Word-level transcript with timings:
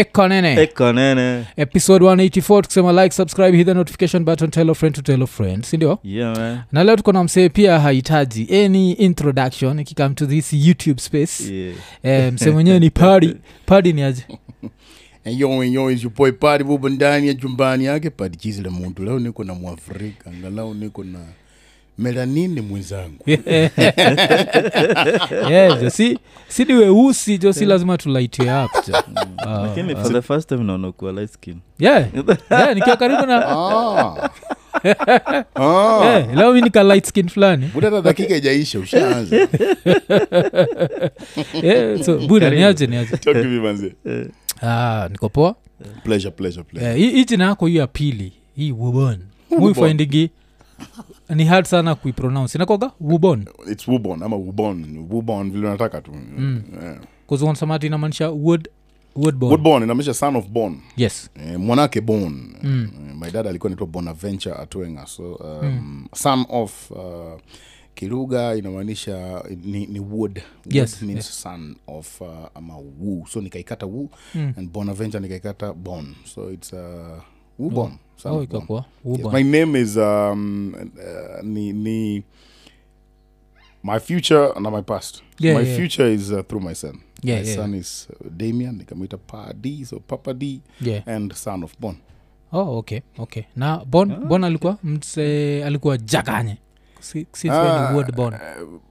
ekonene 0.00 0.62
ekanene 0.62 1.44
episode 1.56 2.04
184 2.04 2.62
tukisema 2.62 3.02
like 3.02 3.14
subscribe 3.14 3.56
hit 3.56 3.66
the 3.66 3.74
notification 3.74 4.24
button 4.24 4.50
tell 4.50 4.70
a 4.70 4.74
friend 4.74 4.94
to 4.94 5.02
tell 5.02 5.22
a 5.22 5.26
friend 5.26 5.64
sindio 5.64 5.98
yeah 6.04 6.36
man. 6.36 6.60
Na 6.72 6.84
leo 6.84 6.96
tuko 6.96 7.12
na 7.12 7.24
msee 7.24 7.48
pia 7.48 7.80
hahitaji 7.80 8.48
any 8.64 8.92
introduction 8.92 9.78
ikikam 9.78 10.14
to 10.14 10.26
this 10.26 10.52
youtube 10.52 11.00
space. 11.00 11.50
Yeah. 11.52 11.74
Eh, 12.02 12.32
msee 12.32 12.50
mwenyewe 12.50 12.78
ni 12.78 12.90
padi 12.90 13.36
padi 13.66 13.92
ni 13.92 14.02
aje? 14.02 14.24
Yoyoisupoi 15.24 15.38
yo, 15.38 15.60
and 15.60 15.74
yo, 15.74 15.90
is 15.90 16.02
your 16.02 16.12
boy 16.12 16.32
Padi 16.32 16.64
Bubu 16.64 16.88
ndani 16.88 17.28
ya 17.28 17.34
chumbani 17.34 17.84
yake. 17.84 18.10
Padi 18.10 18.36
chizi 18.36 18.62
la 18.62 18.70
muntu. 18.70 19.04
Leo 19.04 19.18
niko 19.18 19.44
na 19.44 19.54
mwafrika 19.54 20.30
angalau 20.30 20.74
niko 20.74 21.04
na 21.04 21.18
melanini 22.00 22.60
mwenzangu. 22.60 23.24
Yeah, 25.50 25.80
josi 25.80 25.90
sini 25.90 26.18
si 26.48 26.64
ni 26.64 26.74
weusi 26.74 27.38
jo 27.38 27.52
si 27.52 27.64
lazima 27.64 27.98
tulaitie 27.98 28.52
up 28.64 28.70
jo. 28.88 28.94
Ah, 29.38 29.60
lakini 29.66 29.96
for 29.96 30.12
the 30.12 30.22
first 30.22 30.48
time 30.48 30.64
naona 30.64 30.92
kuwa 30.92 31.12
light 31.12 31.30
skin. 31.32 31.56
Yeah, 31.78 32.06
yeah, 32.50 32.74
nikiwa 32.74 32.96
karibu 32.96 33.26
na 33.26 33.48
ah. 33.48 34.30
ah. 35.54 36.04
yeah, 36.04 36.34
leo 36.36 36.52
mi 36.52 36.60
nika 36.60 36.82
light 36.82 37.06
skin 37.06 37.28
fulani. 37.28 37.70
Buda 37.74 38.00
dakika 38.00 38.36
ijaisha 38.36 38.78
ushaanza. 38.78 39.36
Yeah, 41.62 42.02
so 42.02 42.18
buda 42.18 42.50
niaje 42.50 42.86
niaje. 42.86 43.16
Talk 43.16 43.22
to 43.42 43.44
me 43.44 43.60
manze. 43.60 43.92
Ah, 44.62 45.08
niko 45.10 45.28
poa. 45.28 45.54
Pleasure 46.04 46.30
pleasure 46.30 46.62
pleasure. 46.62 47.02
Eh, 47.04 47.12
hii 47.12 47.24
jina 47.24 47.44
yako 47.44 47.66
hiyo 47.66 47.80
ya 47.80 47.86
pili 47.86 48.32
hii 48.56 48.72
wubon 48.72 49.18
muifindigi 49.58 50.30
ni 51.34 51.44
hard 51.44 51.66
sana 51.66 51.94
kuipronounce. 51.94 52.58
Inakoga 52.58 52.90
wubon. 53.00 53.44
It's 53.72 53.88
wubon 53.88 54.22
ama 54.22 54.36
wubon. 54.36 55.06
Wubon 55.10 55.50
vile 55.50 55.66
unataka 55.68 56.00
tu. 56.00 56.12
Yeah. 56.82 56.96
kuzuonsamati 57.26 57.86
inamaanisha 57.86 58.30
wood 58.30 58.68
woodborn 59.16 59.82
inamaanisha 59.82 60.14
son 60.14 60.36
of 60.36 60.48
born 60.48 60.78
yes. 60.96 61.30
Eh, 61.34 61.58
mwanake 61.60 62.00
born 62.00 62.54
Mm. 62.62 62.88
eh, 63.08 63.16
my 63.20 63.30
dad 63.30 63.46
alikuwa 63.46 63.70
naitwa 63.70 63.86
bonaventure 63.86 64.54
atwenga 64.54 65.06
so 65.06 65.34
um, 65.34 66.06
son 66.14 66.44
of 66.48 66.90
uh, 66.90 67.40
kiruga 67.94 68.54
inamaanisha 68.54 69.44
ni, 69.64 69.86
ni 69.86 70.00
wood. 70.00 70.10
Wood 70.66 70.74
Yes, 70.74 71.02
means 71.02 71.16
yes. 71.26 71.42
son 71.42 71.76
of 71.86 72.20
uh, 72.20 72.28
ama 72.54 72.76
wu 72.78 73.26
so 73.30 73.40
nikaikata 73.40 73.86
wu 73.86 74.10
Mm. 74.34 74.52
and 74.56 74.70
bonaventure 74.70 75.20
nikaikata 75.22 75.72
bon 75.72 76.14
so 76.34 76.52
it's 76.52 76.72
uh, 76.72 76.78
wubon 77.60 77.92
son 78.16 78.46
oh, 78.68 78.84
my 79.32 79.42
name 79.42 79.76
is 79.80 79.96
um, 79.96 80.74
uh, 80.74 81.42
ni, 81.42 81.72
ni 81.72 82.22
my 83.82 83.98
future 83.98 84.52
na 84.60 84.70
my 84.70 84.82
past. 84.82 85.22
Yeah, 85.38 85.54
my 85.54 85.62
yeah. 85.66 85.76
future 85.76 86.12
is 86.12 86.30
uh, 86.32 86.42
through 86.42 86.60
my 86.64 86.74
son. 86.74 87.00
Yeah, 87.22 87.40
my 87.40 87.46
yeah. 87.48 87.56
son 87.56 87.74
is 87.74 88.08
uh, 88.10 88.28
damian 88.36 88.76
nikamwita 88.76 89.16
pa 89.16 89.52
d 89.52 89.84
so 89.84 90.00
papa 90.00 90.34
d 90.34 90.60
yeah. 90.80 91.02
and 91.06 91.32
son 91.34 91.62
of 91.64 91.72
bon. 91.80 91.96
Oh, 92.52 92.78
okay 92.78 93.02
okay. 93.18 93.44
Na 93.56 93.84
bon 93.84 94.08
bon 94.28 94.44
alikuwa 94.44 94.76
mse 94.84 95.64
alikuwa 95.64 95.98
jakanye 95.98 96.56
Si- 97.00 97.26
si- 97.32 97.48
Ah, 97.50 97.92
bon. 98.14 98.32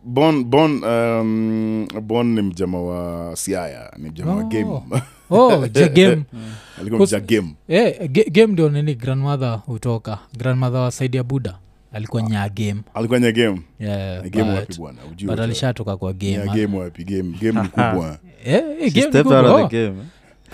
bon 0.03 0.43
bon 0.43 0.83
um, 0.83 1.87
bon 2.01 2.27
ni 2.35 2.41
mjama 2.41 2.81
wa 2.81 3.35
siaya 3.35 3.91
ni 3.97 4.09
mjama 4.09 4.35
wa 4.35 4.43
Oh. 4.43 4.47
game 4.47 4.81
oh 5.29 5.67
game. 5.93 6.23
Mja 6.99 7.19
game. 7.19 7.55
Eh, 7.67 8.09
game 8.31 8.53
ndio 8.53 8.69
nini 8.69 8.95
grandmother 8.95 9.61
hutoka. 9.65 10.19
Grandmother 10.37 10.79
wa 10.81 10.91
saidi 10.91 11.17
ya 11.17 11.23
buda 11.23 11.57
alikuwa 11.93 12.21
nya 12.21 12.49
game. 12.49 12.81
Alikuwa 12.93 13.19
nya 13.19 13.31
game? 13.31 13.61
Yeah, 13.79 14.23
Na 14.23 14.29
game 14.29 14.51
wapi 14.51 14.75
bwana? 14.77 14.97
But 15.25 15.39
alishatoka 15.39 15.97
kwa 15.97 16.13
game 16.13 16.37
nya 16.37 16.51
ah. 16.51 16.55
game 16.55 16.77
wapi? 16.77 17.03
Game 17.03 17.37
game 17.41 17.61
kubwa. 17.67 18.17
Game 18.45 18.75
ni 18.81 18.89
stepped 18.91 19.15
out 19.15 19.25
kubwa. 19.25 19.61
Oh. 19.63 19.67
game 19.67 19.95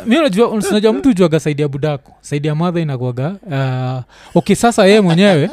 mi 0.05 0.15
najua 0.15 0.47
unajua 0.49 0.93
mtu 0.93 1.13
juaga 1.13 1.39
saidi 1.39 1.61
ya 1.61 1.67
budako 1.67 2.11
saidi 2.21 2.47
ya 2.47 2.55
madha 2.55 2.79
inakuaga 2.79 3.35
uh, 3.45 4.37
okay 4.37 4.55
sasa 4.55 4.85
yeye 4.85 5.01
mwenyewe 5.01 5.49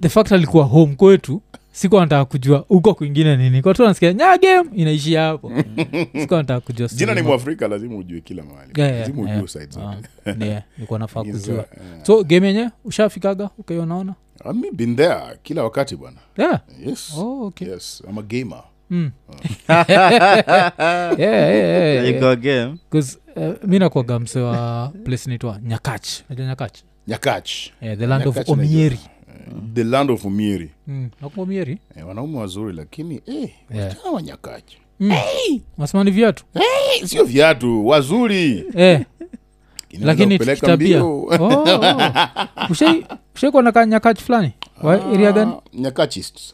the 0.00 0.08
fact 0.08 0.32
alikuwa 0.32 0.64
home 0.64 0.94
kwetu 0.94 1.42
siku 1.78 1.98
anataka 1.98 2.24
kujua 2.24 2.64
huko 2.68 2.94
kwingine 2.94 3.36
nini. 3.36 3.62
Kwa 3.62 3.74
tu 3.74 3.84
nasikia 3.84 4.12
nya 4.12 4.38
game 4.38 4.70
inaishia 4.74 5.22
hapo. 5.22 5.52
Siku 6.20 6.34
anataka 6.34 6.60
kujua 6.60 6.88
jina 6.88 7.14
ni 7.14 7.22
mwafrika 7.22 7.68
lazima 7.68 7.96
ujue 7.96 8.20
kila 8.20 8.42
mahali. 8.42 8.72
Yeah, 8.76 8.90
yeah, 8.92 9.00
lazima 9.08 9.22
ujue 9.22 9.34
yeah. 9.36 9.48
side 9.48 9.70
zote 9.70 9.86
Ah, 10.26 10.44
yeah, 10.44 10.62
nilikuwa 10.76 10.98
nafaa 10.98 11.24
kujua 11.24 11.54
eh, 11.58 12.04
so 12.06 12.24
game 12.24 12.46
yenye 12.46 12.70
ushafikaga 12.84 13.50
ukaionaona 13.58 14.14
okay, 14.40 14.60
mi 14.60 14.70
been 14.70 14.96
there 14.96 15.20
kila 15.42 15.64
wakati 15.64 15.96
bwana. 15.96 16.16
Yeah. 16.38 16.60
yes. 16.86 17.12
Oh, 17.18 17.46
okay. 17.46 17.68
yes 17.68 18.02
i'm 18.10 18.18
a 18.18 18.22
gamer. 18.22 18.62
Mm. 18.90 19.10
yeah, 19.68 19.86
yeah, 19.88 21.18
yeah, 21.18 21.94
yeah. 21.94 22.08
you 22.08 22.20
go 22.20 22.36
game? 22.36 22.76
'Cause, 22.90 23.18
uh, 23.36 23.68
mi 23.68 23.78
nakwaga 23.78 24.18
mse 24.18 24.40
wa 24.40 24.92
place 25.04 25.30
nyakach 25.62 26.08
najua 26.28 26.46
nyakach 26.46 26.78
nyakach 27.06 27.50
yeah, 27.80 27.98
the 27.98 28.06
land 28.06 28.26
Nyakach 28.26 28.48
of 28.48 28.58
najua. 28.58 28.98
Omieri 29.28 29.74
the 29.74 29.84
land 29.84 30.10
of 30.10 30.24
umieri 30.24 30.70
mm. 30.86 31.08
nakumbuka 31.20 31.78
eh, 31.96 32.08
wanaume 32.08 32.38
wazuri 32.38 32.76
lakini 32.76 33.20
eh, 33.26 33.50
Yeah. 33.74 33.88
wasichana 33.88 34.10
wa 34.10 34.22
nyakach 34.22 34.72
nasema 35.78 36.04
ni 36.04 36.10
viatu? 36.10 36.44
Hey! 36.54 37.06
sio 37.06 37.24
viatu 37.24 37.86
wazuri. 37.86 38.64
Eh, 38.76 39.04
lakini 40.00 40.38
kitabia 40.38 41.04
oh, 41.04 41.22
oh. 41.22 41.64
Ushai- 42.72 43.16
na 43.62 43.86
nyakachi 43.86 44.22
fulani? 44.24 44.52
Wa 44.82 45.06
area 45.06 45.32
gani? 45.32 45.52
Ah, 45.52 45.60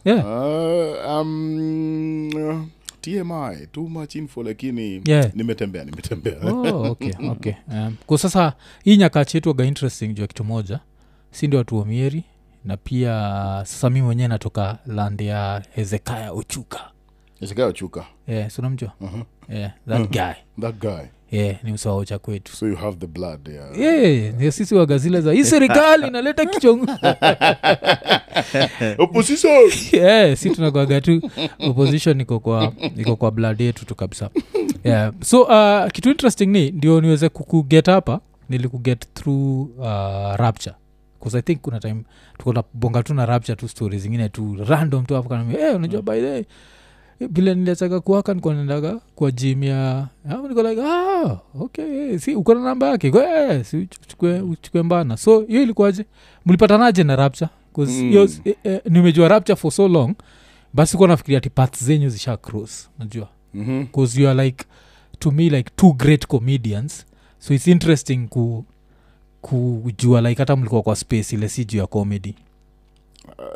Yeah. 0.04 0.26
Ah, 0.26 1.20
um, 1.20 2.28
uh, 2.34 2.60
tmi 3.00 3.66
too 3.72 3.88
much 3.88 4.14
info 4.14 4.42
lakini 4.42 5.02
Yeah. 5.06 5.30
nimetembea 5.34 5.84
nimetembea. 5.84 6.34
Oh, 6.52 6.90
okay, 6.90 7.12
okay. 7.30 7.52
Um, 7.72 7.96
kwa 8.06 8.18
sasa 8.18 8.52
hii 8.84 8.96
nyakachi 8.96 9.36
yetu 9.36 9.50
aga 9.50 9.64
interesting 9.64 10.08
juu 10.08 10.22
ya 10.22 10.28
kitu 10.28 10.44
moja. 10.44 10.80
Si 11.30 11.46
ndio 11.46 11.58
watu 11.58 11.78
wa 11.78 11.86
mieri 11.86 12.24
na 12.64 12.76
pia 12.76 13.10
sasa 13.66 13.90
mi 13.90 14.02
mwenyewe 14.02 14.28
natoka 14.28 14.78
land 14.86 15.20
ya 15.20 15.62
hezekaya 15.74 16.32
ochuka. 16.32 16.80
Hezekaya 17.40 17.68
ochuka. 17.68 18.04
Yeah, 18.28 18.50
sunamjua 18.50 18.92
Mhm. 19.00 19.22
yeah, 19.48 19.72
that 19.88 20.10
guy. 20.10 20.32
That 20.60 20.74
guy. 20.80 21.04
Yeah, 21.30 21.64
ni 21.64 21.72
msawaocha 21.72 22.18
kwetu. 22.18 22.52
So 22.56 22.66
you 22.68 22.76
have 22.76 22.96
the 22.96 23.06
blood 23.06 23.48
yeah. 23.48 23.78
yeah, 23.78 24.34
yeah, 24.40 24.52
sisi 24.52 24.74
wagazile 24.74 25.20
za 25.20 25.32
hii 25.32 25.44
serikali 25.44 26.06
inaleta 26.08 26.46
kichongo 26.46 26.86
opposition! 28.98 29.70
Yeah, 29.92 30.36
si 30.38 30.50
tunakwaga 30.50 31.00
tu 31.00 31.30
opposition 31.58 32.20
iko 32.20 32.40
kwa 32.40 32.72
iko 32.96 33.16
kwa 33.16 33.30
blood 33.30 33.60
yetu 33.60 33.86
tu 33.86 33.94
kabisa. 33.94 34.30
Yeah. 34.84 35.12
so 35.22 35.42
uh, 35.42 35.90
kitu 35.92 36.10
interesting 36.10 36.46
ni 36.46 36.70
ndio 36.70 37.00
niweze 37.00 37.28
kukuget 37.28 37.86
hapa 37.86 38.20
nilikuget 38.48 39.14
through 39.14 39.70
uh, 39.78 39.86
rapture 40.36 40.76
bcause 41.24 41.38
i 41.38 41.42
think 41.42 41.60
kuna 41.60 41.80
time 41.80 42.02
tukonabonga 42.38 43.02
tu 43.02 43.14
na 43.14 43.26
rapture 43.26 43.56
tu 43.56 43.68
story 43.68 43.98
zingine 43.98 44.28
tu 44.28 44.56
random 44.68 45.04
tu 45.06 45.14
hapo 45.14 45.28
kanambia 45.28 45.58
hey, 45.66 45.74
unajua 45.76 46.02
by 46.02 46.20
the 46.20 46.30
way, 46.30 46.44
vile 47.20 47.54
niliachaga 47.54 48.00
kuaka 48.00 48.34
nikuwa 48.34 49.00
kwa 49.14 49.30
jim 49.30 49.62
ya 49.64 50.08
niko 50.48 50.62
like 50.62 50.82
ah, 50.84 51.38
okay 51.60 51.84
eh, 52.12 52.20
si 52.20 52.34
uko 52.34 52.54
na 52.54 52.60
namba 52.60 52.88
yake? 52.88 53.10
Go, 53.10 53.22
eh, 53.22 53.64
si 53.64 53.76
uchukue, 53.76 54.40
uchukue 54.40 54.82
mbana. 54.82 55.16
So 55.16 55.40
hiyo 55.40 55.62
ilikuwaje? 55.62 56.04
Mlipatanaje 56.46 57.04
na 57.04 57.16
rapture? 57.16 57.50
'Cause 57.74 58.02
Mm. 58.02 58.28
eh, 58.44 58.54
eh, 58.64 58.80
nimejua 58.90 59.28
rapture 59.28 59.56
for 59.56 59.70
so 59.72 59.88
long 59.88 60.14
basi 60.72 60.96
kuwa 60.96 61.08
nafikiria 61.08 61.40
ti 61.40 61.50
path 61.50 61.82
zenyu 61.84 62.08
zisha 62.08 62.36
cross 62.36 62.90
najua 62.98 63.28
Mhm. 63.54 63.84
bcause 63.84 64.22
you 64.22 64.28
are 64.28 64.44
like 64.44 64.64
to 65.18 65.30
me 65.30 65.42
like 65.50 65.70
two 65.76 65.92
great 65.92 66.26
comedians. 66.26 67.06
So 67.38 67.54
its 67.54 67.66
interesting 67.66 68.28
ku 68.28 68.64
kujua 69.48 70.20
like 70.20 70.42
hata 70.42 70.56
mlikuwa 70.56 70.82
kwa 70.82 70.96
space 70.96 71.32
ile 71.32 71.48
si 71.48 71.64
juu 71.64 71.78
ya 71.78 71.86
comedy 71.86 72.34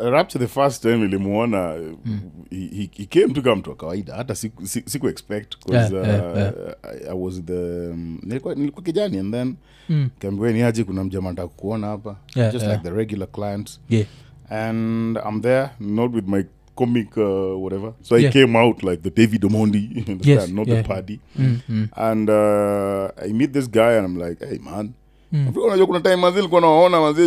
Uh, 0.01 0.09
rapture 0.11 0.47
the 0.47 0.53
first 0.55 0.83
time 0.83 1.05
ilimuona 1.05 1.75
mm. 2.05 2.21
he, 2.51 2.57
he, 2.57 2.91
he 2.97 3.05
came 3.07 3.35
tu 3.35 3.43
kama 3.43 3.57
mtu 3.57 3.71
wa 3.71 3.77
kawaida 3.77 4.15
hata 4.15 4.35
siku, 4.35 4.67
si- 4.67 4.83
siku 4.87 5.09
expect 5.09 5.55
Yeah, 5.73 5.93
yeah, 5.93 6.05
uh, 6.33 6.39
yeah. 6.39 6.53
I, 6.83 7.11
I 7.11 7.15
was 7.19 7.43
the 7.45 7.89
um, 7.91 8.19
nilikuwa, 8.23 8.55
nilikuwa 8.55 8.83
kijani 8.85 9.19
and 9.19 9.35
then 9.35 9.55
mm. 9.89 10.11
kaambiwa 10.19 10.53
ni 10.53 10.63
aje 10.63 10.85
kuna 10.85 11.05
mjama 11.05 11.29
nataka 11.31 11.49
kuona 11.49 11.87
hapa 11.87 12.17
Yeah, 12.37 12.53
just 12.53 12.65
yeah. 12.65 12.77
like 12.77 12.91
the 12.91 12.97
regular 12.97 13.29
clients 13.31 13.81
yeah. 13.91 14.07
and 14.51 15.19
i'm 15.29 15.41
there 15.41 15.69
not 15.81 16.15
with 16.15 16.29
my 16.29 16.45
comic 16.75 17.17
uh, 17.17 17.63
whatever 17.63 17.93
so 18.03 18.17
i 18.17 18.29
came 18.29 18.59
out 18.59 18.83
like 18.83 18.97
the 19.11 19.11
david 19.11 19.45
omondi 19.45 20.05
Yes, 20.25 20.49
not 20.53 20.69
yeah. 20.69 20.83
the 20.83 20.89
party 20.89 21.21
Mm, 21.37 21.59
mm, 21.69 21.89
and 21.97 22.31
uh, 22.31 23.25
i 23.25 23.33
meet 23.33 23.53
this 23.53 23.71
guy 23.71 23.99
and 23.99 24.07
i'm 24.07 24.29
like 24.29 24.47
hey 24.47 24.59
man 24.59 24.91
Mm. 25.33 25.53
Unajua 25.67 25.87
kuna 25.87 26.01
time 26.01 26.17
mazi 26.17 26.43
likuwa 26.43 26.61
nawaona 26.61 26.97
i 26.97 27.01
was 27.01 27.19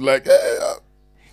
like 0.00 0.30
hey, 0.30 0.58
uh, 0.58 0.82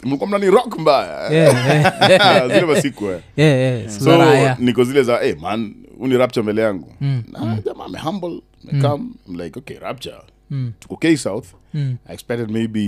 mlikuwa 0.04 0.30
mnani 0.30 0.46
rock 0.52 0.80
mbaya 0.80 1.30
Yeah, 1.32 1.66
yeah. 2.10 2.48
zile 2.48 2.66
masiku 2.66 3.06
eh. 3.06 3.20
yeah, 3.38 3.60
yeah. 3.60 3.90
so 4.00 4.56
niko 4.64 4.84
zile 4.84 5.04
za 5.04 5.18
hey, 5.18 5.34
man 5.34 5.76
uni 6.00 6.18
rapture 6.18 6.44
mbele 6.44 6.62
yangu 6.62 6.94
Mm, 7.02 7.24
na 7.32 7.60
jamaa 7.66 7.86
amehumble 7.86 8.42
mm. 8.72 9.14
I'm 9.28 9.40
like 9.40 9.60
okay 9.60 9.78
rapture 9.80 10.16
mm, 10.50 10.72
tuko 10.80 10.96
k 10.98 11.18
south 11.18 11.48
mm. 11.74 11.96
i 12.08 12.14
expected 12.14 12.52
maybe 12.52 12.82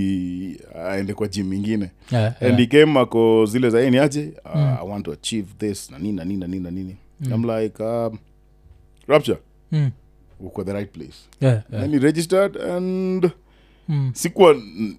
aende 0.75 1.13
kwa 1.13 1.27
jim 1.27 1.53
ingine 1.53 1.89
Yeah, 2.11 2.25
and 2.27 2.41
yeah. 2.41 2.57
he 2.57 2.65
came 2.67 2.99
ako 2.99 3.45
zile 3.45 3.69
za 3.69 3.79
"Hey, 3.79 3.89
ni 3.89 3.97
aje 3.97 4.33
uh, 4.45 4.81
i 4.83 4.87
want 4.87 5.05
to 5.05 5.11
achieve 5.11 5.47
this 5.59 5.91
na 5.91 5.99
nini 5.99 6.13
na 6.13 6.25
nini 6.25 6.39
na 6.39 6.47
nini 6.47 6.63
na 6.63 6.71
nini 6.71 6.95
i'm 7.35 7.45
like 7.59 7.83
um, 7.83 8.17
rapture 9.07 9.37
Mm. 9.71 9.91
Uko 10.43 10.63
the 10.63 10.73
right 10.73 10.91
place. 10.91 11.15
Yeah, 11.41 11.61
yeah. 11.71 11.83
registered 11.99 12.57
and 12.61 13.31
Mm, 13.89 14.11
sikuwa 14.13 14.55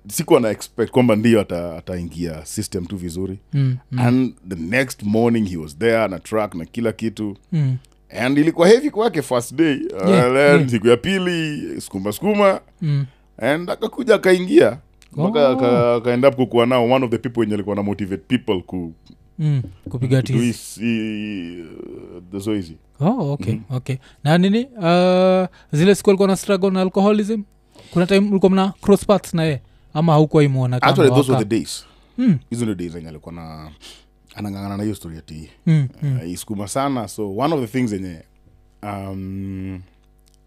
sikuwa 0.08 0.40
na 0.40 0.50
expect 0.50 0.90
kwamba 0.90 1.16
ata- 1.40 1.76
ataingia 1.76 2.46
system 2.46 2.86
tu 2.86 2.96
vizuri. 2.96 3.38
Mm, 3.52 3.76
mm, 3.92 3.98
and 3.98 4.34
the 4.48 4.56
next 4.56 5.02
morning 5.02 5.48
he 5.48 5.56
was 5.56 5.78
there 5.78 6.08
na 6.08 6.18
truck 6.18 6.54
na 6.54 6.64
kila 6.64 6.92
kitu. 6.92 7.36
Mm, 7.52 7.76
and 8.20 8.38
ilikuwa 8.38 8.68
hevi 8.68 8.90
kwake 8.90 9.22
first 9.22 9.54
day. 9.54 9.74
Uh, 9.76 10.08
Yeah, 10.10 10.24
then 10.32 10.36
yeah. 10.58 10.68
siku 10.68 10.88
ya 10.88 10.96
pili 10.96 11.62
skuma 11.80 12.12
skuma 12.12 12.60
mm. 12.82 13.06
and 13.38 13.70
akakuja 13.70 14.14
akaingia. 14.14 14.78
Mpaka 15.12 15.48
Oh. 15.48 15.52
aka- 15.52 15.94
akaenda 15.94 16.28
up 16.28 16.34
kukuwa 16.36 16.66
nao 16.66 16.90
one 16.90 17.04
of 17.04 17.10
the 17.10 17.18
people 17.18 17.40
wenye 17.40 17.54
alikuwa 17.54 17.76
na 17.76 17.82
motivate 17.82 18.22
people 18.38 18.62
ku 18.62 18.92
Mm, 19.38 19.62
kupiga 19.90 20.16
do 20.16 20.26
tizi. 20.26 20.38
his- 20.52 20.82
i- 20.82 21.60
uh, 21.62 22.22
the 22.32 22.38
zoezi 22.38 22.76
oh, 23.00 23.32
okay, 23.32 23.58
okay. 23.70 23.96
na 24.24 24.38
nini? 24.38 24.64
Uh, 24.64 25.46
zile 25.78 25.94
siku 25.94 26.10
alikuwa 26.10 26.28
na 26.28 26.36
struggle 26.36 26.70
na 26.70 26.80
alcoholism? 26.80 27.42
Kuna 27.90 28.06
time 28.06 28.30
ulikuwa 28.30 28.50
mna 28.50 28.72
cross 28.80 29.06
paths 29.06 29.34
na 29.34 29.44
ye 29.44 29.62
ama 29.94 30.12
haukuwa 30.12 30.44
imwona 30.44 30.82
actually 30.82 31.10
those 31.10 31.32
were 31.32 31.44
the 31.44 31.50
days. 31.58 31.84
Mm, 32.18 32.38
hizo 32.50 32.62
ndio 32.64 32.74
days 32.74 32.94
enye 32.94 33.08
alikuwa 33.08 33.34
na 33.34 33.70
anangangana 34.34 34.76
na 34.76 34.82
hiyo 34.82 34.94
story 34.94 35.18
ati 35.18 35.50
mm, 35.66 35.88
mm. 36.02 36.18
uh, 36.22 36.30
iskuma 36.30 36.68
sana. 36.68 37.08
So 37.08 37.36
one 37.36 37.54
of 37.54 37.60
the 37.60 37.66
things 37.66 37.92
enye 37.92 38.22
um, 38.82 39.80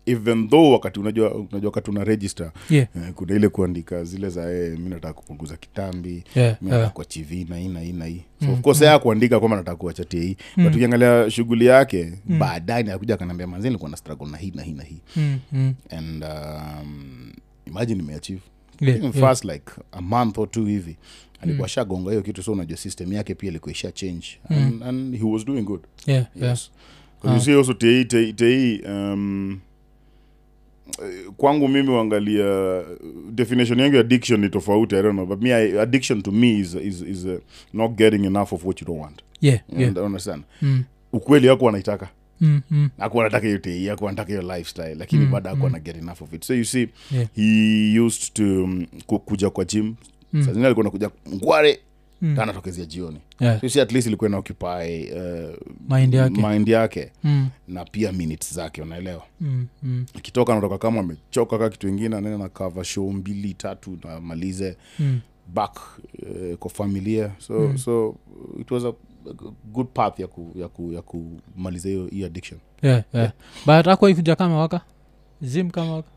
even 0.07 0.49
though 0.49 0.71
wakati 0.73 0.99
unajua 0.99 1.35
unajua 1.35 1.65
wakati 1.69 1.91
una 1.91 2.03
register 2.03 2.51
Yeah, 2.69 2.87
uh, 2.95 3.07
kuna 3.15 3.35
ile 3.35 3.49
kuandika 3.49 4.03
zile 4.03 4.29
za 4.29 4.51
eh, 4.53 4.79
mi 4.79 4.89
nataka 4.89 5.13
kupunguza 5.13 5.57
kitambi 5.57 6.23
yeah, 6.35 6.51
mi 6.61 6.65
nataka 6.69 6.77
yeah. 6.81 6.93
kuwa 6.93 7.05
chivi 7.05 7.45
na 7.49 7.57
hii 7.57 7.67
na 7.67 7.79
hii 7.79 7.91
na 7.93 8.05
hii. 8.05 8.21
So 8.45 8.53
of 8.53 8.61
course 8.61 8.81
mm. 8.81 8.99
kuandika 8.99 9.39
kwamba 9.39 9.57
nataka 9.57 9.77
kuacha 9.77 10.05
ti 10.05 10.37
but 10.57 10.75
ukiangalia 10.75 11.29
shughuli 11.31 11.65
yake 11.65 12.13
baadaye 12.39 12.83
nakuja 12.83 13.13
akanaambia 13.13 13.47
manzi 13.47 13.67
nilikuwa 13.67 13.91
na 13.91 13.97
struggle 13.97 14.27
na 14.27 14.37
hii 14.37 14.51
na 14.55 14.63
hii 14.63 14.73
na 14.73 14.83
hii. 14.83 15.01
Mm, 15.15 15.39
mm. 15.51 15.73
and 15.89 16.23
um, 16.23 17.31
imagine 17.65 18.03
imeachieve 18.03 18.41
Yeah, 18.81 19.01
yeah. 19.01 19.13
fast 19.13 19.45
like 19.45 19.71
a 19.91 20.01
month 20.01 20.37
or 20.37 20.51
two 20.51 20.65
hivi 20.65 20.97
alikuwa 21.41 21.67
shagonga 21.67 22.09
hiyo 22.11 22.21
kitu 22.23 22.43
so 22.43 22.51
unajua 22.51 22.77
system 22.77 23.13
yake 23.13 23.35
pia 23.35 23.49
ilikuwa 23.49 23.71
isha 23.71 23.91
change. 23.91 24.27
And, 24.49 24.83
and 24.83 25.17
he 25.17 25.23
was 25.23 25.45
doing 25.45 25.61
good. 25.61 25.81
Yeah, 26.05 26.25
yeah. 26.35 26.49
yes. 26.49 26.71
Because 27.21 27.35
you 27.37 27.41
see 27.45 27.53
also 27.59 27.73
tei 27.73 28.05
tei, 28.05 28.33
tei 28.33 28.81
um, 28.85 29.51
eh, 29.51 29.57
kwangu 31.37 31.67
mimi 31.67 31.89
uangalia 31.89 32.83
definition 33.31 33.79
yangu 33.79 33.95
ya 33.95 34.01
addiction 34.01 34.39
ni 34.41 34.49
tofauti 34.49 34.95
i 34.95 35.01
don't 35.01 35.13
know 35.15 35.25
but 35.25 35.41
me 35.41 35.53
I, 35.53 35.79
addiction 35.79 36.21
to 36.21 36.31
me 36.31 36.59
is, 36.59 36.75
is, 36.75 37.01
is 37.01 37.25
uh, 37.25 37.33
not 37.73 37.91
getting 37.91 38.25
enough 38.25 38.53
of 38.53 38.65
what 38.65 38.81
you 38.81 38.87
don't 38.87 39.01
want 39.01 39.21
Yeah, 39.41 39.59
yeah. 39.77 39.97
understand 39.97 40.43
Mm, 40.61 40.83
ukweli 41.13 41.49
ako 41.49 41.69
anaitaka 41.69 42.09
mm, 42.41 42.61
mm. 42.71 42.89
aku 42.99 43.21
anataka 43.21 43.47
hiyo 43.47 43.57
tei 43.59 43.89
aku 43.89 44.07
anataka 44.07 44.29
hiyo 44.29 44.41
lifestyle 44.57 44.95
lakini 44.95 45.25
mm, 45.25 45.31
bado 45.31 45.49
aku 45.49 45.67
ana 45.67 45.79
get 45.79 45.97
enough 45.97 46.21
of 46.21 46.33
it 46.33 46.43
so 46.45 46.53
you 46.55 46.65
see 46.65 46.87
Yeah. 47.11 47.27
he 47.35 47.99
used 47.99 48.33
to 48.33 48.63
um, 48.63 48.85
kuja 49.25 49.49
kwa 49.49 49.65
gym 49.65 49.95
mm. 50.33 50.43
sazini 50.43 50.65
alikuwa 50.65 50.83
nakuja 50.83 51.09
ngware 51.35 51.79
Mm. 52.21 52.39
anatokezea 52.39 52.85
jioni. 52.85 53.19
Yeah. 53.39 53.61
so 53.61 53.67
you 53.79 53.81
at 53.81 53.91
least 53.91 54.07
ilikuwa 54.07 54.29
ina 54.29 54.37
occupy 54.37 55.11
uh, 55.13 55.55
Mind 55.97 56.13
yake. 56.13 56.47
mind 56.47 56.67
yake. 56.67 57.11
Mm, 57.23 57.49
na 57.67 57.85
pia 57.85 58.11
minutes 58.11 58.53
zake 58.53 58.81
unaelewa? 58.81 59.23
Mm, 59.41 59.67
mm, 59.83 60.05
akitoka 60.17 60.53
anatoka 60.53 60.77
kama 60.77 60.99
amechoka 60.99 61.57
ka 61.57 61.69
kitu 61.69 61.87
ingine 61.87 62.15
anene 62.15 62.37
na 62.37 62.49
cover 62.49 62.83
show 62.83 63.11
mbili 63.11 63.53
tatu 63.53 63.97
namalize 64.03 64.77
mm. 64.99 65.19
back 65.53 65.79
uh, 66.21 66.55
kwa 66.57 66.71
familia. 66.71 67.31
So 67.39 67.53
mm. 67.59 67.77
so 67.77 68.15
it 68.59 68.71
was 68.71 68.83
a, 68.85 68.93
good 69.73 69.87
path 69.93 70.19
ya, 70.19 70.27
ku, 70.27 70.51
ya, 70.55 70.67
ku, 70.67 70.93
ya 70.93 71.01
kumaliza 71.01 71.89
hiyo 71.89 72.07
hiyo 72.07 72.25
addiction. 72.27 72.59
Yeah, 72.81 73.03
yeah. 73.13 73.31
but 73.65 73.87
akwaikuja 73.87 74.35
kama 74.35 74.57
waka? 74.59 74.81
Zim 75.41 75.69
kama 75.69 75.93
waka? 75.93 76.09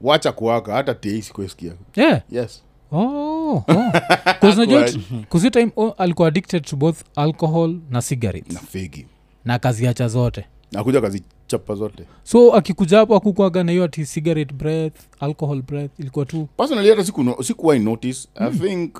Wacha 0.00 0.32
kuwaka 0.32 0.72
hata 0.74 0.94
tei 0.94 1.22
sikuesikia 1.22 1.72
yeah. 1.96 2.22
Yes 2.30 2.62
oh, 2.96 3.64
oh. 3.68 5.40
time 5.50 5.72
oh, 5.76 5.90
alikuwa 5.98 6.28
addicted 6.28 6.62
to 6.64 6.76
both 6.76 7.02
alcohol 7.16 7.76
na 7.90 8.02
cigarettes. 8.02 8.54
Na 8.54 8.60
fegi. 8.60 9.06
Na 9.44 9.58
kaziacha 9.58 10.08
zote. 10.08 10.44
Nakuja 10.72 11.00
kazichapa 11.00 11.74
zote. 11.74 12.02
So 12.22 12.54
akikuja 12.54 12.98
hapo 12.98 13.16
akukwaga 13.16 13.64
na 13.64 13.72
hiyo 13.72 13.84
ati 13.84 14.06
cigarette 14.06 14.54
breath 14.54 14.96
alcohol 15.20 15.62
breath 15.62 16.00
ilikuwa 16.00 16.24
tu 16.24 16.48
personally 16.56 16.90
hata 16.90 17.04
siku 17.04 17.44
sikuwai 17.44 17.78
notice 17.78 18.28
i 18.34 18.50
think 18.50 18.98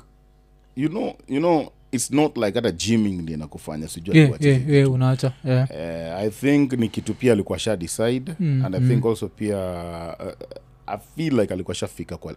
you 0.75 0.89
know 0.89 1.13
you 1.27 1.39
know 1.39 1.67
it's 1.91 2.11
not 2.11 2.37
like 2.37 2.55
hata 2.59 2.71
gyming 2.71 3.21
ndi 3.21 3.37
nakufanya 3.37 3.87
sijua 3.87 4.15
yeah, 4.15 4.41
yeah, 4.41 4.69
yeah, 4.69 4.91
unaacha 4.91 5.33
yeah. 5.45 5.69
Uh, 5.69 6.19
i 6.19 6.29
think 6.29 6.73
ni 6.73 6.89
kitu 6.89 7.13
pia 7.13 7.33
alikuwa 7.33 7.59
sha 7.59 7.77
decide 7.77 8.33
Mm, 8.39 8.65
and 8.65 8.75
i 8.75 8.79
think 8.79 9.05
also 9.05 9.27
pia 9.27 9.57
uh, 10.19 10.47
i 10.87 10.97
feel 11.15 11.39
like 11.39 11.53
alikuwa 11.53 11.75
shafika 11.75 12.17
kwa 12.17 12.35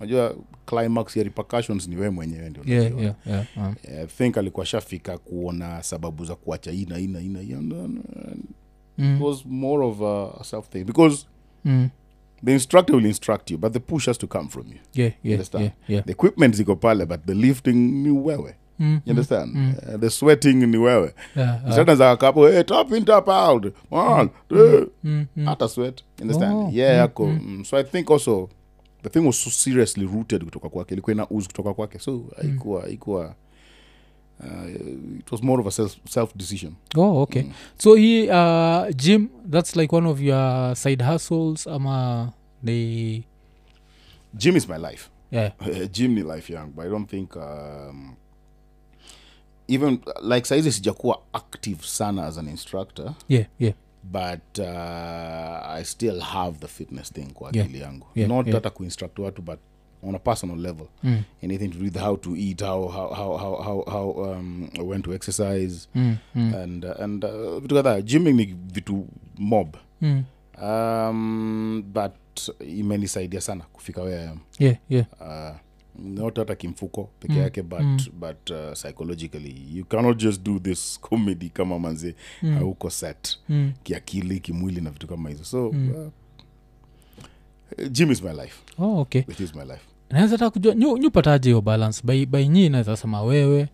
najua 0.00 0.34
climax 0.66 1.16
ya 1.16 1.24
repercussions 1.24 1.88
ni 1.88 1.96
wee 1.96 2.10
mwenyewe 2.10 2.50
ndio 2.50 2.62
Yeah, 2.66 2.82
unajua. 2.86 3.02
yeah, 3.02 3.16
yeah, 3.26 3.46
um, 3.68 3.74
i 4.02 4.06
think 4.06 4.38
alikuwa 4.38 4.66
shafika 4.66 5.18
kuona 5.18 5.82
sababu 5.82 6.24
za 6.24 6.34
kuacha 6.34 6.72
ina 6.72 6.98
ina 6.98 7.20
ina, 7.20 7.32
na 7.38 7.40
hii 7.40 7.52
and 7.52 7.72
mm, 8.98 9.16
it 9.16 9.22
was 9.22 9.46
more 9.46 9.84
of 9.84 10.00
a, 10.02 10.40
a 10.40 10.44
self 10.44 10.68
thing. 10.68 10.84
Because 10.84 11.26
mm. 11.64 11.88
the 12.44 12.52
instructor 12.52 12.96
will 12.96 13.06
instruct 13.06 13.50
you 13.50 13.58
but 13.58 13.72
the 13.72 13.80
push 13.80 14.06
has 14.06 14.18
to 14.18 14.26
come 14.26 14.48
from 14.48 14.66
you. 14.68 14.78
Yeah, 14.94 15.12
yeah, 15.22 15.34
understand? 15.38 15.64
yeah, 15.64 15.72
yeah. 15.88 16.04
the 16.04 16.12
equipment 16.12 16.54
ziko 16.54 16.76
pale 16.76 17.06
but 17.06 17.26
the 17.26 17.34
lifting 17.34 18.02
ni 18.02 18.10
wewe. 18.10 18.54
Mm, 18.78 19.00
you 19.06 19.10
understand? 19.10 19.56
uh, 19.56 20.00
the 20.00 20.10
sweating 20.10 20.54
ni 20.66 20.76
wewe. 20.76 21.14
Yeah, 21.36 21.60
uh, 21.68 21.74
Certain 21.74 21.96
za 21.96 22.16
kapo 22.16 22.48
hey, 22.48 22.62
top 22.62 22.92
in 22.92 23.04
top 23.04 23.28
out. 23.28 23.74
One 23.90 24.30
two. 24.48 24.90
mm, 25.04 25.26
mm. 25.36 25.44
hata 25.46 25.68
sweat. 25.68 26.02
Understand? 26.22 26.54
Oh, 26.54 26.70
yeah 26.72 26.92
mm, 26.92 26.98
yako. 26.98 27.26
mm. 27.26 27.64
so 27.64 27.76
i 27.76 27.84
think 27.84 28.10
also 28.10 28.48
the 29.02 29.08
thing 29.08 29.26
was 29.26 29.44
so 29.44 29.50
seriously 29.50 30.06
rooted 30.06 30.44
kutoka 30.44 30.68
kwake. 30.68 30.94
Ilikuwa 30.94 31.14
ina 31.14 31.28
uz 31.28 31.46
kutoka 31.46 31.74
kwake. 31.74 31.98
So 31.98 32.24
haikuwa 32.36 32.82
haikuwa 32.82 33.34
uh, 34.40 34.70
it 35.18 35.32
was 35.32 35.42
more 35.42 35.60
of 35.60 35.66
a 35.66 35.70
self, 35.70 35.96
self 36.08 36.36
decision. 36.36 36.74
Oh 36.96 37.22
okay. 37.22 37.44
So 37.78 37.94
he 37.94 38.28
uh, 38.30 38.90
jim 38.96 39.28
that's 39.50 39.76
like 39.76 39.96
one 39.96 40.08
of 40.08 40.20
your 40.20 40.76
side 40.76 41.02
hustles 41.04 41.66
ama 41.66 42.32
the 42.64 43.22
jim 44.34 44.56
is 44.56 44.68
my 44.68 44.78
life. 44.78 45.10
Yeah. 45.30 45.52
Jim 45.92 46.14
ni 46.14 46.22
life 46.22 46.52
yangu 46.52 46.72
but 46.74 46.86
i 46.86 46.88
don't 46.88 47.10
think 47.10 47.36
um, 47.36 48.16
even 49.68 49.98
like 50.22 50.46
saizi 50.46 50.72
sijakuwa 50.72 51.22
active 51.32 51.82
sana 51.86 52.26
as 52.26 52.38
an 52.38 52.48
instructor. 52.48 53.14
Yeah 53.28 53.46
yeah 53.58 53.74
but 54.02 54.58
uh, 54.58 55.70
i 55.76 55.84
still 55.84 56.20
have 56.20 56.58
the 56.58 56.66
fitness 56.68 57.12
thing 57.12 57.26
kwa 57.32 57.50
Yeah. 57.52 57.74
yangu. 57.80 58.06
Yeah, 58.14 58.28
not 58.30 58.46
yeah. 58.46 58.54
hata 58.54 58.70
kuinstruct 58.70 59.18
watu 59.18 59.42
but 59.42 59.58
on 60.02 60.14
a 60.14 60.18
personal 60.18 60.56
level. 60.58 60.86
Mm, 61.02 61.22
anything 61.42 61.68
to 61.68 61.78
do 61.78 61.84
with 61.84 61.96
how 61.96 62.16
to 62.16 62.36
eat 62.36 62.60
how 62.62 62.88
how 62.88 63.14
how 63.14 63.36
how 63.36 63.62
how, 63.62 63.84
how 63.90 64.32
um, 64.32 64.70
when 64.88 65.02
to 65.02 65.12
exercise. 65.14 65.88
Mm, 65.94 66.16
mm, 66.34 66.54
and 66.54 66.84
uh, 66.84 66.94
and 67.04 67.24
uh, 67.24 67.58
vitu 67.60 67.74
kadhaa. 67.74 68.00
Gymming 68.00 68.32
ni 68.36 68.56
vitu 68.72 69.06
mob. 69.38 69.76
Mm. 70.00 70.24
um, 70.62 71.82
but 71.92 72.12
imenisaidia 72.60 73.40
sana 73.40 73.64
kufika 73.72 74.02
I 74.02 74.30
yeah 74.58 74.76
yeah. 74.88 75.06
Uh, 75.20 75.56
not 76.04 76.38
hata 76.38 76.54
kimfuko 76.54 77.10
peke 77.20 77.34
Mm, 77.34 77.40
yake 77.40 77.62
but, 77.62 77.80
mm. 77.80 77.98
but 78.20 78.50
uh, 78.50 78.72
psychologically 78.72 79.66
you 79.74 79.84
cannot 79.84 80.18
just 80.18 80.42
do 80.42 80.58
this 80.58 81.00
comedy 81.00 81.48
kama 81.48 81.78
manzi 81.78 82.14
Mm. 82.42 82.54
hauko 82.58 82.90
set 82.90 83.38
mm. 83.48 83.72
kiakili 83.82 84.40
kimwili 84.40 84.80
na 84.80 84.90
vitu 84.90 85.06
kama 85.06 85.28
hizo 85.28 85.44
so 85.44 85.70
Mm. 85.72 85.90
uh, 85.90 87.88
gym 87.90 88.10
is 88.10 88.22
my 88.22 88.32
life 88.32 88.54
oh 88.78 89.00
okay 89.00 89.20
it 89.28 89.40
is 89.40 89.54
my 89.54 89.64
life 89.64 89.80
naweza 90.10 90.38
ta 90.38 90.50
kujua 90.50 90.74
nyupataje 90.74 91.48
hiyo 91.48 91.60
balance 91.60 92.00
by, 92.04 92.26
by 92.26 92.48
nyii 92.48 92.68
naweza 92.68 92.96
sema 92.96 93.22
wewe 93.22 93.68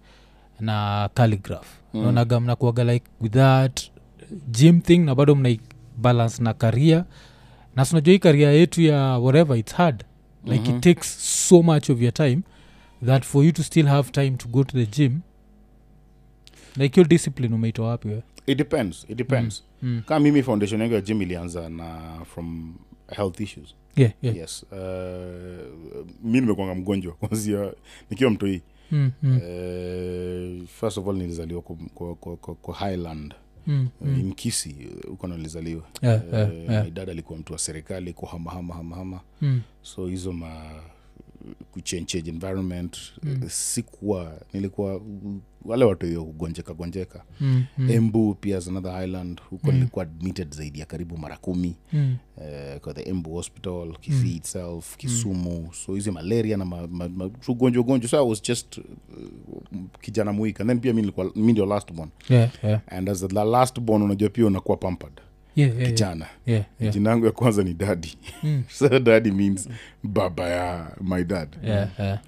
na 0.61 1.09
calligraph 1.15 1.67
Mm. 1.95 2.01
mm. 2.01 2.03
naonaga 2.05 2.41
mnakuaga 2.41 2.85
like 2.85 3.07
with 3.21 3.33
that 3.33 3.81
gym 4.51 4.81
thing 4.81 4.99
na 4.99 5.15
bado 5.15 5.35
mnaibalance 5.35 6.43
na 6.43 6.55
karia 6.55 7.05
na 7.77 7.85
sinajua 7.85 8.13
hii 8.13 8.19
karia 8.19 8.51
yetu 8.53 8.83
ya 8.83 9.19
whatever 9.19 9.57
its 9.59 9.75
hard 9.75 10.05
like 10.47 10.69
Mhm. 10.71 10.77
it 10.77 10.83
takes 10.83 11.09
so 11.49 11.63
much 11.63 11.91
of 11.91 12.03
your 12.03 12.13
time 12.13 12.43
that 13.07 13.25
for 13.25 13.45
you 13.45 13.53
to 13.53 13.63
still 13.63 13.87
have 13.87 14.11
time 14.11 14.31
to 14.37 14.49
go 14.49 14.65
to 14.65 14.85
the 14.85 14.87
gym 14.87 15.21
like 16.77 17.01
your 17.01 17.09
discipline 17.09 17.55
umeitoa 17.55 17.89
wapi 17.89 18.09
we 18.09 18.23
it 18.47 18.59
depends 18.59 19.07
it 19.09 19.19
depends 19.19 19.65
mm. 19.83 20.03
kama 20.07 20.21
mimi 20.21 20.43
foundation 20.43 20.81
yangu 20.81 20.95
ya 20.95 21.01
gym 21.01 21.23
ilianza 21.23 21.69
na 21.69 22.01
from 22.25 22.75
health 23.09 23.41
issues 23.41 23.75
yeah, 23.97 24.13
yeah. 24.23 24.37
yes 24.37 24.67
uh, 24.73 24.79
mi 26.23 26.41
nimekwanga 26.41 26.75
mgonjwa 26.75 27.13
kwanzia 27.21 27.73
nikiwa 28.11 28.31
mtoi 28.31 28.63
Mm, 28.93 29.11
mm, 29.23 29.37
uh, 29.37 30.69
first 30.69 30.99
of 30.99 31.09
all 31.09 31.17
nilizaliwa 31.17 31.63
kwa, 31.63 31.77
kwa, 31.95 32.15
kwa, 32.15 32.37
kwa, 32.37 32.55
kwa 32.55 32.75
highland 32.75 33.35
mm, 33.35 33.46
mm. 33.67 33.89
mm. 34.01 34.27
Mkisi 34.29 34.77
huko 35.09 35.27
nalizaliwa 35.27 35.83
Yeah, 36.03 36.23
Eh, 36.27 36.33
yeah, 36.35 36.69
yeah. 36.71 36.91
Dada 36.91 37.13
alikuwa 37.13 37.39
mtu 37.39 37.53
wa 37.53 37.59
serikali 37.59 38.13
kuhamahama 38.13 38.75
hamahama 38.75 39.21
Mm, 39.43 39.61
so 39.83 40.07
hizo 40.07 40.33
ma 40.33 40.71
kuchange 41.73 42.19
environment 42.19 42.99
mm. 43.23 43.41
sikuwa 43.49 44.41
nilikuwa 44.53 45.01
wale 45.65 45.85
watu 45.85 46.07
hiyo 46.07 46.25
kugonjeka 46.25 46.75
gonjeka. 46.75 47.25
Mm, 47.41 47.65
mm, 47.79 47.91
embu 47.91 48.35
pia 48.35 48.59
is 48.59 48.69
another 48.69 49.05
island 49.05 49.41
huko 49.51 49.73
nilikuwa 49.73 50.03
admitted 50.03 50.55
zaidi 50.55 50.81
ya 50.81 50.87
karibu 50.87 51.19
mara 51.19 51.37
kumi. 51.37 51.77
Mm. 51.93 52.17
uh, 52.37 52.81
kwa 52.81 52.95
the 52.95 53.03
embu 53.11 53.31
hospital 53.35 53.97
kisii 54.01 54.37
itself 54.37 54.97
kisumu. 54.97 55.69
So 55.75 55.95
hizi 55.95 56.11
malaria 56.11 56.57
na 56.57 56.65
ugonjwa 57.49 57.81
ugonjwa. 57.83 58.11
So 58.11 58.17
i 58.25 58.29
was 58.29 58.43
just 58.43 58.79
uh, 58.79 58.85
kijana 60.01 60.33
mwik 60.33 60.61
and 60.61 60.69
then 60.71 60.81
pia 60.81 60.93
mi 61.37 61.53
ndio 61.53 61.67
last 61.67 61.93
born. 61.93 62.11
Yeah, 62.29 62.51
yeah. 62.65 62.81
and 62.87 63.09
as 63.09 63.27
the 63.27 63.45
last 63.45 63.81
born 63.81 64.03
unajua 64.03 64.29
pia 64.29 64.47
unakuwa 64.47 64.77
pampered 64.77 65.21
Yeah, 65.57 65.71
yeah, 65.71 65.81
yeah. 65.81 65.93
kijana 65.93 66.27
Yeah, 66.47 66.65
yeah. 66.81 66.95
jina 66.95 67.11
yangu 67.11 67.27
ya 67.27 67.33
kwanza 67.33 67.63
ni 67.63 67.75
dadi 67.75 68.19
Mm. 68.43 68.63
so 68.79 68.99
dadi 68.99 69.31
means 69.31 69.69
baba 70.03 70.49
ya 70.49 70.97
my 71.01 71.25
dad 71.25 71.49
Yeah, 71.65 71.89
yeah. 71.99 72.21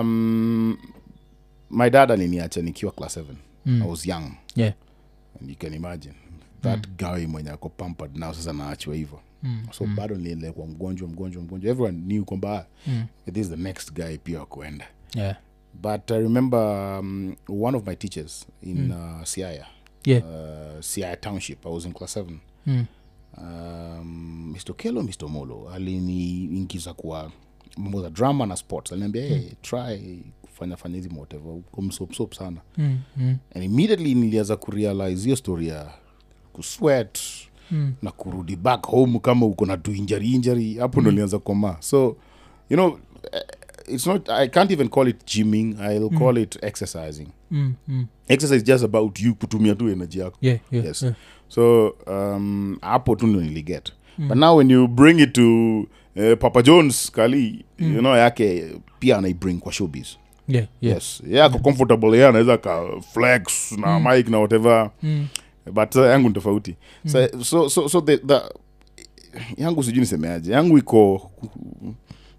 um, 0.00 0.76
my 1.70 1.90
dad 1.90 2.10
aliniacha 2.12 2.62
nikiwa 2.62 2.92
class 2.92 3.16
7 3.16 3.24
Mm. 3.66 3.82
i 3.82 3.88
was 3.88 4.06
young 4.06 4.32
Yeah. 4.56 4.72
and 5.40 5.50
you 5.50 5.56
can 5.56 5.74
imagine 5.74 6.14
that 6.62 6.88
guy 6.98 7.26
mwenye 7.26 7.50
ako 7.50 7.68
pampered 7.68 8.16
now 8.16 8.32
sasa 8.32 8.52
naachwa 8.52 8.94
hivyo 8.94 9.20
Mm, 9.42 9.66
so 9.70 9.84
bado 9.86 10.14
niliendelea 10.16 10.52
mgonjwa 10.68 11.08
mgonjwa 11.08 11.42
mgonjwa 11.42 11.70
everyone 11.70 11.98
knew 12.02 12.24
kwamba 12.24 12.66
Mm. 12.86 13.04
this 13.32 13.42
is 13.46 13.50
the 13.50 13.56
next 13.56 13.92
guy 13.92 14.16
pia 14.16 14.38
wakuenda 14.40 14.86
Yeah. 15.14 15.36
but 15.82 16.10
i 16.10 16.18
remember 16.20 16.60
um, 17.00 17.36
one 17.48 17.76
of 17.78 17.86
my 17.86 17.96
teachers 17.96 18.46
in 18.62 18.90
uh, 18.92 19.24
siaya 19.24 19.66
Yeah. 20.04 20.22
uh, 20.24 20.80
siaya 20.80 21.16
township 21.16 21.66
i 21.66 21.72
was 21.72 21.84
in 21.84 21.92
class 21.92 22.16
7 22.16 22.38
Mm. 22.66 22.84
um, 23.38 24.54
mr 24.56 24.74
kelo 24.76 25.02
mr 25.02 25.28
molo 25.28 25.68
aliniingiza 25.70 26.94
kwa 26.94 27.32
mambo 27.76 28.02
za 28.02 28.10
drama 28.10 28.46
na 28.46 28.56
sports. 28.56 28.92
Aliniambia 28.92 29.22
hey, 29.26 29.50
try 29.62 30.22
kufanya 30.42 30.76
fanya 30.76 30.96
hizi 30.96 31.08
whatever. 31.16 31.52
Uko 31.52 31.82
msopsop 31.82 32.34
sana. 32.34 32.60
Mm, 32.78 32.98
mm, 33.16 33.36
and 33.54 33.64
immediately 33.64 34.14
nilianza 34.14 34.56
kurealize 34.56 35.24
hiyo 35.24 35.36
story 35.36 35.68
ya 35.68 35.90
kuswet 36.52 37.18
mm. 37.70 37.94
na 38.02 38.10
kurudi 38.10 38.56
back 38.56 38.86
home 38.86 39.18
kama 39.18 39.46
uko 39.46 39.66
na 39.66 39.76
tuinjari 39.76 40.26
injari 40.32 40.60
injury. 40.62 40.80
Hapo 40.80 41.00
ndo 41.00 41.10
nilianza 41.10 41.38
koma 41.38 41.76
so 41.80 42.16
you 42.70 42.76
know 42.76 42.98
eh, 43.32 43.42
it's 43.88 44.06
not 44.06 44.28
i 44.28 44.48
can't 44.48 44.70
even 44.70 44.88
call 44.88 45.08
it 45.08 45.34
gymming. 45.34 45.76
I'll 45.90 46.10
call 46.18 46.38
it 46.38 46.58
exercising. 46.62 47.28
Mm, 47.50 47.74
mm. 47.88 48.06
exercise 48.28 48.64
just 48.64 48.84
about 48.84 49.20
you 49.20 49.34
kutumia 49.34 49.74
tu 49.74 49.88
energy 49.88 50.18
yako. 50.18 50.38
Yeah, 50.40 50.58
yeah, 50.70 50.86
yes. 50.86 51.02
yeah. 51.02 51.14
So 51.48 51.88
um, 52.06 52.78
hapo 52.80 53.16
tu 53.16 53.26
ndio 53.26 53.40
niliget. 53.40 53.92
But 54.18 54.36
now 54.36 54.56
when 54.58 54.70
you 54.70 54.88
bring 54.88 55.20
it 55.20 55.32
to 55.32 55.78
uh, 56.16 56.38
papa 56.38 56.62
jones 56.62 57.10
kali 57.12 57.64
you 57.78 57.98
know 58.00 58.16
yake 58.16 58.64
pia 58.98 59.18
anaibring 59.18 59.58
kwa 59.58 59.72
showbiz. 59.72 60.06
Yeah, 60.48 60.66
yeah. 60.80 60.94
yes. 60.96 61.22
Ye 61.28 61.42
ako 61.42 61.58
comfortable 61.58 62.18
ye 62.18 62.26
anaweza 62.26 62.58
ka 62.58 63.00
flex 63.12 63.72
na 63.72 64.00
mike 64.00 64.30
na 64.30 64.38
whatever. 64.38 64.90
Mm. 65.02 65.26
but 65.72 65.96
uh, 65.96 66.02
yangu 66.02 66.28
ni 66.28 66.34
tofauti. 66.34 66.76
So, 67.06 67.28
so, 67.42 67.68
so, 67.68 67.88
so 67.88 68.00
the, 68.00 68.16
the, 68.16 68.40
yangu 69.56 69.82
sijui 69.82 70.00
nisemeaje. 70.00 70.52
Yangu 70.52 70.78
iko 70.78 71.30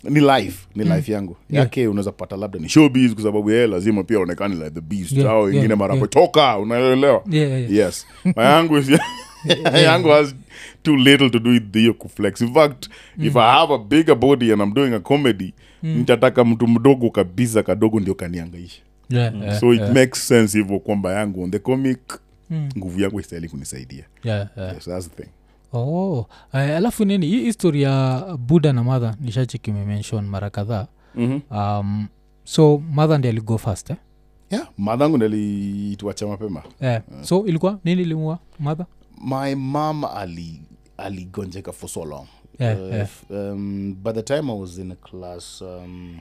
ni 0.03 0.19
life 0.19 0.67
ni 0.75 0.83
life 0.83 1.11
yangu. 1.11 1.37
Yeah. 1.49 1.65
yake 1.65 1.87
unaweza 1.87 2.11
pata 2.11 2.37
labda 2.37 2.59
ni 2.59 2.69
showbiz 2.69 3.13
kwa 3.13 3.23
sababu 3.23 3.51
yeye 3.51 3.67
lazima 3.67 4.03
pia 4.03 4.17
aonekane 4.17 4.55
like 4.55 4.69
the 4.69 4.81
beast. 4.81 5.11
Yeah, 5.11 5.31
au 5.31 5.43
wengine 5.43 5.63
yeah, 5.63 5.77
mara 5.77 5.95
yeah. 5.95 6.61
unaelewa? 6.61 7.23
Yeah, 7.31 7.49
yeah, 7.51 7.71
yes. 7.71 8.05
Mayangu 8.35 8.77
yangu 9.83 10.09
has 10.09 10.35
too 10.83 10.95
little 10.95 11.29
to 11.29 11.39
do 11.39 11.49
with 11.51 11.73
hiyo 11.73 11.93
kuflex 11.93 12.41
in 12.41 12.53
fact 12.53 12.89
if 13.19 13.35
i 13.35 13.51
have 13.51 13.73
a 13.73 13.77
bigger 13.77 14.15
body 14.15 14.51
and 14.51 14.61
i'm 14.61 14.73
doing 14.73 14.93
a 14.93 14.99
comedy 14.99 15.53
nitataka 15.83 16.45
mtu 16.45 16.67
mdogo 16.67 17.09
kabisa 17.09 17.63
kadogo 17.63 17.99
ndio 17.99 18.15
kaniangaisha 18.15 18.81
Yeah, 19.09 19.41
yeah, 19.41 19.59
so 19.59 19.73
it 19.73 19.79
yeah. 19.81 19.93
makes 19.93 20.27
sense 20.27 20.57
hivyo 20.57 20.79
kwamba 20.79 21.13
yangu 21.13 21.43
on 21.43 21.51
the 21.51 21.59
comic 21.59 21.99
Mm. 22.49 22.69
nguvu 22.77 23.01
yangu 23.01 23.19
istahili 23.19 23.49
kunisaidia. 23.49 24.05
Yeah, 24.23 24.47
yeah. 24.57 24.73
yes, 24.73 24.85
that's 24.85 25.09
the 25.09 25.23
thing 25.23 25.29
oh 25.73 26.19
uh, 26.19 26.27
alafu 26.59 27.05
nini 27.05 27.25
hii 27.27 27.41
histori 27.43 27.81
ya 27.81 28.23
buda 28.39 28.73
na 28.73 28.83
madha 28.83 29.15
nishachiki 29.19 29.71
umemenshon 29.71 30.25
mara 30.27 30.49
kadhaa 30.49 30.87
mm-hmm. 31.15 31.57
um, 31.59 32.07
so 32.43 32.77
madha 32.91 33.17
ndi 33.17 33.27
aligo 33.27 33.57
fast 33.57 33.89
eh? 33.89 33.97
yeah 34.51 34.67
madhangu 34.77 35.17
nalituacha 35.17 36.27
mapema 36.27 36.63
Eh, 36.81 37.01
so 37.21 37.45
ilikuwa 37.45 37.79
nini 37.83 38.01
ilimua 38.01 38.39
madha 38.59 38.85
my 39.25 39.55
mam 39.55 40.05
ali 40.05 40.61
aligonjeka 40.97 41.71
for 41.71 41.89
so 41.89 42.05
long 42.05 42.27
Yeah, 42.59 42.79
Uh, 42.81 42.93
yeah. 42.93 43.07
um, 43.29 43.95
by 44.03 44.11
the 44.11 44.21
time 44.23 44.51
i 44.51 44.59
was 44.59 44.77
in 44.77 44.95
class 44.95 45.61
um, 45.61 46.19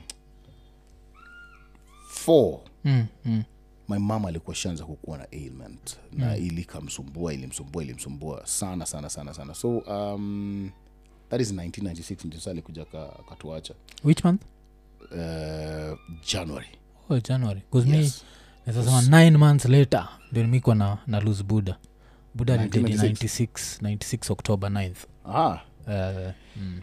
four 2.09 2.59
mm, 2.85 3.05
mm. 3.25 3.43
My 3.87 3.97
mom 3.97 4.25
alikuwa 4.25 4.55
shanza 4.55 4.85
kukuwa 4.85 5.17
na 5.17 5.27
ailment. 5.31 5.97
Na 6.13 6.37
ilikamsumbua 6.37 7.33
ilimsumbua 7.33 7.83
ilimsumbua 7.83 8.41
sana 8.47 8.85
sana 8.85 9.09
sana 9.09 9.33
sana. 9.33 9.53
So 9.53 9.77
um, 9.77 10.71
that 11.29 11.41
is 11.41 11.53
1996 11.53 12.27
ndio 12.27 12.39
saa 12.39 12.51
alikuja 12.51 12.85
ka- 12.85 13.19
akatuacha. 13.19 13.73
Which 14.03 14.23
month? 14.23 14.41
Uh, 15.11 15.97
january. 16.33 16.67
Oh, 17.09 17.19
january. 17.19 17.61
Yes. 17.73 17.85
mi 17.85 18.11
nasasema 18.65 19.01
nine 19.23 19.37
months 19.37 19.65
later 19.65 20.07
ndio 20.31 20.43
nimikwa 20.43 20.75
na, 20.75 20.97
na 21.07 21.19
lose 21.19 21.43
buda 21.43 21.77
buda 22.35 22.57
1996. 22.57 23.47
96 23.81 23.81
96 23.81 24.31
october 24.31 24.69
9th 24.69 24.95
ah. 25.25 25.59
uh, 25.87 26.31
mm. 26.57 26.81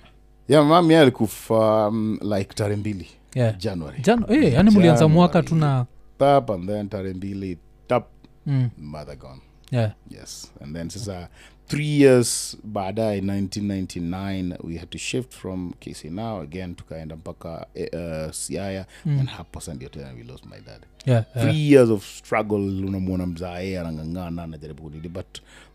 yeah 0.48 1.00
alikufa 1.02 1.88
um, 1.88 2.18
like 2.22 2.54
tarehe 2.54 2.76
mbili. 2.80 3.06
Yeah. 3.34 3.56
january. 3.58 3.98
Jan- 4.02 4.32
eh, 4.32 4.52
yani 4.54 4.70
mulianza 4.70 5.08
mwaka 5.08 5.42
tu 5.42 5.54
na 5.54 5.86
tap 6.18 6.50
and 6.50 6.68
then 6.68 6.88
tarehe 6.88 7.14
mbili 7.14 7.58
tap 7.88 8.06
mm, 8.46 8.70
mother 8.78 9.16
gone. 9.16 9.40
Yeah. 9.70 9.92
yes. 10.08 10.52
And 10.60 10.76
then 10.76 10.90
sasa 10.90 11.28
three 11.74 12.00
years 12.00 12.56
baadaye 12.64 13.20
1999 13.20 14.56
we 14.64 14.74
had 14.76 14.86
to 14.90 14.98
shift 14.98 15.32
from 15.34 15.72
kc 15.80 16.04
now 16.10 16.40
again 16.40 16.74
tukaenda 16.74 17.16
mpaka 17.16 17.66
uh, 17.92 18.32
siaya 18.32 18.86
Mm. 19.06 19.18
and 19.20 19.28
hapo 19.28 19.60
sa 19.60 19.74
ndio 19.74 19.88
tena 19.88 20.12
we 20.12 20.22
lost 20.22 20.44
my 20.46 20.60
dad. 20.66 20.80
Yeah, 21.06 21.24
yeah. 21.36 21.56
years 21.60 21.90
of 21.90 22.04
struggle 22.18 22.56
unamwona 22.86 23.26
mzae 23.26 23.78
anangangana 23.80 24.42
anajaribu 24.42 24.82
kunini 24.82 25.08
but 25.08 25.26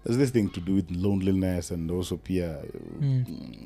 there's 0.03 0.20
this 0.20 0.32
thing 0.34 0.48
to 0.48 0.62
do 0.62 0.74
with 0.75 0.91
loneliness 0.91 1.72
and 1.72 1.91
also 1.91 2.18
pia 2.18 2.58
Mm, 3.01 3.25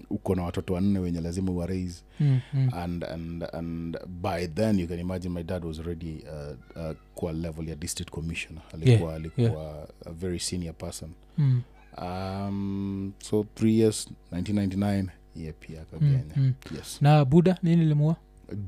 uko 0.09 0.35
na 0.35 0.43
watoto 0.43 0.73
wanne 0.73 0.99
wenye 0.99 1.21
lazima 1.21 1.51
uwarais 1.51 2.03
mm, 2.19 2.39
mm. 2.53 2.69
and 2.73 3.03
and 3.03 3.43
and 3.53 3.97
by 4.21 4.47
then 4.47 4.79
you 4.79 4.87
can 4.87 4.99
imagine 4.99 5.33
my 5.33 5.43
dad 5.43 5.65
was 5.65 5.79
already 5.79 6.23
uh, 6.23 6.77
uh, 6.83 6.91
kwa 7.15 7.33
level 7.33 7.69
ya 7.69 7.75
district 7.75 8.11
commissioner. 8.11 8.61
Alikuwa 8.73 9.15
alikuwa 9.15 9.87
a 10.05 10.11
very 10.11 10.39
senior 10.39 10.73
person. 10.75 11.09
Mm, 11.37 11.61
um, 12.01 13.13
so 13.19 13.45
three 13.55 13.79
years 13.79 14.07
1999 14.31 15.07
ye 15.35 15.51
pia 15.51 15.79
mm, 15.79 15.85
akagenya 15.97 16.35
mm. 16.35 16.53
yes 16.77 17.01
na 17.01 17.25
buda 17.25 17.57
nini 17.63 17.85
limua 17.85 18.15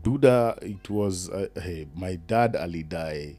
duda 0.04 0.56
it 0.70 0.90
was 0.90 1.30
uh, 1.30 1.64
hey, 1.64 1.86
my 1.96 2.18
dad 2.28 2.56
alidae 2.58 3.36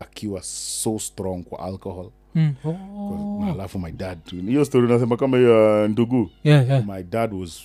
akiwa 0.00 0.42
so 0.42 0.98
strong 0.98 1.42
kwa 1.44 1.58
alcohol 1.58 2.10
mm. 2.34 2.54
oh. 2.64 3.44
alafu 3.52 3.78
my 3.78 3.92
dad 3.92 4.18
hiyo 4.46 4.64
story 4.64 4.88
nasema 4.88 5.16
kama 5.16 5.36
hiyo 5.36 5.84
uh, 5.84 5.90
ndugu 5.90 6.30
yeah, 6.44 6.68
yeah. 6.68 6.86
my 6.86 7.02
dad 7.02 7.32
was 7.34 7.60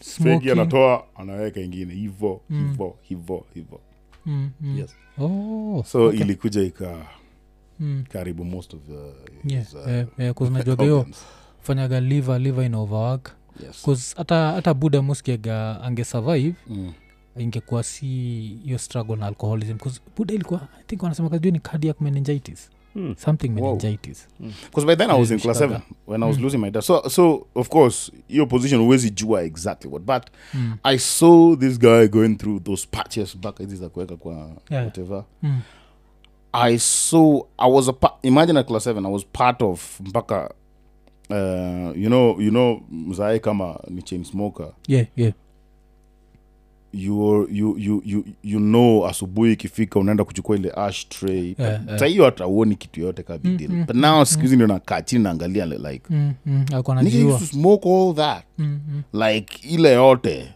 fegi 0.00 0.50
anatoa 0.50 1.04
anaweka 1.16 1.60
ingine 1.60 1.94
hivo 1.94 2.40
Mm. 2.50 2.68
hivo 2.70 2.96
hivo 3.02 3.46
hivo 3.54 3.80
Mm, 4.26 4.50
mm. 4.60 4.78
yes 4.78 4.94
Oh, 5.18 5.82
so 5.86 6.04
okay. 6.06 6.20
ilikuja 6.20 6.62
ika 6.62 7.06
Mm. 7.80 8.04
karibu 8.12 8.44
most 8.44 8.74
of 8.74 8.80
najuaga 10.50 10.84
hiyo 10.84 11.06
fanyaga 11.62 12.00
live 12.00 12.38
live 12.38 12.66
ina 12.66 12.78
overwork 12.78 13.30
hata 14.16 14.62
yes. 14.66 14.76
buda 14.76 15.02
muskiaga 15.02 15.80
angesurvive 15.82 16.54
mm. 16.66 16.92
ingekuwa 17.38 17.82
si 17.82 18.06
hiyo 18.64 18.78
struggle 18.78 19.16
na 19.16 19.26
alcoholism 19.26 19.76
buda 20.16 20.34
ilikuwa 20.34 20.60
i 20.80 20.84
think 20.86 21.02
wanasema 21.02 21.28
kajua 21.30 21.52
ni 21.52 21.60
cardiac 21.60 22.00
meningitis 22.00 22.70
mm. 22.94 23.14
something 23.18 23.48
meningitis 23.48 24.28
because 24.64 24.86
by 24.86 24.96
then 24.96 25.10
i 25.10 25.20
was 25.20 25.30
in 25.30 25.38
class 25.40 25.60
7 25.60 25.80
when 26.06 26.22
i 26.22 26.26
was 26.28 26.36
Mm. 26.36 26.42
losing 26.44 26.58
my 26.58 26.70
dad 26.70 26.82
so 26.82 27.08
so 27.08 27.46
of 27.54 27.68
course 27.68 28.12
your 28.28 28.48
position 28.48 28.80
huwezi 28.80 29.10
jua 29.10 29.42
exactly 29.42 29.90
what 29.90 30.02
but 30.04 30.22
mm. 30.54 30.76
i 30.82 30.98
saw 30.98 31.56
this 31.56 31.78
guy 31.78 32.06
going 32.08 32.34
through 32.36 32.62
those 32.62 32.88
patches 32.90 33.36
back 33.38 33.58
hizi 33.58 33.76
za 33.76 33.88
kuweka 33.88 34.16
kwa 34.16 34.50
Yeah. 34.70 34.84
whatever 34.84 35.24
Mm. 35.42 35.60
I 36.62 36.78
saw 36.78 37.40
i 37.58 37.70
was 37.72 37.88
a 37.88 37.92
pa- 37.92 38.18
imagine 38.22 38.60
at 38.60 38.66
class 38.66 38.86
7 38.86 39.06
i 39.06 39.12
was 39.12 39.26
part 39.32 39.62
of 39.62 40.00
mpaka 40.00 40.50
uh, 41.30 41.96
you 42.02 42.06
know 42.08 42.40
you 42.40 42.50
know 42.50 42.80
mzae 42.90 43.38
kama 43.38 43.80
ni 43.88 44.02
chain 44.02 44.24
smoker 44.24 44.68
yeah 44.88 45.06
yeah 45.16 45.32
you, 46.92 47.46
you, 47.50 47.76
you, 47.78 48.02
you, 48.04 48.24
you 48.42 48.58
know 48.58 49.06
asubuhi 49.06 49.52
ikifika 49.52 49.98
unaenda 50.00 50.24
kuchukua 50.24 50.56
ile 50.56 50.72
ash 50.76 51.08
tray 51.08 51.54
Yeah, 51.58 51.80
yeah. 51.86 51.98
sa 51.98 52.06
hiyo 52.06 52.24
hata 52.24 52.46
uoni 52.46 52.74
kitu 52.76 53.00
yote 53.00 53.22
ka 53.22 53.38
big 53.38 53.60
Mm, 53.70 53.76
mm, 53.76 53.84
but 53.86 53.96
now 53.96 54.24
siku 54.24 54.42
hizi 54.42 54.54
ndio 54.54 54.66
nakaa 54.66 55.02
chini 55.02 55.24
naangalia 55.24 55.66
like 55.66 56.02
mm, 56.10 56.32
mm. 56.46 56.64
smoke 57.38 57.88
all 57.94 58.14
that 58.14 58.44
mm, 58.58 58.80
mm. 58.88 59.02
like 59.28 59.68
ile 59.68 59.92
yote 59.92 60.52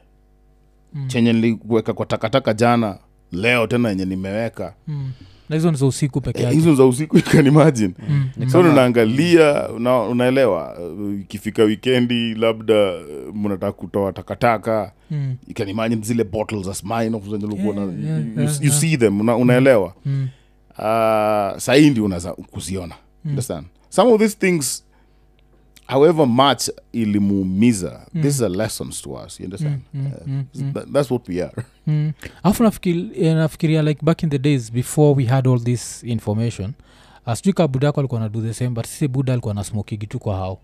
Mm. 0.95 1.09
chenye 1.09 1.33
niliweka 1.33 1.93
kwa 1.93 2.07
takataka 2.07 2.55
jana 2.55 2.99
leo 3.33 3.67
tena 3.67 3.89
yenye 3.89 4.05
nimeweka 4.05 4.75
Mm. 4.89 5.13
Na 5.51 5.57
hizo 5.57 5.71
ni 5.71 5.77
za 5.77 5.87
usiku 5.87 6.21
peke 6.21 6.43
yake 6.43 6.55
hizo 6.55 6.75
za 6.75 6.85
usiku 6.85 7.17
you 7.17 7.23
can 7.23 7.47
imagine 7.47 7.95
Mm. 8.09 8.49
so 8.51 8.61
unaangalia 8.61 9.69
una, 9.69 10.01
unaelewa 10.03 10.79
ikifika 11.21 11.63
wikendi 11.63 12.35
labda 12.35 12.93
uh, 12.95 13.35
mnataka 13.37 13.73
kutoa 13.73 14.13
takataka 14.13 14.93
Mm. 15.11 15.37
you 15.49 15.55
can 15.55 15.69
imagine 15.69 16.03
zile 16.03 16.25
bottles 16.25 16.69
as 16.69 16.85
mine 16.85 17.17
of 17.17 17.27
Yeah, 17.27 17.43
yeah, 17.43 17.55
you, 17.65 18.43
yeah, 18.43 18.57
you 18.61 18.69
yeah. 18.69 18.81
see 18.81 18.97
them 18.97 19.21
una, 19.21 19.37
unaelewa 19.37 19.95
Mm. 20.07 20.29
uh, 20.79 21.59
sahii 21.59 21.91
ndi 21.91 22.01
unaweza 22.01 22.33
kuziona 22.33 22.95
understand 23.25 23.67
some 23.89 24.13
of 24.13 24.21
these 24.21 24.37
things 24.39 24.85
however 25.91 26.27
much 26.27 26.69
ilimuumiza 26.93 28.07
these 28.23 28.45
are 28.45 28.55
lessons 28.57 29.03
to 29.03 29.11
us 29.13 29.41
you 29.41 29.45
understand 29.47 29.81
Mm, 29.95 30.01
mm, 30.27 30.45
Uh, 30.55 30.61
mm. 30.61 30.73
that- 30.73 30.93
that's 30.93 31.11
what 31.11 31.29
we 31.29 31.43
are 31.43 31.53
Mm. 31.87 32.13
alafu 32.43 32.65
eh, 33.15 33.35
nafikiria 33.37 33.83
like 33.83 34.05
back 34.05 34.23
in 34.23 34.31
the 34.31 34.39
days 34.39 34.73
before 34.73 35.15
we 35.15 35.25
had 35.25 35.49
all 35.51 35.61
this 35.61 36.03
information 36.05 36.73
uh, 37.27 37.35
sijui 37.35 37.53
ka 37.53 37.69
buda 37.69 37.87
yako 37.87 38.01
alikuwa 38.01 38.21
na 38.21 38.29
do 38.29 38.41
the 38.41 38.55
same 38.55 38.71
but 38.71 38.87
sisi 38.87 39.09
buda 39.09 39.33
alikuwa 39.33 39.55
na 39.55 39.65
smokigi 39.65 40.07
tu 40.07 40.19
kwa 40.19 40.37
hao 40.37 40.59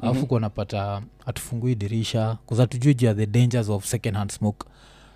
alafu 0.00 0.14
mm-hmm. 0.14 0.26
kuwa 0.28 0.40
napata 0.40 1.02
atufungui 1.26 1.74
dirisha 1.74 2.38
kuzatujue 2.46 2.96
ya 3.00 3.14
the 3.14 3.26
dangers 3.26 3.68
of 3.68 3.84
second 3.86 4.16
hand 4.16 4.30
smoke 4.32 4.66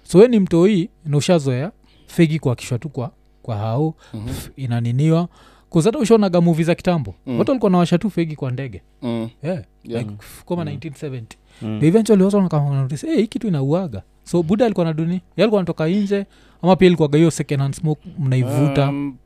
so 0.03 0.19
we 0.19 0.29
ni 0.29 0.41
mtoi 0.41 0.91
na 1.05 1.17
ushazoea 1.17 1.73
fegi 2.07 2.39
kuakishwa 2.39 2.79
tu 2.79 2.89
kwa, 2.89 3.11
kwa 3.43 3.57
hao 3.57 3.95
mm-hmm. 4.15 4.35
inaniniwa 4.57 5.29
kuzata 5.75 5.99
ushaonaga 5.99 6.41
muvi 6.41 6.65
za 6.65 6.75
kitambo 6.75 7.15
mm. 7.27 7.39
watu 7.39 7.51
walikuwa 7.51 7.71
nawasha 7.71 7.99
tu 7.99 8.11
fegi 8.11 8.37
kwa 8.37 8.51
ndege 8.51 8.83
mm. 9.03 9.29
yeah. 9.43 9.63
Yeah. 9.85 10.03
like 10.03 10.15
f- 10.21 10.45
kama 10.49 10.65
1970 10.65 11.23
Mm. 11.63 11.79
Eventually 11.83 12.23
watu 12.23 12.37
wanakanotice 12.37 13.07
hey, 13.07 13.17
hii 13.17 13.27
kitu 13.27 13.49
inauaga 13.49 14.03
so 14.25 14.43
buda 14.43 14.65
alikuwa 14.67 14.87
na 14.87 14.93
duni 14.93 15.15
ye 15.15 15.21
alikuwa 15.45 15.61
anatoka 15.61 15.87
nje 15.89 16.27
ama 16.63 16.77
pia 16.77 16.87
ilikuwaga 16.87 17.19
hiyo 17.19 17.31
second 17.31 17.61
hand 17.61 17.75
smoke 17.75 18.01
mnaivuta 18.19 18.89
Um, 18.89 19.17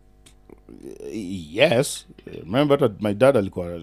yes 1.53 2.07
remember 2.45 2.79
that 2.79 2.93
my 3.03 3.15
dad 3.15 3.37
alikuwa 3.37 3.81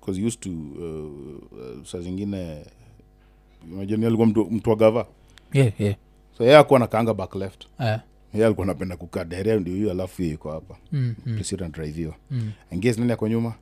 because 0.00 0.22
used 0.26 0.40
to 0.40 0.50
uh, 0.50 1.78
uh, 1.78 1.84
saa 1.86 1.98
zingine 2.00 2.64
unajua 3.72 4.06
alikuwa 4.06 4.26
mtu, 4.26 4.44
mtu 4.50 4.70
wa 4.70 4.76
gava 4.76 5.06
yeah, 5.52 5.80
yeah. 5.80 5.94
so 6.38 6.44
yeye 6.44 6.56
akuwa 6.56 6.78
nakaanga 6.80 7.14
back 7.14 7.34
left 7.34 7.66
Eh, 7.80 7.98
yeye 8.36 8.46
alikuwa 8.46 8.64
anapenda 8.66 8.96
kukaa 8.96 9.24
dere 9.24 9.60
ndio 9.60 9.74
hiyo 9.74 9.90
alafu 9.90 10.22
hiyo 10.22 10.34
iko 10.34 10.50
hapa. 10.52 10.76
Mm, 10.92 11.14
mm, 11.26 11.42
don't 11.56 11.78
mm. 12.30 12.52
nani 12.98 13.12
ako 13.12 13.28
nyuma? 13.28 13.54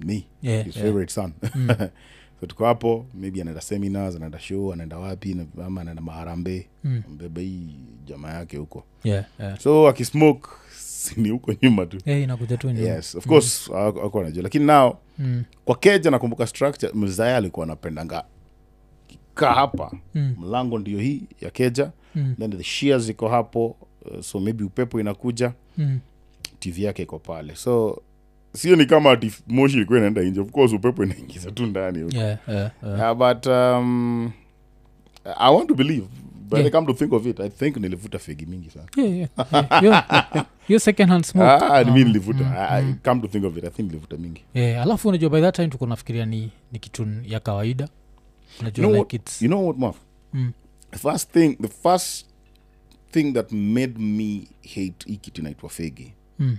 Me. 0.00 0.24
Yeah, 0.42 0.64
his 0.64 0.76
yeah. 0.76 0.86
favorite 0.88 1.12
son. 1.12 1.32
So 2.40 2.46
tuko 2.46 2.64
hapo 2.64 3.06
maybe 3.14 3.40
anaenda 3.40 3.60
seminars 3.60 4.16
anaenda 4.16 4.38
show 4.38 4.72
anaenda 4.72 4.98
wapi 4.98 5.36
ama 5.66 5.80
anaenda 5.80 6.02
maharambe. 6.02 6.68
Mm. 6.84 7.02
mbeba 7.08 7.40
hii 7.40 7.74
jamaa 8.06 8.32
yake 8.34 8.56
huko. 8.56 8.84
Yeah, 9.04 9.24
yeah. 9.40 9.58
so 9.58 9.88
akismoke 9.88 10.48
ni 11.16 11.28
huko 11.28 11.54
nyuma 11.62 11.86
tu. 11.86 11.98
Yeah, 12.06 12.22
inakuja 12.22 12.56
tu 12.56 12.68
yes 12.70 13.14
of 13.14 13.26
course 13.26 13.68
mm. 13.68 13.76
ako 13.76 14.20
anajua 14.20 14.42
lakini 14.42 14.66
nao 14.66 15.00
Mm, 15.20 15.44
kwa 15.64 15.76
keja 15.76 16.10
nakumbuka 16.10 16.46
structure 16.46 16.92
mzaya 16.94 17.36
alikuwa 17.36 17.66
anapendanga 17.66 18.24
kaa 19.34 19.54
hapa. 19.54 19.92
Mm. 20.14 20.34
mlango 20.38 20.78
ndio 20.78 20.98
hii 21.00 21.22
ya 21.40 21.50
keja. 21.50 21.92
Mm. 22.14 22.34
then 22.38 22.50
the 22.52 22.64
shears 22.64 23.08
iko 23.08 23.28
hapo 23.28 23.76
so 24.22 24.40
maybe 24.40 24.64
upepo 24.64 25.00
inakuja 25.00 25.52
mm. 25.78 25.98
tv 26.58 26.82
yake 26.82 27.02
iko 27.02 27.18
pale 27.18 27.54
so 27.56 28.02
sio 28.52 28.76
ni 28.76 28.86
kama 28.86 29.10
ati 29.10 29.32
moshi 29.46 29.76
ilikuwa 29.76 29.98
inaenda 29.98 30.22
nje 30.22 30.40
of 30.40 30.50
course 30.50 30.72
upepo 30.72 31.04
inaingiza 31.04 31.50
tu 31.50 31.66
ndani. 31.66 31.98
Yeah, 32.16 32.38
yeah, 32.48 32.70
yeah. 32.82 33.12
Uh, 33.12 33.18
but 33.28 33.46
um, 33.46 34.32
i 35.38 35.54
want 35.54 35.68
to 35.68 35.74
believe 35.74 36.06
but 36.48 36.58
Yeah. 36.58 36.66
I 36.66 36.70
come 36.70 36.86
to 36.86 36.94
think 36.94 37.12
of 37.12 37.26
it 37.26 37.40
i 37.40 37.48
think 37.48 37.76
nilivuta 37.76 38.18
fegi 38.18 38.46
mingi 38.46 38.70
sana 38.70 38.86
Yeah, 38.96 39.16
yeah, 39.16 39.28
yeah. 39.52 39.80
Hiyo- 39.80 40.44
hiyo 40.66 40.78
second 40.80 41.08
hand 41.10 41.24
smoke 41.24 41.50
ah, 41.64 41.84
mi 41.84 42.00
I, 42.00 42.80
I 42.80 42.94
come 43.04 43.20
to 43.20 43.28
think 43.28 43.44
of 43.44 43.56
it 43.56 43.64
i 43.64 43.70
think 43.70 43.88
nilivuta 43.88 44.16
mingi 44.16 44.42
yeah, 44.54 44.82
alafu 44.82 45.08
unajua 45.08 45.30
by 45.30 45.40
that 45.40 45.56
time 45.56 45.68
tuko 45.68 45.86
nafikiria 45.86 46.26
ni, 46.26 46.50
ni 46.72 46.78
kitu 46.78 47.06
ya 47.24 47.40
kawaida 47.40 47.88
unajua 48.60 48.84
You 48.84 48.90
know 48.90 49.02
like 49.02 49.16
it's 49.16 49.42
you 49.42 49.48
know 49.48 49.68
what? 49.68 49.94
Mm. 50.32 50.52
the 50.90 50.98
first 50.98 51.32
thing 51.32 51.56
the 51.62 51.68
first 51.68 52.26
thing 53.10 53.32
that 53.32 53.52
made 53.52 53.98
me 53.98 54.48
hate 54.62 55.06
hii 55.06 55.16
kitu 55.16 55.40
inaitwa 55.40 55.68
fegi 55.68 56.12
mm. 56.38 56.56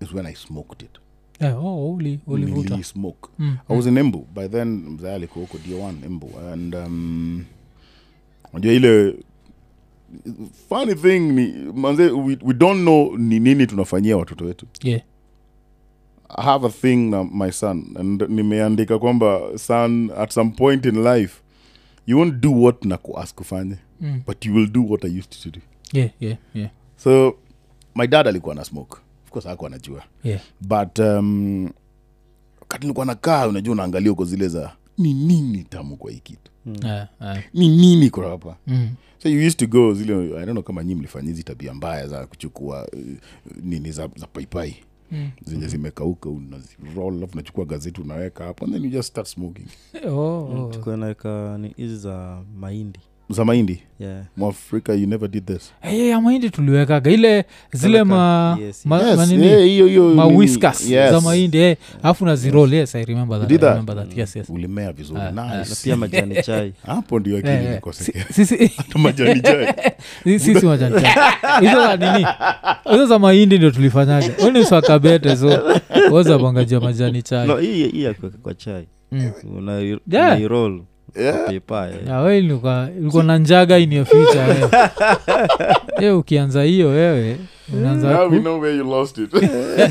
is 0.00 0.12
when 0.12 0.26
i 0.26 0.34
smoked 0.34 0.82
it. 0.82 0.98
Yeah, 1.40 1.64
oh, 1.64 1.94
uli, 1.94 2.20
uli 2.26 2.84
smoke. 2.84 3.28
Mm, 3.38 3.58
i 3.68 3.76
was 3.76 3.86
in 3.86 3.98
embu. 3.98 4.26
By 4.34 4.48
then 4.48 4.68
mzaya 4.68 5.14
alikuwa 5.14 5.44
huko 5.46 5.58
d1 5.58 6.04
embu. 6.06 6.30
And 6.52 6.74
um, 6.74 7.44
unajua 8.52 8.72
ile 8.72 9.16
funny 10.68 10.94
thing 10.94 11.18
ni 11.18 11.52
manze 11.72 12.02
we, 12.10 12.38
we 12.42 12.54
don't 12.54 12.80
know 12.80 13.16
ni 13.18 13.40
nini 13.40 13.66
tunafanyia 13.66 14.16
watoto 14.16 14.44
wetu. 14.44 14.66
Yeah. 14.82 15.02
i 16.28 16.42
have 16.44 16.66
a 16.66 16.70
thing 16.70 16.96
na 16.96 17.24
my 17.24 17.50
son. 17.52 17.84
And 17.98 18.22
nimeandika 18.28 18.98
kwamba 18.98 19.58
son 19.58 20.10
at 20.16 20.32
some 20.32 20.50
point 20.50 20.86
in 20.86 21.04
life 21.04 21.43
you 22.06 22.18
won't 22.18 22.34
do 22.34 22.62
what 22.62 22.84
na 22.84 22.96
kuask 22.96 23.34
kufanya 23.34 23.76
Mm. 24.00 24.22
but 24.26 24.46
you 24.46 24.54
will 24.54 24.66
do 24.70 24.86
what 24.88 25.04
i 25.04 25.18
used 25.18 25.42
to 25.42 25.50
do 25.50 25.60
yeah, 25.92 26.10
yeah, 26.20 26.36
yeah, 26.54 26.70
so 26.96 27.36
my 27.94 28.06
dad 28.06 28.28
alikuwa 28.28 28.54
na 28.54 28.64
smoke 28.64 28.96
of 29.24 29.30
course 29.30 29.46
hakuwa 29.46 29.70
anajua 29.70 30.02
yeah. 30.24 30.40
but 30.60 30.98
um, 30.98 31.70
wakati 32.60 32.82
nilikuwa 32.86 33.06
nakaa 33.06 33.46
unajua 33.48 33.72
unaangalia 33.72 34.12
uko 34.12 34.24
zile 34.24 34.48
za 34.48 34.72
ni 34.98 35.14
nini 35.14 35.64
tamu 35.64 35.96
kwa 35.96 36.10
hii 36.10 36.18
kitu 36.20 36.50
Yeah, 36.82 37.08
yeah. 37.20 37.42
ni 37.54 37.68
nini 37.76 38.10
kwa 38.10 38.30
hapa 38.30 38.56
Mm. 38.66 38.88
so 39.22 39.28
you 39.28 39.46
used 39.46 39.56
to 39.58 39.66
go 39.66 39.94
zile 39.94 40.14
i 40.14 40.28
don't 40.28 40.50
know 40.50 40.62
kama 40.62 40.84
nyi 40.84 40.94
mlifanya 40.94 41.28
hizi 41.28 41.42
tabia 41.44 41.74
mbaya 41.74 42.08
za 42.08 42.26
kuchukua 42.26 42.88
uh, 42.92 43.00
nini 43.62 43.92
za, 43.92 44.08
za 44.16 44.26
paipai 44.26 44.76
Mm. 45.14 45.30
zenye 45.44 45.66
zimekauka 45.68 46.28
unaziroll 46.30 47.16
alafu 47.16 47.32
unachukua 47.32 47.64
gazeti 47.64 48.00
unaweka 48.00 48.44
hapo 48.44 48.64
and 48.64 48.74
then 48.74 48.84
you 48.84 48.90
just 48.90 49.08
start 49.08 49.26
smoking 49.28 49.66
Oh, 50.06 50.10
oh, 50.10 50.72
oh. 50.86 50.96
naweka 50.96 51.58
ni 51.58 51.68
hizi 51.76 51.96
za 51.96 52.42
mahindi 52.56 53.00
za 53.30 53.44
mahindi? 53.44 53.82
Yeah. 54.00 54.22
mwafrika 54.36 54.94
you 54.94 55.06
never 55.06 55.28
did 55.28 55.46
this. 55.46 55.72
Hey, 55.80 56.08
ya 56.08 56.20
mahindi 56.20 56.50
tuliwekaga. 56.50 57.10
Ile 57.10 57.44
zile 57.72 58.04
ma, 58.04 58.58
yes, 58.60 58.86
ma, 58.86 59.02
yes, 59.02 59.16
manini 59.16 59.46
yeah, 59.46 59.64
hiyo 59.64 59.86
hiyo 59.86 60.14
ma 60.14 60.24
yes. 60.24 61.10
za 61.10 61.20
mahindi 61.20 61.58
eh, 61.58 61.76
alafu 62.02 62.24
na 62.26 62.36
zirol 62.36 62.74
yes. 62.74 62.94
i 62.94 63.04
remember 63.04 63.40
that, 63.40 63.50
I 63.52 63.56
remember 63.56 63.96
that. 63.96 64.18
yes 64.18 64.36
yes. 64.36 64.48
Ulimea 64.50 64.92
vizuri. 64.92 65.20
Ah, 65.20 65.30
na 65.30 65.58
nice. 65.58 65.74
pia 65.84 65.96
majani 65.96 66.42
chai. 66.42 66.72
Hapo 66.86 67.18
ndio 67.20 67.38
akili 67.38 67.52
Eh, 67.54 67.80
eh. 68.60 68.70
majani 69.02 69.40
chai. 69.40 69.74
Sisi 70.38 70.66
majani 70.66 71.00
chai. 71.00 71.14
hizo 71.60 71.74
za 71.86 71.96
nini? 71.96 72.26
Hizo 72.90 73.06
za 73.06 73.18
mahindi 73.18 73.56
ndio 73.58 73.70
tulifanyaga 73.70 74.46
uniswakabete 74.48 75.36
so. 75.36 75.60
Woza 76.10 76.38
bangajia 76.38 76.80
majani 76.80 77.22
chai. 77.22 77.48
No 77.48 77.56
hii 77.56 77.88
hii 77.88 78.02
ya 78.02 78.14
kuweka 78.14 78.38
kwa 78.38 78.54
chai. 78.54 78.86
Mm. 79.12 79.32
Unairol 79.56 80.00
Yeah. 80.10 80.93
Eh. 81.14 81.34
We 82.24 82.38
ilikuwa 82.38 82.88
ilikuwa 83.00 83.24
na 83.24 83.38
njaga 83.38 83.78
in 83.78 83.92
your 83.92 84.06
future 84.06 84.40
eh. 84.50 84.88
Eh, 86.00 86.18
ukianza 86.18 86.62
hiyo 86.62 86.88
wewe 86.88 87.36
unaanza 87.72 88.12
Now 88.12 88.30
we 88.30 88.36
ku- 88.36 88.42
know 88.42 88.60
where 88.60 88.76
you 88.78 88.84
lost 88.84 89.18
it. 89.18 89.34
Eh, 89.34 89.90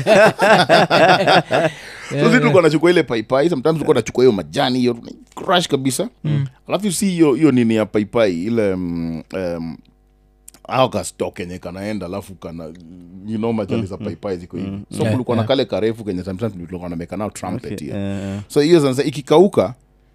so 2.22 2.32
si 2.32 2.38
tulikuwa 2.38 2.62
nachukua 2.62 2.90
ile 2.90 3.02
paipai 3.02 3.48
sometimes 3.50 3.72
tulikuwa 3.74 3.94
nachukua 3.94 4.24
hiyo 4.24 4.32
majani 4.32 4.78
hiyo 4.78 4.96
crush 5.34 5.68
kabisa. 5.68 6.08
Alafu 6.68 6.92
si 6.92 7.06
hiyo 7.06 7.34
hiyo 7.34 7.52
nini 7.52 7.74
ya 7.74 7.86
paipai 7.86 8.44
ile 8.44 8.72
um, 8.74 9.22
um, 9.34 9.76
au 10.68 10.90
kasto 10.90 11.30
kenye 11.30 11.58
kanaenda 11.58 12.06
alafu 12.06 12.34
kana 12.34 12.64
you 13.26 13.38
know 13.38 13.52
majani 13.52 13.86
za 13.86 13.96
paipai 13.96 14.36
ziko 14.36 14.56
hivi. 14.56 14.78
so 14.96 15.02
Yeah, 15.02 15.12
kulikuwa 15.12 15.36
na 15.36 15.40
yeah. 15.42 15.48
kale 15.48 15.64
karefu 15.64 16.04
kenye 16.04 16.24
sometimes 16.24 16.52
tulikuwa 16.52 16.88
nameka 16.88 17.16
nao 17.16 17.30
trumpet 17.30 17.72
Okay, 17.72 17.86
hiyo. 17.88 18.00
eh, 18.00 18.40
so 18.48 18.60
hiyo 18.60 18.80
sasa 18.80 19.02
ikikauka 19.04 19.74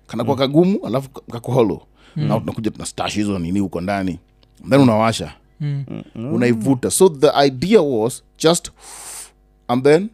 kanakuwa 0.10 0.38
kagumu 0.38 0.80
alafu 0.88 1.10
kakoholo 1.10 1.82
mm. 2.16 2.28
na 2.28 2.40
tunakuja 2.40 2.72
tuna 2.72 2.86
stash 2.86 3.14
hizo 3.16 3.40
nini 3.40 3.60
huko 3.60 3.82
ndani. 3.82 4.20
Then 4.70 4.82
unawasha. 4.82 5.34
Mm, 5.60 5.84
unaivuta. 6.16 6.92
So 6.92 7.10
the 7.10 7.46
idea 7.46 7.82
was 7.82 8.24
just 8.38 8.72
and 9.68 9.84
then 9.84 10.10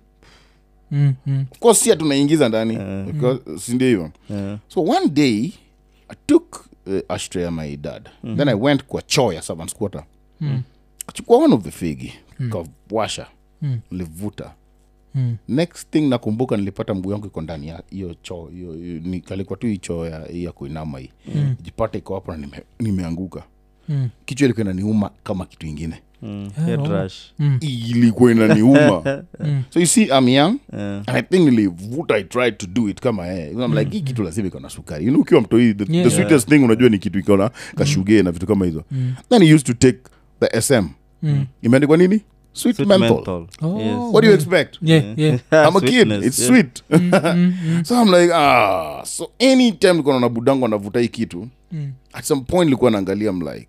mm, 0.91 1.13
mm. 1.25 1.45
of 1.51 1.59
course 1.59 1.79
si 1.79 1.95
tunaingiza 1.95 2.49
ndani. 2.49 2.77
Because 3.11 3.59
sindio 3.59 3.87
hivyo? 3.87 4.11
Eh. 4.31 4.57
so 4.67 4.83
one 4.83 5.07
day 5.07 5.51
i 6.09 6.15
took 6.25 6.65
uh, 6.87 6.99
ashtray 7.09 7.43
ya 7.43 7.51
my 7.51 7.77
dad. 7.77 8.09
Then 8.37 8.49
i 8.49 8.53
went 8.53 8.83
kwa 8.83 9.01
choo 9.01 9.33
ya 9.33 9.41
servants 9.41 9.75
quarter. 9.75 10.03
Mm. 10.41 10.61
kachukua 11.05 11.37
one 11.37 11.53
of 11.53 11.63
the 11.63 11.71
figi 11.71 12.13
kawasha. 12.89 13.27
Mm. 13.61 13.79
nilivuta 13.91 14.53
Mm. 15.15 15.35
next 15.47 15.89
thing 15.91 16.01
nakumbuka 16.09 16.57
nilipata 16.57 16.93
mguu 16.93 17.11
yangu 17.11 17.25
iko 17.27 17.41
ndani 17.41 17.67
ya 17.67 17.83
hiyo 17.89 18.15
choo 18.21 18.47
hiyo 18.53 18.73
hiyo- 18.73 18.99
ni- 18.99 19.19
tu 19.55 19.67
hii 19.67 19.77
choo 19.77 20.05
ya, 20.05 20.25
ya 20.33 20.51
kuinama 20.51 20.99
hii 20.99 21.09
Mm. 21.35 21.55
jipata 21.63 21.97
iko 21.97 22.15
hapo 22.15 22.31
na 22.31 22.37
nime, 22.37 22.63
nimeanguka 22.79 23.43
Mm. 23.89 24.09
kichwa 24.25 24.45
ilikuwa 24.45 24.63
inaniuma 24.65 25.09
kama 25.23 25.45
kitu 25.45 25.67
ingine 25.67 26.01
Mm, 26.21 26.49
Yeah, 26.57 26.65
head 26.65 26.79
oh. 26.79 26.87
rush. 27.03 27.33
Mm. 27.39 27.57
ilikuwa 27.61 28.31
inaniuma 28.31 29.03
Mm. 29.39 29.63
so 29.69 29.79
you 29.79 29.85
see 29.87 30.03
i'm 30.03 30.27
young 30.29 30.55
Yeah. 30.73 31.03
and 31.07 31.09
i 31.17 31.21
think 31.21 31.49
nilivuta 31.49 32.17
i 32.17 32.23
tried 32.23 32.57
to 32.57 32.67
do 32.67 32.89
it 32.89 32.99
kama 33.01 33.27
i'm 33.37 33.73
like 33.77 33.91
hii 33.91 34.01
kitu 34.01 34.23
lazima 34.23 34.47
ikona 34.47 34.69
sukari 34.69 35.05
you 35.05 35.11
know 35.11 35.21
ukiwa 35.21 35.41
mtoi 35.41 35.73
the, 35.73 35.93
Yeah. 35.93 36.09
the 36.09 36.15
sweetest 36.15 36.49
thing 36.49 36.55
unajua 36.63 36.89
ni 36.89 36.97
kitu 36.99 37.19
iko 37.19 37.49
kashuge 37.75 38.17
mm. 38.17 38.23
na 38.25 38.31
vitu 38.31 38.47
kama 38.47 38.65
hizo 38.65 38.83
Mm. 38.91 39.13
then 39.29 39.43
he 39.43 39.53
used 39.53 39.67
to 39.67 39.73
take 39.73 39.99
the 40.39 40.61
sm 40.61 40.87
Mm. 41.23 41.45
imeandikwa 41.61 41.97
nini 41.97 42.21
sweet, 42.55 42.75
Sweet 42.75 42.87
menthol. 42.87 43.15
menthol. 43.15 43.47
Oh. 43.61 43.79
Yes. 43.79 43.97
what 44.13 44.21
do 44.23 44.27
you 44.29 44.35
expect 44.35 44.77
Yeah, 44.81 45.03
yeah. 45.19 45.39
i'm 45.67 45.75
a 45.75 45.81
kid 45.81 46.11
it's 46.11 46.39
yeah. 46.39 46.47
sweet 46.49 46.83
Mm, 46.89 47.09
mm, 47.11 47.53
mm, 47.65 47.83
so 47.87 47.95
i'm 48.01 48.11
like 48.13 48.31
ah 48.33 49.01
so 49.05 49.31
anytime 49.39 49.91
nilikuwa 49.93 50.19
na 50.19 50.29
budangu 50.29 50.65
anavuta 50.65 50.99
hii 50.99 51.07
kitu 51.07 51.47
mm. 51.71 51.91
at 52.13 52.25
some 52.25 52.41
point 52.41 52.65
nilikuwa 52.65 52.91
naangalia 52.91 53.29
i'm 53.31 53.41
like 53.41 53.67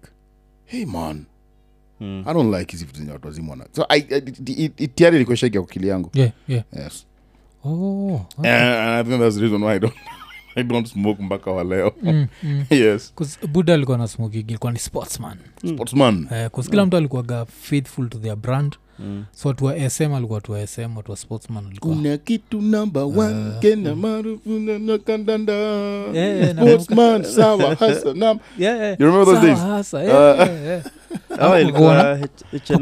hey 0.64 0.84
man 0.86 1.24
Mm. 2.00 2.22
i 2.26 2.34
don't 2.34 2.54
like 2.54 2.72
hizi 2.72 2.84
vitu 2.84 2.98
zenye 2.98 3.12
watu 3.12 3.26
wazima 3.26 3.50
wana 3.50 3.66
so 3.72 3.86
I, 3.88 3.98
I, 4.10 4.18
it, 4.18 4.48
it, 4.48 4.80
it, 4.80 4.94
tiari 4.94 5.16
ilikuwa 5.16 5.36
shaki 5.36 5.56
ya 5.56 5.62
akili 5.62 5.88
yangu 5.88 6.10
Yeah, 6.14 6.30
yeah. 6.48 6.64
yes 6.82 7.06
Oh, 7.64 8.20
and, 8.38 8.46
and 8.46 8.90
i 8.90 9.04
think 9.04 9.20
that's 9.20 9.34
the 9.36 9.40
reason 9.40 9.62
why 9.62 9.72
i 9.76 9.78
don't 9.78 9.94
i 10.56 10.64
don't 10.64 10.86
smoke 10.86 11.22
mpaka 11.22 11.50
wa 11.50 11.64
leo 11.64 11.92
mm, 12.02 12.26
mm. 12.42 12.64
yes 12.70 13.14
buda 13.48 13.74
alikuwa 13.74 13.98
na 13.98 14.08
smoking 14.08 14.44
ilikuwa 14.48 14.72
ni 14.72 14.78
sportsman 14.78 15.38
sportsman 15.68 16.26
Eh, 16.32 16.50
kila 16.70 16.86
mtu 16.86 16.96
alikuwaga 16.96 17.44
faithful 17.46 18.08
to 18.08 18.18
their 18.18 18.36
brand 18.36 18.76
Mm. 18.76 18.85
So 19.32 19.48
watu 19.48 19.64
wa 19.64 19.90
sm 19.90 20.14
alikuwa 20.14 20.34
watu 20.36 20.52
wa 20.52 20.66
sm 20.66 20.96
watu 20.96 21.10
wa 21.10 21.16
sportsman 21.16 21.64
kuna 21.80 22.16
kitu 22.16 22.60
number 22.60 23.02
one 23.02 23.52
kenya 23.60 23.94
maarufu 23.94 24.50
na- 24.50 24.98
kandanda 24.98 25.52
Eh, 26.14 26.50
sportsman 26.56 27.22
sawa 27.24 27.74
hasa 27.74 28.14
nam 28.24 28.38
Yeah, 28.58 28.78
yeah. 28.80 29.00
You 29.00 29.06
remember 29.06 29.34
those 29.34 29.46
days? 29.46 29.58
hasa, 29.58 30.02
yeah, 30.02 30.38
yeah, 30.38 30.64
yeah. 30.64 30.82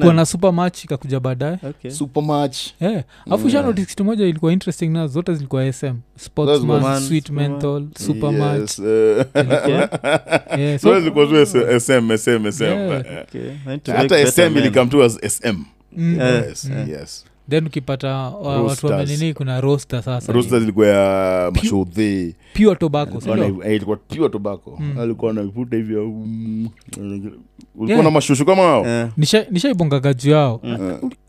Oh, 0.03 0.12
na- 0.12 0.27
super 0.27 0.53
match 0.53 0.85
ikakuja 0.85 1.20
baadaye 1.20 1.59
Okay. 1.68 1.90
super 1.90 2.22
match 2.22 2.57
yeah. 2.81 3.05
afu 3.31 3.48
Yeah. 3.48 3.64
yeah. 3.64 3.87
kitu 3.87 4.05
moja 4.05 4.27
ilikuwa 4.27 4.53
interesting 4.53 4.87
na 4.88 5.07
zote 5.07 5.35
zilikuwa 5.35 5.72
sm 5.72 5.94
sportsman 6.16 6.59
Sportsman, 6.81 7.00
sweet 7.03 7.31
menthol 7.31 7.87
super 7.98 8.33
match 8.33 8.79
uh, 8.79 8.85
yeah, 10.59 10.79
so 10.81 10.88
so, 10.88 11.00
zilikuwa 11.00 11.27
tu 11.27 11.46
sm 11.81 12.16
sm 12.18 12.50
sm 12.53 12.64
Yeah. 12.64 13.00
Okay. 13.22 13.50
I 13.66 13.70
need 13.70 13.83
to 13.83 13.92
make 13.92 14.14
hata 14.14 14.27
sm 14.33 14.57
ilikam 14.59 14.88
tu 14.88 15.03
as 15.03 15.18
sm 15.29 15.57
mm, 15.96 16.20
yes 16.20 16.64
Mm. 16.64 16.90
yes 16.90 17.24
then 17.50 17.66
ukipata 17.66 18.09
wa- 18.14 18.62
watu 18.62 18.87
wamenini 18.87 19.35
kuna 19.35 19.61
roster 19.61 20.02
sasa 20.02 20.33
rosta 20.33 20.61
zilikuwa 20.61 20.87
ya 20.87 21.50
mashodhe 21.50 22.35
pure 22.54 22.76
tobacco 22.76 23.18
eh, 23.64 23.74
ilikuwa 23.76 23.96
pure 23.96 24.28
tobacco 24.28 24.76
Mm. 24.80 24.98
alikuwa 24.98 25.30
anaivuta 25.30 25.76
hivyo 25.76 26.04
mm, 26.07 26.68
ulikuwa 26.96 27.88
Yeah. 27.88 28.04
na 28.04 28.11
mashushu 28.11 28.44
kama 28.44 28.62
hao 28.62 28.87
Eh. 28.87 29.09
Nisha- 29.18 29.46
nishaibongaga 29.50 30.14
juu 30.14 30.30
yao 30.30 30.61
Eh, 30.62 30.78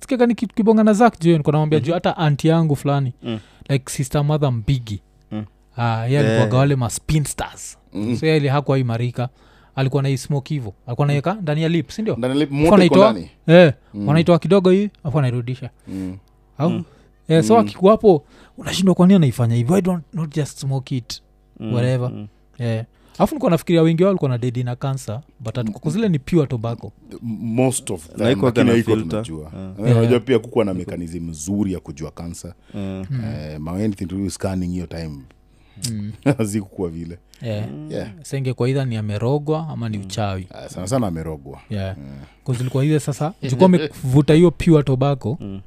sikika 0.02 0.26
nikibonga 0.26 0.84
na 0.84 0.94
zak 0.94 1.20
juu 1.20 1.38
nikuwa 1.38 1.52
namwambia 1.52 1.80
juu 1.80 1.94
hata 1.94 2.18
anti 2.18 2.48
yangu 2.48 2.76
fulani 2.76 3.14
Mm. 3.24 3.40
like 3.70 3.92
sister 3.92 4.24
mother 4.24 4.52
mbigi 4.52 5.02
Mm. 5.32 5.46
uh, 5.78 5.84
ye 6.12 6.20
alikuwaga 6.20 6.30
Yeah. 6.44 6.54
wale 6.54 6.76
maspinsters 6.76 7.78
mm. 7.94 8.18
so 8.18 8.26
yali 8.26 8.48
hakuwa 8.48 8.80
imarika 8.80 9.30
alikuwa 9.76 10.04
naismoke 10.04 10.54
hivo 10.54 10.74
alikuwa 10.88 11.08
naiweka 11.08 11.34
ndani 11.34 11.62
ya 11.64 11.70
lip 11.70 11.90
sindio 11.90 12.18
eh, 13.48 13.74
Mm. 13.94 14.08
wanaitoa 14.08 14.40
kidogo 14.40 14.70
hii 14.70 14.90
afu 15.04 15.20
anairudisha 15.20 15.70
Mm. 15.88 16.18
au 16.58 16.70
Mm. 16.70 16.84
eh, 17.28 17.44
so 17.44 17.54
Mm. 17.54 17.60
akikuwapo 17.60 18.26
unashindwa 18.58 18.96
kwani 18.96 19.14
anaifanya 19.14 19.56
hivo 19.56 19.76
i 19.78 19.82
don't 19.82 20.04
not 20.14 20.36
just 20.36 20.58
smoke 20.60 20.98
it 20.98 21.22
Mm. 21.60 21.74
Whatever. 21.74 22.12
Mm. 22.12 22.28
eh. 22.58 22.86
alafu 23.18 23.36
nikuwa 23.36 23.52
nafikiria 23.52 23.82
wengi 23.82 24.04
wao 24.04 24.08
walikuwa 24.10 24.30
na 24.30 24.38
dedi 24.38 24.64
na 24.64 24.76
kansa 24.76 25.22
but 25.40 25.56
zile 25.88 26.10
ni 26.10 26.20
pure 26.20 26.48
tobacco 26.48 26.92
most 27.22 27.92
of 27.92 28.08
them, 28.10 28.20
Na 28.26 28.32
iko 28.32 28.46
lakini 28.46 28.66
na 28.66 28.72
haiko 28.72 28.92
filter. 28.92 29.10
tunajua 29.10 29.52
Ah. 29.56 29.90
Eh, 29.90 29.98
unajua 29.98 30.20
pia 30.20 30.40
kukuwa 30.40 30.66
na 30.66 30.74
mekanism 30.74 31.30
nzuri 31.30 31.74
ya 31.74 31.80
kujua 31.80 32.12
kansa 32.12 32.54
yeah. 32.74 33.06
eh, 33.54 33.60
ma 33.60 33.72
anything 33.72 34.06
to 34.06 34.16
do 34.16 34.24
with 34.24 34.34
scanning 34.34 34.68
hiyo 34.72 34.86
time 34.88 35.20
mm. 35.92 36.12
hazikukuwa 36.38 36.90
vile 36.90 37.18
yeah. 37.42 37.66
yeah. 37.90 38.10
senge 38.24 38.54
kwa 38.54 38.70
idha 38.70 38.86
ni 38.86 38.98
amerogwa 38.98 39.68
ama 39.70 39.90
ni 39.90 39.98
uchawi 39.98 40.48
Ah, 40.52 40.70
sana 40.70 40.88
sana 40.88 41.08
amerogwa 41.08 41.60
yeah. 41.70 41.96
kuzilikuwa 42.44 42.86
ile 42.86 43.00
sasa 43.00 43.34
jukuwa 43.50 43.66
amevuta 43.66 44.34
hiyo 44.34 44.52
pure 44.52 44.84
tobacco 44.84 45.38
Mm. 45.42 45.62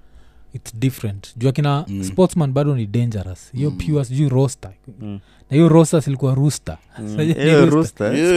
its 0.54 0.76
different 0.76 1.36
juu 1.36 1.48
akina 1.48 1.84
Mm. 1.88 2.04
sportsman 2.04 2.52
bado 2.52 2.74
ni 2.76 2.86
dangerous 2.86 3.52
hiyo 3.52 3.70
Mm. 3.70 3.78
pure 3.78 4.04
sijui 4.04 4.28
roster 4.28 4.70
Mm. 5.00 5.20
na 5.50 5.56
hiyo 5.56 5.68
roster 5.68 6.02
silikuwa 6.02 6.34
rooster 6.34 6.76
Mm. 6.98 7.20
Eh? 7.20 7.36
Yeah, 7.36 7.68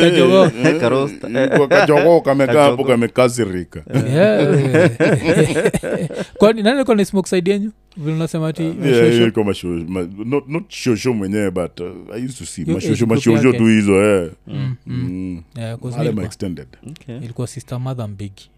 Kajogoo. 0.01 0.45
eh, 0.45 0.51
eh, 0.65 1.89
ilikuwa 1.89 2.21
kamekaa 2.21 2.63
hapo 2.63 2.83
kamekasirika 2.83 3.83
kwani 6.37 6.61
nani 6.63 6.75
alikuwa 6.75 6.95
ni 6.97 7.05
smoke 7.05 7.29
side 7.29 7.51
yenyu 7.51 7.71
vile 7.97 8.13
unasema 8.15 8.47
ati 8.47 8.63
Yeah, 8.63 8.75
mashosho? 8.77 9.05
hiyo 9.11 9.23
ilikuwa 9.23 9.45
mashosho 9.45 9.85
ma- 9.87 10.09
not, 10.25 10.47
not 10.47 10.63
shosho 10.69 11.13
mwenyewe 11.13 11.51
but 11.51 11.79
uh, 11.79 11.87
i 12.15 12.25
used 12.25 12.37
to 12.37 12.45
see 12.45 12.65
mashosho 12.65 13.05
mashosho 13.05 13.53
tu 13.53 13.65
hizo 13.65 14.03
eh. 14.03 14.31
Mm, 14.47 14.55
mm. 14.55 14.75
Mm. 15.09 15.43
Yeah, 15.55 15.77
ilikuwa- 16.09 16.25
extended 16.25 16.67
Okay. 16.89 17.17
ilikuwa 17.17 17.47
sister 17.47 17.79
mother 17.79 18.07
mbigi 18.07 18.49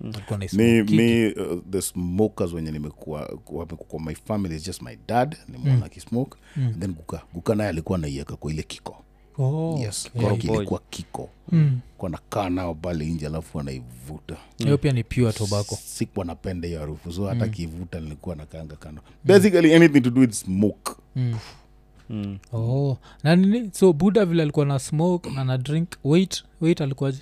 kiki. 0.86 0.96
mi 0.96 1.28
uh, 1.34 1.60
the 1.72 1.82
smokers 1.82 2.54
wenye 2.54 2.72
nimekuwa 2.72 3.38
wamekuwa 3.48 4.02
my 4.04 4.16
family 4.16 4.56
is 4.56 4.66
just 4.66 4.82
my 4.82 4.98
dad 5.08 5.38
nimwona 5.48 5.76
Mm. 5.76 5.84
akismoke 5.84 6.38
Mm. 6.58 6.74
then 6.80 6.94
guka 6.94 7.22
guka 7.34 7.56
naye 7.56 7.70
alikuwa 7.70 7.98
naiweka 7.98 8.36
kwa 8.36 8.52
ile 8.52 8.64
kiko 8.64 9.04
Oh, 9.40 9.78
yes 9.82 10.10
okay. 10.16 10.66
kiko. 10.90 11.30
Mm. 11.52 11.80
kwa 11.98 12.10
nakaa 12.10 12.50
nao 12.50 12.76
pale 12.76 13.06
nje 13.06 13.28
alafu 13.28 13.58
wanaivuta. 13.58 14.38
Hiyo 14.58 14.78
pia 14.78 14.92
ni 14.92 15.04
pure 15.04 15.34
tobacco. 15.34 15.78
Sikuwa 15.86 16.26
napenda 16.26 16.68
hiyo 16.68 16.80
harufu. 16.80 17.14
So 17.14 17.26
hata 17.26 17.48
kivuta 17.48 18.00
nilikuwa 18.00 18.36
nakaanga 18.36 18.76
kando. 18.76 19.02
Basically 19.24 19.74
anything 19.76 20.02
to 20.02 20.10
do 20.10 20.22
with 20.22 20.32
smoke. 20.32 20.92
Mm. 21.16 21.36
Mm. 22.10 22.38
oh. 22.54 22.98
na 23.24 23.36
nini? 23.36 23.70
So 23.74 23.94
buda 23.94 24.26
vile 24.26 24.44
alikuwa 24.44 24.66
na 24.66 24.80
smoke 24.80 25.30
na 25.30 25.44
na 25.44 25.58
drink. 25.58 25.90
Wait 26.04 26.44
wait 26.62 26.82
alikuwaje? 26.82 27.20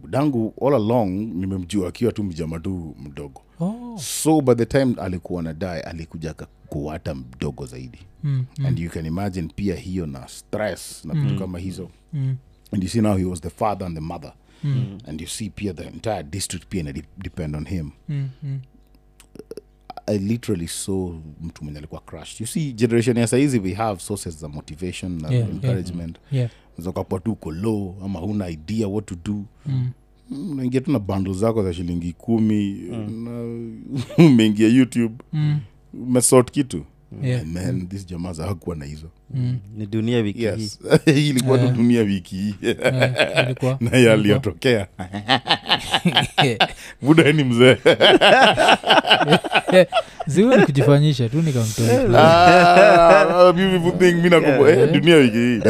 Budangu 0.00 0.54
all 0.66 0.74
along 0.74 1.08
nimemjua 1.10 1.88
akiwa 1.88 2.12
tu 2.12 2.24
mjama 2.24 2.60
tu 2.60 2.94
mdogo. 2.98 3.42
Oh. 3.60 3.98
so 3.98 4.40
by 4.40 4.54
the 4.54 4.66
time 4.66 4.94
alikuwa 5.00 5.42
na 5.42 5.52
dae 5.54 5.80
alikuja 5.80 6.34
akakuwa 6.70 6.92
hata 6.92 7.14
mdogo 7.14 7.66
zaidi 7.66 7.98
mm. 8.22 8.44
Mm. 8.58 8.66
and 8.66 8.78
you 8.78 8.90
can 8.90 9.06
imagine 9.06 9.48
pia 9.56 9.74
hiyo 9.76 10.06
na 10.06 10.28
stress 10.28 11.04
na 11.04 11.14
vitu 11.14 11.38
kama 11.38 11.58
hizo 11.58 11.90
Mm. 12.12 12.36
and 12.72 12.82
you 12.82 12.88
see 12.88 13.00
now 13.00 13.16
he 13.16 13.24
was 13.24 13.40
the 13.40 13.50
father 13.50 13.86
and 13.86 13.94
the 13.96 14.00
mother 14.00 14.32
Mm. 14.64 14.98
and 15.06 15.20
you 15.20 15.26
see 15.26 15.50
pia 15.50 15.72
the 15.74 15.84
entire 15.84 16.22
district 16.22 16.66
pia 16.68 16.80
ina 16.80 16.92
depend 17.18 17.56
on 17.56 17.64
him 17.68 17.90
Mm. 18.08 18.28
Mm. 18.42 18.60
i 20.06 20.18
literally 20.18 20.68
saw 20.68 21.12
mtu 21.42 21.64
mwenye 21.64 21.78
alikuwa 21.78 22.00
crushed 22.00 22.40
you 22.40 22.46
see 22.46 22.72
generation 22.72 23.16
ya 23.16 23.26
saizi 23.26 23.58
we 23.58 23.72
have 23.74 24.00
sources 24.00 24.38
za 24.40 24.48
motivation 24.48 25.12
na 25.22 25.28
Yeah, 25.30 25.40
yeah. 25.40 25.50
encouragement 25.54 26.16
yeah 26.32 26.50
zakapwa 26.78 27.20
tu 27.20 27.32
uko 27.32 27.50
low 27.50 27.96
ama 28.04 28.18
huna 28.18 28.48
idea 28.48 28.88
what 28.88 29.06
to 29.06 29.14
do 29.24 29.44
mm. 29.66 29.90
Mm, 30.30 30.50
unaingia 30.50 30.80
tu 30.80 30.92
na 30.92 30.98
bando 30.98 31.32
zako 31.32 31.62
za 31.62 31.74
shilingi 31.74 32.12
kumi 32.12 32.72
na 33.08 33.40
umeingia 34.26 34.68
youtube 34.68 35.14
Mm. 35.32 35.60
Umesort 35.94 36.50
kitu? 36.50 36.84
Yeah. 37.22 37.44
Man 37.46 37.88
this 37.88 38.06
jamaa 38.06 38.32
za 38.32 38.46
hakuwa 38.46 38.76
na 38.76 38.84
hizo. 38.84 39.06
Mm. 39.34 39.58
ni 39.76 39.86
dunia 39.86 40.18
wiki 40.18 40.44
yes. 40.44 40.78
Hii 41.14 41.28
ilikuwa 41.28 41.58
tu 41.58 41.68
dunia 41.68 42.02
wiki 42.02 42.36
hii. 42.36 42.54
Na 43.90 43.98
yaliyotokea 43.98 44.86
buda 47.02 47.32
ni 47.32 47.44
mzee. 47.44 47.76
Ziwe 50.26 50.56
ni 50.56 50.66
kujifanyisha 50.66 51.28
tu 51.28 51.42
nikamtoa 51.42 51.86
Ah, 52.18 53.52
nakumbu 54.30 54.68
eh, 54.68 54.92
dunia 54.92 55.16
wiki 55.16 55.36
hii. 55.36 55.60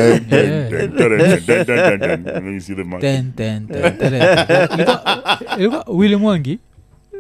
Willy 5.89 6.17
mwangi 6.17 6.59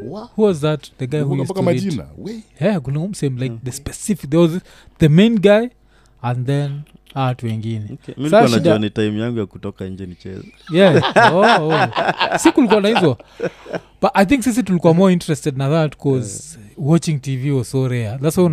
Wa- 0.08 0.28
who 0.36 0.42
was 0.42 0.60
that 0.60 0.90
the 0.98 1.06
guy 1.06 1.20
who 1.20 1.36
used 1.36 1.54
to 1.56 1.62
majina 1.62 2.06
we 2.18 2.42
yeah 2.60 2.80
kulingumsem 2.80 3.38
like 3.38 3.54
the 3.64 3.72
specific 3.72 4.30
there 4.30 4.42
was 4.42 4.60
the 4.98 5.08
main 5.08 5.38
guy 5.38 5.68
and 6.22 6.46
then 6.46 6.80
watu 7.14 7.46
wengine 7.46 7.98
ni 8.78 8.90
time 8.90 9.20
yangu 9.20 9.38
ya 9.38 9.46
kutoka 9.46 9.86
nje 9.86 10.06
nicheze 10.06 10.42
yeah 10.72 11.14
oh, 11.34 11.68
oh. 11.68 11.88
si 12.38 12.52
kulikuwa 12.52 12.80
na 12.80 12.88
hizo 12.88 13.18
but 14.02 14.10
i 14.14 14.26
think 14.26 14.42
sisi 14.42 14.62
tulikuwa 14.62 14.94
more 14.94 15.12
interested 15.12 15.56
na 15.56 15.68
that 15.70 15.96
cause 15.96 16.58
watching 16.78 17.18
tv 17.20 17.50
was 17.50 17.70
so 17.70 17.88
rare 17.88 18.18
that's 18.22 18.38
why 18.38 18.44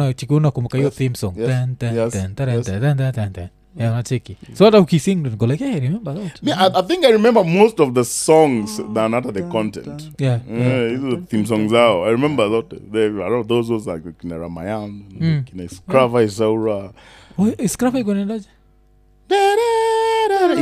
hiyo 0.78 0.90
Yes. 0.90 0.98
theme 0.98 1.16
song 1.16 1.34
Yes. 1.38 1.48
Ten, 1.50 1.76
ten, 1.76 1.96
Yes. 1.96 2.14
ten, 2.14 2.36
ten, 2.36 2.50
Yes. 2.50 2.66
ten, 2.66 2.82
ten, 2.82 2.98
ten, 2.98 3.12
ten, 3.14 3.34
ten. 3.34 3.48
Yeah 3.80 3.92
unacheki 3.94 4.38
so 4.54 4.66
hata 4.66 4.80
ukising 4.80 5.16
ndo 5.16 5.30
niko 5.30 5.48
like 5.48 5.66
hey 5.66 5.80
remember 5.80 6.16
that 6.16 6.44
Me, 6.44 6.52
I, 6.52 6.70
I 6.80 6.84
think 6.84 7.06
I 7.06 7.12
remember 7.12 7.44
most 7.46 7.80
of 7.80 7.94
the 7.94 8.04
songs 8.04 8.82
than 8.94 9.12
hata 9.14 9.32
the 9.32 9.42
content. 9.42 10.12
yeah, 10.20 10.40
yeah. 10.52 10.68
Yeah, 10.68 10.90
hizo 10.92 11.18
theme 11.18 11.46
songs 11.46 11.74
out. 11.74 12.08
I 12.08 12.12
remember 12.12 12.50
that. 12.50 12.92
They, 12.92 13.06
I 13.06 13.10
don't 13.10 13.30
know, 13.30 13.44
those 13.44 13.74
was 13.74 13.88
like 13.88 14.04
kina 14.22 14.38
Ramayan, 14.40 15.04
Mm. 15.20 15.44
kina 15.46 15.64
Scrava 15.70 16.24
Isaura. 16.24 16.92
Oh, 17.40 17.48
iskrafa 17.58 18.00
ikonaendaje 18.00 18.48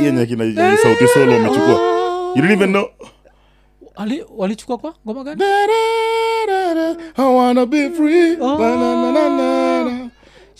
yenye 0.04 0.26
kina 0.26 0.76
sauti 0.76 1.06
solo. 1.08 1.32
You 2.36 2.42
don't 2.42 2.50
even 2.52 2.70
know? 2.70 2.88
Ali- 3.96 4.24
walichukua 4.36 4.78
kwa 4.78 4.94
ngoma 5.06 5.24
gani 5.24 5.42
I 7.16 7.34
wanna 7.34 7.66
be 7.66 7.90
free. 7.90 8.36
Oh. 8.40 8.56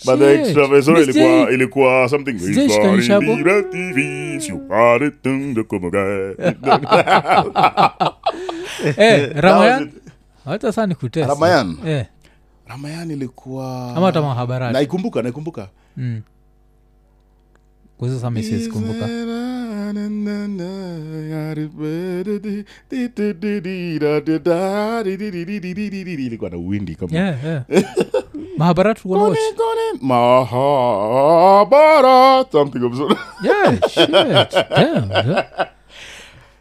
Miss 0.05 0.87
ilikuwa 0.99 1.51
ilikuwa 1.51 2.09
something 2.09 2.39
Sijai 2.39 2.69
shikanisha 2.69 3.13
hapo. 3.13 3.25
eh, 8.97 9.31
ramayan? 9.35 9.91
Hata 10.45 10.71
saa 10.71 10.85
ni 10.85 10.95
Ramayan? 11.27 11.77
eh, 11.85 12.05
Ramayan 12.67 13.11
ilikuwa 13.11 13.95
ama 13.95 14.05
hata 14.05 14.21
mahabarati 14.21 14.73
naikumbuka 14.73 15.21
naikumbuka. 15.21 15.69
Mm. 15.97 16.21
kwa 17.97 18.07
hizo 18.07 18.19
sasa 18.19 18.43
siwezi 18.43 18.69
kumbuka. 18.71 19.07
Ilikuwa 26.25 26.49
na 26.49 26.57
windi 26.57 26.95
kama 26.95 27.17
yeah, 27.17 27.43
yeah. 27.45 27.63
mahabarati 28.57 29.01
ulikuwa 29.05 29.29
unawatch? 29.29 30.01
Mahabharat, 31.47 32.51
something 32.51 32.83
of 32.85 32.97
sort. 32.97 33.17
yeah, 33.43 33.79
shit. 33.89 34.11
Damn, 34.11 35.11
yeah. 35.11 35.45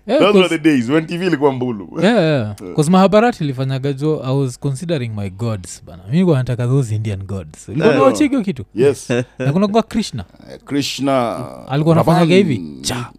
Yeah, 0.08 0.20
Those 0.20 0.38
were 0.38 0.48
the 0.48 0.58
days 0.58 0.88
when 0.90 1.06
TV 1.06 1.26
ilikuwa 1.26 1.52
mbulu. 1.52 1.88
yeah, 2.02 2.16
yeah. 2.22 2.54
'Cause 2.74 2.90
mahabharat 2.90 3.40
ilifanyaga 3.40 3.92
jo 3.92 4.22
i 4.24 4.36
was 4.38 4.58
considering 4.58 5.12
my 5.16 5.30
gods 5.30 5.82
bana 5.84 6.02
mi 6.06 6.12
nilikuwa 6.12 6.38
nataka 6.38 6.66
those 6.66 6.94
indian 6.94 7.22
gods 7.22 7.68
nawachikio 7.68 8.42
kitu 8.42 8.64
Yes. 8.74 9.10
na 9.38 9.52
kuna 9.52 9.68
kwa 9.68 9.82
krishna 9.82 10.24
Krishna 10.64 11.44
alikuwa 11.68 11.94
nafanyaga 11.94 12.34
hivi 12.34 12.78
cha 12.80 13.10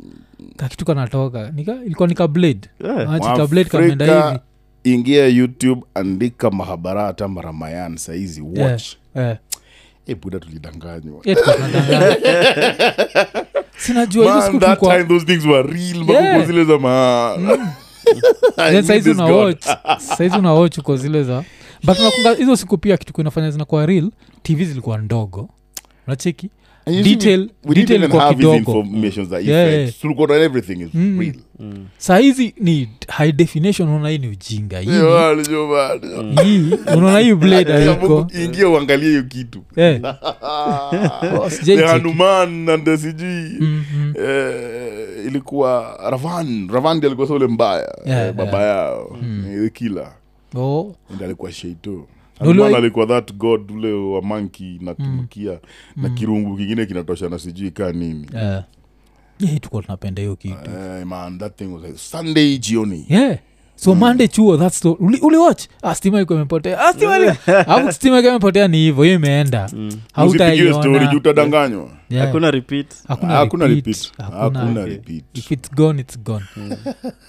kakitu 0.56 0.86
kanatoka 0.86 1.52
nika, 1.52 1.76
ilikuwa 1.86 2.08
nika 2.08 2.28
blade 2.28 2.70
Yeah. 2.84 3.14
Achi 3.14 3.28
ka 3.38 3.48
blade 3.48 3.70
kameenda 3.70 4.06
hivi 4.28 4.40
ingia 4.94 5.28
youtube 5.28 5.82
andika 5.94 6.52
mahabarata 6.52 7.28
maramayan 7.28 7.98
saizi 7.98 8.42
watch. 8.42 8.84
eh. 9.16 9.38
Buda 10.22 10.40
tulidanganywa. 10.40 11.22
Yeah, 11.26 11.38
Yeah. 16.14 16.26
makuko 16.34 16.46
zile 16.46 16.64
za 16.64 16.78
masaizi 16.80 17.62
I 18.58 18.72
Then 18.72 18.74
need 18.74 18.86
saizi 18.86 19.10
this 19.10 19.20
una 19.20 19.28
God. 19.28 19.46
watch. 19.46 19.66
Saizi 20.18 20.38
una 20.38 20.54
watch 20.54 20.78
uko 20.78 20.98
zile 20.98 21.24
za 21.24 21.44
but 21.84 21.98
hizo 22.38 22.56
siku 22.56 22.78
pia 22.78 22.98
kitu 22.98 23.14
kinafanya 23.14 23.52
zinakuwa 23.52 23.86
real 23.86 24.12
tv 24.44 24.66
zilikuwa 24.66 24.98
ndogo. 24.98 25.50
Unacheki 26.08 26.50
And 26.88 26.96
you 26.96 27.04
see, 27.04 27.10
we- 27.10 27.76
detail 27.76 28.00
didn't 28.00 28.04
even 28.04 28.20
have 28.20 28.36
these 28.38 28.50
kidogo. 28.60 28.72
that 29.30 29.46
Yeah, 29.46 29.74
yeah. 29.74 29.94
Tulikuwa 30.02 30.28
na 30.28 30.36
everything 30.36 30.82
is 30.82 30.90
Mm. 30.94 31.20
real. 31.20 31.34
Saa 31.98 32.18
hizi 32.18 32.54
ni 32.60 32.90
high 33.08 33.32
definition 33.32 33.90
unaona 33.90 34.10
hii 34.10 34.18
ni 34.18 34.28
ujinga. 34.28 34.80
Hii 34.80 34.90
Yeah, 34.90 35.04
unaona 36.98 37.20
blade 37.36 37.74
ingia 38.44 38.70
uangalie 38.70 39.10
hiyo 39.10 39.24
kitu. 39.24 39.64
Eh, 39.76 40.02
the 41.44 41.50
sijaicheki. 41.50 41.90
hanuman 41.90 42.70
and 42.70 42.86
sijui 42.98 43.58
Mm, 43.60 43.84
mm. 43.96 44.14
eh, 44.24 45.26
ilikuwa 45.28 46.00
ravan. 46.10 46.70
Ravan 46.74 46.98
ndi 46.98 47.06
alikuwa 47.08 47.28
sole 47.28 47.48
mbaya 47.48 47.96
Yeah, 48.06 48.28
eh, 48.28 48.34
baba 48.34 48.62
yao. 48.64 49.18
Mm. 49.22 49.46
kila 49.70 50.12
Oh, 50.56 50.96
ndi 51.16 51.24
alikuwa 51.24 51.52
sheito 51.52 52.08
Ndio 52.42 52.76
alikuwa 52.78 53.06
that 53.08 53.34
god 53.34 53.72
ule 53.72 53.94
wa 53.94 54.22
manki 54.22 54.78
na 54.82 54.94
tunukia 54.94 55.60
na 55.96 56.10
kirungu 56.10 56.58
kingine 56.58 56.86
kinatosha 56.86 57.30
na 57.30 57.40
sijui 57.40 57.72
kaa 57.72 57.92
nini. 57.92 58.28
Yeah. 58.34 58.64
Yeah, 59.40 59.60
tukuwa 59.60 59.82
tunapenda 59.84 60.22
hiyo 60.22 60.36
kitu. 60.36 60.56
Uh, 61.02 61.08
man 61.08 61.38
that 61.40 61.56
thing 61.58 61.66
was 61.66 61.84
like 61.84 61.98
sunday 61.98 62.58
jioni. 62.58 63.06
Yeah. 63.10 63.38
So 63.76 63.96
monday 63.96 64.28
chuo 64.28 64.58
that's 64.58 64.82
the, 64.82 64.88
uli, 64.90 65.20
uli 65.22 65.38
watch? 65.38 65.64
Ah, 65.82 65.96
stima 65.96 66.22
iko 66.22 66.34
imepotea. 66.36 66.80
Ah, 66.80 66.94
stima 66.94 67.92
stima 67.92 68.20
iko 68.20 68.30
imepotea 68.30 68.68
ni 68.68 68.78
hivyo 68.78 69.04
hiyo 69.04 69.16
imeenda. 69.16 69.66
Usipigiwe 69.66 70.00
hautaiona. 70.14 70.74
Story 70.82 71.08
juu 71.08 71.18
utadanganywa. 71.18 71.90
Yeah. 72.10 72.26
hakuna 72.26 72.52
repeat. 72.52 72.94
Hakuna 73.08 73.34
hakuna 73.34 73.68
repeat. 73.68 73.86
repeat. 73.98 74.12
Hakuna- 74.18 74.60
hakuna 74.60 74.86
repeat. 74.86 75.24
if 75.34 75.52
it's 75.52 75.72
gone 75.76 76.02
it's 76.02 76.20
gone. 76.20 76.46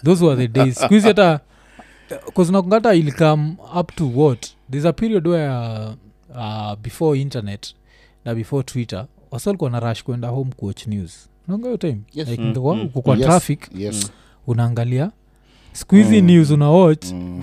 Those 0.04 0.24
were 0.24 0.46
the 0.48 0.48
days. 0.62 0.74
Skuhizi 0.80 1.08
hata 1.08 1.40
kuzinakungata 2.34 2.94
ilikam 2.94 3.56
up 3.80 3.94
to 3.96 4.10
what 4.14 4.46
there's 4.70 4.86
a 4.86 4.92
period 4.92 5.26
where 5.26 5.88
uh, 6.34 6.74
before 6.82 7.18
internet 7.20 7.74
na 8.24 8.34
before 8.34 8.62
twitter 8.62 9.06
wasalikuwa 9.30 9.70
na 9.70 9.80
rush 9.80 10.02
kwenda 10.02 10.28
home 10.28 10.50
kuwatch 10.56 10.86
news 10.86 11.28
naonga 11.48 11.64
hiyo 11.66 11.76
time 11.76 11.98
Yes. 12.14 12.28
like 12.28 12.42
Mm, 12.42 12.52
mm. 12.76 12.90
Yes, 13.18 13.26
traffic 13.26 13.68
yes 13.74 14.12
unaangalia 14.46 15.10
skuhizi 15.72 16.20
Mm. 16.20 16.26
news 16.26 16.50
unawatch 16.50 17.12
Mm. 17.12 17.42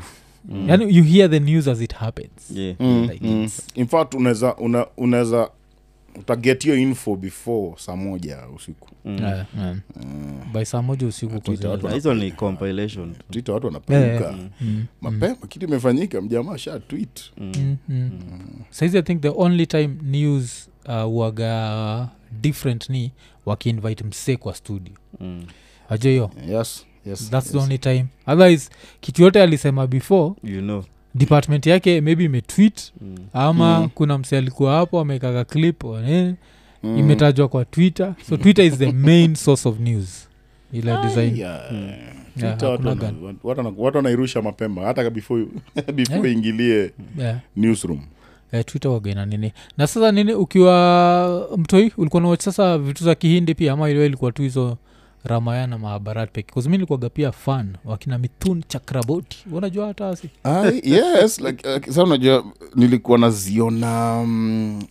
Mm. 0.49 0.69
yani 0.69 0.97
you 0.97 1.03
hear 1.03 1.29
the 1.29 1.39
news 1.39 1.67
as 1.67 1.81
it 1.81 1.93
happens 1.93 2.51
Yeah. 2.55 2.75
Mm, 2.79 3.07
Like 3.11 3.27
mm. 3.27 3.49
in 3.75 3.87
fact 3.87 4.13
unaweza 4.13 4.55
una, 4.55 4.87
unaweza 4.97 5.49
utaget 6.19 6.63
hiyo 6.63 6.77
info 6.77 7.15
before 7.15 7.73
saa 7.77 7.95
moja 7.95 8.39
usiku. 8.55 8.89
Mm. 9.05 9.17
Yeah, 9.23 9.45
yeah. 9.57 9.75
by 10.53 10.63
saa 10.65 10.81
moja 10.81 11.07
usiku 11.07 11.31
kwa 11.31 11.41
Twitter 11.41 11.77
zile 11.77 11.87
watu 11.87 11.99
za- 11.99 12.13
ni 12.13 12.31
compilation 12.31 13.15
twitter 13.31 13.55
watu 13.55 13.81
Yeah, 13.89 14.21
yeah. 14.21 14.35
Mm, 14.61 14.85
mapema 15.01 15.35
kitu 15.35 15.65
imefanyika 15.65 16.21
mjamaa 16.21 16.57
sha 16.57 16.79
tweet. 16.79 17.31
Mm, 17.37 17.77
mm. 17.89 18.11
saizi 18.69 18.97
i 18.97 19.01
think 19.01 19.21
the 19.21 19.29
only 19.35 19.67
time 19.67 19.89
news 20.03 20.69
uh, 20.87 21.17
waga 21.17 22.09
different 22.41 22.89
ni 22.89 23.11
wakiinvite 23.45 24.03
msee 24.03 24.35
kwa 24.37 24.55
studio. 24.55 24.93
Mm. 25.19 25.45
ajo 25.89 26.09
hiyo? 26.09 26.31
Yes 26.49 26.85
yes 27.05 27.29
thats 27.29 27.45
yes. 27.45 27.51
the 27.51 27.57
only 27.57 27.77
time. 27.77 28.05
Otherwise 28.27 28.69
kitu 29.01 29.21
yote 29.23 29.41
alisema 29.43 29.87
before 29.87 30.33
you 30.43 30.61
know 30.61 30.83
department 31.15 31.65
yake 31.65 32.01
maybe 32.01 32.23
imetwit 32.23 32.91
Mm. 33.01 33.15
ama 33.33 33.79
Mm. 33.79 33.89
kuna 33.95 34.17
mse 34.17 34.37
alikuwa 34.37 34.75
hapo 34.75 34.99
amekaga 34.99 35.43
clip 35.45 35.83
or 35.83 36.01
nini 36.01 36.35
Mm. 36.83 36.97
imetajwa 36.99 37.47
kwa 37.47 37.65
twitter 37.65 38.13
so 38.29 38.37
twitter 38.37 38.65
is 38.65 38.77
the 38.77 38.91
main 38.91 39.35
source 39.35 39.69
of 39.69 39.79
news 39.79 40.27
ile 40.73 40.97
design 41.03 41.37
Yeah. 41.37 41.61
Yeah, 42.41 42.63
watu 43.43 43.67
watu 43.83 43.97
wanairusha 43.97 44.41
mapema 44.41 44.81
hata 44.81 45.09
before 45.09 45.45
before 45.95 46.19
Yeah. 46.29 46.31
ingilie 46.37 46.91
yeah. 47.19 47.39
newsroom 47.55 47.99
eh, 48.51 48.65
twitter 48.65 48.91
wagena 48.91 49.25
nini 49.25 49.51
na 49.77 49.87
sasa 49.87 50.11
nini 50.11 50.33
ukiwa 50.33 51.49
mtoi 51.57 51.91
ulikuwa 51.97 52.21
nawach 52.21 52.41
sasa 52.41 52.77
vitu 52.77 53.03
za 53.03 53.15
kihindi 53.15 53.55
pia 53.55 53.73
ama 53.73 53.89
iliwe 53.89 54.05
ilikuwa 54.05 54.31
tu 54.31 54.41
hizo 54.41 54.77
ramaya 55.25 55.67
na 55.67 55.77
mahabarat 55.77 56.31
peke 56.31 56.53
kazimi 56.53 56.77
nilikuwaga 56.77 57.09
pia 57.09 57.31
fan 57.31 57.75
wakina 57.85 58.17
mithun 58.17 58.63
chakraboti 58.67 59.45
unajua 59.51 59.87
hata 59.87 60.17
Ah, 60.43 60.71
yes 60.83 61.39
like, 61.39 61.69
uh, 61.69 61.93
sa 61.93 62.03
unajua 62.03 62.45
nilikuwa 62.75 63.17
naziona 63.17 64.17
um, 64.19 64.83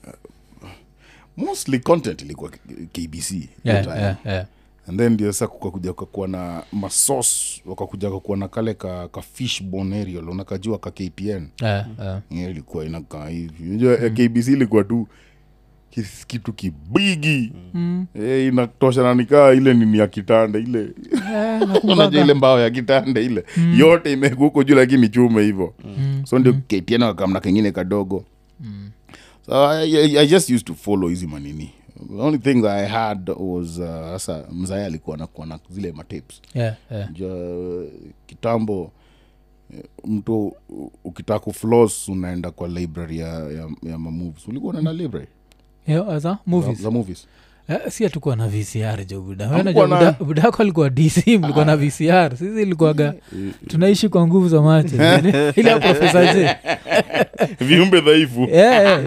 mostly 1.37 1.79
content 1.79 2.23
ilikuwa 2.23 2.51
kbc 2.93 3.33
yeah, 3.65 3.87
yeah, 3.87 4.17
yeah. 4.27 4.47
and 4.89 4.99
then 4.99 5.13
ndio 5.13 5.33
sasa 5.33 5.47
kukakuja 5.47 5.93
kakuwa 5.93 6.29
na 6.29 6.63
masos 6.73 7.61
wakakuja 7.67 8.11
kakuwa 8.11 8.37
na 8.37 8.49
kale 8.49 8.75
ka, 8.75 9.09
ka 9.09 9.23
fishbone 9.23 9.97
aerial 9.97 10.29
unakajua 10.29 10.79
ka 10.79 10.91
kpn 10.91 11.49
Yeah, 11.63 11.87
yeah. 12.01 12.21
yeah, 12.31 12.51
ilikuwa 12.51 12.85
inakaa 12.85 13.29
hivi 13.29 13.69
unajua 13.69 13.99
mm. 14.03 14.11
kbc 14.15 14.49
ilikuwa 14.49 14.85
tu 14.85 15.09
kitu 16.27 16.53
kibigi. 16.53 17.53
Mm. 17.75 18.07
Eh, 18.15 18.47
inatosha 18.47 19.03
na 19.03 19.15
nikaa 19.15 19.53
ile 19.53 19.75
nini 19.75 19.99
ya 19.99 20.07
kitanda 20.07 20.59
ile. 20.59 20.81
Eh, 20.81 21.85
unajua 21.85 22.25
ile 22.25 22.35
mbao 22.35 22.61
ya 22.61 22.71
kitanda 22.71 23.21
ile. 23.21 23.45
Mm. 23.57 23.81
yote 23.81 24.13
imeguko 24.13 24.65
juu 24.65 24.75
lakini 24.75 25.09
chume 25.09 25.43
hivyo. 25.43 25.75
Mm, 25.85 26.23
so 26.27 26.39
ndio 26.39 26.53
mm, 26.53 26.61
ketiana 26.67 27.07
wakamna 27.07 27.41
kengine 27.41 27.73
kadogo. 27.73 28.25
Mm. 28.61 28.91
so 29.47 29.69
I, 29.69 29.97
I, 29.97 30.19
i 30.19 30.27
just 30.27 30.51
used 30.51 30.67
to 30.67 30.75
follow 30.75 31.09
hizi 31.09 31.27
manini. 31.27 31.71
The 32.09 32.23
only 32.23 32.39
thing 32.39 32.67
i 32.67 32.87
had 32.87 33.31
was 33.37 33.79
uh, 33.79 34.53
mzae 34.53 34.87
alikuwa 34.87 35.17
nakuwa 35.17 35.47
na 35.47 35.59
zile 35.71 35.93
matapes. 35.93 36.43
Yeah, 36.55 36.75
yeah. 36.91 37.09
kitambo 38.27 38.93
eh, 39.75 39.85
mtu 40.05 40.53
ukitaka 41.05 41.39
kuflos 41.39 42.09
unaenda 42.09 42.51
kwa 42.51 42.69
library 42.69 43.19
ya, 43.19 43.29
ya, 43.29 43.71
ya 43.83 43.99
mamoves. 43.99 44.49
Ulikuwa 44.49 44.71
unaenda 44.71 44.93
library? 44.93 45.27
Yeah, 45.27 45.44
as 45.89 46.23
za, 46.23 46.39
movies. 46.47 46.83
Za 46.83 46.91
movies. 46.91 47.27
Eh, 47.69 47.79
si 47.89 48.05
hatukuwa 48.05 48.37
na 48.37 48.49
vcr 48.49 49.05
jo 49.07 49.21
buda 49.21 49.49
Hamkuwa 49.49 49.75
Wewe 49.75 49.87
unajua 49.87 50.01
na- 50.01 50.13
buda- 50.13 50.25
buda 50.25 50.43
yako 50.43 50.63
alikuwa 50.63 50.91
dc 50.91 51.27
mlikuwa 51.43 51.65
na 51.65 51.77
vcr 51.77 52.37
sisi 52.37 52.63
ilikuwaga 52.63 53.15
tunaishi 53.69 54.09
kwa 54.09 54.27
nguvu 54.27 54.49
za 54.49 54.63
macho. 54.63 54.97
Ile 55.61 55.71
ya 55.71 55.81
profesa 55.81 56.35
j. 56.35 56.57
Viumbe 57.67 58.01
dhaifu. 58.01 58.49
Eh, 58.53 59.01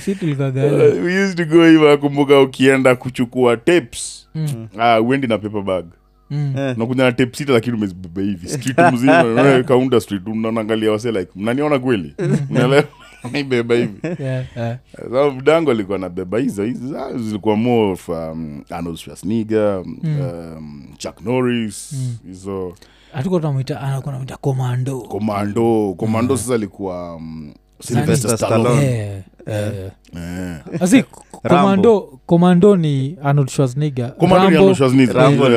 si 0.00 0.14
tulikuwaga. 0.14 0.66
Uh, 0.66 1.04
we 1.04 1.24
used 1.24 1.36
to 1.36 1.44
go 1.44 1.64
hivo 1.66 1.88
nakumbuka 1.90 2.40
ukienda 2.40 2.96
kuchukua 2.96 3.56
tapes. 3.56 4.28
Mm, 4.34 4.68
ah, 4.78 5.00
uendi 5.00 5.26
na 5.26 5.38
paper 5.38 5.62
bag. 5.62 5.84
Mm. 6.30 6.54
Eh. 6.58 6.76
unakuja 6.76 7.04
na 7.04 7.12
tape 7.12 7.36
sita 7.36 7.52
lakini 7.52 7.76
umezibeba 7.76 8.22
hivi. 8.22 8.48
Street 8.48 8.92
mzima. 8.92 9.62
Kaunda 9.68 10.00
street 10.00 10.22
unaangalia 10.26 10.90
wase 10.92 11.12
like 11.12 11.30
mnaniona 11.36 11.78
kweli? 11.78 12.14
Unaelewa 12.50 12.84
naibeba 13.32 13.74
hivi. 13.74 14.00
Yeah, 14.22 14.44
yeah. 14.56 14.78
so 15.10 15.30
mdango 15.30 15.70
alikuwa 15.70 15.98
nabeba 15.98 16.38
hizo 16.38 16.64
hizo 16.64 16.98
ah, 17.00 17.18
zilikuwa 17.18 17.56
more 17.56 17.92
of 17.92 18.08
um, 18.08 18.62
arnold 18.70 18.96
schwarzenegger 18.96 19.82
um, 20.04 20.88
chuck 20.98 21.20
norris 21.20 21.94
hizo. 22.26 22.74
Hatuko 23.12 23.40
tunamwita 23.40 23.80
anakuwa 23.80 24.12
namwita 24.12 24.36
komando 24.36 25.00
komando 25.00 25.94
komando 25.96 26.36
sasa 26.36 26.54
alikuwa 26.54 27.16
um, 27.16 27.52
Sylvester 27.80 28.16
Sylvester 28.16 28.36
Stallone. 28.48 29.22
Eh. 29.46 29.90
Eh. 30.16 30.82
Asi, 30.82 31.04
komando 31.48 32.18
komando 32.26 32.76
ni 32.76 33.16
arnold 33.22 33.48
schwarzenegger. 33.50 34.16
Komando 34.16 34.48
ni 34.50 34.56
Rambo- 34.56 34.56
Arnold 34.56 34.76
Schwarzenegger. 34.76 35.16
Rambo 35.16 35.48
ni- 35.48 35.50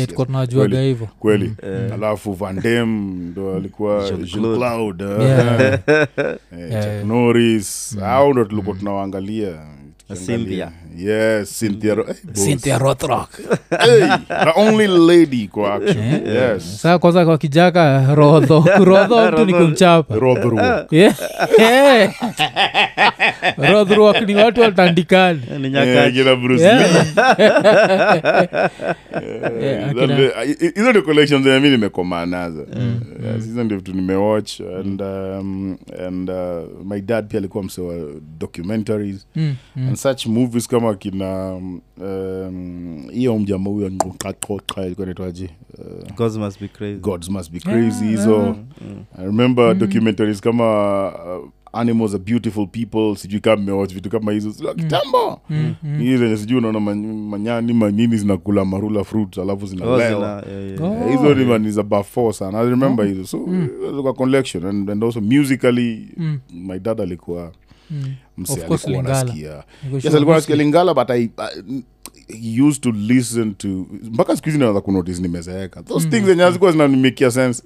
Eh, 0.00 0.06
tunajuaga 0.26 0.68
Kweli, 0.68 0.76
kweli. 1.18 1.52
Alafu 1.94 2.32
vandem 2.32 2.88
ndo 3.30 3.54
alikuwa 3.56 4.06
eh, 5.22 5.78
eh, 6.22 6.36
Yeah. 6.58 6.84
Chuck 6.84 7.08
Norris. 7.08 7.96
Au 8.04 8.32
ndo 8.32 8.44
tulikuwa 8.44 8.76
tunawaangalia. 8.76 9.52
Cynthia. 10.26 10.72
Yes 10.96 11.58
cynthia 11.58 11.94
Ro- 11.94 12.04
eh, 12.08 12.16
boss. 12.24 12.44
cynthia 12.44 12.78
rothrock 12.78 13.30
hey, 13.70 14.00
the 14.28 14.52
only 14.56 14.86
lady 14.86 15.48
kwa 15.48 15.74
action 15.74 16.04
yes 16.26 16.82
saa 16.82 16.98
kwanza 16.98 17.24
kwa 17.24 17.38
kijaka 17.38 18.14
rodho 18.14 18.64
rodho 18.84 19.30
mtu 19.32 19.44
ni 19.44 19.52
kumchapa 19.54 20.14
Rodhro. 20.14 20.58
Yeah. 20.90 21.14
Yeah. 21.58 22.12
rodhrock 23.56 24.20
ni 24.20 24.34
watu 24.34 24.60
watandikani 24.60 25.40
ni 25.58 25.66
Eh, 25.66 25.72
nyakati 25.72 26.12
kina 26.12 26.36
Bruce 26.36 26.64
Lee. 26.72 26.84
Eh, 29.60 29.88
akina- 29.88 30.06
that- 30.06 30.62
eh, 30.64 30.72
hizo 30.74 30.90
ndio 30.90 31.02
collections 31.02 31.44
zenye 31.44 31.60
mi 31.60 31.70
nimekomaa 31.70 32.26
nazo 32.26 32.66
Yes, 33.34 33.44
hizo 33.44 33.64
ndio 33.64 33.76
vitu 33.78 33.92
nimewatch 33.92 34.60
and, 34.60 35.00
um, 35.02 35.76
and 36.06 36.30
uh, 36.30 36.36
my 36.84 37.00
dad 37.00 37.26
pia 37.28 37.38
alikuwa 37.38 37.64
mse 37.64 37.80
wa 37.80 37.94
documentaries 38.38 39.26
Mm, 39.36 39.54
mm. 39.76 39.88
and 39.88 39.96
such 39.96 40.26
movies 40.26 40.68
kama 40.68 40.87
kina 40.94 41.54
um, 42.00 43.08
hiyo 43.12 43.38
mjama 43.38 43.70
huyo 43.70 43.88
Nkokakokha, 43.88 44.86
ilikuwa 44.86 45.08
uh, 45.08 46.16
gods 46.16 46.36
must 46.36 46.60
be 46.60 46.68
crazy 46.68 47.00
gods 47.00 47.28
must 47.30 47.52
be 47.52 47.60
crazy 47.60 48.04
hizo 48.04 48.56
i 49.18 49.24
remember 49.24 49.74
documentaries 49.74 50.40
kama 50.40 51.06
uh, 51.38 51.48
animals 51.72 52.14
are 52.14 52.22
beautiful 52.24 52.66
people 52.66 53.16
sijui 53.16 53.40
kama 53.40 53.62
mmewatch 53.62 53.94
vitu 53.94 54.10
kama 54.10 54.32
hizo 54.32 54.50
zila 54.50 54.74
kitambo 54.74 55.40
Mm, 55.50 55.74
mm. 55.82 55.98
hii 55.98 56.16
zenye 56.16 56.36
sijui 56.36 56.58
unaona 56.58 56.80
manyani 56.80 57.72
manini 57.72 58.16
zinakula 58.16 58.64
marula 58.64 59.04
fruit 59.04 59.38
alafu 59.38 59.64
Oh, 59.64 59.68
zinalewa 59.68 59.98
zina- 60.42 60.52
yeah, 60.52 60.68
yeah. 60.70 60.82
Oh. 60.82 61.08
Eh, 61.08 61.16
hizo 61.16 61.34
ni 61.34 61.44
mani 61.44 61.70
za 61.70 61.82
bafo 61.82 62.32
sana 62.32 62.58
i 62.60 62.68
remember 62.70 63.06
hizo 63.06 63.24
so 63.26 63.38
ilikuwa 63.92 64.14
collection 64.14 64.64
and, 64.66 64.90
and 64.90 65.04
also 65.04 65.20
musically 65.20 66.08
Mm. 66.16 66.38
my 66.52 66.78
dad 66.78 67.00
alikuwa 67.00 67.52
Mm. 67.90 68.04
Mse 68.38 68.52
Of 68.52 68.64
course, 68.66 68.84
alikuwa 68.84 69.02
Lingala. 69.02 69.20
anasikia. 69.20 69.64
Niko 69.84 69.96
yes 69.96 70.14
alikuwa 70.14 70.36
anasikia 70.36 70.56
lingala 70.56 70.94
but 70.94 71.10
I, 71.10 71.30
I, 71.36 71.82
he 72.28 72.62
used 72.62 72.82
to 72.82 72.90
listen 72.92 73.54
to 73.54 73.68
mpaka 74.02 74.36
siku 74.36 74.46
hizi 74.48 74.58
naweza 74.58 74.80
kunotice 74.80 75.22
nimezeeka. 75.22 75.82
Those 75.82 76.08
things 76.08 76.24
zenye 76.26 76.42
hazikuwa 76.42 76.72
zinanimekia 76.72 77.30
sense. 77.30 77.62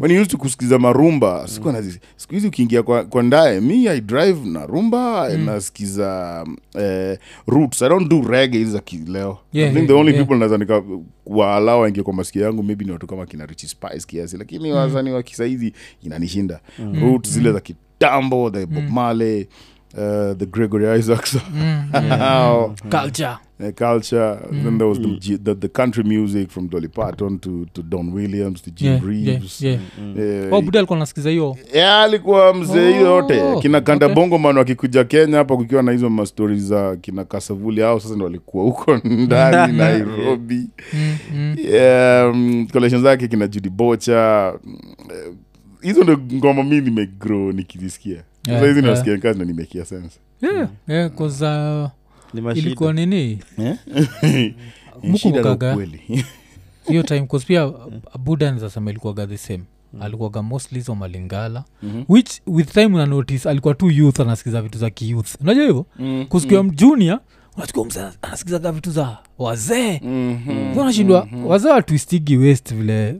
When 0.00 0.12
he 0.12 0.18
used 0.20 0.30
to 0.30 0.38
kusikiza 0.38 0.78
marumba 0.78 1.48
sikuwa 1.48 1.72
nazi 1.72 2.00
siku 2.16 2.34
hizi 2.34 2.46
ukiingia 2.46 2.82
kwa, 2.82 3.04
kwa 3.04 3.22
ndae 3.22 3.60
mi 3.60 3.88
i 3.88 4.00
drive 4.00 4.48
na 4.48 4.66
rumba 4.66 5.28
nasikiza 5.36 6.44
eh, 6.78 7.18
roots. 7.46 7.82
I 7.82 7.88
don't 7.88 8.08
do 8.10 8.22
rege 8.28 8.58
hizi 8.58 8.70
za 8.70 8.80
kileo. 8.80 9.38
Yeah, 9.52 9.70
i 9.70 9.74
think 9.74 9.76
yeah, 9.76 9.86
the 9.86 9.92
only 9.92 10.12
yeah. 10.12 10.24
people 10.26 10.38
naweza 10.38 10.58
nika 10.58 10.82
kuwaalao 11.24 11.80
waingie 11.80 12.02
kwa 12.02 12.12
masikio 12.14 12.42
yangu 12.42 12.62
maybe 12.62 12.84
ni 12.84 12.90
watu 12.92 13.06
kama 13.06 13.26
kina 13.26 13.46
Richie 13.46 13.68
Spice 13.68 14.06
kiasi 14.06 14.36
lakini 14.36 14.72
wasanii 14.72 15.10
wa 15.10 15.22
kisaizi 15.22 15.72
inanishinda. 16.02 16.60
Roots 17.00 17.30
zile 17.30 17.52
za 17.52 17.60
kitambo 17.60 18.50
the 18.50 18.66
Bob 18.66 18.88
Marley 18.90 19.48
uh, 19.96 20.34
the 20.34 20.46
Gregory 20.46 20.86
Isaacs. 20.98 21.36
How, 21.92 22.74
culture. 22.90 23.38
Uh, 23.58 23.72
culture. 23.72 24.38
Then 24.50 24.76
there 24.76 24.86
was 24.86 24.98
the, 24.98 25.38
the, 25.42 25.54
the 25.54 25.68
country 25.70 26.04
music 26.04 26.50
from 26.50 26.68
Dolly 26.68 26.88
Parton 26.88 27.38
to, 27.38 27.64
to 27.72 27.82
Don 27.82 28.12
Williams 28.12 28.60
to 28.60 28.70
Jim 28.70 28.92
Yeah, 28.92 29.00
Reeves. 29.02 29.62
yeah, 29.62 29.78
Eh, 30.18 30.48
oh 30.52 30.62
buda 30.62 30.78
alikuwa 30.78 30.98
nasikiza 30.98 31.30
hiyo? 31.30 31.56
Yeah, 31.74 32.02
alikuwa 32.02 32.54
mzee 32.54 32.92
hiyo 32.92 33.06
yote. 33.06 33.42
Oh, 33.42 33.60
kina 33.60 33.80
kanda 33.80 34.06
okay. 34.06 34.14
bongo 34.14 34.38
man 34.38 34.56
wakikuja 34.58 35.04
kenya 35.04 35.38
hapa 35.38 35.56
kukiwa 35.56 35.82
na 35.82 35.92
hizo 35.92 36.10
mastori 36.10 36.58
za 36.60 36.96
kina 36.96 37.24
kasavuli 37.24 37.82
au 37.82 38.00
sasa 38.00 38.14
ndo 38.14 38.24
walikuwa 38.24 38.64
huko 38.64 38.96
ndani 39.04 39.76
nairobi. 39.78 40.68
Mm, 40.94 41.16
mm. 41.34 41.56
yeah, 41.58 42.30
um, 42.30 42.66
collection 42.72 43.02
zake 43.02 43.28
kina 43.28 43.46
judi 43.46 43.68
bocha 43.70 44.52
Eh, 45.10 45.32
hizo 45.82 46.04
ndo 46.04 46.18
ngoma 46.32 46.62
mi 46.62 46.80
nimegro 46.80 47.52
nikizisikia. 47.52 48.12
Yeah, 48.12 48.24
sasa 48.46 48.66
hizi 48.66 48.78
yeah. 48.78 48.90
nasikia 48.90 49.18
kazi 49.18 49.38
na 49.38 49.44
nimekia 49.44 49.84
sense. 49.84 50.18
Yeah, 50.42 50.68
yeah, 50.88 51.20
uh, 51.20 52.58
ilikuwa 52.58 52.92
nini? 52.92 53.38
Mukumbukaga. 55.02 55.72
ukweli. 55.72 56.00
hiyo 56.88 57.02
time 57.02 57.26
cause 57.26 57.46
pia 57.46 57.72
buda 58.24 58.50
nizasema 58.50 58.90
ilikuwaga 58.90 59.26
the 59.26 59.36
same. 59.36 59.64
Alikuwaga 60.00 60.42
mostly 60.42 60.78
hizo 60.78 60.94
malingala. 60.94 61.64
Which 62.08 62.40
with 62.46 62.72
time 62.72 62.86
una 62.86 63.06
notice 63.06 63.48
alikuwa 63.50 63.74
tu 63.74 63.90
youth 63.90 64.20
anasikiza 64.20 64.62
vitu 64.62 64.78
za 64.78 64.90
kiyouth. 64.90 65.34
Unajua 65.40 65.64
hivyo? 65.64 65.86
Mm, 65.98 66.26
kusikia 66.28 66.62
junior 66.62 67.20
unachukua 67.56 67.86
anasikizaga 68.22 68.72
vitu 68.72 68.90
za 68.90 69.18
wazee. 69.38 70.00
Mhm. 70.00 70.78
unashindwa 70.78 71.28
wazee 71.44 71.68
watwistigi 71.68 72.36
west 72.36 72.74
vile 72.74 73.16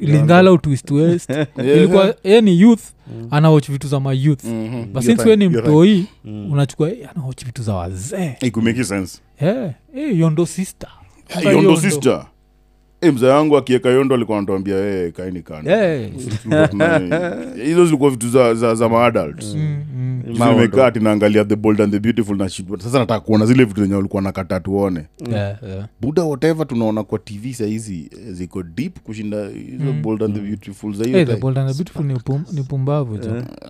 lingala 0.00 0.52
utwist 0.52 0.90
west. 0.90 1.30
Ilikuwa 1.58 2.14
ye 2.24 2.40
ni 2.40 2.60
youth 2.60 2.82
anawach 3.30 3.70
vitu 3.70 3.88
za 3.88 4.00
mayouth 4.00 4.44
Mhm. 4.44 4.92
but 4.92 5.02
since 5.02 5.22
we 5.22 5.28
right, 5.28 5.38
ni 5.38 5.44
you're 5.44 5.82
right. 5.84 6.06
mm. 6.24 6.52
unachukua 6.52 6.90
eh, 6.90 7.08
anawach 7.16 7.44
vitu 7.44 7.62
za 7.62 7.74
wazee. 7.74 8.36
Ikumeki 8.42 8.84
sense. 8.84 9.18
Eh, 9.40 9.70
eh, 9.96 10.18
yondo 10.18 10.46
sister. 10.46 10.88
Yondo, 11.34 11.50
yondo 11.52 11.76
sister 11.80 12.26
Eh, 13.00 13.14
mzee 13.14 13.26
yangu 13.28 13.56
akieka 13.56 13.88
yondo 13.88 14.14
alikuwa 14.14 14.38
anatuambia 14.38 14.76
hey, 14.76 15.10
kaini 15.10 15.42
kando. 15.42 15.70
Eh. 15.70 16.10
Hizo 17.64 17.84
zilikuwa 17.84 18.10
vitu 18.10 18.28
za, 18.28 18.54
za, 18.54 18.74
za 18.74 18.88
maadults 18.88 19.54
Mm, 19.54 19.76
mm. 19.96 20.38
Maondo. 20.38 20.90
tinaangalia 20.90 21.44
the 21.44 21.56
bold 21.56 21.80
and 21.80 21.92
the 21.92 21.98
beautiful 22.00 22.36
na 22.36 22.48
shit. 22.48 22.66
Sasa 22.82 22.98
nataka 22.98 23.20
kuona 23.20 23.46
zile 23.46 23.64
vitu 23.64 23.80
zenye 23.82 23.94
walikuwa 23.94 24.22
nakata 24.22 24.60
tuone 24.60 25.04
Yeah, 25.30 25.56
yeah. 25.68 25.86
buda 26.00 26.22
whatever 26.22 26.66
tunaona 26.66 27.02
kwa 27.04 27.18
tv 27.18 27.54
sahizi 27.54 28.10
eh, 28.12 28.32
ziko 28.32 28.62
deep 28.62 28.98
kushinda 29.00 29.48
hizo 29.48 29.92
bold 30.02 30.22
and 30.22 30.34
the 30.34 30.40
beautiful 30.40 30.94
za 30.94 31.04
hiyo 31.04 31.16
Hey, 31.16 31.24
the 31.26 31.30
time. 31.32 31.40
bold 31.42 31.58
and 31.58 31.68
the 31.68 31.74
beautiful 31.74 32.04
ni 32.04 32.14
upum- 32.14 32.52
ni 32.54 32.62
pumbavu 32.62 33.18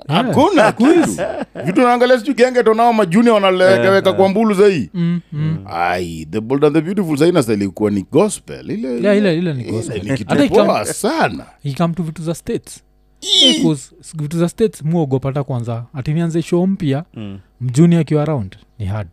hakuna 0.08 0.72
kitu. 0.72 1.22
Vitu 1.64 1.80
naangalia 1.80 2.18
sijui 2.18 2.34
gengeto 2.34 2.74
nao 2.74 2.92
majuni 2.92 3.30
wanaleweka 3.30 4.12
kwa 4.12 4.28
mbulu 4.28 4.54
zahii 4.54 4.90
Mm, 4.94 5.20
mm. 5.32 5.58
ai 5.66 6.26
the 6.30 6.40
bold 6.40 6.64
and 6.64 6.74
the 6.74 6.80
beautiful 6.80 7.16
zahii 7.16 7.32
nastahili 7.32 7.68
kuwa 7.68 7.90
ni 7.90 8.06
gospel. 8.12 8.70
Ile 8.70 8.88
Yeah, 9.02 9.17
ile 9.18 9.38
ile 9.38 9.54
ni 9.54 9.62
ile 9.62 9.70
gospel. 9.72 10.02
ni 10.02 10.08
Hata 10.08 10.16
kitu 10.16 10.34
ikam- 10.54 10.66
poa 10.66 10.84
sana 10.84 11.46
ikam 11.64 11.94
to 11.94 12.02
vitu 12.02 12.22
za 12.22 12.34
states. 12.34 12.82
Because, 13.20 13.90
'cause 13.94 14.16
vitu 14.22 14.38
za 14.38 14.48
states 14.48 14.82
muogopata 14.82 15.44
kwanza. 15.44 15.84
Atinianze 15.94 16.42
show 16.42 16.66
mpya 16.66 17.04
Mm. 17.14 17.38
mjuni 17.60 17.96
akiwa 17.96 18.22
around 18.22 18.56
ni 18.78 18.86
hard. 18.86 19.08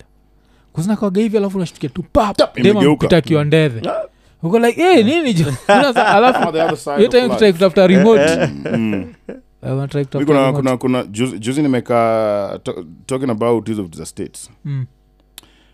Kuzinakawaga 0.73 1.21
hivi 1.21 1.37
alafu 1.37 1.59
nashtukia 1.59 1.89
tu 1.89 2.03
papdemapita 2.03 2.45
Tap, 2.47 2.55
dem 2.55 2.71
imegeuka. 2.71 3.17
akiwa 3.17 3.43
ndedhe 3.43 3.89
uko 4.43 4.59
like 4.59 4.83
hey, 4.83 5.03
nini? 5.03 5.33
Jo 5.33 5.45
Sasa, 5.67 6.07
alafu 6.07 6.51
the 6.51 6.61
other 6.61 6.77
side 6.77 6.95
hiyo 6.95 7.07
of 7.07 7.11
time 7.11 7.21
life. 7.23 7.33
tutrai 7.33 7.53
kutafuta 7.53 7.87
remote. 7.87 8.47
Mm. 8.77 9.13
Eh, 9.63 9.71
Mi 9.73 9.81
kutafuta 9.87 10.25
kuna, 10.25 10.39
remote. 10.39 10.57
kuna, 10.57 10.77
kuna 10.77 11.03
juzi, 11.03 11.39
juzi 11.39 11.61
nimekaa 11.61 12.57
to, 12.63 12.85
talking 13.05 13.29
about 13.29 13.67
hizo 13.67 13.83
vitu 13.83 13.97
za 13.97 14.05
states. 14.05 14.49
Mm, 14.65 14.85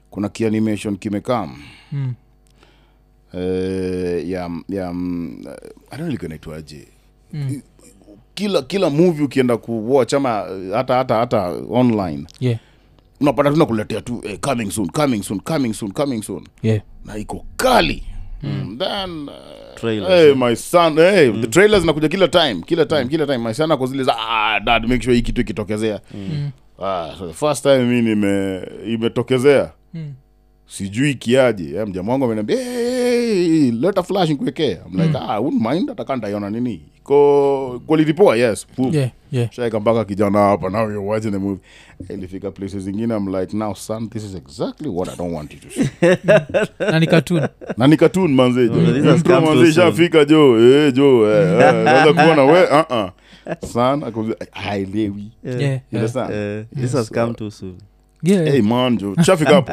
kuna 0.10 0.30
kianimation 0.30 0.98
kimekam 0.98 1.58
mm, 1.91 2.13
eh, 3.34 4.30
ya 4.30 4.50
ya 4.70 4.94
mm, 4.94 5.38
I 5.41 5.46
don't 5.46 5.96
know 5.98 6.08
ilikuwa 6.08 6.26
inaitwaje. 6.28 6.88
Mm. 7.34 7.62
kila 8.34 8.62
kila 8.62 8.89
movie 8.89 9.26
ukienda 9.26 9.58
kuwatch 9.58 10.13
ama 10.13 10.46
eh, 10.52 10.74
hata 10.74 10.96
hata 10.96 11.15
hata 11.15 11.48
online 11.70 12.26
Yeah, 12.39 12.60
unapata 13.22 13.50
tu 13.52 13.56
nakuletea 13.58 14.02
tu 14.02 14.22
eh, 14.26 14.39
coming 14.39 14.72
soon 14.72 14.89
coming 14.89 15.24
soon 15.24 15.39
coming 15.39 15.74
soon 15.74 15.91
coming 15.91 16.22
soon. 16.24 16.44
Yeah. 16.63 16.82
na 17.06 17.17
iko 17.17 17.46
kali. 17.58 18.04
Mm. 18.44 18.78
then 18.80 19.30
uh, 19.30 19.36
Trailers, 19.76 20.10
hey, 20.10 20.26
yeah. 20.28 20.38
my 20.38 20.56
son 20.56 20.96
hey, 20.96 21.32
the 21.41 21.48
trailers 21.48 21.86
nakuja 21.86 22.10
kila 22.10 22.28
time 22.28 22.62
kila 22.65 22.86
time 22.86 23.06
kila 23.08 23.26
time. 23.26 23.38
My 23.38 23.54
son 23.54 23.72
ako 23.72 23.88
zile 23.88 24.04
za 24.04 24.15
ah, 24.17 24.60
dad 24.60 24.88
make 24.88 25.04
sure 25.04 25.15
hii 25.15 25.22
kitu 25.22 25.41
ikitokezea. 25.41 26.00
Ah, 26.84 27.15
so 27.20 27.28
the 27.28 27.34
first 27.34 27.63
time 27.63 27.80
mi 27.86 28.02
nime 28.02 28.62
imetokezea. 28.88 29.72
Mm. 29.93 30.14
sijui 30.68 31.14
kiaje 31.16 31.76
Eh, 31.76 31.88
mjamaa 31.88 32.12
wangu 32.12 32.26
ameniambia 32.26 32.55
hey, 32.58 32.66
hey, 32.66 33.01
leta 33.71 34.03
flash 34.03 34.29
nikuwekee 34.29 34.71
I'm 34.86 34.99
like 35.01 35.17
ah, 35.17 35.29
I 35.36 35.39
wouldn't 35.39 35.61
mind 35.71 35.89
hata 35.89 36.03
kama 36.03 36.15
nitaiona 36.15 36.49
nini. 36.49 36.82
Ko 37.03 37.82
quality 37.88 38.13
poa 38.13 38.36
yes. 38.36 38.67
Yeah, 38.91 39.09
yeah. 39.32 39.51
shaika 39.51 39.79
mpaka 39.79 40.05
kijana 40.05 40.39
hapa 40.39 40.69
now 40.69 40.82
you're 40.82 41.07
watching 41.09 41.32
the 41.32 41.38
movie. 41.39 41.61
Ilifika 42.09 42.51
places 42.51 42.84
zingine 42.84 43.15
I'm 43.15 43.27
like 43.36 43.57
now 43.57 43.73
son 43.73 44.09
this 44.09 44.23
is 44.23 44.36
exactly 44.36 44.89
what 44.89 45.09
I 45.09 45.15
don't 45.15 45.34
want 45.34 45.53
you 45.53 45.59
to 45.59 45.69
see. 45.69 45.89
Na 46.91 46.99
ni 46.99 47.07
cartoon. 47.07 47.47
Na 47.77 47.88
ni 47.88 47.97
cartoon 47.97 48.34
manze 48.34 48.67
jo. 48.67 48.93
These 48.93 49.15
Intro 49.15 49.41
manze 49.41 49.73
shafika 49.73 50.25
jo. 50.25 50.59
Eh 50.59 50.93
jo 50.93 51.32
eh, 51.32 51.51
eh, 51.61 51.75
naweza 51.84 52.13
kuona 52.13 52.43
we 52.43 52.63
uh 52.79 52.86
-uh. 52.89 53.11
son 53.73 54.03
akaambia 54.03 54.36
haelewi 54.51 55.32
Yeah, 55.43 55.55
You 55.61 55.67
yeah. 55.67 55.82
understand? 55.93 56.29
Uh, 56.29 56.82
this 56.82 56.93
has 56.93 57.09
come 57.11 57.34
too 57.34 57.51
soon. 57.51 57.77
Yeah, 58.23 58.45
hey 58.45 58.61
man 58.61 58.97
jo. 58.97 59.15
Shafika 59.25 59.53
hapo. 59.55 59.71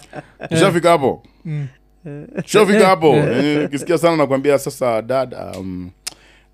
Shafika 0.60 0.90
hapo. 0.90 1.22
Mm. 1.44 1.66
tushafika 2.42 2.86
hapo. 2.86 3.12
Kisikia 3.22 3.64
ukisikia 3.66 3.98
sana 3.98 4.16
nakwambia 4.16 4.58
sasa 4.58 5.02
dad 5.02 5.36
um, 5.58 5.90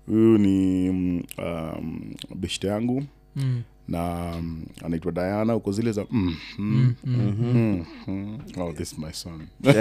huyu 0.07 0.37
ni 0.37 0.89
um, 0.89 1.23
um, 1.37 2.13
beshte 2.35 2.67
yangu 2.67 3.03
Mm. 3.35 3.61
na 3.87 4.31
um, 4.37 4.65
anaitwa 4.85 5.11
diana 5.11 5.55
uko 5.55 5.71
zile 5.71 5.91
za 5.91 6.05
mm, 6.11 6.35
mm, 6.57 6.93
mm, 7.05 7.85
mm. 8.07 8.39
oh 8.57 8.73
this 8.73 8.97
my 8.99 9.11
son. 9.13 9.47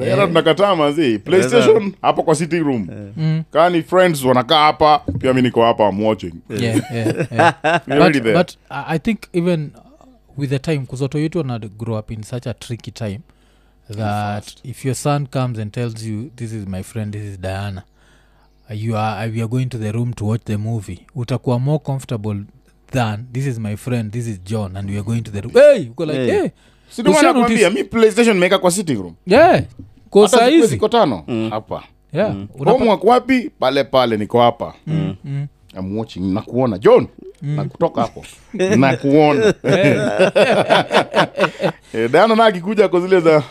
Eh, 0.00 0.16
tunakataa 0.26 0.76
mazi 0.76 1.18
playstation 1.18 1.92
hapo 2.02 2.22
kwa 2.22 2.34
sitting 2.34 2.60
room. 2.62 2.88
Mm. 3.16 3.42
kaa 3.50 3.70
ni 3.70 3.82
friends 3.82 4.24
wanakaa 4.24 4.64
hapa 4.64 4.98
pia 4.98 5.34
mi 5.34 5.42
niko 5.42 5.62
hapa 5.64 5.86
am 5.88 6.02
watching. 6.04 6.32
Yeah, 6.50 6.92
yeah, 6.94 7.32
yeah. 7.32 7.54
But, 7.86 8.22
but 8.22 8.56
I 8.70 8.84
I 8.94 8.98
think 8.98 9.18
even 9.32 9.70
with 10.36 10.50
the 10.50 10.58
time 10.58 10.78
kuzoto 10.78 11.18
yetu 11.18 11.40
ana 11.40 11.58
grow 11.58 11.98
up 11.98 12.10
in 12.10 12.22
such 12.22 12.46
a 12.46 12.54
tricky 12.54 12.90
time 12.90 13.20
that 13.96 14.54
if 14.64 14.84
your 14.84 14.94
son 14.94 15.26
comes 15.26 15.58
and 15.58 15.72
tells 15.72 16.02
you 16.02 16.30
this 16.36 16.52
is 16.52 16.66
my 16.66 16.82
friend 16.82 17.12
this 17.12 17.22
is 17.22 17.40
diana 17.40 17.82
you 18.70 18.96
are, 18.96 19.26
you 19.28 19.44
are 19.44 19.48
going 19.48 19.66
to 19.66 19.78
the 19.78 19.92
room 19.92 20.12
to 20.14 20.24
watch 20.24 20.44
the 20.44 20.56
movie. 20.58 21.06
Utakuwa 21.14 21.58
more 21.60 21.78
comfortable 21.78 22.36
than 22.90 23.26
this 23.32 23.46
is 23.46 23.58
my 23.58 23.76
friend 23.76 24.12
this 24.12 24.26
is 24.26 24.40
john 24.44 24.76
and 24.76 24.90
we 24.90 24.96
are 24.96 25.04
going 25.04 25.22
to 25.22 25.30
the 25.30 25.40
room. 25.40 25.52
Hey 25.52 25.88
uko 25.90 26.06
like 26.06 26.18
Hey. 26.18 26.30
hey. 26.40 26.50
Si 26.90 27.02
ndio 27.02 27.12
Usha 27.12 27.22
maana 27.22 27.38
nakwambia 27.38 27.70
mi 27.70 27.84
playstation 27.84 28.38
meka 28.38 28.58
kwa 28.58 28.70
sitting 28.70 28.96
room. 29.02 29.14
Yeah 29.26 29.64
ko 30.10 30.28
saizi 30.28 30.66
ziko 30.66 30.88
tano. 30.88 31.24
Hapa. 31.50 31.82
Yeah. 32.12 32.34
Mm. 32.34 32.48
homework 32.64 33.04
wapi? 33.04 33.50
Pale 33.58 33.84
pale 33.84 34.16
niko 34.16 34.40
hapa. 34.40 34.74
Mm, 34.86 35.16
mm. 35.24 35.46
I'm 35.76 35.96
watching. 35.98 36.34
Nakuona. 36.34 36.78
John 36.78 37.06
nakutoka 37.42 38.00
hapo. 38.02 38.24
Nakuona. 38.76 39.54
Eh, 41.94 42.10
dana 42.10 42.34
na 42.34 42.44
akikuja 42.44 42.88
ko 42.88 43.00
zile 43.00 43.20
za. 43.20 43.42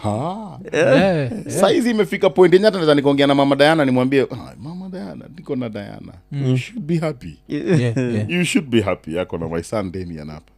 Yeah, 0.73 0.97
yeah. 0.97 1.32
saizi 1.47 1.91
imefika 1.91 2.30
point 2.30 2.53
yenye 2.53 2.65
hata 2.65 2.95
nikaongea 2.95 3.28
na 3.28 3.36
mama 3.36 3.55
dayana 3.55 3.86
nimwambie 3.86 4.21
"Ah, 4.32 4.53
mama 4.59 4.89
dayana 4.89 5.26
niko 5.38 5.55
na 5.55 5.69
dayana 5.69 6.13
you 6.32 6.57
should 6.57 6.82
be 6.86 6.97
happy. 6.97 7.38
Yeah, 7.47 7.97
yeah. 7.97 8.30
you 8.30 8.45
should 8.45 8.69
be 8.69 8.82
happy. 8.82 9.15
Yako 9.15 9.38
na 9.38 9.47
my 9.49 9.63
son 9.63 9.91
damian 9.91 10.30
hapa. 10.30 10.51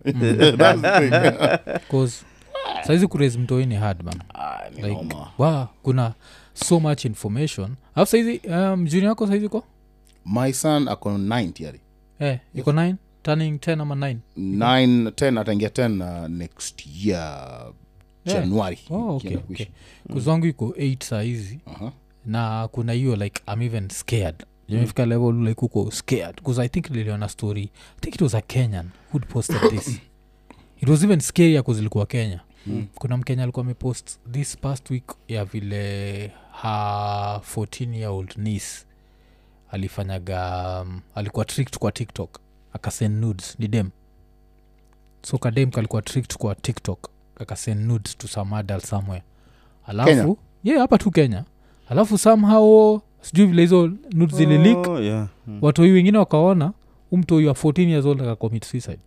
Saizi 2.88 3.07
kuraise 3.07 3.39
mtoi 3.39 3.65
ni 3.65 3.76
hard 3.76 4.03
man. 4.03 4.22
Ah, 4.34 4.70
ni 4.76 4.82
like 4.89 5.15
wow, 5.38 5.65
kuna 5.84 6.13
so 6.53 6.80
much 6.80 7.05
information. 7.05 7.76
Alafu 7.95 8.11
saizi 8.11 8.41
um, 8.49 8.88
wako 9.07 9.28
saizi 9.28 9.49
ko 9.49 9.63
my 10.28 10.53
son 10.53 10.88
ako 10.88 11.09
9 11.17 11.51
tiari 11.51 11.80
eh, 12.19 12.39
iko 12.55 12.71
9 12.71 12.95
turning 13.23 13.57
10 13.57 13.82
ama 13.82 13.95
9 13.95 14.17
9 14.38 15.09
10 15.09 15.39
ataingia 15.39 15.69
10 15.69 16.23
uh, 16.23 16.30
next 16.30 16.86
year 17.03 17.73
Yeah. 18.25 18.41
januari 18.41 18.80
oh, 18.89 19.15
okay, 19.15 19.36
okay. 19.36 19.38
kuisha. 19.38 19.65
kuzwangu 20.13 20.45
iko 20.45 20.65
8 20.65 21.03
saizi 21.03 21.59
Aha. 21.65 21.91
na 22.25 22.67
kuna 22.71 22.93
hiyo 22.93 23.15
like 23.15 23.41
i'm 23.53 23.61
even 23.61 23.89
scared. 23.89 24.45
Imefika 24.67 25.05
level 25.05 25.34
like 25.47 25.65
uko 25.65 25.91
scared. 25.91 26.41
Bcause 26.41 26.61
i 26.61 26.69
think 26.69 26.89
liliona 26.89 27.30
story. 27.30 27.61
I 27.97 27.99
think 28.01 28.15
it 28.15 28.21
was 28.21 28.36
a 28.36 28.41
kenyan 28.41 28.89
who'd 29.13 29.25
posted 29.28 29.61
this. 29.71 29.99
It 30.82 30.89
was 30.89 31.03
even 31.03 31.19
scary 31.19 31.57
ako 31.57 31.71
ilikuwa 31.78 32.05
kenya. 32.05 32.39
Mm. 32.67 32.88
kuna 32.95 33.17
mkenya 33.17 33.43
alikuwa 33.43 33.65
amepost 33.65 34.19
this 34.32 34.57
past 34.57 34.89
week 34.91 35.11
ya 35.28 35.45
vile 35.45 36.32
ha 36.51 37.41
14 37.55 37.93
year 37.95 38.09
old 38.11 38.34
niece 38.38 38.86
alifanyaga 39.72 40.61
um, 40.82 41.01
alikuwa 41.15 41.45
tricked 41.45 41.78
kwa 41.80 41.91
tiktok. 41.91 42.39
Akasend 42.74 43.24
nudes. 43.24 43.55
Ni 43.59 43.68
dem. 43.68 43.89
So 45.22 45.38
kadem 45.38 45.72
kalikuwa 45.72 46.01
tricked 46.01 46.38
kwa 46.38 46.55
tiktok. 46.55 47.09
Akasend 47.39 47.82
nudes 47.88 48.18
to 48.18 48.28
some 48.28 48.55
adult 48.55 48.86
somewhere. 48.86 49.24
Alafu 49.86 50.09
Kenya? 50.09 50.36
yeah 50.63 50.80
hapa 50.82 50.97
tu 50.97 51.11
kenya. 51.11 51.43
Alafu 51.89 52.18
somehow 52.18 52.99
sijui 53.22 53.45
vile 53.45 53.61
hizo 53.61 53.91
nudes 54.13 54.36
zililik 54.38 54.88
Oh, 54.88 54.99
yeah. 54.99 55.28
Mm. 55.47 55.59
watoi 55.61 55.91
wengine 55.91 56.18
wakaona 56.18 56.74
umtoi 57.11 57.45
wa 57.45 57.53
14 57.53 57.89
years 57.89 58.05
old 58.05 58.22
akacommit 58.22 58.65
suicide. 58.65 58.99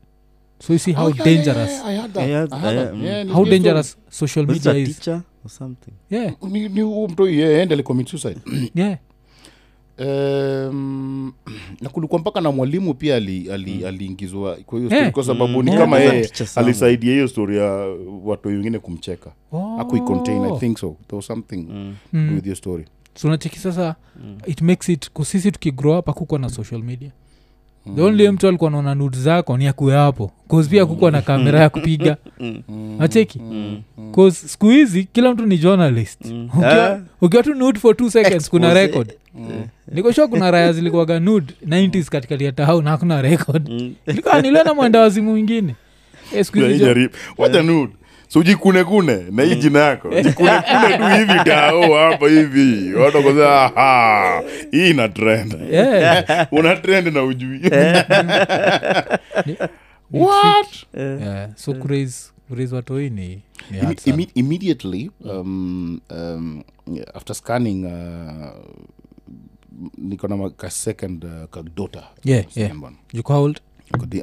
So 0.66 0.72
you 0.72 0.78
see 0.78 0.92
how 0.92 1.06
Oh, 1.06 1.10
yeah, 1.10 1.24
dangerous 1.24 1.70
yeah, 1.70 1.92
yeah, 1.94 2.04
I 2.04 2.08
that. 2.08 2.52
I 2.64 2.74
that. 2.74 2.94
Yeah, 2.96 3.28
how 3.28 3.44
dangerous 3.44 3.96
social 4.10 4.46
media 4.46 4.74
is. 4.74 4.96
teacher 4.96 5.22
or 5.44 5.50
something? 5.50 5.92
Yeah. 6.10 6.34
Ni- 6.42 6.68
ni 6.68 6.80
huo 6.80 7.08
mtoi 7.08 7.38
yeah, 7.38 8.06
suicide. 8.06 8.40
Yeah 8.74 8.98
um, 10.00 11.32
na 11.82 11.88
kulikuwa 11.88 12.20
mpaka 12.20 12.40
na 12.40 12.52
mwalimu 12.52 12.94
pia 12.94 13.16
ali- 13.16 13.50
ali- 13.52 13.86
aliingizwa 13.86 14.56
kwa 14.66 14.78
hiyo 14.78 14.90
hey. 14.90 15.10
kwa 15.10 15.24
sababu 15.24 15.62
ni 15.62 15.70
Mm. 15.70 15.78
kama 15.78 15.98
yeye 15.98 16.30
alisaidia 16.56 17.12
hiyo 17.12 17.28
story 17.28 17.56
ya 17.56 17.96
watu 18.24 18.48
wengine 18.48 18.78
kumcheka 18.78 19.32
oh. 19.52 19.76
akuicontain 19.80 20.44
i 20.44 20.58
think 20.58 20.78
so 20.78 20.96
there 21.06 21.16
was 21.16 21.26
something 21.26 21.66
Mm. 21.70 21.94
mm. 22.12 22.34
with 22.34 22.46
your 22.46 22.56
story 22.56 22.84
so 23.14 23.28
nacheki 23.28 23.58
sasa 23.58 23.96
it 24.46 24.60
makes 24.62 24.88
it 24.88 25.10
kusisi 25.10 25.52
tukigrow 25.52 25.98
up 25.98 26.08
akukwa 26.08 26.38
na 26.38 26.48
social 26.48 26.82
media 26.82 27.10
the 27.96 28.02
only 28.02 28.28
mtu 28.30 28.48
alikuwa 28.48 28.70
naona 28.70 28.94
nud 28.94 29.16
zako 29.16 29.56
ni 29.56 29.66
akuwe 29.66 29.94
hapo. 29.94 30.30
Cause 30.50 30.70
pia 30.70 30.86
kukuwa 30.86 31.10
na 31.10 31.22
kamera 31.22 31.60
ya 31.60 31.68
kupiga. 31.70 32.16
Nacheki 32.98 33.40
cause 34.14 34.48
siku 34.48 34.68
hizi 34.68 35.04
kila 35.12 35.34
mtu 35.34 35.46
ni 35.46 35.58
journalist. 35.58 36.20
Ukiwa- 36.54 36.90
Ah. 36.92 37.00
ukiwa 37.20 37.42
tu 37.42 37.54
nud 37.54 37.78
for 37.78 37.96
two 37.96 38.10
seconds 38.10 38.50
kuna 38.50 38.74
record. 38.74 39.12
Nikoshua 39.92 40.28
kuna 40.28 40.50
raya 40.50 40.72
zilikuwaga 40.72 41.20
nud 41.20 41.52
90s 41.68 42.04
katikati 42.10 42.44
ya 42.44 42.52
tahau 42.52 42.82
na 42.82 42.90
hakuna 42.90 43.22
record. 43.22 43.68
Mm. 43.70 43.94
ilikuwa 44.06 44.40
niliona 44.42 44.74
mwenda 44.80 45.00
wazimu 45.00 45.30
mwingine. 45.30 45.74
Eh, 46.34 46.44
siku 46.44 46.58
hizi 46.58 46.84
so 48.30 48.42
jikune 48.42 48.84
kune 48.84 49.24
na 49.30 49.42
hii 49.42 49.54
jina 49.56 49.78
yako. 49.80 50.08
Jikune 50.22 50.50
kune 50.62 50.98
tu 50.98 51.04
hivi 51.16 51.44
kao 51.44 51.94
hapa 51.94 52.28
hivi. 52.28 52.94
Watu 52.94 53.42
aha 53.44 54.42
hii 54.70 54.90
ina 54.90 55.08
trend. 55.08 55.56
Yeah. 55.70 56.46
una 56.58 56.76
trend 56.76 57.06
na 57.14 57.22
ujui. 57.22 57.60
What? 60.12 60.86
Yeah, 60.94 61.50
so 61.56 61.74
kuraise 61.74 62.30
kuraise 62.48 62.74
watoi 62.74 63.10
ni, 63.10 63.28
ni 63.70 63.78
Imme- 63.78 63.84
hard 63.84 63.98
sana. 64.00 64.16
imme- 64.16 64.30
immediately 64.34 65.10
um, 65.24 66.00
um, 66.10 66.62
after 67.14 67.36
scanning 67.36 67.84
uh, 67.84 68.48
niko 69.98 70.28
na 70.28 70.50
ka 70.50 70.70
second 70.70 71.24
uh, 71.24 71.44
kadota 71.50 72.02
Yeah, 72.24 72.44
yeah. 72.56 72.72
How 73.26 73.42
old? 73.42 73.60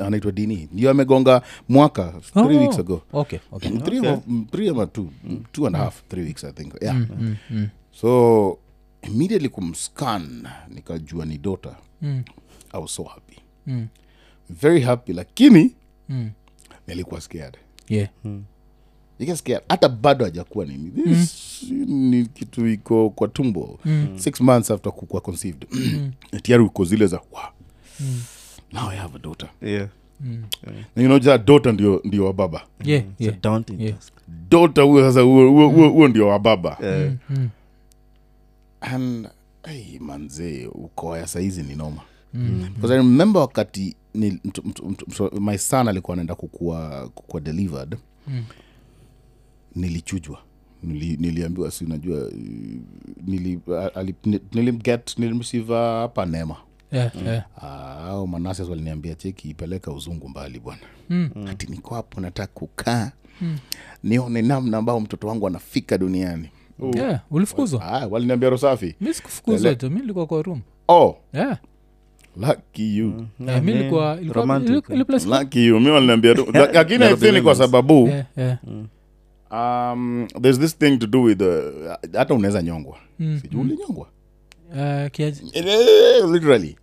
Anaitwa 0.05 0.31
dini. 0.31 0.69
Ndio 0.71 0.89
amegonga 0.91 1.41
mwaka 1.69 2.13
three 2.33 2.57
Oh. 2.57 2.61
weeks 2.61 2.79
ago. 2.79 3.01
okay 3.13 3.39
okay 3.51 3.71
three, 3.71 3.99
okay. 3.99 4.17
three 4.51 4.69
ama 4.69 4.87
two 4.87 5.09
two 5.51 5.67
and 5.67 5.75
a 5.75 5.79
half 5.79 6.03
three 6.07 6.23
weeks 6.23 6.43
i 6.43 6.51
think. 6.51 6.73
Yeah. 6.81 6.95
Mm, 6.95 7.07
mm, 7.19 7.35
mm, 7.49 7.69
so 7.91 8.59
immediately 9.01 9.49
kumscan 9.49 10.47
nikajua 10.69 11.25
ni 11.25 11.37
dota 11.37 11.75
mm, 12.01 12.23
i 12.73 12.81
was 12.81 12.95
so 12.95 13.03
happy. 13.03 13.37
Mm, 13.67 13.87
very 14.49 14.81
happy 14.81 15.13
lakini 15.13 15.75
mm. 16.09 16.29
nilikuwa 16.87 17.21
scared. 17.21 17.57
Yeah. 17.89 18.09
Mm 18.25 18.43
scared. 19.35 19.63
Hata 19.69 19.89
bado 19.89 20.25
hajakuwa 20.25 20.65
nini. 20.65 20.91
This 20.91 21.63
ni 21.87 22.25
kitu 22.25 22.67
iko 22.67 23.09
kwa 23.09 23.27
tumbo. 23.27 23.79
Mm. 23.85 24.07
six 24.19 24.41
months 24.41 24.71
after 24.71 24.91
kukua 24.91 25.21
conceived. 25.21 25.65
Tayari 26.43 26.63
uko 26.63 26.85
zile 26.85 27.07
za 27.07 27.21
wow, 27.31 27.43
now 28.73 28.89
i 28.89 28.95
have 28.97 29.15
a 29.15 29.19
daughter 29.19 29.49
Yeah. 29.61 29.87
Mm. 30.21 30.43
you 30.95 31.05
know 31.05 31.19
that 31.19 31.45
daughter 31.47 31.73
ndio 31.73 32.01
ndio 32.03 32.25
wa 32.25 32.33
baba 32.33 32.65
yeah 32.83 33.01
It's 33.03 33.21
yeah 33.21 33.35
daunting 33.41 33.81
Yeah. 33.81 33.95
task. 33.95 34.13
daughter 34.49 34.83
huyo 34.83 35.07
sasa 35.07 35.21
huo- 35.21 35.49
huo 35.49 35.67
huo- 35.69 35.89
huo 35.89 36.07
ndio 36.07 36.27
wa 36.27 36.39
baba 36.39 36.77
Yeah. 36.81 37.11
Mm, 37.11 37.17
mm, 37.29 37.49
and 38.81 39.27
hey, 39.63 39.99
manzee 39.99 40.65
ukoya 40.67 41.27
saizi 41.27 41.63
ni 41.63 41.75
noma 41.75 42.01
mm. 42.33 42.69
because 42.75 42.93
i 42.93 42.97
remember 42.97 43.41
wakati 43.41 43.95
ni, 44.13 44.31
mtu, 44.43 44.61
mtu, 44.65 44.89
mtu, 44.89 45.05
mtu, 45.09 45.41
my 45.41 45.57
son 45.57 45.87
alikuwa 45.87 46.13
anaenda 46.15 46.35
kukua, 46.35 47.09
kukua 47.15 47.41
delivered 47.41 47.97
Mm. 48.27 48.43
nilichujwa 49.75 50.39
Nili, 50.83 51.17
niliambiwa 51.19 51.71
si 51.71 51.85
najua 51.85 52.19
nili, 52.31 52.81
nili, 53.27 53.39
nili, 53.95 54.15
nili, 54.25 54.41
nili, 54.53 54.71
nili, 54.71 54.99
nilimreceive 55.17 55.73
uh, 55.73 55.79
hapa 55.79 56.25
neema 56.25 56.55
yeah 56.91 57.11
yeah. 57.25 57.45
Ah, 57.61 58.05
au 58.05 58.27
manases 58.27 58.69
waliniambia 58.69 59.15
cheki 59.15 59.49
ipeleka 59.49 59.91
uzungu 59.91 60.29
mbali 60.29 60.59
bwana. 60.59 60.81
Mm. 61.09 61.29
ati 61.49 61.67
niko 61.67 61.95
hapo 61.95 62.21
nataka 62.21 62.53
kukaa. 62.53 63.11
Nione 64.03 64.41
namna 64.41 64.77
ambao 64.77 64.99
mtoto 64.99 65.27
wangu 65.27 65.47
anafika 65.47 65.97
duniani. 65.97 66.49
Yeah 66.95 67.21
ulifukuzwa? 67.31 67.81
Ah, 67.85 68.07
waliniambia 68.07 68.49
rosafi 68.49 68.95
mi 69.01 69.13
sikufukuzwa 69.13 69.75
tu 69.75 69.89
mi 69.91 69.99
nilikuwa 69.99 70.25
kwa 70.25 70.41
room. 70.41 70.61
Oh. 70.87 71.17
Yeah. 71.33 71.57
Lakini 76.73 77.41
kwa 77.41 77.55
sababu 77.55 78.07
yeah 78.07 78.25
yeah. 78.37 78.57
Um, 79.51 80.27
there's 80.41 80.59
this 80.59 80.77
thing 80.77 80.97
to 80.97 81.07
do 81.07 81.21
with 81.21 81.41
uh, 81.41 82.31
unaweza 82.37 82.61
nyongwa. 82.61 82.97
Mm, 83.19 83.41
ulinyongwa 83.59 84.07
uh, 84.71 85.11
kiaji 85.11 85.41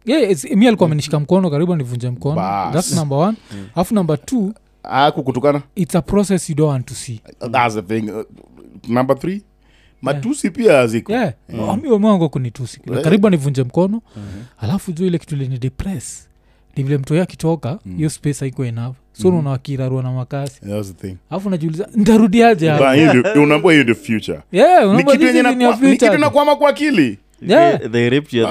yeah, 0.05 0.30
it's- 0.30 0.57
mi 0.57 0.66
alikuwa 0.68 0.87
amenishika 0.87 1.20
mkono 1.20 1.51
karibu 1.51 1.76
nivunje 1.76 2.11
mkono. 2.11 2.37
Bas. 2.37 2.72
thats 2.72 2.93
number 2.95 3.18
one. 3.18 3.37
Alafu 3.74 3.95
number 3.95 4.24
two 4.24 4.53
kukutukana. 5.14 5.62
it's 5.76 5.95
a 5.95 6.03
process 6.03 6.51
you 6.51 6.57
don't 6.57 6.70
want 6.70 6.87
to 6.87 6.95
see. 6.95 7.20
Thats 7.53 7.74
the 7.74 7.82
thing. 7.82 8.11
Uh, 8.11 8.22
number 8.89 9.18
three 9.18 9.43
matusi 10.03 10.51
pia 10.51 10.80
aziko 10.80 11.12
yeah. 11.12 11.32
Mm. 11.49 11.99
mwango 12.01 12.28
kunitusi 12.28 12.80
karibu 12.80 13.26
anivunje 13.26 13.62
mkono. 13.62 14.03
Alafu 14.61 14.93
juu 14.93 15.07
ile 15.07 15.18
kitu 15.18 15.37
lini 15.37 15.59
depress 15.59 16.28
ni 16.76 16.82
vile 16.82 16.99
mtu 16.99 17.20
akitoka 17.22 17.78
hiyo 17.97 18.11
space 18.11 18.41
haiko 18.41 18.64
enough. 18.64 18.95
So 19.12 19.30
mm. 19.30 19.39
unawakirarua 19.39 20.03
na 20.03 20.12
makasi. 20.12 20.61
That's 20.61 20.95
the 20.95 21.09
thing. 21.09 21.16
alafu 21.30 21.51
najiuliza 21.51 21.89
ntarudiaje 21.95 22.68
hapa?" 22.68 22.85
Ba, 22.85 22.95
hiyo 22.95 23.14
ndio- 23.14 23.43
unaambua 23.43 23.72
hiyo 23.72 23.85
the 23.85 23.95
future. 23.95 24.41
Yeah, 24.53 24.97
ni 24.97 25.05
kitu 25.05 25.26
yenye 25.26 25.97
kitu 25.97 26.18
nakwama 26.18 26.57
kwa 26.57 26.70
akili 26.70 27.18
Yeah. 27.43 27.78
They, 27.78 27.89
they 27.89 28.09
ripped 28.11 28.32
your 28.32 28.49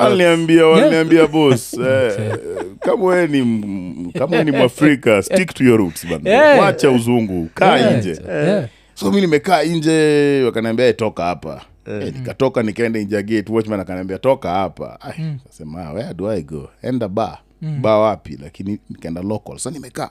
waliniambia 0.72 1.28
bos 1.28 1.74
eh, 1.88 2.38
kama 2.80 3.04
we 3.04 3.28
ni 3.28 4.12
kama 4.12 4.38
we 4.38 4.44
ni 4.44 4.52
mwafrika 4.52 5.22
stick 5.24 5.54
to 5.54 5.64
your 5.64 5.78
roots 5.80 6.08
bana. 6.08 6.30
Yeah. 6.30 6.60
wacha 6.60 6.92
uzungu 6.92 7.50
kaa 7.54 7.78
Yeah, 7.78 7.98
nje. 8.00 8.18
Yeah. 8.28 8.68
so 8.94 9.12
mi 9.12 9.22
nimekaa 9.22 9.64
nje 9.64 10.42
wakaniambia 10.46 10.86
"Eh, 10.88 10.96
toka 10.96 11.24
hapa. 11.24 11.62
Eh, 11.88 12.14
nikatoka 12.14 12.64
nikaenda 12.64 13.00
ya 13.10 13.22
watchman 13.50 13.80
akaniambia 13.80 14.18
toka 14.18 14.50
hapa. 14.50 15.00
Kasema 15.48 15.86
"Ah, 15.86 15.94
where 15.94 16.14
do 16.14 16.30
i 16.32 16.42
go? 16.44 16.70
Enda 16.84 17.08
ba 17.08 17.38
ba 17.82 17.98
wapi? 18.00 18.38
Lakini 18.44 18.80
nikaenda 18.90 19.22
local. 19.22 19.58
So 19.58 19.72
nimekaa. 19.72 20.10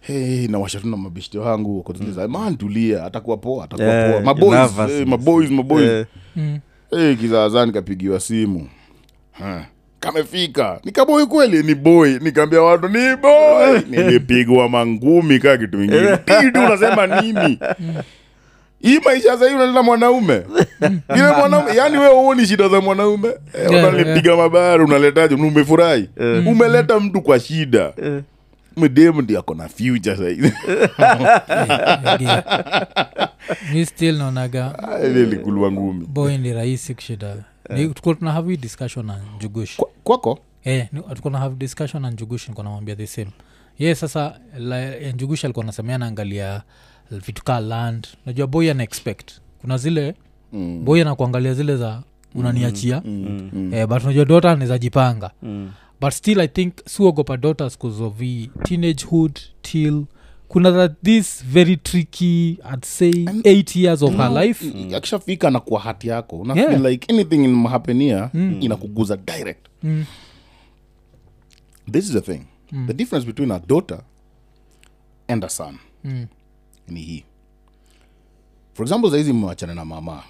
Hey, 0.00 0.48
nawasha 0.48 0.80
tu 0.80 0.88
na 0.88 0.96
wangu 1.38 1.76
wakotuliza 1.78 2.28
man 2.28 2.56
tulia 2.56 3.04
atakuwa 3.04 3.36
poa 3.36 3.64
atakuwa 3.64 3.88
Yeah, 3.88 4.12
poa. 4.12 4.20
maboys 4.22 5.06
maboys 5.06 5.50
maboys 5.50 6.06
Mm. 6.36 6.58
Hey, 6.92 7.14
kizaazaa 7.16 7.66
nikapigiwa 7.66 8.20
simu. 8.20 8.68
Ha, 9.32 9.64
kamefika. 10.00 10.80
Nikaboi 10.84 11.26
kweli 11.26 11.62
ni 11.62 11.74
boy 11.74 12.18
nikaambia 12.20 12.62
watu 12.62 12.88
ni 12.88 13.16
boy 13.16 13.78
nilipigwa 13.90 14.68
mangumi 14.68 15.38
kaa 15.38 15.56
kitu 15.56 15.82
ingine 15.84 16.16
tidu 16.16 16.60
unasema 16.66 17.06
nini? 17.22 17.58
Hii 18.80 18.98
maisha 19.04 19.38
sahii 19.38 19.54
unaleta 19.54 19.82
mwanaume? 19.82 20.42
Ile 21.16 21.30
mwanaume 21.38 21.76
yani 21.76 21.98
we 21.98 22.08
uoni 22.08 22.46
shida 22.46 22.68
za 22.68 22.80
mwanaume? 22.80 23.28
Eh, 23.28 23.70
Yeah, 23.70 23.88
unalipiga 23.88 24.36
mabara 24.36 24.84
unaletaje? 24.84 25.34
Umefurahi 25.34 26.08
umeleta 26.46 27.00
mtu 27.00 27.22
kwa 27.22 27.40
shida. 27.40 27.92
Eh. 28.02 28.20
Mdemu 28.76 29.22
ndi 29.22 29.36
ako 29.36 29.54
na 29.54 29.68
future 29.68 30.16
saizi 30.16 30.52
mi 33.72 33.86
still 33.86 34.16
naonaga 34.18 34.76
ile 35.04 35.22
ngumi. 35.72 36.06
boy 36.06 36.38
ni 36.38 36.52
rahisi 36.52 36.94
kushida. 36.94 37.36
Ni- 37.70 37.88
tuko 37.88 38.14
tuna 38.14 38.32
have 38.32 38.50
hii 38.50 38.56
discussion 38.56 39.06
na 39.06 39.18
njugush 39.36 39.76
Kwa- 39.76 39.88
kwako? 40.04 40.38
Eh, 40.64 40.86
ni- 40.92 41.02
have 41.38 41.54
discussion 41.56 42.02
na 42.02 42.10
njugush 42.10 42.48
niko 42.48 42.62
namwambia 42.62 42.96
the 42.96 43.06
same. 43.06 43.30
Ye 43.78 43.94
sasa 43.94 44.38
la- 44.58 44.96
eh, 44.96 45.14
njugush 45.14 45.44
alikuwa 45.44 45.66
nasemea 45.66 45.98
naangalia 45.98 46.62
vitu 47.10 47.44
kaa 47.44 47.60
land. 47.60 48.06
Najua 48.26 48.46
boy 48.46 48.70
ana 48.70 48.82
expect. 48.82 49.30
Kuna 49.60 49.76
zile 49.78 50.14
Mm. 50.52 50.84
boy 50.84 51.00
anakuangalia 51.02 51.54
zile 51.54 51.76
za 51.76 52.02
unaniachia. 52.34 53.02
Mm, 53.04 53.50
mm. 53.52 53.74
eh, 53.74 53.86
but 53.86 54.02
unajua 54.04 54.24
dota 54.24 54.50
anaweza 54.50 54.78
jipanga. 54.78 55.30
Mm. 55.42 55.70
But 56.02 56.10
still 56.12 56.40
i 56.40 56.48
think 56.48 56.74
siuogopa 56.86 57.36
daughters 57.36 57.78
cause 57.78 58.02
of 58.04 58.16
the 58.18 58.50
teenagehood 58.62 59.38
till 59.62 60.04
kuna 60.48 60.72
that 60.72 60.92
this 61.02 61.44
very 61.44 61.76
tricky 61.76 62.58
i'd 62.72 62.84
say 62.84 63.10
And- 63.26 63.46
eight 63.46 63.76
years 63.76 64.02
of 64.02 64.16
her 64.16 64.30
life. 64.30 64.72
akishafika 64.96 65.50
na 65.50 65.60
kwa 65.60 65.80
hati 65.80 66.08
yako. 66.08 66.36
Una 66.40 66.54
Yeah. 66.54 66.70
feel 66.70 66.86
like 66.86 67.12
anything 67.12 67.44
inahapenia 67.44 68.30
inakuguza 68.60 69.16
direct. 69.16 69.66
Mm. 69.82 70.04
this 71.92 72.04
is 72.04 72.12
the 72.12 72.20
thing. 72.20 72.42
The 72.86 72.92
difference 72.94 73.26
between 73.26 73.50
a 73.50 73.58
daughter 73.58 74.00
and 75.28 75.44
a 75.44 75.48
son 75.48 75.78
Mm. 76.04 76.26
ni 76.88 77.00
hii. 77.00 77.24
For 78.74 78.84
example 78.86 79.10
saizi 79.10 79.32
mewachana 79.32 79.74
na 79.74 79.84
mama 79.84 80.22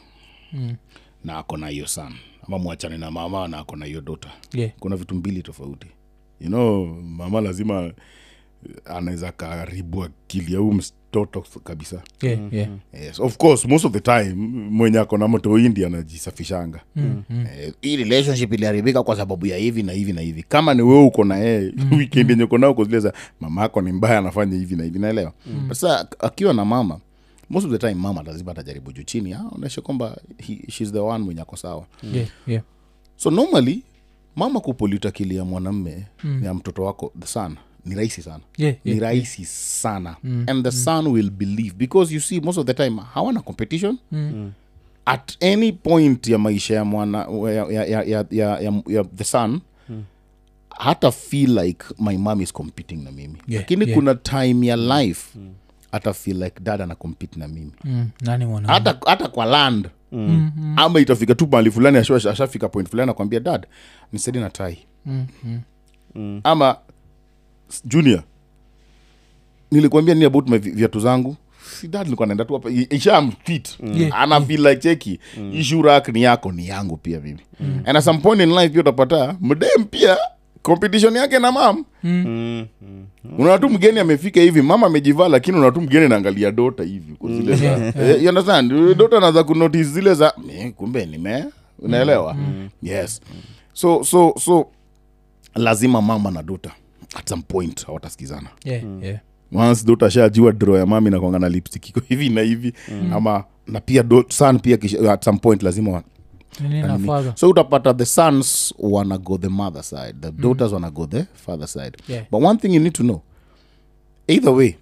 Mm. 0.53 0.77
na 1.25 1.39
ako 1.39 1.57
na 1.57 1.69
hiyo 1.69 1.87
son 1.87 2.15
ama 2.47 2.59
mwachane 2.59 2.99
na 2.99 3.11
mama 3.11 3.49
na 3.49 3.59
ako 3.59 3.77
na 3.77 3.87
hiyo 3.87 4.01
dota 4.01 4.29
yeah. 4.53 4.71
Kuna 4.81 4.97
vitu 4.97 5.15
mbili 5.15 5.43
tofauti. 5.43 5.87
You 6.41 6.49
know 6.49 6.87
mama 7.03 7.41
lazima 7.41 7.83
eh, 7.83 7.93
anaweza 8.85 9.33
karibu 9.33 10.05
akili 10.05 10.57
au 10.57 10.73
mtoto 10.73 11.45
kabisa. 11.65 12.03
Yeah 12.23 12.41
yeah. 12.53 12.69
Yes 12.93 13.21
of 13.21 13.37
course 13.37 13.65
most 13.65 13.85
of 13.85 13.93
the 13.93 14.01
time 14.01 14.35
mwenye 14.71 14.99
ako 14.99 15.19
na 15.19 15.29
moto 15.29 15.59
indi 15.59 15.85
anajisafishanga. 15.85 16.81
Mm-hmm. 16.97 17.47
Eh, 17.47 17.73
hii 17.81 17.97
relationship 17.97 18.53
iliharibika 18.53 19.03
kwa 19.03 19.17
sababu 19.17 19.47
ya 19.47 19.57
hivi 19.57 19.83
na 19.83 19.93
hivi 19.93 20.13
na 20.13 20.21
hivi. 20.21 20.43
Kama 20.43 20.75
ni 20.75 20.83
wewe 20.83 21.05
uko 21.05 21.25
na 21.25 21.37
yeye 21.37 21.73
weekend 21.99 22.31
yenye 22.31 22.43
uko 22.45 22.59
nao 22.59 22.71
uko 22.73 22.85
zile 22.85 23.01
za 23.01 23.13
mama 23.41 23.63
yako 23.63 23.81
ni 23.81 23.93
mbaya 23.93 24.19
anafanya 24.19 24.57
hivi 24.57 24.77
na 24.77 24.85
hivi 24.85 24.99
naelewa. 24.99 25.33
Sasa 25.69 26.09
akiwa 26.19 26.55
na 26.55 26.65
mama 26.65 27.01
most 27.53 27.65
of 27.67 27.71
the 27.73 27.79
time 27.79 27.95
mama 27.95 28.23
lazima 28.23 28.53
atajaribu 28.53 28.93
juu 28.93 29.03
chini 29.03 29.33
ah, 29.33 29.51
kwamba 29.83 30.17
he- 30.39 30.65
she's 30.71 30.93
the 30.93 30.99
one 30.99 31.25
mwenye 31.25 31.41
ako 31.41 31.57
sawa. 31.57 31.87
Yeah 32.13 32.29
yeah. 32.47 32.63
So 33.17 33.31
normally 33.31 33.83
mama 34.37 34.61
kupolita 34.61 35.09
akili 35.09 35.37
ya 35.37 35.45
mwanamme 35.45 36.07
mm. 36.25 36.45
ya 36.45 36.55
mtoto 36.55 36.83
wako 36.83 37.13
the 37.21 37.27
son 37.27 37.57
ni 37.87 37.95
rahisi 37.95 38.23
sana. 38.23 38.41
Yeah 38.59 38.75
ni 38.85 38.91
yeah. 38.91 39.03
rahisi 39.03 39.45
sana. 39.45 40.17
And 40.47 40.65
the 40.65 40.71
son 40.73 41.07
will 41.07 41.31
believe. 41.31 41.75
Because 41.77 42.15
you 42.15 42.21
see 42.21 42.41
most 42.41 42.59
of 42.59 42.67
the 42.67 42.75
time 42.75 43.01
hawana 43.15 43.41
competition. 43.41 43.99
At 45.05 45.37
any 45.41 45.73
point 45.73 46.29
ya 46.29 46.39
maisha 46.39 46.75
ya 46.75 46.85
mwana 46.85 47.19
ya, 47.29 47.53
ya, 47.53 47.85
ya, 47.85 48.03
ya, 48.03 48.25
ya, 48.31 48.61
ya, 48.61 48.83
ya 48.87 49.05
the 49.05 49.25
son 49.25 49.61
hata 50.79 51.11
feel 51.13 51.59
like 51.59 51.85
my 51.99 52.17
mom 52.17 52.41
is 52.41 52.53
competing 52.53 52.97
na 53.05 53.11
mimi. 53.13 53.39
Yeah, 53.49 53.63
lakini 53.63 53.85
yeah. 53.85 53.95
kuna 53.99 54.15
time 54.15 54.67
ya 54.67 54.77
life 54.77 55.39
hata 55.93 56.13
feel 56.13 56.43
like 56.43 56.61
dad 56.61 56.81
ana 56.83 56.95
compete 56.95 57.41
na 57.41 57.49
mimi 57.49 57.73
mm. 57.85 58.09
nani 58.21 58.45
hata, 58.67 58.99
hata 59.07 59.29
kwa 59.29 59.45
land 59.45 59.89
mm. 60.13 60.53
mm. 60.57 60.75
ama 60.79 61.01
itafika 61.01 61.35
tu 61.35 61.47
mahali 61.47 61.71
fulani 61.71 61.99
ashua- 61.99 62.31
ashafika 62.31 62.69
point 62.69 62.89
fulani 62.91 63.11
akwambia 63.11 63.41
dad 63.41 63.67
nisaidi 64.13 64.39
na 64.41 64.51
tai 64.51 64.79
mm. 65.07 65.27
mm. 66.15 66.41
ama 66.45 66.77
s- 67.71 67.83
junior 67.87 68.23
nilikwambia 69.71 70.15
nini 70.15 70.27
about 70.27 70.49
my 70.49 70.59
vi- 70.59 70.71
viatu 70.71 71.01
zangu 71.01 71.37
si 71.81 71.89
dad 71.89 72.05
nilikuwa 72.05 72.27
naenda 72.27 72.45
tu 72.45 72.53
hapa 72.55 72.71
i- 72.71 72.87
ishamfit 72.91 73.79
Yeah. 73.95 74.21
ana 74.21 74.41
feel 74.41 74.67
like 74.67 74.77
cheki 74.81 75.21
mm. 75.37 75.51
ishurak 75.55 76.09
ni 76.09 76.23
yako 76.23 76.53
ni 76.53 76.69
yangu 76.69 76.97
pia 76.97 77.21
mimi 77.21 77.41
and 77.85 77.97
at 77.97 78.05
some 78.05 78.19
point 78.19 78.41
in 78.41 78.49
life 78.51 78.69
pia 78.69 78.81
utapata 78.81 79.37
mdem 79.41 79.85
pia 79.91 80.17
competition 80.63 81.17
yake 81.17 81.39
na 81.39 81.53
mam. 81.53 81.85
Mm. 82.05 82.67
Mm. 82.83 83.07
unaona 83.39 83.59
tu 83.59 83.69
mgeni 83.69 83.99
amefika 84.01 84.41
hivi 84.41 84.63
mama 84.63 84.87
amejivaa 84.87 85.29
lakini 85.29 85.57
unaona 85.57 85.75
tu 85.75 85.81
mgeni 85.81 86.09
naangalia 86.09 86.51
dota 86.51 86.83
hivi 86.83 87.13
kwa 87.19 87.31
zile 87.31 87.57
za 87.57 87.93
Eh, 88.03 88.23
you 88.23 88.29
understand? 88.29 88.73
Dota 88.97 89.17
anaanza 89.17 89.45
kunotice 89.45 89.85
zile 89.85 90.15
za 90.15 90.33
"Eh, 90.59 90.73
kumbe 90.73 91.07
nime 91.07 91.45
unaelewa? 91.79 92.37
Yes. 92.83 93.21
So 93.73 94.05
so 94.05 94.35
so 94.41 94.67
lazima 95.55 96.03
mama 96.03 96.31
na 96.31 96.43
dota 96.43 96.71
at 97.15 97.29
some 97.29 97.43
point 97.49 97.87
hawatasikizana. 97.87 98.49
Yeah 98.65 98.83
yeah. 99.03 99.19
Once 99.55 99.87
dota 99.87 100.11
shajua 100.11 100.53
draw 100.53 100.77
ya 100.77 100.87
mami 100.87 101.11
nakwanga 101.11 101.39
na 101.39 101.49
lipstick 101.49 101.89
iko 101.89 102.01
hivi 102.09 102.29
na 102.29 102.41
hivi 102.41 102.73
ama 103.13 103.45
na 103.67 103.81
pia 103.81 104.03
do, 104.03 104.25
san 104.29 104.59
pia 104.59 104.77
kisha, 104.77 105.13
at 105.13 105.25
some 105.25 105.39
point 105.39 105.63
lazima 105.63 105.91
wa, 105.91 106.03
nini 106.69 107.07
father 107.07 107.33
so 107.37 107.51
utapata 107.51 107.95
the 107.95 108.05
sons 108.07 108.75
wanna 108.79 109.19
go 109.19 109.39
the 109.39 109.49
mother 109.49 109.83
side. 109.83 110.15
The 110.21 110.31
daughters 110.31 110.73
wanna 110.73 110.91
go 110.91 111.07
the 111.07 111.25
father 111.35 111.69
side. 111.69 111.97
Yeah. 112.09 112.25
but 112.31 112.43
one 112.43 112.59
thing 112.59 112.75
you 112.75 112.81
need 112.81 112.93
to 112.95 113.03
know 113.03 113.21
either 114.29 114.51
way 114.53 114.77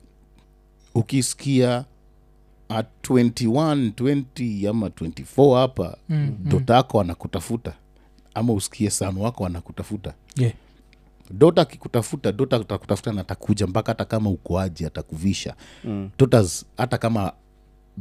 ukisikia 0.94 1.84
at 2.68 2.86
21 3.10 3.90
20 3.90 4.68
ama 4.68 4.86
24 4.88 5.56
hapa 5.60 5.96
Mm, 6.08 6.36
dota 6.44 6.74
yako 6.74 7.00
anakutafuta 7.00 7.72
ama 8.34 8.52
usikie 8.52 8.90
san 8.90 9.16
wako 9.16 9.46
anakutafuta. 9.46 10.14
Yeah. 10.36 10.52
Dota 11.30 11.62
akikutafuta 11.62 12.32
dota 12.32 12.56
atakutafuta 12.56 13.12
na 13.12 13.20
atakuja 13.20 13.66
mpaka 13.66 13.90
hata 13.92 14.04
kama 14.04 14.30
ukoaji 14.30 14.86
atakuvisha 14.86 15.54
Mm. 15.84 16.10
dotas 16.18 16.64
hata 16.76 16.98
kama 16.98 17.32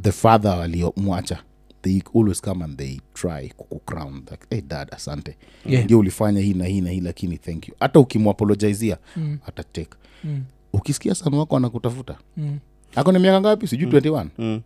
the 0.02 0.12
father 0.12 0.50
waliomwacha 0.58 1.42
they 1.82 2.02
always 2.14 2.40
come 2.42 2.64
and 2.64 2.76
they 2.78 3.00
try 3.14 3.48
kukucrown 3.56 4.14
like, 4.30 4.46
hey 4.50 4.60
dad 4.60 4.88
asante 4.94 5.36
Yeah. 5.66 5.84
ndio 5.84 5.98
ulifanya 5.98 6.40
hii 6.40 6.54
na 6.54 6.64
hii 6.64 6.80
na 6.80 6.90
hii 6.90 7.00
lakini 7.00 7.38
thank 7.38 7.68
you 7.68 7.74
hata 7.80 8.00
ukimwapologizia 8.00 8.98
Mm. 9.16 9.38
atateka 9.46 9.96
Mm. 10.24 10.44
ukisikia 10.72 11.14
sanu 11.14 11.38
wako 11.38 11.56
anakutafuta 11.56 12.18
Mm. 12.36 12.58
ako 12.94 13.12
ni 13.12 13.18
miaka 13.18 13.40
ngapi 13.40 13.66
sijui 13.66 13.90
21 13.90 14.26
Mm. 14.38 14.60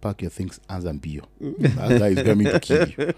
Pack 0.00 0.22
your 0.22 0.32
things 0.32 0.60
anza 0.68 0.92
mbio. 0.92 1.22
That 1.76 1.98
guy 1.98 2.08
is 2.12 2.22
coming 2.28 2.44
to 2.44 2.60
kill 2.60 2.86
you. 2.98 3.12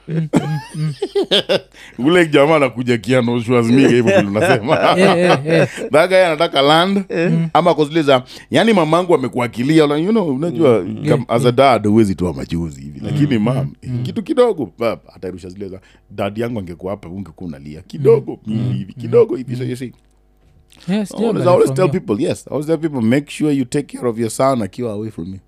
Ule 2.06 2.26
jamaa 2.26 2.56
anakuja 2.56 2.98
kianoshwazmiga 2.98 3.88
hivyo 3.88 4.02
vile 4.16 4.28
unasema 4.28 4.78
Eh, 4.98 5.18
eh, 5.18 5.38
eh. 5.46 5.68
that 5.92 6.08
guy 6.10 6.18
anataka 6.26 6.62
land 6.62 7.04
ama 7.52 7.74
kozileza 7.74 8.22
yani 8.50 8.72
mamangu 8.72 9.14
amekuakilia 9.14 9.84
you 9.84 10.10
know, 10.10 10.28
unajua 10.28 10.80
kam- 10.84 11.24
as 11.28 11.46
a 11.46 11.52
dad 11.52 11.86
huwezi 11.88 12.14
toa 12.14 12.32
machozi 12.32 12.80
hivi. 12.80 13.00
Lakini 13.00 13.38
mam 13.38 13.72
kitu 14.02 14.22
kidogo 14.22 14.72
atairusha 15.14 15.48
zile 15.48 15.68
za 15.68 15.80
dad 16.10 16.38
yangu 16.38 16.58
angekuwa 16.58 16.90
hapa 16.92 17.08
ungekuwa 17.08 17.48
unalia. 17.48 17.82
Kidogo 17.82 18.40
hivi 18.46 18.92
kidogo 18.92 19.36
hivi 19.36 19.56
so 19.56 19.64
you 19.64 19.76
see. 19.76 19.92
Yes, 20.88 21.14
always, 21.14 21.46
always 21.46 21.74
tell 21.74 21.90
people 21.90 22.22
yes 22.24 22.46
I 22.46 22.50
always 22.50 22.66
tell 22.66 22.78
people 22.78 23.00
make 23.00 23.30
sure 23.30 23.54
you 23.56 23.64
take 23.64 23.96
care 23.98 24.08
of 24.08 24.18
your 24.18 24.30
son 24.30 24.62
akiwa 24.62 24.92
away 24.92 25.10
from 25.10 25.28
you. 25.34 25.38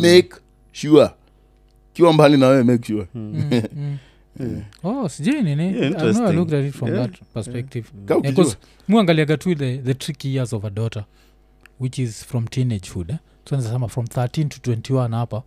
Make 0.00 0.28
sure. 0.72 1.10
Kiwa 1.92 2.12
mbali 2.12 2.36
na 2.36 2.48
wewe 2.48 2.62
make 2.62 2.86
sure. 2.86 3.06
Oh 4.84 5.08
sijui 5.08 5.42
nini. 5.42 5.62
Yeah, 5.62 5.76
I've 5.76 5.90
never 5.90 6.34
interesting. 6.34 6.54
at 6.58 6.64
it 6.64 6.74
from 6.74 6.88
Yeah. 6.94 7.06
that 7.06 7.20
perspective. 7.34 7.86
Ka 8.06 8.14
Yeah, 8.14 8.18
ukijua. 8.20 8.44
'cause 8.44 8.56
muangaliaga 8.88 9.36
tu 9.36 9.54
the, 9.54 9.78
the 9.78 9.94
tricky 9.94 10.34
years 10.34 10.52
of 10.52 10.64
a 10.64 10.70
daughter 10.70 11.04
which 11.80 11.98
is 11.98 12.24
from 12.26 12.44
teenagehood 12.48 13.10
eh? 13.10 13.16
so 13.48 13.56
nasema 13.56 13.88
from 13.88 14.06
13 14.06 14.48
to 14.48 14.58
21 14.72 15.10
hapa. 15.14 15.42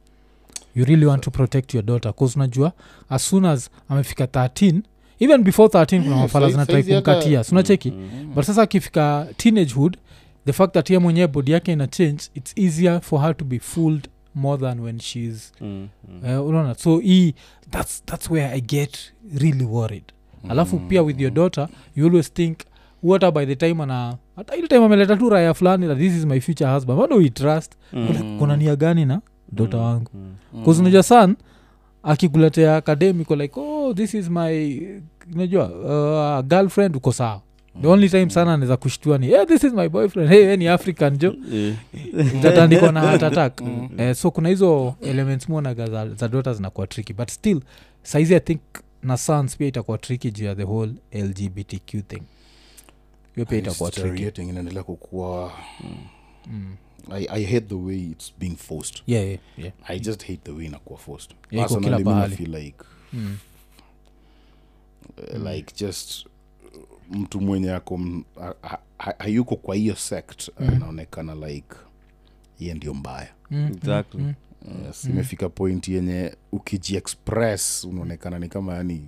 You 0.76 0.86
really 0.86 1.06
want 1.06 1.24
to 1.24 1.32
protect 1.32 1.74
your 1.74 1.84
daughter. 1.86 2.12
Bcause 2.14 2.36
unajua 2.40 2.72
as 3.10 3.30
soon 3.30 3.46
as 3.46 3.70
amefika 3.90 4.24
13 4.26 4.82
even 5.20 5.44
before 5.44 5.68
13 5.70 6.04
kuna 6.04 6.16
mafala 6.16 6.50
zinatrai 6.50 6.84
kumkatia 6.84 7.44
sunacheki 7.44 7.92
but 8.36 8.44
sasa 8.46 8.62
akifika 8.62 9.28
teenagehood 9.38 9.98
the 10.46 10.54
fact 10.54 10.74
that 10.74 10.90
ye 10.90 11.00
mwenyewe 11.00 11.28
body 11.28 11.52
yake 11.52 11.74
ina 11.74 11.88
change 11.88 12.24
it's 12.34 12.54
easier 12.58 13.02
for 13.02 13.22
her 13.22 13.38
to 13.38 13.46
be 13.46 13.60
fooled 13.60 14.08
more 14.36 14.58
than 14.58 14.80
when 14.80 15.00
she's 15.00 15.52
uh, 16.24 16.48
unaona. 16.48 16.76
So 16.76 16.98
hii 17.00 17.34
that's, 17.72 18.04
that's 18.06 18.30
where 18.30 18.54
i 18.54 18.62
get 18.62 18.98
really 19.38 19.66
worried. 19.66 20.04
Alafu 20.50 20.80
pia 20.80 21.04
with 21.04 21.22
your 21.22 21.32
daughter 21.34 21.68
you 21.96 22.06
always 22.08 22.34
think 22.34 22.58
wata 23.04 23.32
by 23.32 23.46
the 23.46 23.56
time 23.56 23.84
ana 23.84 24.18
hata 24.36 24.56
ile 24.56 24.68
time 24.68 24.86
ameleta 24.86 25.16
tu 25.16 25.30
raya 25.30 25.54
fulani 25.54 25.88
that 25.88 25.98
this 25.98 26.14
is 26.14 26.26
my 26.26 26.40
future 26.40 26.70
husband. 26.74 27.00
Bado 27.00 27.16
we 27.16 27.30
trust? 27.30 27.74
Kuna, 27.92 28.38
kuna 28.40 28.58
nia 28.58 28.76
gani 28.76 29.06
na 29.06 29.22
dota 29.52 29.78
wangu? 29.78 30.12
Bcause 30.62 30.82
unajua 30.82 31.04
san 31.04 31.36
akikuletea 32.04 32.78
academico 32.78 33.36
like 33.36 33.60
oh 33.60 33.94
this 33.94 34.14
is 34.14 34.30
my 34.30 34.80
unajua 35.34 35.70
uh, 36.40 36.46
girlfriend 36.46 36.96
uko 36.96 37.12
sawa 37.14 37.42
the 37.82 37.88
only 37.88 38.10
time 38.10 38.30
sana 38.30 38.54
anaweza 38.54 38.78
kushtua 38.78 39.18
ni 39.18 39.28
hey, 39.28 39.46
this 39.46 39.64
is 39.64 39.74
my 39.74 39.90
boyfriend. 39.90 40.30
Hey, 40.30 40.58
ni 40.58 40.68
african 40.68 41.18
jo. 41.18 41.36
Itatandikwa 42.38 42.92
na 42.92 43.02
hatatak 43.02 43.62
uh, 43.62 44.12
so 44.12 44.32
kuna 44.32 44.50
hizo 44.50 44.96
elements 45.02 45.50
mwonaga 45.50 45.88
za, 45.90 46.10
za 46.10 46.28
dota 46.28 46.54
zinakuwa 46.54 46.88
tricky. 46.88 47.14
But 47.14 47.30
still 47.32 47.62
saizi 48.04 48.36
i 48.36 48.40
think 48.40 48.62
na 49.04 49.18
sans 49.18 49.58
pia 49.58 49.68
itakuwa 49.68 49.98
tricky 49.98 50.32
juu 50.32 50.46
ya 50.46 50.56
the 50.56 50.64
whole 50.64 50.92
lgbtq 51.14 51.92
thing. 52.08 52.24
Hiyo 53.36 53.46
pia 53.46 53.58
itakuwa 53.58 53.92
tricky. 53.92 54.42
inaendelea 54.42 54.84
kukua. 54.84 55.52
Mm. 56.48 56.76
I, 57.12 57.28
i 57.30 57.44
hate 57.44 57.62
the 57.68 57.76
way 57.76 57.98
it's 57.98 58.34
being 58.40 58.56
forced. 58.56 59.02
Yeah, 59.08 59.28
yeah, 59.28 59.40
yeah. 59.58 59.74
i 59.88 60.00
just 60.00 60.22
hate 60.22 60.40
the 60.44 60.52
way 60.52 60.66
inakuwa 60.66 61.00
forced. 61.00 61.32
Yeah, 61.52 61.70
Personally, 61.70 62.04
mimi 62.04 62.36
feel 62.36 62.56
like 62.56 62.78
Mm. 63.14 63.38
uh, 65.18 65.48
like 65.52 65.74
just 65.86 66.26
mtu 67.12 67.42
mwenye 67.42 67.72
ako 67.74 68.00
hayuko 69.18 69.56
kwa 69.56 69.76
hiyo 69.76 69.96
sect 69.96 70.50
anaonekana 70.58 71.36
like 71.36 71.76
iye 72.60 72.74
ndio 72.74 72.94
mbaya. 72.94 73.28
Mm, 73.52 73.68
Exactly. 73.68 74.22
mm, 74.22 74.34
yes, 74.86 75.04
imefika 75.06 75.50
point 75.50 75.88
yenye 75.88 76.36
ukijiexpress 76.52 77.84
unaonekana 77.84 78.40
ni 78.40 78.48
kama 78.50 78.74
yani 78.74 79.02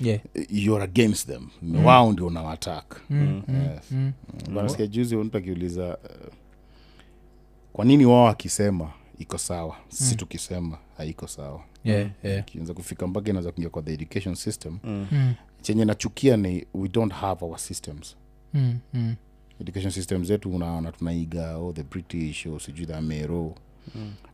yeah. 0.00 0.20
you're 0.50 0.84
against 0.84 1.26
them. 1.28 1.48
Wao 1.84 2.12
ndio 2.12 2.26
unawatak 2.26 3.00
Mm, 3.10 3.42
mm, 3.48 3.54
Yes. 3.62 3.90
mm. 3.90 4.12
nasikia 4.48 4.86
juzi 4.86 5.16
mtu 5.16 5.36
akiuliza 5.38 5.88
uh, 6.04 6.32
kwa 7.72 7.84
nini 7.84 8.06
wao 8.06 8.28
akisema 8.28 8.90
iko 9.18 9.38
sawa? 9.38 9.76
Si 9.88 10.16
tukisema 10.16 10.78
haiko 10.96 11.26
sawa. 11.28 11.60
Yeah, 11.84 12.10
yeah. 12.22 12.44
kianza 12.44 12.74
kufika 12.74 13.06
mpaka 13.06 13.30
inaweza 13.30 13.52
kuingia 13.52 13.70
kwa 13.70 13.82
the 13.82 13.92
education 13.92 14.34
system. 14.34 14.78
Mm, 14.84 15.34
chenye 15.66 15.84
nachukia 15.84 16.36
ni 16.36 16.66
we 16.74 16.88
don't 16.88 17.12
have 17.12 17.44
our 17.44 17.58
systems. 17.58 18.16
Mm, 18.54 18.78
mm. 18.94 19.14
education 19.60 19.90
system 19.90 20.24
zetu 20.24 20.54
unaona 20.54 20.92
tunaiga 20.92 21.56
oh, 21.58 21.72
the 21.72 21.82
british 21.82 22.46
oh, 22.46 22.58
sijui 22.58 22.86
the 22.86 22.94
amero 22.94 23.54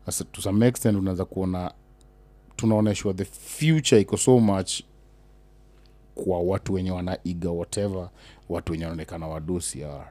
sasa 0.07 0.25
to 0.25 0.41
some 0.43 0.67
extent 0.67 0.99
unaweza 0.99 1.25
kuona 1.25 1.73
tunaonyeshwa 2.57 3.15
the 3.15 3.25
future 3.25 4.01
iko 4.01 4.17
so 4.17 4.41
much 4.41 4.83
kwa 6.15 6.41
watu 6.41 6.73
wenye 6.75 6.91
wanaiga 6.91 7.51
whatever 7.51 8.09
watu 8.49 8.73
wenye 8.73 8.85
wanaonekana 8.85 9.27
wadosi 9.27 9.85
are 9.85 10.05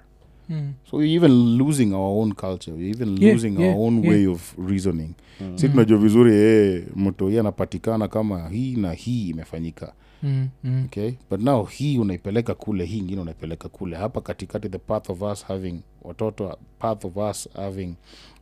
Mm. 0.50 0.74
so 0.90 0.98
we're 0.98 1.14
even 1.16 1.58
losing 1.58 1.94
our 1.94 2.22
own 2.22 2.34
culture 2.34 2.72
we're 2.78 2.90
even 2.90 3.18
Yeah, 3.22 3.34
losing 3.36 3.60
yeah, 3.60 3.76
our 3.78 3.88
own 3.88 3.98
yeah. 4.04 4.10
way 4.10 4.28
of 4.28 4.56
reasoning. 4.68 5.10
Si 5.56 5.70
tunajua 5.70 5.98
vizuri 5.98 6.32
hey, 6.34 6.82
mto 6.96 7.30
hii 7.30 7.38
anapatikana 7.40 8.08
kama 8.08 8.50
hii 8.50 8.76
na 8.76 8.94
hii 8.94 9.30
imefanyika 9.30 9.94
Mm, 10.24 10.48
mm. 10.64 10.84
okay? 10.86 11.12
But 11.30 11.42
now 11.42 11.66
hii 11.66 11.98
unaipeleka 11.98 12.56
kule 12.56 12.86
hii 12.86 12.98
ingine 12.98 13.22
unaipeleka 13.22 13.70
kule. 13.70 13.96
Hapa 13.98 14.22
katikati 14.22 14.70
the 14.70 14.78
path 14.78 15.10
of 15.10 15.22
us 15.22 15.46
having 15.46 15.80
watoto 16.02 16.58
path 16.80 17.06
of 17.06 17.18
us 17.18 17.50
having 17.54 17.94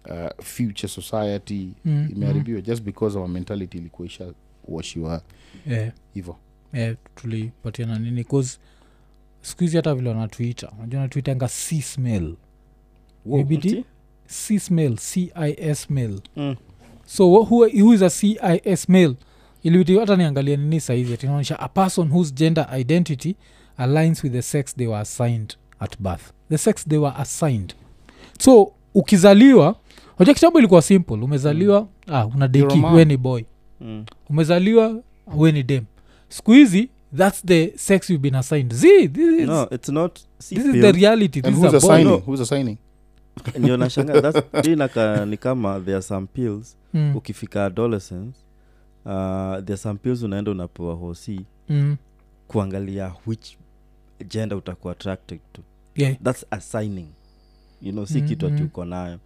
uh, 0.09 0.43
future 0.45 0.87
society 0.87 1.69
Mm, 1.85 2.09
imeharibiwa 2.15 2.61
just 2.61 2.83
because 2.83 3.17
our 3.17 3.27
mentality 3.29 3.77
ilikuwa 3.77 4.05
isha 4.05 4.33
washiwa 4.67 5.21
Yeah. 5.67 5.91
hivo 6.13 6.37
eh, 6.73 6.95
tulipatiana 7.15 7.99
nini? 7.99 8.23
Cause 8.23 8.59
siku 9.41 9.63
hizi 9.63 9.75
hata 9.77 9.95
vile 9.95 10.09
wanatuita 10.09 10.71
unajua 10.77 10.99
wanatuitanga 10.99 11.47
csmail 11.49 12.35
ibidi 13.39 13.85
csmail 14.27 14.97
cis 14.97 15.89
mail 15.89 16.21
Mm. 16.35 16.55
so 17.05 17.27
who, 17.29 17.67
who 17.67 17.93
is 17.93 18.01
a 18.01 18.09
cis 18.09 18.89
mail 18.89 19.15
ilibidi 19.63 19.97
hata 19.99 20.15
niangalia 20.15 20.57
nini 20.57 20.79
saizi 20.79 21.13
atinaonyesha 21.13 21.59
a 21.59 21.67
person 21.67 22.07
whose 22.11 22.33
gender 22.33 22.67
identity 22.79 23.35
aligns 23.77 24.23
with 24.23 24.33
the 24.33 24.41
sex 24.41 24.75
they 24.75 24.87
were 24.87 24.99
assigned 25.01 25.55
at 25.79 25.99
birth. 25.99 26.21
The 26.49 26.57
sex 26.57 26.87
they 26.87 26.97
were 26.99 27.15
assigned. 27.17 27.73
So 28.39 28.71
ukizaliwa 28.93 29.75
hoja 30.17 30.33
kitambo 30.33 30.59
ilikuwa 30.59 30.81
simple. 30.81 31.15
Umezaliwa 31.15 31.87
ah, 32.07 32.25
una 32.25 32.47
deki 32.47 32.63
You're 32.65 32.79
a 32.79 32.81
man. 32.81 32.95
we 32.95 33.05
ni 33.05 33.17
boy. 33.17 33.43
Mm. 33.81 34.05
umezaliwa 34.29 34.95
we 35.35 35.51
ni 35.51 35.63
dem. 35.63 35.83
Siku 36.29 36.51
hizi 36.51 36.89
thats 37.17 37.45
the 37.45 37.73
sex 37.77 38.09
you've 38.09 38.21
been 38.21 38.35
assigned. 38.35 38.73
Z 38.73 39.07
this 39.07 39.39
is, 39.39 39.47
no 39.47 39.67
it's 39.71 39.89
not 39.89 40.19
this 40.39 40.51
is 40.51 40.81
the 40.81 40.91
reality. 40.91 41.41
This 41.41 41.55
who's 41.55 41.67
is 41.67 41.73
assigning? 41.73 42.05
No. 42.05 42.17
who's 42.17 42.41
assigning? 42.41 42.77
Ndio 43.59 43.77
nashanga 43.77 44.13
that's- 44.13 44.43
hii 44.63 44.73
inaka- 44.73 45.25
ni 45.25 45.37
kama 45.37 45.79
there 45.79 45.93
are 45.95 46.01
some 46.01 46.27
pills. 46.33 46.75
Mm. 46.93 47.15
ukifika 47.15 47.65
adolescence 47.65 48.37
uh, 49.09 49.65
there 49.65 49.77
some 49.77 49.99
pills 49.99 50.23
unaenda 50.23 50.51
unapewa 50.51 50.93
hosi 50.95 51.41
Mm. 51.69 51.97
kuangalia 52.47 53.13
which 53.27 53.57
gender 54.27 54.57
utakuwa 54.57 54.93
attracted 54.93 55.39
to. 55.53 55.61
Yeah. 55.95 56.15
Thats 56.23 56.45
assigning. 56.51 57.07
You 57.81 57.91
know 57.91 58.05
si 58.05 58.21
Mm, 58.21 58.27
kitu 58.27 58.45
ati 58.47 58.61
mm. 58.61 58.65
uko 58.65 58.85
nayo. 58.85 59.19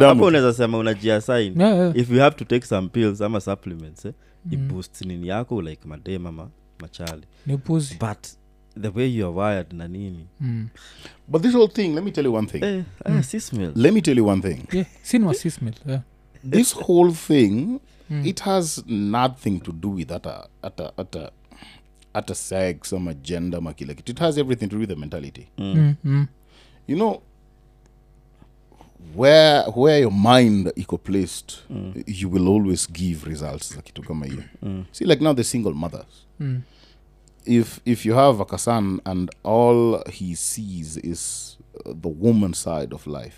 Hapo 0.00 0.24
unaweza 0.24 0.52
sema 0.52 0.78
unajiasin 0.78 1.60
yeah, 1.60 1.76
yeah. 1.76 1.96
if 1.96 2.10
you 2.10 2.18
have 2.18 2.36
to 2.36 2.44
take 2.44 2.66
some 2.66 2.88
pills 2.88 3.20
ama 3.20 3.40
supplements 3.40 4.04
eh, 4.04 4.12
Mm. 4.46 4.52
iboost 4.52 5.00
nini 5.00 5.28
yako 5.28 5.62
like 5.62 5.88
madem 5.88 6.26
ama 6.26 6.48
machali. 6.80 7.22
But 8.00 8.26
the 8.80 8.88
way 8.88 9.16
you 9.16 9.26
are 9.26 9.34
wired 9.54 9.72
na 9.72 9.88
nini. 9.88 10.26
Mm. 10.40 10.68
but 11.28 11.42
this 11.42 11.52
whole 11.54 11.72
thing 11.72 11.88
let 11.94 12.04
me 12.04 12.10
tell 12.10 12.24
you 12.26 12.34
one 12.34 12.46
thing. 12.46 12.64
Eh, 12.64 12.82
ah, 13.04 13.22
si 13.22 13.40
let 13.74 13.94
me 13.94 14.00
tell 14.00 14.18
you 14.18 14.26
one 14.26 14.42
thing. 14.42 14.62
Yeah 14.72 14.86
sinema 15.02 15.34
sismil 15.34 15.74
yeah. 15.86 16.00
This 16.50 16.72
whole 16.86 17.12
thing 17.12 17.80
Mm. 18.10 18.26
it 18.26 18.40
has 18.40 18.84
nothing 18.86 19.60
to 19.60 19.72
do 19.72 19.88
with 19.90 20.10
at 20.12 20.26
a 20.26 20.48
ata 20.62 21.32
ata 22.14 22.34
sex 22.34 22.92
ama 22.92 23.14
gender 23.14 23.58
ama 23.58 23.72
kila 23.74 23.94
kitu 23.94 24.12
it 24.12 24.18
has 24.18 24.38
everything 24.38 24.66
to 24.68 24.76
do 24.76 24.80
with 24.80 24.88
the 24.90 24.96
mentality 24.96 25.46
Mm. 25.58 25.94
Mm, 26.04 26.26
you 26.88 26.96
know 26.96 27.22
where 29.16 29.64
where 29.76 29.98
your 30.00 30.12
mind 30.12 30.72
iko 30.76 30.98
placed 30.98 31.54
Mm. 31.70 32.02
you 32.06 32.28
will 32.30 32.48
always 32.48 32.86
give 32.92 33.24
results 33.30 33.74
za 33.74 33.82
kitu 33.82 34.02
kama 34.02 34.26
hiyo 34.26 34.42
Mm. 34.62 34.84
see 34.92 35.04
like 35.06 35.24
now 35.24 35.34
the 35.34 35.44
single 35.44 35.72
mothers 35.74 36.26
Mm. 36.40 36.60
if 37.44 37.80
if 37.84 38.06
you 38.06 38.14
have 38.14 38.42
a 38.42 38.44
kasan 38.44 39.00
and 39.04 39.30
all 39.44 40.04
he 40.12 40.36
sees 40.36 40.96
is 40.96 41.58
the 42.02 42.08
woman 42.20 42.52
side 42.54 42.94
of 42.94 43.06
life 43.06 43.36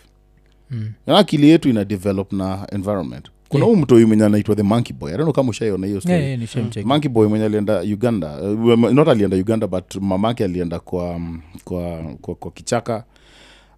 Mm. 1.06 1.16
akili 1.16 1.48
yetu 1.48 1.68
ina 1.68 1.84
develop 1.84 2.32
na 2.32 2.66
environment. 2.72 3.30
Kuna 3.48 3.64
huu 3.64 3.76
mtoi 3.76 4.04
mwenye 4.04 4.24
anaitwa 4.24 4.56
the 4.56 4.62
monkey 4.62 4.96
boy. 4.96 5.14
I 5.14 5.32
kama 5.32 5.50
ushaiona 5.50 5.86
hiyo 5.86 6.00
story. 6.00 6.14
Yeah, 6.24 6.56
yeah, 6.76 6.86
monkey 6.86 7.08
boy 7.08 7.28
mwenye 7.28 7.44
alienda 7.44 7.80
uganda. 7.80 8.42
Uh, 8.42 8.78
not 8.90 9.08
alienda 9.08 9.36
uganda 9.36 9.66
but 9.66 9.94
mamake 9.96 10.44
alienda 10.44 10.80
kwa, 10.80 11.10
um, 11.10 11.40
kwa, 11.64 12.02
kwa, 12.20 12.34
kwa 12.34 12.50
kichaka. 12.50 13.04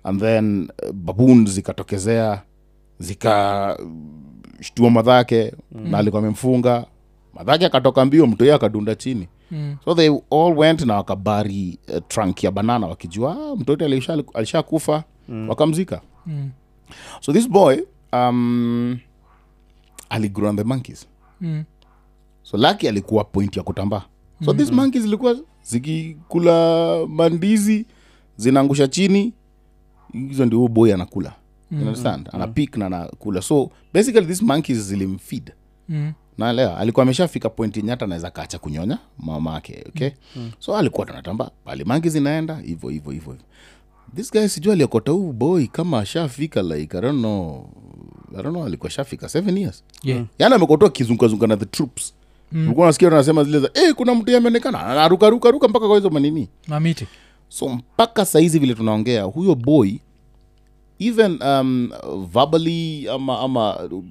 And 0.05 0.21
then 0.21 0.69
uh, 0.83 0.93
baboon 0.93 1.47
zikatokezea 1.47 2.43
zikashtua 2.99 4.91
madhake 4.91 5.53
mm. 5.73 5.91
na 5.91 5.99
alikuwa 5.99 6.23
amemfunga. 6.23 6.85
Madhake 7.35 7.67
akatoka 7.67 8.05
mbio 8.05 8.27
mtoi 8.27 8.51
akadunda 8.51 8.95
chini. 8.95 9.29
Mm. 9.51 9.77
so 9.85 9.95
they 9.95 10.09
all 10.31 10.53
went 10.59 10.83
na 10.83 10.95
wakabari 10.95 11.79
uh, 11.89 11.99
trunk 12.09 12.45
ya 12.45 12.51
banana 12.51 12.87
wakijua 12.87 13.33
ah, 13.33 13.57
mtoto 13.57 13.85
alishakufa. 13.85 14.95
Alisha 14.95 15.05
mm. 15.29 15.49
wakamzika. 15.49 16.01
Mm. 16.27 16.51
So 17.21 17.33
this 17.33 17.49
boy 17.49 17.77
um, 18.13 18.99
aligrow 20.09 20.51
on 20.51 20.57
the 20.57 20.65
monkeys 20.65 21.07
Mm. 21.41 21.65
so 22.43 22.57
laki 22.57 22.89
alikuwa 22.89 23.25
point 23.25 23.57
ya 23.57 23.63
kutambaa 23.63 24.01
so 24.01 24.07
mm-hmm. 24.41 24.57
these 24.59 24.73
monkeys 24.73 25.03
zilikuwa 25.05 25.37
zikikula 25.63 27.07
mandizi 27.09 27.87
zinaangusha 28.37 28.89
chini 28.89 29.33
hizo 30.13 30.47
ndio 30.47 30.59
huyo 30.59 30.69
boy 30.69 30.95
anakula 30.95 31.33
you 31.71 31.79
understand 31.79 32.29
anapik 32.33 32.77
na 32.77 32.87
anakula 32.87 33.43
so 33.43 33.71
basically 33.95 34.27
these 34.27 34.45
monkeys 34.45 34.79
zilimfeed 34.79 35.53
Mm. 35.89 36.13
naelewa 36.39 36.79
alikuwa 36.79 37.03
ameshafika 37.03 37.51
point 37.51 37.77
yenye 37.77 37.91
hata 37.91 38.05
anaweza 38.05 38.31
kacha 38.31 38.59
kunyonya 38.59 38.99
mama 39.19 39.57
ake 39.57 39.85
okay 39.89 40.11
mm. 40.37 40.51
so 40.59 40.77
alikuwa 40.77 41.07
tunatamba 41.07 41.51
pale 41.65 41.85
mangi 41.85 42.09
zinaenda 42.09 42.57
hivyo 42.57 42.89
hivyo 42.91 43.13
hivyo. 43.13 43.37
This 44.15 44.33
guy 44.33 44.47
sijui 44.49 44.73
aliokota 44.73 45.13
huu 45.13 45.33
boy 45.33 45.67
kama 45.67 45.99
ashafika 45.99 46.63
like 46.63 46.99
i 46.99 47.01
don't 47.01 47.19
know. 47.19 47.69
I 48.39 48.43
don't 48.43 48.49
know 48.55 48.65
alikuwa 48.65 48.91
shafika 48.91 49.29
seven 49.29 49.59
years. 49.59 49.85
Yeah. 50.03 50.25
yaani 50.39 50.55
amekotoa 50.55 50.91
kizungazunga 50.91 51.47
na 51.47 51.57
the 51.57 51.65
troops. 51.67 52.15
Ulikuwa 52.53 52.87
nasikia 52.87 53.09
anasema 53.09 53.45
zile 53.45 53.61
za 53.61 53.71
hey, 53.75 53.93
kuna 53.93 54.15
mtu 54.15 54.37
ameonekana. 54.37 54.87
Anarukarukaruka 54.87 55.69
mpaka 55.69 55.87
kwa 55.87 55.97
hizo 55.97 56.11
manini. 56.11 56.49
Mamiti 56.69 57.07
so 57.49 57.69
mpaka 57.69 58.25
saizi 58.25 58.59
vile 58.59 58.75
tunaongea 58.75 59.23
huyo 59.23 59.55
boy 59.55 59.93
even 60.99 61.39
um, 61.43 61.91
verbally 62.33 63.09
ama 63.09 63.41
ama 63.41 63.81
uh, 63.85 64.03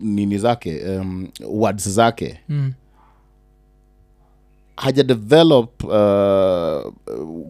nini 0.00 0.38
zake 0.38 0.84
um, 0.88 1.28
words 1.48 1.88
zake 1.88 2.40
Mm. 2.48 2.72
Haja 4.80 5.02
develop 5.02 5.84
uh, 5.84 5.90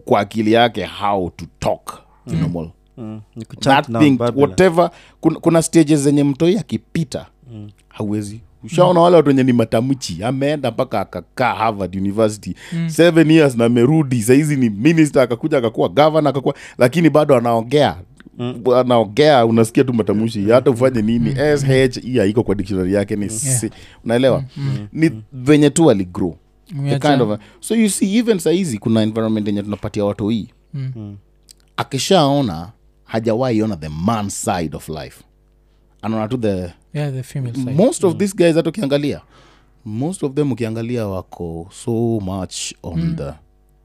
kwa 0.05 0.19
akili 0.19 0.51
yake 0.51 0.85
how 0.99 1.29
to 1.29 1.45
talk 1.59 1.99
mm. 2.27 2.39
normal 2.41 2.69
Mm. 2.97 3.21
That 3.59 3.87
thing 3.99 4.17
whatever 4.35 4.89
kuna, 5.21 5.39
kuna 5.39 5.61
stages 5.61 5.99
zenye 5.99 6.23
mtoi 6.23 6.57
akipita 6.57 7.25
mm. 7.53 7.69
hauwezi 7.87 8.41
ushaona 8.63 8.99
wale 8.99 9.15
watu 9.15 9.27
wenye 9.27 9.43
ni 9.43 9.53
matamchi 9.53 10.23
ameenda 10.23 10.71
mpaka 10.71 10.99
akakaa 11.01 11.53
harvard 11.53 11.95
university 11.95 12.55
mm. 12.73 12.89
seven 12.89 13.31
years 13.31 13.55
na 13.55 13.65
amerudi 13.65 14.21
sahizi 14.21 14.55
ni 14.55 14.69
minister 14.69 15.21
akakuja 15.21 15.57
akakuwa 15.57 15.89
gavana 15.89 16.29
akakuwa 16.29 16.55
lakini 16.77 17.09
bado 17.09 17.35
anaongea 17.37 17.95
mm. 18.37 18.63
anaongea 18.75 19.45
unasikia 19.45 19.83
tu 19.83 19.93
matamshi 19.93 20.49
hata 20.49 20.71
ufanye 20.71 21.01
nini 21.01 21.35
sh 21.57 21.99
hii 22.01 22.17
haiko 22.17 22.43
kwa 22.43 22.55
dictionary 22.55 22.93
yake 22.93 23.15
ni 23.15 23.29
si, 23.29 23.69
unaelewa 24.05 24.43
ni 24.93 25.11
venye 25.33 25.69
tu 25.69 25.91
aligrow 25.91 26.35
the 26.89 26.99
kind 26.99 27.21
of 27.21 27.31
a, 27.31 27.39
so 27.59 27.75
you 27.75 27.89
see 27.89 28.17
even 28.17 28.39
sahizi 28.39 28.77
kuna 28.77 29.01
environment 29.01 29.47
yenye 29.47 29.63
tunapatia 29.63 30.05
watu 30.05 30.29
hii. 30.29 30.47
Mm. 30.73 31.17
akishaona 31.77 32.71
hajawahi 33.03 33.61
ona 33.61 33.75
the 33.77 33.89
man 33.89 34.29
side 34.29 34.75
of 34.77 34.89
life. 34.89 35.23
Anaona 36.01 36.27
tu 36.27 36.37
the 36.37 36.73
yeah, 36.93 37.13
the 37.13 37.23
female 37.23 37.53
side. 37.55 37.71
most 37.73 38.03
of 38.03 38.17
these 38.17 38.35
guys 38.35 38.55
hata 38.55 38.69
ukiangalia 38.69 39.21
most 39.85 40.23
of 40.23 40.33
them 40.33 40.51
ukiangalia 40.51 41.07
wako 41.07 41.69
so 41.83 41.91
much 42.19 42.73
on 42.83 43.15
the 43.15 43.33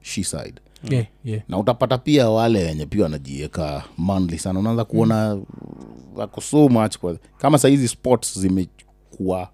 she 0.02 0.24
side. 0.24 0.60
Yeah, 0.90 1.06
yeah. 1.24 1.42
na 1.48 1.58
utapata 1.58 1.98
pia 1.98 2.28
wale 2.30 2.64
wenye 2.64 2.86
pia 2.86 3.02
wanajieka 3.02 3.84
manly 3.98 4.38
sana. 4.38 4.60
Unaanza 4.60 4.84
kuona 4.84 5.38
wako 6.14 6.40
so 6.40 6.68
much 6.68 6.96
kwa 6.98 7.16
kama 7.38 7.58
sahizi 7.58 7.88
sports 7.88 8.38
zimekuwa 8.38 9.48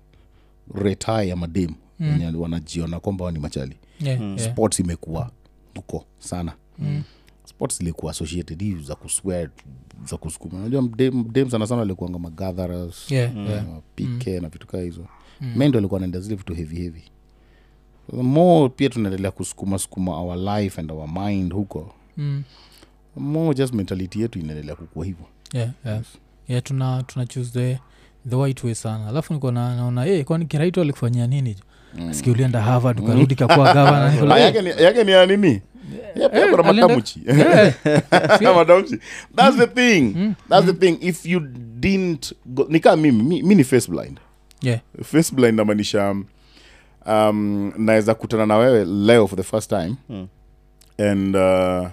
retire 0.74 1.28
ya 1.28 1.36
wenye 2.10 2.36
wanajiona 2.38 3.00
kwamba 3.00 3.30
ni 3.32 3.38
machali 3.38 3.76
Yeah, 4.00 4.20
mm. 4.20 4.38
sports 4.38 4.80
imekuwa 4.80 5.30
huko 5.76 6.04
sana 6.18 6.52
mm. 6.78 7.02
sports 7.44 7.80
ilikuwa 7.80 8.10
associated 8.12 8.60
hii 8.62 8.74
za 8.74 8.94
kuswear 8.94 9.48
za 10.10 10.16
kusukuma 10.16 10.58
unajua 10.58 10.82
dem, 10.82 11.24
dem 11.32 11.50
sana 11.50 11.66
sana 11.66 11.82
alikuanga 11.82 12.18
magatherers 12.18 13.10
Yeah, 13.10 13.36
yeah. 13.36 13.64
pk 13.94 14.26
na 14.26 14.48
vitu 14.48 14.66
kaa 14.66 14.80
hizo 14.80 15.06
mm. 15.40 15.52
mendo 15.56 15.78
alikuwa 15.78 15.98
anaenda 15.98 16.20
zile 16.20 16.36
vitu 16.36 16.54
hevi 16.54 16.76
hevi 16.76 17.02
the 18.10 18.22
more 18.22 18.68
pia 18.68 18.88
tunaendelea 18.88 19.30
kusukuma 19.30 19.78
sukuma 19.78 20.16
our 20.20 20.36
life 20.58 20.80
and 20.80 20.90
our 20.92 21.08
mind 21.08 21.52
huko 21.52 21.94
Mm. 22.16 22.42
more 23.16 23.54
just 23.58 23.74
mentality 23.74 24.20
yetu 24.20 24.38
inaendelea 24.38 24.76
kukua 24.76 25.04
hivyo 25.04 25.26
yeah, 25.52 25.70
yeah. 25.84 26.02
yeah 26.48 26.62
tuna 26.62 27.02
tuna 27.02 27.26
choose 27.26 27.50
the, 27.50 27.78
the 28.28 28.36
white 28.36 28.64
way 28.64 28.74
sana 28.74 29.08
alafu 29.08 29.34
niko 29.34 29.50
naona 29.50 30.04
hey, 30.04 30.24
kwani 30.24 30.46
kiraitu 30.46 30.80
alikufanyia 30.80 31.26
nini 31.26 31.56
mm. 31.98 32.14
ski 32.14 32.30
ulienda 32.30 32.60
harvard 32.62 33.00
ukarudi 33.00 33.34
kakuwa 33.34 33.74
gavana 33.74 34.12
Niko 34.12 34.24
like, 34.26 34.34
Ah, 34.34 34.36
"Hey, 34.36 34.44
yake 34.84 35.04
ni- 35.04 35.10
ya 35.12 35.26
nini 35.26 35.60
kuna 36.50 36.62
matamchi 36.62 37.20
thats 39.36 39.56
the 39.56 39.66
thing. 39.66 40.34
Thats 40.48 40.66
the 40.66 40.72
thing. 40.72 40.98
If 41.00 41.26
you 41.26 41.40
didn't 41.80 42.32
go, 42.46 42.66
nikaa 42.68 42.96
mimi 42.96 43.22
mi, 43.22 43.42
mi 43.42 43.54
ni 43.54 43.64
face 43.64 43.90
blind. 43.90 44.20
Yeah. 44.62 44.80
face 45.04 45.34
blind 45.34 45.58
namaanisha 45.58 46.14
um, 47.06 47.72
naweza 47.78 48.14
kutana 48.14 48.46
na 48.46 48.56
wewe 48.56 48.84
leo 48.84 49.26
for 49.26 49.36
the 49.38 49.42
first 49.44 49.68
time. 49.70 49.94
Mm. 50.08 50.26
and 50.98 51.36
uh, 51.36 51.88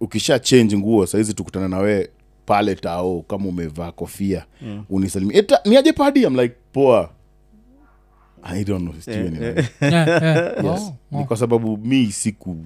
ukisha 0.00 0.38
change 0.38 0.76
nguo 0.76 1.06
sahizi 1.06 1.34
tukutana 1.34 1.68
na 1.68 1.78
wewe 1.78 2.08
pale 2.46 2.74
tao 2.74 3.24
kama 3.28 3.48
umevaa 3.48 3.92
kofia 3.92 4.44
mm. 4.62 4.84
unisalimi 4.90 5.42
niaje 5.64 5.92
padi 5.92 6.26
am 6.26 6.36
like 6.40 6.54
poa 6.72 7.10
i 8.44 8.64
don't 8.64 8.82
know 8.82 8.94
sijui 9.00 9.18
Eh, 9.26 9.32
ni 9.32 9.38
eh, 9.46 9.54
nani. 9.54 9.68
Yeah, 9.94 10.08
yeah. 10.22 10.64
yes. 10.64 10.80
Oh, 10.82 10.94
ni 11.10 11.18
oh. 11.20 11.24
kwa 11.24 11.36
sababu 11.36 11.76
mi 11.76 12.12
siku 12.12 12.56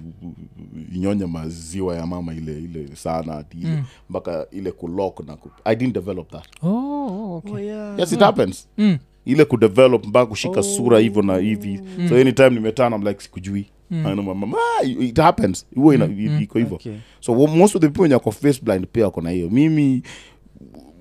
nyonya 0.95 1.27
maziwa 1.27 1.95
ya 1.95 2.05
mama 2.07 2.33
ile 2.33 2.57
ile 2.59 2.95
sana 2.95 3.37
ati 3.37 3.57
ile 3.57 3.83
mpaka 4.09 4.47
ile 4.51 4.71
kulok 4.71 5.27
na 5.27 5.35
ku, 5.35 5.49
i 5.65 5.75
didn't 5.75 5.93
develop 5.93 6.31
that 6.31 6.45
Oh, 6.63 6.69
oh, 6.69 7.35
okay. 7.37 7.53
Oh, 7.53 7.59
yeah. 7.59 7.99
yes 7.99 8.11
it 8.11 8.19
happens 8.19 8.67
Mm. 8.77 8.97
ile 9.25 9.45
kudevelop 9.45 10.05
mpaka 10.05 10.25
kushika 10.25 10.63
sura 10.63 10.99
hivyo 10.99 11.21
na 11.21 11.37
hivi 11.37 11.81
so 12.09 12.15
anytime 12.15 12.49
nimetana 12.49 12.95
I'm 12.95 13.03
like 13.07 13.23
sikujui 13.23 13.65
I 13.91 14.13
know 14.13 14.23
my 14.23 14.33
mama, 14.33 14.57
ah, 14.79 14.83
it 14.85 15.17
happens 15.17 15.65
huwa 15.75 15.95
ina- 15.95 16.39
iko 16.41 16.59
hivyo 16.59 16.75
Okay. 16.75 16.95
so 17.19 17.31
wo- 17.33 17.47
most 17.47 17.75
of 17.75 17.81
the 17.81 17.87
people 17.87 18.01
wenye 18.01 18.15
ako 18.15 18.31
face 18.31 18.59
blind 18.63 18.87
pia 18.91 19.05
wako 19.05 19.21
na 19.21 19.29
hiyo 19.29 19.49
mimi 19.49 20.03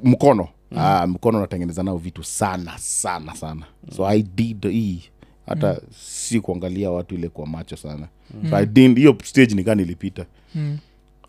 mkono 0.03 0.49
ah, 0.77 1.07
mkono 1.07 1.41
natengeneza 1.41 1.83
nao 1.83 1.97
vitu 1.99 2.25
sana 2.25 2.79
sana 2.79 3.35
sana. 3.35 3.67
So 3.97 4.07
i 4.09 4.23
did 4.23 4.69
hii 4.71 5.03
hata 5.47 5.81
si 6.01 6.41
kuangalia 6.41 6.91
watu 6.91 7.15
ile 7.15 7.29
kwa 7.29 7.47
macho 7.47 7.77
sana. 7.77 8.09
So 8.51 8.57
i 8.57 8.67
did 8.67 8.97
hiyo 8.97 9.17
stage 9.25 9.55
nikaa 9.55 9.75
nilipita 9.75 10.27
Mm. 10.55 10.79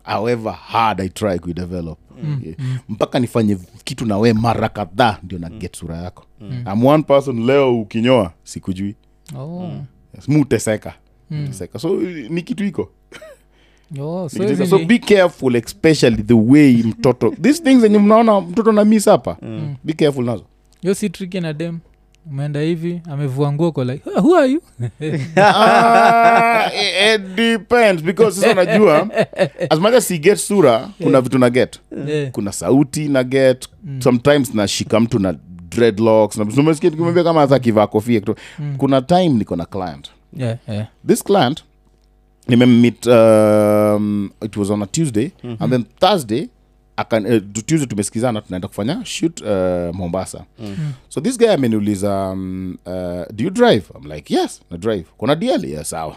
however 0.04 0.52
hard 0.52 1.00
i 1.00 1.08
try 1.08 1.38
kuidevelop. 1.38 1.98
Yeah. 2.44 2.56
mpaka 2.88 3.18
nifanye 3.18 3.58
kitu 3.84 4.06
na 4.06 4.18
we 4.18 4.32
mara 4.32 4.68
kadhaa 4.68 5.18
ndio 5.22 5.38
na 5.38 5.50
get 5.50 5.76
sura 5.76 5.96
yako. 5.96 6.24
I'm 6.72 6.84
one 6.86 7.02
person 7.02 7.46
leo 7.46 7.80
ukinyoa 7.80 8.32
sikujui. 8.44 8.94
Oh. 9.36 9.70
yes, 10.14 10.28
muteseka. 10.28 10.94
Teseka 11.46 11.78
so 11.78 11.96
ni 12.30 12.42
kitu 12.42 12.64
iko 12.64 12.90
Oh, 14.00 14.28
so 14.28 14.78
be 14.78 14.98
careful 14.98 15.56
especially 15.56 16.22
the 16.22 16.34
way 16.34 16.72
mtoto 16.82 17.34
these 17.42 17.62
things 17.62 17.84
enye 17.84 17.98
mnaona 17.98 18.40
mtoto 18.40 18.72
na 18.72 18.84
miss 18.84 19.04
hapa 19.04 19.36
be 19.84 19.92
careful 19.92 20.24
nazo. 20.24 20.44
Yo 20.82 20.94
si 20.94 21.10
triki 21.10 21.40
na 21.40 21.52
dem. 21.52 21.78
Umeenda 22.30 22.60
hivi 22.60 23.00
amevua 23.10 23.52
nguo 23.52 23.72
ko 23.72 23.84
like 23.84 24.10
"Ah, 24.16 24.20
who 24.20 24.36
are 24.36 24.50
you? 24.52 24.62
Ah, 25.36 26.70
it 26.74 27.20
it 27.20 27.34
depends 27.36 28.02
because 28.02 28.40
sasa 28.40 28.52
unajua 28.52 29.08
as 29.70 29.78
much 29.78 29.94
as 29.94 30.08
he 30.08 30.18
get 30.18 30.38
sura 30.38 30.88
kuna 31.02 31.20
vitu 31.20 31.38
na 31.38 31.50
get. 31.50 31.80
Yeah. 32.06 32.30
kuna 32.30 32.52
sauti 32.52 33.08
na 33.08 33.24
get. 33.24 33.68
Sometimes 33.98 34.54
nashika 34.54 35.00
mtu 35.00 35.18
na 35.18 35.34
dreadlocks 35.68 36.36
na 36.36 36.44
umesikia 36.44 36.90
tukimwambia 36.90 37.24
kama 37.24 37.40
hata 37.40 37.58
kivaa 37.58 37.86
kofia 37.86 38.20
kitu. 38.20 38.34
Kuna 38.76 39.02
time 39.02 39.28
niko 39.28 39.56
na 39.56 39.64
client. 39.64 40.10
Yeah, 40.36 40.56
yeah. 40.68 40.86
this 41.06 41.24
client 41.24 41.64
nimemmit 42.48 43.06
um, 43.06 44.30
it 44.44 44.56
was 44.56 44.70
on 44.70 44.82
a 44.82 44.86
tuesday 44.86 45.30
mm-hmm. 45.44 45.62
and 45.62 45.72
then 45.72 45.84
thursday 46.00 46.48
akan, 46.96 47.26
uh, 47.26 47.42
tuesday 47.66 47.86
tumesikizana 47.86 48.40
tunaenda 48.40 48.68
kufanya 48.68 49.04
shoot 49.04 49.40
uh, 49.40 49.94
mombasa 49.94 50.44
mm-hmm. 50.58 50.92
so 51.08 51.20
this 51.20 51.38
guy 51.38 51.48
ameniuliza 51.52 52.28
um, 52.30 52.76
uh, 52.86 52.92
do 53.34 53.44
you 53.44 53.50
drive 53.50 53.84
i'm 54.00 54.12
like 54.12 54.34
yes 54.34 54.60
na 54.70 54.76
drive 54.78 55.04
kuna 55.16 55.34
dl 55.36 55.64
yes 55.64 55.90
sawa 55.90 56.16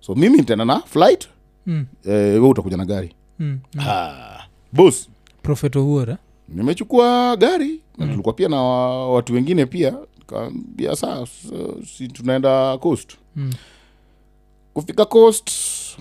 so 0.00 0.14
mimi 0.14 0.36
nitaenda 0.36 0.64
na 0.64 0.80
flight 0.80 1.28
Mm. 1.66 1.86
uh, 2.04 2.10
we 2.12 2.38
utakuja 2.48 2.76
na 2.76 2.84
gari 2.84 3.14
Mm. 3.38 3.58
ah, 3.80 4.40
bos 4.72 5.08
prophet 5.42 5.76
owuora 5.76 6.18
nimechukua 6.48 7.36
gari 7.36 7.80
mm. 7.98 8.08
tulikuwa 8.10 8.32
pia 8.34 8.48
na 8.48 8.62
watu 8.62 9.34
wengine 9.34 9.66
pia 9.66 9.94
kaambia 10.26 10.96
saa 10.96 11.26
so, 11.26 11.76
si 11.96 12.08
tunaenda 12.08 12.78
coast 12.78 13.10
Mm. 13.36 13.50
Kufika 14.74 15.04
coast 15.04 15.50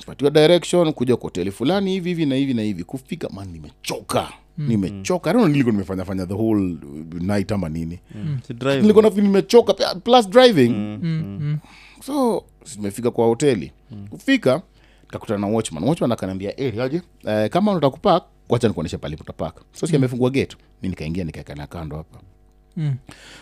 patiwa 0.05 0.31
direction 0.31 0.93
kuja 0.93 1.15
kwa 1.15 1.23
hoteli 1.23 1.51
fulani 1.51 1.91
hivi 1.91 2.09
hivi 2.09 2.25
na 2.25 2.35
hivi 2.35 2.53
na 2.53 2.61
hivi. 2.61 2.83
Kufika 2.83 3.29
man 3.29 3.47
nimechoka. 3.51 4.29
Nimechoka. 4.57 5.29
I 5.29 5.33
don't 5.33 5.41
know 5.43 5.51
nilikuwa 5.51 5.71
nimefanya 5.73 6.05
fanya 6.05 6.25
the 6.25 6.33
whole 6.33 6.77
night 7.19 7.51
ama 7.51 7.69
nini. 7.69 7.99
Mm. 8.15 8.39
nilikuwa 8.63 9.03
nafikiri 9.03 9.27
nimechoka 9.27 9.95
plus 9.95 10.29
driving. 10.29 10.69
Mm, 10.69 10.99
mm. 11.03 11.57
so 12.05 12.43
nimefika 12.77 13.11
kwa 13.11 13.25
hoteli. 13.25 13.71
Kufika 14.09 14.61
kakutana 15.07 15.39
na 15.39 15.47
watchman. 15.47 15.83
Watchman 15.83 16.11
akaniambia 16.11 16.59
"Eh, 16.59 16.81
aje? 16.83 17.01
Eh, 17.27 17.49
kama 17.49 17.71
unataka 17.71 17.91
kupak 17.91 18.23
kwacha 18.47 18.67
nikuonyeshe 18.67 18.97
pale 18.97 19.17
utapak 19.21 19.61
so 19.73 19.87
si 19.87 19.95
amefungua 19.95 20.29
gate. 20.29 20.57
Mi 20.81 20.89
nikaingia 20.89 21.23
nikaekana 21.23 21.67
kando 21.67 21.97
hapa. 21.97 22.19
Mm. 22.77 22.95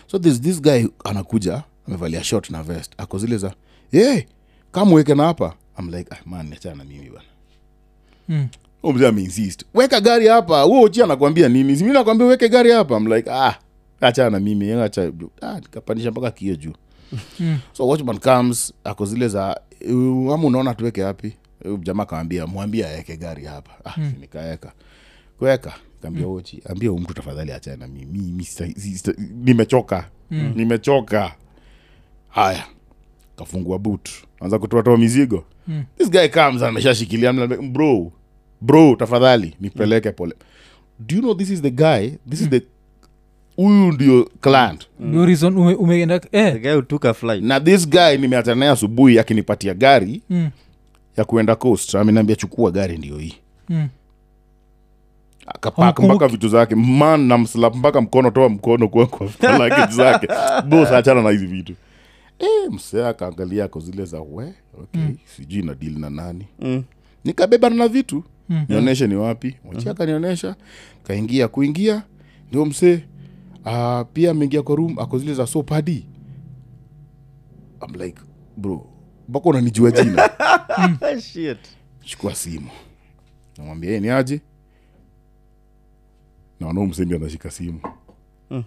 so 0.06 0.18
this, 0.18 0.40
this 0.40 0.62
guy 0.62 0.84
anakuja 1.04 1.62
amevalia 1.88 2.24
short 2.24 2.50
na 2.50 2.62
vest. 2.62 2.92
Ako 2.98 3.18
zile 3.18 3.36
za 3.38 3.54
hey, 3.90 4.20
kama 4.72 4.90
uweke 4.92 5.14
na 5.14 5.24
hapa 5.24 5.54
I'm 5.78 5.88
like 5.94 6.14
ah, 6.14 6.18
man 6.26 6.48
niachana 6.48 6.74
na 6.74 6.84
mimi 6.84 7.10
bana 7.10 7.24
Mm. 8.28 8.48
Mzee 8.94 9.06
ameinsist 9.08 9.64
weka 9.74 10.00
gari 10.00 10.26
hapa. 10.28 10.62
Huo 10.62 10.82
uchi 10.82 11.02
anakwambia 11.02 11.48
nini? 11.48 11.76
Simi 11.76 11.92
nakwambia 11.92 12.26
weke 12.26 12.48
gari 12.48 12.70
hapa. 12.72 12.96
I'm 12.96 13.06
like 13.12 13.30
ah 13.30 13.54
achana 14.00 14.30
na 14.30 14.40
mimi. 14.40 14.72
Acha 14.72 15.12
ah, 15.40 15.54
nikapandisha 15.54 16.10
mpaka 16.10 16.30
kio 16.30 16.56
juu. 16.56 16.72
Mm. 17.40 17.58
so 17.72 17.88
watchman 17.88 18.18
comes 18.18 18.72
ako 18.84 19.04
zile 19.06 19.28
za 19.28 19.60
"Uh, 19.90 20.34
ama 20.34 20.44
unaona 20.44 20.74
tuweke 20.74 21.02
wapi? 21.02 21.36
Uh, 21.64 21.80
jamaa 21.80 22.04
kawambia 22.04 22.46
mwambia 22.46 22.88
aweke 22.90 23.16
gari 23.16 23.44
hapa. 23.44 23.70
Ah, 23.84 23.94
mm. 24.00 24.12
nikaeka. 24.20 24.72
Kuweka. 25.38 25.72
Kaambia 26.02 26.26
mm. 26.26 26.32
ochi 26.32 26.62
ambia 26.68 26.90
huyu 26.90 27.02
mtu 27.02 27.14
tafadhali 27.14 27.52
achana 27.52 27.76
na 27.76 27.86
mimi. 27.88 28.44
Nimechoka. 29.44 30.08
Mm. 30.30 30.52
nimechoka. 30.56 31.34
Haya. 32.28 32.66
Kafungua 33.36 33.78
boot 33.78 34.10
anza 34.40 34.58
kutoatoa 34.58 34.96
mizigo. 34.98 35.44
Mm. 35.68 35.84
this 35.98 36.10
guy 36.10 36.28
comes 36.28 36.62
ameshashikilia 36.62 37.32
like, 37.32 37.56
bro 37.56 38.12
bro 38.60 38.96
tafadhali 38.96 39.54
nipeleke 39.60 40.10
pole. 40.12 40.34
Do 40.98 41.14
you 41.16 41.22
know 41.22 41.34
this 41.34 41.50
is 41.50 41.62
the 41.62 41.70
guy? 41.70 42.08
This 42.30 42.40
is 42.40 42.48
the 42.48 42.62
huyu 43.56 43.92
ndio 43.92 44.28
client. 44.40 44.86
Ndio 45.00 45.26
reason 45.26 45.56
ume- 45.56 45.74
umeenda 45.74 46.18
The 46.18 46.38
eh. 46.38 46.60
guy 46.62 46.72
who 46.72 46.82
took 46.82 47.04
a 47.04 47.14
flight. 47.14 47.42
na 47.44 47.60
this 47.60 47.88
guy 47.88 48.16
nimeachana 48.18 48.54
naye 48.54 48.70
asubuhi 48.72 49.18
akinipatia 49.18 49.74
gari 49.74 50.22
Mm. 50.30 50.50
ya 51.16 51.24
kuenda 51.24 51.56
coast 51.56 51.94
ameniambia 51.94 52.36
chukua 52.36 52.70
gari 52.70 52.98
ndio 52.98 53.18
hii. 53.18 53.34
Mm. 53.68 53.88
akapak 55.46 55.98
mpaka 56.00 56.28
vitu 56.28 56.48
zake. 56.48 56.74
Man 56.74 57.20
namslap 57.20 57.74
mpaka 57.76 58.00
mkono 58.00 58.30
toa 58.30 58.48
mkono 58.48 58.88
kwa 58.88 59.06
kwa 59.06 59.28
kwa 59.28 59.86
zake. 59.90 60.28
Bos 60.68 60.92
achana 60.92 61.22
na 61.22 61.30
hizi 61.30 61.46
vitu 61.46 61.72
e, 62.40 62.68
msee 62.70 63.06
akaangalia 63.06 63.64
ako 63.64 63.80
zile 63.80 64.04
za 64.04 64.20
we 64.20 64.54
okay 64.78 65.14
sijui 65.36 65.62
na 65.62 65.74
dili 65.74 65.98
na 66.00 66.10
nani. 66.10 66.46
Mm. 66.58 66.84
nikabeba 67.24 67.70
na 67.70 67.88
vitu. 67.88 68.24
Mm. 68.48 68.66
nionyeshe 68.68 69.06
ni 69.06 69.14
wapi. 69.14 69.56
Wachi 69.64 69.88
akanionyesha. 69.88 70.56
Kaingia 71.02 71.48
kuingia. 71.48 72.02
Ndio 72.48 72.64
msee 72.66 73.04
uh, 73.64 74.00
pia 74.12 74.30
ameingia 74.30 74.62
kwa 74.62 74.76
room 74.76 74.98
ako 74.98 75.18
zile 75.18 75.34
za 75.34 75.46
sopadi 75.46 76.06
I'm 77.88 77.94
like 78.02 78.20
bro 78.56 78.86
mpaka 79.28 79.48
unanijua 79.48 79.90
jina? 79.90 80.30
Shit. 81.32 81.58
chukua 82.04 82.34
simu. 82.34 82.70
Namwambia 83.58 83.90
"Eh, 83.90 84.02
ni 84.02 84.08
aje? 84.08 84.40
Naona 86.60 86.80
umsendi 86.80 87.14
anashika 87.14 87.50
simu. 87.50 87.80
Mm. 88.50 88.64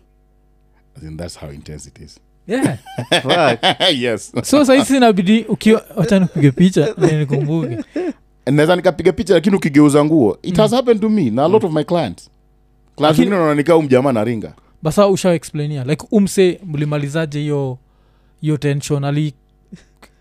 As 0.97 1.03
in, 1.03 1.17
that's 1.17 1.39
how 1.39 1.51
intense 1.51 1.89
it 1.89 1.99
is 1.99 2.19
Yeah. 2.47 2.77
So 4.43 4.73
yes 4.73 4.89
inabidi 4.89 5.41
ukiwa 5.41 5.83
nipige 6.19 6.51
picha 6.51 6.95
nikumbuke. 7.19 7.77
Naweza 8.45 8.75
nikapiga 8.75 9.11
picha 9.11 9.33
lakini 9.33 9.55
ukigeuza 9.55 10.05
nguo. 10.05 10.37
It 10.41 10.57
has 10.57 10.71
happened 10.71 11.01
to 11.01 11.09
me 11.09 11.29
na 11.29 11.45
a 11.45 11.47
lot 11.47 11.67
of 11.67 11.73
my 11.73 11.83
clients. 11.83 12.29
Clients 12.95 13.19
wengine 13.19 13.35
wanaonikaa 13.37 13.75
umjamaa 13.75 14.11
na 14.11 14.23
ringa. 14.23 14.53
Basa 14.81 15.07
ushaexplainia 15.07 15.83
like 15.83 16.05
umse 16.11 16.59
mlimalizaje 16.65 17.39
hiyo 17.39 17.77
hiyo 18.41 18.57
tension? 18.57 19.03
Ali 19.03 19.33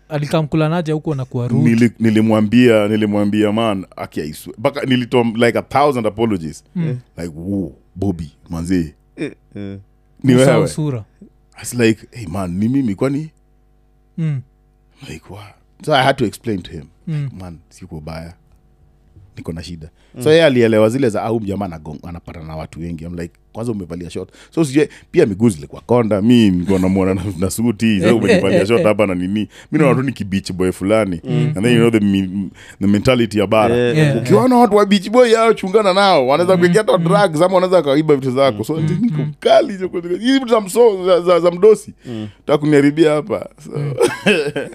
alikamkulanaje 0.09 0.91
huko 0.91 1.15
na 1.15 1.25
kuwa? 1.25 1.47
Nili, 1.49 1.91
nilimwambia 1.99 2.87
nilimwambia 2.87 3.51
man 3.51 3.85
akiaiswe 3.95 4.53
mpaka 4.57 4.81
nilitoa 4.85 5.23
like 5.23 5.57
a 5.57 5.61
thousand 5.61 6.07
apologies. 6.07 6.63
Mm. 6.75 6.99
like 7.17 7.31
wo 7.35 7.71
bobi 7.95 8.31
manzee 8.49 8.93
Eh, 9.15 9.31
eh. 9.55 9.77
ni 10.23 10.35
wewe. 10.35 10.67
sura 10.67 11.03
It's 11.63 11.73
like 11.73 12.07
hey 12.11 12.25
man 12.25 12.51
mimi 12.51 12.95
kwani 12.95 13.31
mm. 14.17 14.41
like 15.09 15.29
wow. 15.29 15.39
so 15.85 15.93
i 15.93 16.03
had 16.03 16.17
to 16.17 16.25
explain 16.25 16.61
to 16.61 16.71
him 16.71 16.87
Mm. 17.07 17.29
man 17.39 17.59
siko 17.69 17.99
baya 17.99 18.33
niko 19.37 19.53
na 19.53 19.63
shida. 19.63 19.89
So 20.23 20.29
yeye 20.31 20.45
alielewa 20.45 20.89
zile 20.89 21.09
za 21.09 21.23
au 21.23 21.39
mjamaa 21.39 21.65
anagong- 21.67 22.09
anapata 22.09 22.39
na 22.43 22.55
watu 22.55 22.79
wengi. 22.79 23.03
I'm 23.05 23.15
like 23.19 23.33
kwanza 23.53 23.71
umevalia 23.71 24.09
shot 24.09 24.29
so 24.55 24.65
sijue 24.65 24.89
pia 25.11 25.25
miguu 25.25 25.49
zilikuwa 25.49 25.81
konda. 25.81 26.21
Mi 26.21 26.49
nikuwa 26.51 26.79
namwona 26.79 27.13
na, 27.13 27.21
na 27.39 27.49
suti. 27.49 28.01
Sa 28.01 28.15
umenivalia 28.15 28.65
shot 28.65 28.83
hapa 28.83 29.05
na 29.07 29.15
nini? 29.15 29.47
Mi 29.71 29.79
naona 29.79 29.95
tu 29.95 30.01
ni 30.01 30.11
kibich 30.11 30.51
boy 30.53 30.71
fulani. 30.71 31.21
And 31.27 31.53
then 31.63 31.65
you 31.73 31.77
know 31.77 31.91
the, 31.91 31.99
the 32.81 32.87
mentality 32.87 33.39
ya 33.39 33.47
bara. 33.47 33.75
Yeah. 33.75 34.17
ukiwaona 34.17 34.55
watu 34.55 34.75
wa 34.75 34.85
beach 34.85 35.09
boy 35.09 35.31
yao 35.31 35.53
chungana 35.53 35.93
nao. 35.93 36.27
Wanaweza 36.27 36.57
kuingia 36.57 36.81
hata 36.81 36.97
drugs 36.97 37.41
ama 37.41 37.55
wanaweza 37.55 37.81
kaiba 37.81 38.15
vitu 38.15 38.31
zako. 38.31 38.63
So 38.63 38.79
niko 38.81 39.21
mkali. 39.21 39.73
Hizi 39.73 39.87
vitu 40.33 40.47
za 40.47 40.61
mso 40.61 41.05
za, 41.05 41.21
za, 41.21 41.39
za 41.39 41.51
mdosi. 41.51 41.93
Mm. 42.05 42.27
takuniharibia 42.45 43.11
hapa. 43.11 43.49
So, 43.65 43.71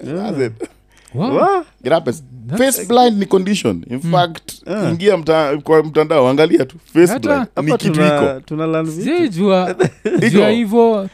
that's 0.05 0.41
it. 0.41 0.69
Wow. 1.15 1.35
Wah. 1.35 1.63
It 1.83 1.91
happens. 1.91 2.23
Face 2.57 2.85
blind 2.85 3.17
ni 3.19 3.25
condition 3.25 3.85
in 3.89 3.99
fact 3.99 4.53
ingia 4.91 5.17
mta, 5.17 5.57
kwa 5.57 5.83
mtandao 5.83 6.27
angalia 6.29 6.65
tu 6.65 6.77
face 6.93 7.19
blind 7.19 7.47
ni 7.63 7.71
kitu 7.77 7.91
tuna- 7.93 8.31
iko 8.31 8.39
tuna 8.39 8.67
learn 8.67 8.89
vitu. 8.91 9.17
sijua 9.17 9.75
Iko. 10.17 10.29
jua 10.29 10.49
hivo 10.49 11.09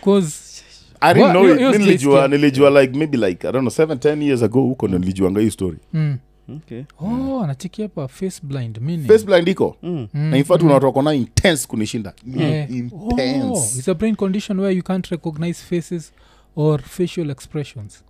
i 1.01 1.13
didn't 1.13 1.31
know 1.31 1.49
it 1.49 1.57
hiyo 1.57 1.71
nilijua 1.77 2.27
nilijua 2.27 2.81
like 2.81 2.97
maybe 2.97 3.17
like 3.17 3.47
i 3.47 3.51
don't 3.51 3.61
know 3.63 3.69
seven 3.69 3.99
ten 3.99 4.21
years 4.21 4.43
ago 4.43 4.61
huko 4.61 4.87
ndo 4.87 4.97
nilijuanga 4.99 5.41
hii 5.41 5.51
story 5.51 5.77
mm. 5.93 6.17
Okay. 6.55 6.83
oh 7.01 7.41
anacheki 7.43 7.81
hapa 7.81 8.07
face 8.07 8.39
blind 8.43 8.77
meaning. 8.81 9.07
face 9.07 9.25
blind 9.25 9.47
iko 9.47 9.77
Mm. 9.83 10.07
Mm, 10.13 10.29
na 10.29 10.37
in 10.37 10.43
fact 10.43 10.63
mm. 10.63 10.71
una 10.71 11.01
na 11.03 11.13
intense 11.13 11.67
kunishinda 11.67 12.13
Eh. 12.39 12.67
intense 12.71 13.45
Oh, 13.45 13.63
it's 13.77 13.87
a 13.89 13.93
brain 13.93 14.15
condition 14.15 14.59
where 14.59 14.75
you 14.77 14.83
can't 14.83 15.07
recognize 15.07 15.63
faces 15.63 16.13
or 16.55 16.81
facial 16.81 17.29
expressions 17.29 18.03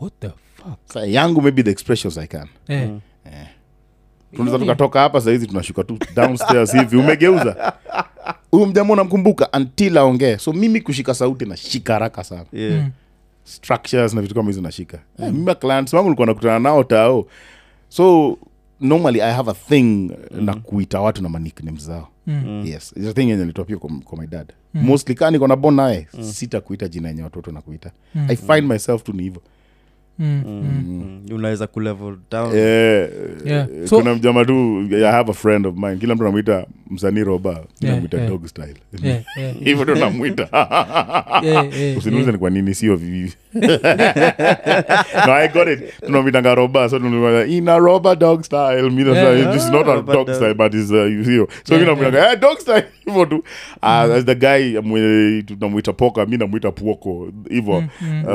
what 0.00 0.12
the 0.20 0.30
Sa 0.84 1.06
yangu 1.06 1.42
maybe 1.42 1.62
the 1.62 1.70
expressions 1.70 2.18
i 2.18 2.26
can 2.26 2.48
eh. 2.68 2.88
Mm. 2.88 3.00
tunaweza 4.36 4.58
tukatoka 4.58 5.00
hapa 5.00 5.20
sahizi 5.20 5.46
tunashuka 5.46 5.84
tu 5.84 5.98
downstairs 6.14 6.72
hivi 6.78 6.96
umegeuza 6.96 7.72
huyu 8.50 8.66
mjamaa 8.66 8.92
unamkumbuka 8.92 9.48
until 9.56 9.98
aongee 9.98 10.36
so 10.38 10.52
mimi 10.52 10.80
kushika 10.80 11.14
sauti 11.14 11.44
nashika 11.44 11.92
haraka 11.92 12.24
sana 12.24 12.44
Yeah. 12.52 12.82
Mm. 12.84 12.90
structures 13.44 14.14
na 14.14 14.22
vitu 14.22 14.34
kama 14.34 14.46
hizo 14.48 14.60
nashika 14.60 14.98
mm. 15.18 15.32
mimi 15.32 15.54
clients 15.54 15.92
wangu 15.92 16.04
nilikuwa 16.08 16.26
nakutana 16.26 16.58
nao 16.58 16.84
tao 16.84 17.26
so 17.88 18.36
normally 18.80 19.22
i 19.22 19.32
have 19.32 19.50
a 19.50 19.54
thing 19.54 19.82
mm. 19.82 20.44
na 20.44 20.54
kuita 20.54 21.00
watu 21.00 21.22
na 21.22 21.28
manicknames 21.28 21.82
zao 21.84 22.08
Mm. 22.28 22.62
yes 22.66 22.92
It's 22.96 23.06
a 23.08 23.12
thing 23.12 23.20
yenye 23.20 23.36
nilitoa 23.36 23.64
pia 23.64 23.76
kwa, 23.76 23.90
kwa 24.04 24.18
my 24.18 24.26
dad 24.26 24.52
mm. 24.74 24.82
mostly 24.84 25.14
kaa 25.14 25.30
niko 25.30 25.46
na 25.48 25.56
bon 25.56 25.74
naye 25.74 26.08
mm. 26.14 26.22
sita 26.24 26.60
kuita 26.60 26.88
jina 26.88 27.08
yenye 27.08 27.22
watoto 27.22 27.52
na 27.52 27.60
kuita 27.62 27.90
Mm. 28.14 28.26
i 28.30 28.36
find 28.36 28.70
myself 28.72 29.02
tu 29.02 29.12
ni 29.12 29.22
hivyo 29.22 29.42
Mm. 29.46 29.52
Mm. 30.18 30.42
Mm. 30.46 31.34
unaweza 31.34 31.66
kulevel 31.66 32.16
down. 32.30 32.54
Yeah. 32.56 33.08
eh, 33.46 33.58
So- 33.84 33.98
kuna 33.98 34.14
mjama 34.14 34.44
tu 34.44 34.86
i 34.92 35.02
have 35.02 35.30
a 35.30 35.34
friend 35.34 35.66
of 35.66 35.74
mine 35.76 35.96
kila 35.96 36.14
mtu 36.14 36.24
namwita 36.24 36.66
msanii 36.90 37.24
roba 37.24 37.64
namwita 37.80 38.16
yeah. 38.16 38.30
dog 38.30 38.46
style. 38.46 38.74
Hivyo 39.64 39.84
ndo 39.84 39.94
namwita. 39.94 40.48
Usiniuze 41.98 42.32
ni 42.32 42.38
kwa 42.38 42.50
nini 42.50 42.74
sio 42.74 42.96
vivi. 42.96 43.32
No 45.26 45.32
i 45.32 45.48
got 45.48 45.68
it. 45.68 46.00
Tunamwitanga 46.06 46.54
roba 46.54 46.88
so 46.88 46.96
ina 47.46 47.78
roba 47.78 48.14
dog 48.16 48.42
style. 48.42 48.90
Mi 48.90 49.02
Yeah. 49.06 49.38
yeah. 49.38 49.54
it's 49.56 49.70
not 49.70 49.88
a 49.88 49.94
Roba 49.94 50.12
dog 50.12 50.30
style 50.34 50.54
but 50.54 50.74
is 50.74 50.90
uh, 50.90 51.06
hiyo 51.24 51.48
so 51.64 51.78
mi 51.78 51.84
namwitanga 51.86 52.32
eh, 52.32 52.38
dog 52.40 52.58
style. 52.58 52.84
Hivyo 53.06 53.26
tu. 53.26 53.36
Uh, 53.82 53.88
as 53.88 54.24
the 54.24 54.34
guy 54.34 54.72
tunamwita 55.42 55.92
poka 55.92 56.26
mi 56.26 56.36
namwita 56.36 56.70
puoko. 56.70 57.28
Hivyo 57.50 57.84
Mm, 58.00 58.24
uh, 58.24 58.30
uh, 58.30 58.32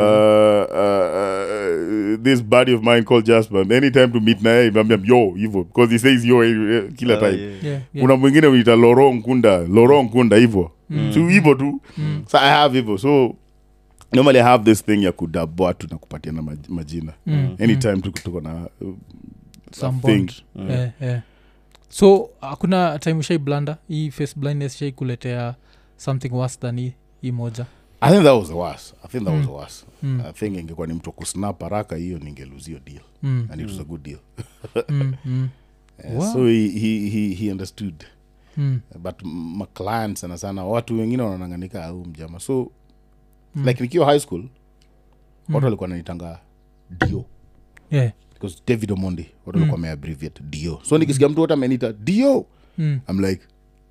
uh, 1.71 2.23
this 2.23 2.43
buddy 2.43 2.73
of 2.73 2.83
mine 2.83 3.03
called 3.03 3.25
Jasper 3.25 3.73
anytime 3.73 4.07
to 4.07 4.19
meet 4.19 4.41
naye 4.41 4.67
imeambia 4.67 4.99
yo 5.03 5.31
hivyo 5.37 5.63
because 5.63 5.93
he 5.93 5.99
says 5.99 6.25
yo 6.25 6.43
eh, 6.43 6.83
kila 6.95 7.13
Ah, 7.13 7.17
time 7.19 7.41
yeah. 7.41 7.63
Yeah, 7.63 7.81
yeah. 7.93 8.01
kuna 8.01 8.15
mwingine 8.15 8.47
uita 8.47 8.75
loro 8.75 9.13
nkunda 9.13 9.57
loro 9.57 10.03
nkunda 10.03 10.37
hivyo 10.37 10.71
Mm. 10.89 11.11
tu 11.13 11.27
hivyo 11.27 11.55
tu 11.55 11.81
Mm. 11.97 12.23
so 12.27 12.37
i 12.37 12.49
have 12.49 12.77
hivyo 12.77 12.97
so 12.97 13.35
normally 14.13 14.39
i 14.39 14.43
have 14.43 14.63
this 14.63 14.85
thing 14.85 15.03
ya 15.03 15.11
kudabwatu 15.11 15.87
na 15.91 15.97
kupatiana 15.97 16.41
maj- 16.41 16.69
majina 16.69 17.13
Mm. 17.27 17.55
anytime 17.59 17.93
mm. 17.95 18.01
tuko 18.01 18.41
na 18.41 18.67
uh, 18.81 20.01
thing. 20.01 20.27
yeah. 20.55 20.81
Eh, 20.81 20.91
eh. 21.01 21.19
so 21.89 22.29
hakuna 22.41 22.99
time 22.99 23.15
ushai 23.19 23.37
blanda 23.37 23.77
hii 23.87 24.11
face 24.11 24.33
blindness 24.35 24.77
shai 24.77 24.91
kuletea 24.91 25.55
something 25.97 26.29
worse 26.29 26.57
than 26.59 26.91
hii 27.21 27.31
moja 27.31 27.65
i 28.01 28.11
think 28.11 28.23
that 28.23 28.35
was 28.39 28.47
the 28.47 28.53
worst 28.53 28.93
i 29.03 29.07
think 29.07 29.23
that 29.25 29.33
was 29.35 29.45
the 29.45 29.51
worst 29.51 29.85
Mm. 30.03 30.21
i 30.25 30.33
think 30.33 30.57
ingekuwa 30.57 30.87
ni 30.87 30.93
mtu 30.93 31.09
wa 31.09 31.13
kusnap 31.15 31.61
haraka 31.63 31.95
hiyo 31.95 32.19
ningeluzio 32.19 32.79
deal 32.79 33.01
Mm. 33.23 33.47
and 33.51 33.61
it 33.61 33.67
was 33.69 33.79
a 33.79 33.83
good 33.83 34.01
deal 34.03 34.17
Mm. 34.89 35.13
Mm. 35.25 35.49
uh, 36.03 36.19
Wow. 36.19 36.33
so 36.33 36.45
he, 36.47 36.67
he, 36.67 37.09
he, 37.09 37.33
he 37.33 37.51
understood 37.51 38.03
Mm. 38.57 38.79
but 38.99 39.21
m- 39.23 39.55
maclient 39.57 40.17
sana 40.17 40.37
sana 40.37 40.65
watu 40.65 40.99
wengine 40.99 41.23
wanananganika 41.23 41.85
au 41.85 42.05
mjama 42.05 42.39
so 42.39 42.71
mm. 43.55 43.65
like 43.67 43.83
nikiwa 43.83 44.05
high 44.05 44.19
school 44.19 44.43
watu 45.53 45.65
walikuwa 45.65 45.89
nanitanga 45.89 46.39
dio 47.07 47.25
Yeah. 47.91 48.11
because 48.33 48.61
david 48.67 48.91
omondi 48.91 49.21
watu 49.45 49.59
walikuwa 49.59 49.71
wameabbreviate 49.75 50.43
dio 50.43 50.79
so 50.83 50.97
nikisikia 50.97 51.29
mtu 51.29 51.41
wote 51.41 51.53
amenita 51.53 51.93
dio 51.93 52.45
Mm. 52.77 52.99
i'm 53.09 53.19
like 53.25 53.41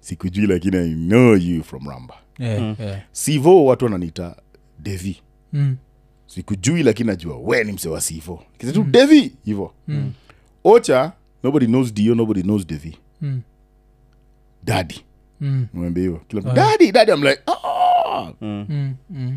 sikujui 0.01 0.47
lakini 0.47 0.77
i 0.77 0.95
know 0.95 1.37
you 1.37 1.63
from 1.65 1.89
ramba 1.89 2.15
Yeah, 2.39 2.81
yeah. 2.81 3.01
sivo 3.13 3.65
watu 3.65 3.85
wananiita 3.85 4.37
devi 4.79 5.21
Mm. 5.53 5.77
sikujui 6.27 6.83
lakini 6.83 7.07
najua 7.07 7.37
we 7.37 7.65
ni 7.65 7.73
mse 7.73 7.89
wa 7.89 8.01
sivo 8.01 8.43
kiza 8.59 8.73
tu 8.73 8.83
devi 8.85 9.33
hivo 9.45 9.75
ocha 10.65 11.13
nobody 11.43 11.67
knows 11.67 11.95
dio 11.95 12.15
nobody 12.15 12.43
knows 12.43 12.67
devi 12.67 12.97
Mm. 13.23 13.41
dadi 14.65 15.01
Mm. 15.41 15.67
hivo 15.95 16.21
kila 16.29 16.51
oh. 16.51 16.55
dadi 16.55 16.93
dadi 16.93 17.13
i'm 17.13 17.23
like 17.23 17.41
ah! 17.47 18.33
Mm. 18.41 18.95
Mm. 19.11 19.37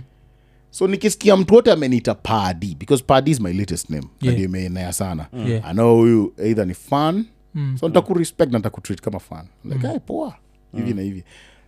so 0.70 0.88
nikisikia 0.88 1.38
mtu 1.38 1.53
wote 1.53 1.72
ameniita 1.72 2.16
padi 2.16 2.76
because 2.80 3.03
padi 3.03 3.32
is 3.32 3.39
my 3.39 3.53
latest 3.53 3.89
name 3.89 4.07
Yeah. 4.22 4.38
yeah. 4.38 4.49
imeenea 4.49 4.93
sana 4.93 5.28
Yeah. 5.47 5.66
anao 5.70 5.95
huyu 5.95 6.34
either 6.45 6.68
ni 6.68 6.74
fan 6.74 7.26
Mm. 7.55 7.78
so 7.80 7.89
ntakurespect 7.89 8.51
na 8.51 8.59
ntakutreat 8.59 9.01
kama 9.01 9.20
fan 9.20 9.45
like 9.66 9.88
hey, 9.88 9.99
poa 9.99 10.36
hivi 10.76 10.93
na 10.93 11.01
hivi. 11.01 11.24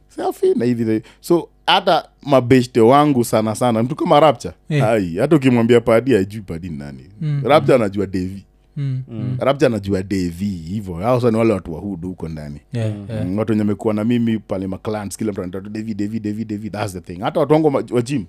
Safi 0.08 0.53
na 0.56 0.66
hivi 0.66 0.86
na 0.86 0.91
hivi. 0.91 1.06
So 1.22 1.49
hata 1.68 2.08
mabeshte 2.24 2.82
wangu 2.82 3.24
sana 3.24 3.56
sana 3.56 3.84
mtu 3.84 3.95
kama 3.95 4.20
rapcha 4.20 4.53
Yeah. 4.70 4.89
ai 4.89 5.16
hata 5.18 5.36
ukimwambia 5.36 5.82
padi 5.82 6.16
ajui 6.16 6.41
padi 6.41 6.70
ni 6.70 6.78
nani. 6.78 7.03
Mm. 7.22 7.41
rapcha 7.45 7.76
anajua 7.76 8.06
devi 8.08 8.45
Mm. 8.78 9.01
Mm. 9.08 9.38
rapcha 9.39 9.66
anajua 9.66 10.03
devi 10.03 10.45
hivo 10.45 10.95
hao 10.95 11.32
ni 11.32 11.38
wale 11.38 11.53
watu 11.53 11.74
wahudu 11.74 12.08
huko 12.08 12.30
ndani. 12.30 12.60
Yeah, 12.74 12.93
yeah. 13.10 13.26
Mm, 13.26 13.38
watu 13.38 13.51
wenye 13.51 13.62
amekuwa 13.62 13.93
na 13.93 14.03
mimi 14.03 14.39
pale 14.39 14.68
maclans 14.68 15.18
kila 15.18 15.32
mtu 15.32 15.41
anatatu 15.43 15.70
devi 15.70 15.93
devi 15.93 16.20
devi 16.20 16.45
devi 16.45 16.70
thats 16.70 16.93
the 16.93 17.01
thing. 17.01 17.20
Hata 17.22 17.39
watu 17.39 17.53
wangu 17.53 17.72
ma- 17.72 17.84
wa 17.91 18.01
jim 18.01 18.26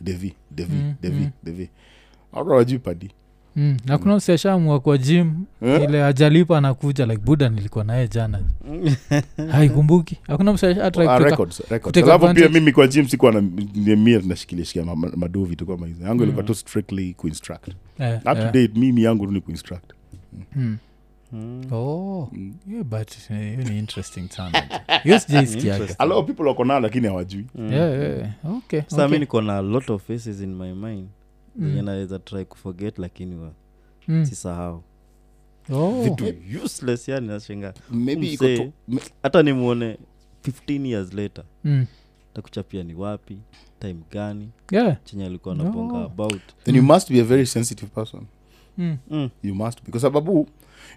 devi 0.00 0.34
devi 0.50 0.76
devi 1.02 1.28
devi 1.44 1.68
watu 2.32 2.50
wajui 2.50 2.78
padi 2.78 3.10
Mm. 3.56 3.76
na 3.86 3.98
kuna 3.98 4.16
mseshamua 4.16 4.80
kwa 4.80 4.98
gym 4.98 5.44
yeah. 5.62 5.82
ile 5.82 6.04
ajalipa 6.04 6.58
anakuja 6.58 7.06
like 7.06 7.18
buda 7.24 7.48
nilikuwa 7.48 7.84
naye 7.84 8.08
jana. 8.08 8.40
Haikumbuki. 9.52 10.18
Hakuna 10.26 10.50
Ah, 10.50 12.34
pia 12.34 12.48
mimi 12.48 12.72
kwa 12.72 12.86
gym 12.86 13.08
sikuwa 13.08 13.32
na 13.32 13.40
ni- 13.40 13.96
mia 13.96 14.20
nashikilia 14.24 14.64
shikia 14.64 14.84
ma- 14.84 14.96
ma- 14.96 15.12
madoo 15.16 15.44
vitu 15.44 15.66
kama 15.66 15.86
hizo 15.86 16.04
yangu 16.04 16.22
ilikuwa 16.22 16.44
tu 16.44 16.54
strictly 16.54 17.14
kuinstruct. 17.14 17.68
Up 17.68 18.22
to 18.24 18.44
date 18.44 18.70
mimi 18.76 19.02
yangu 19.02 19.26
tu 19.26 19.32
ni 19.32 19.40
kuinstruct. 19.40 19.92
Oh. 21.72 22.28
Yeah, 22.70 22.84
but 22.84 23.10
hiyo 23.28 23.56
ni 23.56 23.78
interesting 23.78 24.28
sana. 24.30 24.62
Hiyo 25.02 25.18
sijaisikiaga. 25.18 25.72
Interesting. 25.74 26.02
a 26.02 26.04
lot 26.06 26.20
of 26.20 26.26
people 26.26 26.42
wako 26.48 26.64
nao 26.64 26.80
lakini 26.80 27.06
hawajui. 27.06 27.44
Yeah, 27.70 28.00
yeah. 28.00 28.30
okay, 28.56 28.80
sa 28.86 29.08
mi 29.08 29.18
niko 29.18 29.40
na 29.42 29.62
lot 29.62 29.92
of 29.92 30.06
faces 30.06 30.40
in 30.40 30.54
my 30.54 30.72
mind 30.72 31.08
zenye 31.58 31.82
naweza 31.82 32.18
try 32.18 32.44
kuforget 32.44 32.98
lakini 32.98 33.36
wa 33.36 33.52
Mm. 34.08 34.24
sisahau 34.26 34.82
Oh. 35.72 36.02
vitu 36.02 36.34
useless 36.64 37.08
yani 37.08 37.26
nashinga 37.26 37.74
hata 39.22 39.42
nimwone 39.42 39.98
15 40.42 40.86
years 40.86 41.12
later 41.14 41.44
Mm. 41.64 41.86
takuchapia 42.34 42.82
ni 42.82 42.94
wapi 42.94 43.38
time 43.80 43.96
gani 44.10 44.48
Yeah. 44.72 44.96
chenye 45.04 45.26
alikuwa 45.26 45.54
nabonga 45.54 45.98
No. 45.98 46.04
about 46.04 46.40
then 46.64 46.76
you 46.76 46.82
must 46.82 47.12
be 47.12 47.20
a 47.20 47.24
very 47.24 47.46
sensitive 47.46 47.90
person 47.94 48.22
Mm. 48.78 48.96
mm. 49.10 49.30
you 49.42 49.54
must 49.54 49.84
be 49.84 49.90
kwa 49.90 50.00
sababu 50.00 50.48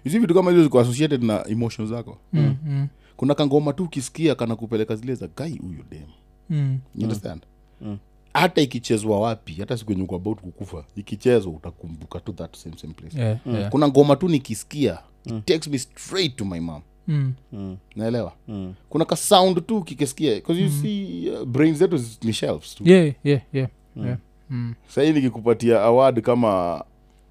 hizi 0.04 0.18
vitu 0.18 0.34
kama 0.34 0.50
hizo 0.50 0.62
ziko 0.62 0.80
associated 0.80 1.22
na 1.22 1.48
emotion 1.48 1.88
zako 1.88 2.18
Mm. 2.32 2.56
Mm. 2.66 2.88
kuna 3.16 3.34
kangoma 3.34 3.72
tu 3.72 3.84
ukisikia 3.84 4.34
kana 4.34 4.56
kupeleka 4.56 4.96
zile 4.96 5.14
za 5.14 5.28
gai 5.36 5.56
huyu 5.58 5.84
dem 5.90 6.06
Mm. 6.50 6.78
you 6.94 7.02
understand 7.02 7.42
Mm. 7.80 7.98
Hata 8.38 8.60
ikichezwa 8.60 9.20
wapi 9.20 9.52
hata 9.52 9.76
siku 9.76 9.92
yenye 9.92 10.04
about 10.14 10.40
kukufa 10.40 10.84
ikichezwa 10.96 11.52
utakumbuka 11.52 12.20
tu 12.20 12.32
that 12.32 12.56
same, 12.56 12.76
same 12.78 12.92
place 12.94 13.18
Yeah, 13.20 13.38
yeah. 13.46 13.70
kuna 13.70 13.88
ngoma 13.88 14.16
tu 14.16 14.28
nikisikia 14.28 14.98
it 15.24 15.44
takes 15.44 15.68
me 15.68 15.78
straight 15.78 16.36
to 16.36 16.44
my 16.44 16.60
mom 16.60 16.82
Mm. 17.08 17.32
Mm. 17.52 17.76
naelewa 17.96 18.32
Mm. 18.48 18.74
kuna 18.88 19.04
ka 19.04 19.16
sound 19.16 19.66
tu 19.66 19.82
kikisikia 19.82 20.34
because 20.34 20.60
you 20.62 20.68
see 20.70 21.30
uh, 21.30 21.44
brain 21.44 21.74
zetu 21.74 22.00
ni 22.22 22.32
shelves 22.32 22.74
tu 22.74 22.82
Yeah, 22.86 23.14
yeah, 23.24 23.40
yeah, 23.52 23.68
yeah. 23.96 24.18
Mm. 24.50 24.74
sahii 24.88 25.12
nikikupatia 25.12 25.82
award 25.82 26.20
kama 26.20 26.84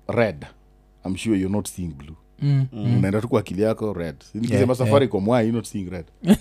red 0.07 0.45
I'm 1.05 1.15
sure 1.17 1.37
you're 1.39 1.55
not 1.55 1.67
seeing 1.67 1.87
blue 1.93 2.15
Mm. 2.41 2.65
unaenda 2.73 3.21
tu 3.21 3.27
kwa 3.27 3.39
akili 3.39 3.61
yako 3.61 3.93
red 3.93 4.15
nikisema 4.33 4.59
Yeah, 4.63 4.75
safaricom 4.77 5.27
why 5.27 5.47
you 5.47 5.53
not 5.53 5.65
seeing 5.65 5.89
red 5.89 6.05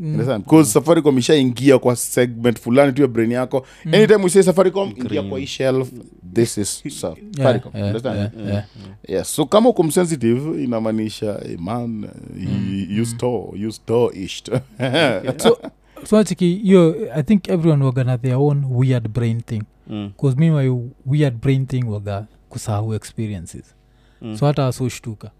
Understand? 0.00 0.44
because 0.44 0.70
safaricom 0.72 1.18
ishaingia 1.18 1.78
kwa 1.78 1.96
segment 1.96 2.60
fulani 2.60 2.92
tu 2.92 3.02
ya 3.02 3.08
brain 3.08 3.32
yako 3.32 3.66
anytime 3.92 4.24
we 4.24 4.30
say 4.30 4.42
safaricom 4.42 4.88
ingia 4.90 5.04
Green. 5.04 5.28
kwa 5.28 5.38
hii 5.38 5.46
shelf 5.46 5.90
this 6.34 6.58
is 6.58 6.82
Yeah, 6.84 6.96
safaricom 7.36 7.72
yeah, 7.74 7.86
Understand? 7.86 8.16
yeah, 8.18 8.46
yeah. 8.48 8.64
yeah. 9.08 9.24
so 9.24 9.46
kama 9.46 9.68
uko 9.68 9.82
msensitive 9.82 10.64
inamaanisha 10.64 11.40
hey, 11.46 11.56
man 11.56 12.08
you, 12.36 12.96
you 12.98 13.06
store 13.06 13.58
you 13.60 13.72
store 13.72 14.20
isht 14.20 14.50
so 15.42 15.58
so 16.04 16.24
chiki 16.24 16.54
hiyo 16.54 16.96
i 17.14 17.22
think 17.22 17.48
everyone 17.48 17.84
wagana 17.84 18.18
their 18.18 18.36
own 18.36 18.64
weird 18.70 19.08
brain 19.08 19.40
thing 19.42 19.62
Mm. 19.88 20.10
bcause 20.16 20.36
mi 20.36 20.50
my 20.50 20.68
weird 21.06 21.40
brain 21.40 21.66
thing 21.66 21.82
waga 21.84 22.26
kusahau 22.48 22.94
experiences 22.94 23.74
Mm. 24.22 24.36
so 24.36 24.46
hata 24.46 24.66
asoshtuka 24.66 25.30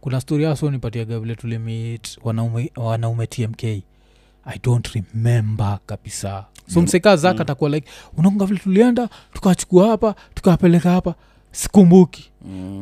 kuna 0.00 0.20
stori 0.20 0.46
aso 0.46 0.70
nipatiaga 0.70 1.20
vile 1.20 1.34
tulimit 1.34 2.18
wanaume, 2.24 2.70
wanaume 2.76 3.26
tmk 3.26 3.64
i 3.64 4.58
don't 4.62 4.86
remember 4.88 5.78
kabisa. 5.86 6.44
So 6.74 6.82
mseka 6.82 7.16
zaka 7.16 7.34
Mm. 7.34 7.40
atakuwa 7.42 7.70
like 7.70 7.88
unakunga 8.16 8.46
vile 8.46 8.58
tulienda 8.60 9.08
tukachukua 9.32 9.88
hapa 9.88 10.14
tukawapeleka 10.34 10.90
hapa. 10.90 11.14
Sikumbuki. 11.52 12.30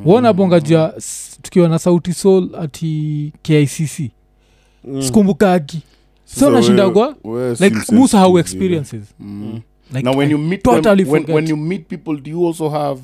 Wona 0.04 0.32
bonga 0.32 0.61
jua 0.61 0.94
tukiwa 1.42 1.68
na 1.68 1.78
sauti 1.78 2.12
sol 2.12 2.50
ati 2.61 3.32
kicc 3.42 4.11
Mm. 4.84 5.02
sikumbukagi. 5.02 5.82
So 6.24 6.50
nashindagwa 6.50 7.16
like 7.61 7.76
musa 7.92 8.20
how 8.20 8.38
experiences. 8.38 8.92
Yeah. 9.20 9.32
Mm. 9.32 9.61
like, 9.92 10.02
now 10.11 10.18
when 10.18 10.30
you 10.30 10.38
meet 10.38 10.62
totally 10.62 11.04
them, 11.04 11.12
when, 11.12 11.30
when 11.32 11.48
you 11.48 11.57
meet 11.57 11.86
people 11.88 12.16
do 12.20 12.30
you 12.30 12.46
also 12.46 12.68
have 12.68 13.00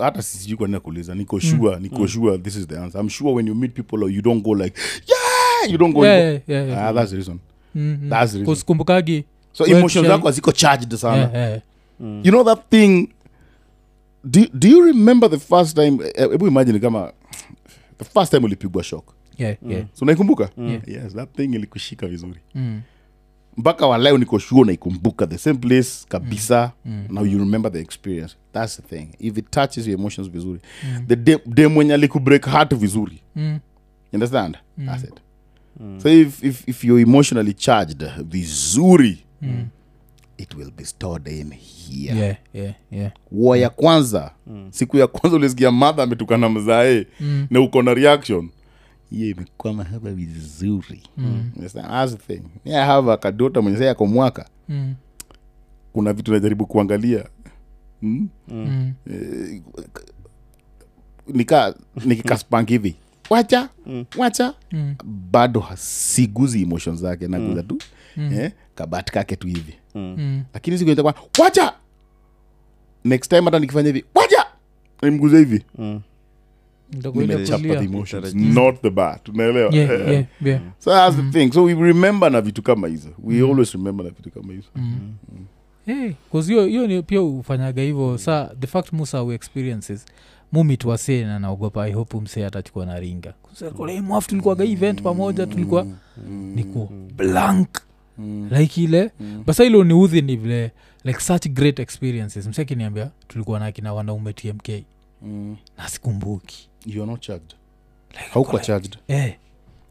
hata 0.00 0.22
sijui 0.22 0.56
kwa 0.56 0.66
nini 0.66 0.72
nakuuliza. 0.72 1.14
Niko 1.14 1.40
sure 1.40 1.76
niko 1.80 2.06
sure 2.06 2.38
this 2.38 2.56
is 2.56 2.66
the 2.66 2.78
answer. 2.78 3.00
I'm 3.00 3.08
sure 3.08 3.32
when 3.34 3.46
you 3.48 3.54
meet 3.54 3.72
people 3.74 4.04
or 4.04 4.10
you 4.10 4.22
don't 4.22 4.42
go 4.44 4.50
like 4.54 4.80
yeah! 5.08 5.70
You 5.72 5.78
don't 5.78 5.92
go 5.94 6.04
Yeah, 6.04 6.18
yeah, 6.22 6.40
yeah, 6.46 6.68
yeah. 6.68 6.88
ah, 6.88 6.92
that's 6.92 7.10
the 7.10 7.16
reason. 7.16 7.38
Mm-hmm. 7.76 8.08
that's 8.08 8.32
the 8.32 8.38
reason. 8.38 8.54
kusikumbukagi 8.54 9.24
so 9.52 9.66
emotions 9.66 10.06
zako 10.06 10.26
haziko 10.26 10.52
charged 10.52 10.96
sana. 10.96 11.16
Yeah, 11.16 11.34
yeah. 11.34 11.60
you 12.24 12.30
know 12.30 12.44
that 12.44 12.70
thing? 12.70 13.08
Do, 14.24 14.46
do 14.54 14.68
you 14.68 14.84
remember 14.84 15.30
the 15.30 15.38
first 15.38 15.76
time 15.76 15.98
eh, 16.14 16.28
hebu 16.30 16.46
imagine 16.46 16.78
kama 16.80 17.12
the 17.98 18.04
first 18.04 18.30
time 18.30 18.44
ulipigwa 18.44 18.82
shock. 18.84 19.14
Yeah, 19.38 19.56
yeah. 19.68 19.84
so 19.92 20.04
naikumbuka 20.04 20.50
Yeah. 20.58 20.88
yes 20.88 21.14
that 21.14 21.28
thing 21.36 21.54
ilikushika 21.54 22.06
vizuri. 22.06 22.40
Mm, 22.54 22.80
mpaka 23.56 23.86
waleo 23.86 24.18
niko 24.18 24.38
sure 24.38 24.64
naikumbuka 24.64 25.26
the 25.26 25.38
same 25.38 25.58
place 25.58 26.06
kabisa. 26.08 26.72
Now 27.08 27.24
you 27.26 27.38
remember 27.38 27.72
the 27.72 27.80
experience. 27.80 28.36
That's 28.52 28.76
the 28.76 28.82
thing. 28.96 29.08
If 29.20 29.38
it 29.38 29.50
touches 29.50 29.86
your 29.86 29.98
emotions 29.98 30.28
vizuri 30.30 30.60
the 31.08 31.16
dem 31.16 31.38
de 31.46 31.66
mwenye 31.68 31.94
alikubreak 31.94 32.46
heart 32.46 32.74
vizuri. 32.74 33.22
Mm, 33.36 33.52
you 33.52 33.60
understand? 34.14 34.58
That's 34.86 35.04
it. 35.04 35.20
So 36.02 36.08
if, 36.08 36.44
if, 36.44 36.68
if 36.68 36.84
you're 36.84 37.02
emotionally 37.02 37.52
charged 37.54 38.02
vizuri 38.24 39.18
it 40.38 40.54
will 40.54 40.70
be 40.70 40.84
stored 40.84 41.28
in 41.28 41.50
here. 41.52 42.14
Yeah, 42.16 42.36
yeah, 42.54 42.72
yeah. 42.90 43.10
wa 43.32 43.58
ya 43.58 43.70
kwanza. 43.70 44.30
Siku 44.70 44.96
ya 44.96 45.06
kwanza 45.06 45.36
ulisikia 45.36 45.72
madha 45.72 46.02
ametukana 46.02 46.48
mzae. 46.48 47.06
Mm. 47.20 47.46
na 47.50 47.60
uko 47.60 47.82
na 47.82 47.94
reaction 47.94 48.48
hiyo 49.10 49.30
imekwama 49.30 49.84
hapa 49.84 50.10
vizuri. 50.10 51.02
Mm. 51.16 51.50
Thing. 52.26 52.42
Yeah, 52.64 52.88
I 52.88 52.88
kadota 53.16 53.62
mwenye 53.62 53.78
sai 53.78 53.88
ako 53.88 54.06
mwaka 54.06 54.48
Mm, 54.68 54.94
kuna 55.92 56.12
vitu 56.12 56.32
najaribu 56.32 56.66
kuangalia. 56.66 57.24
Mm? 58.02 58.28
mm, 58.48 58.92
Eh, 59.10 59.62
nika 61.28 61.74
nikikaspank 62.04 62.68
hivi. 62.68 62.96
Wacha 63.30 63.68
wacha. 64.18 64.54
Mm, 64.72 64.94
bado 65.04 65.64
siguzi 65.76 66.62
emotion 66.62 66.96
zake 66.96 67.28
naguza 67.28 67.62
tu 67.62 67.78
eh, 68.16 68.52
kabati 68.74 69.12
kake 69.12 69.36
tu 69.36 69.46
hivi. 69.46 69.74
Mm. 69.94 70.42
lakini 70.54 70.78
siku 70.78 70.90
wacha! 71.38 71.72
Next 73.04 73.28
time 73.30 73.42
hata 73.44 73.58
nikifanya 73.58 73.86
hivi 73.86 74.04
wacha! 74.14 74.46
Nimguze 75.02 75.38
hivi. 75.38 75.64
Mm. 75.78 76.00
Not 78.54 78.80
the 78.82 78.90
bat 78.90 79.28
unaelewa 79.28 79.74
Yeah, 79.74 79.90
yeah, 80.10 80.24
yeah. 80.44 80.60
so 80.78 80.90
that's 80.90 81.16
the 81.16 81.22
thing. 81.32 81.52
So 81.52 81.62
we 81.64 81.74
remember 81.74 82.30
na 82.32 82.40
vitu 82.40 82.62
kama 82.62 82.88
hizo. 82.88 83.08
We 83.22 83.40
always 83.40 83.72
remember 83.72 84.04
na 84.06 84.10
vitu 84.12 84.30
kama 84.30 84.52
hizo. 84.52 84.68
Hiyo 86.66 86.86
ni 86.86 87.02
pia 87.02 87.22
ufanyaga 87.22 87.82
hivyo. 87.82 88.18
Sa 88.18 88.54
the 88.60 88.66
fact 88.66 88.92
musa 88.92 89.22
experiences 89.34 90.04
mumit 90.52 90.84
wasee 90.84 91.24
na 91.24 91.38
naogopa. 91.38 91.88
Ihope 91.88 92.14
hope 92.16 92.24
msee 92.24 92.46
atachukua 92.46 92.86
na 92.86 93.00
ringa. 93.00 93.34
Mwafu 94.02 94.28
tulikuaga 94.28 94.64
event 94.64 95.02
pamoja 95.02 95.46
tulikuwa 95.46 95.86
niko 96.54 96.88
blank. 97.16 97.68
Like 98.50 98.82
ile 98.82 99.10
basa 99.46 99.64
ilo 99.64 99.84
ni 99.84 99.94
udhi 99.94 100.22
ni 100.22 100.36
vile 100.36 100.70
like 101.04 101.20
such 101.20 101.48
great 101.48 101.78
experiences. 101.78 102.46
Msekiniambia 102.46 103.10
tulikuwa 103.28 103.58
na 103.60 103.72
kina 103.72 103.94
wanaume 103.94 104.32
tmk 104.32 104.68
Mm. 105.22 105.56
na 105.78 105.88
sikumbuki 105.88 106.68
you 106.86 107.02
are 107.02 107.10
not 107.10 107.20
charged. 107.20 107.54
Like, 108.10 108.30
haukuwa 108.30 108.62
charged. 108.62 108.98
Eh, 109.08 109.34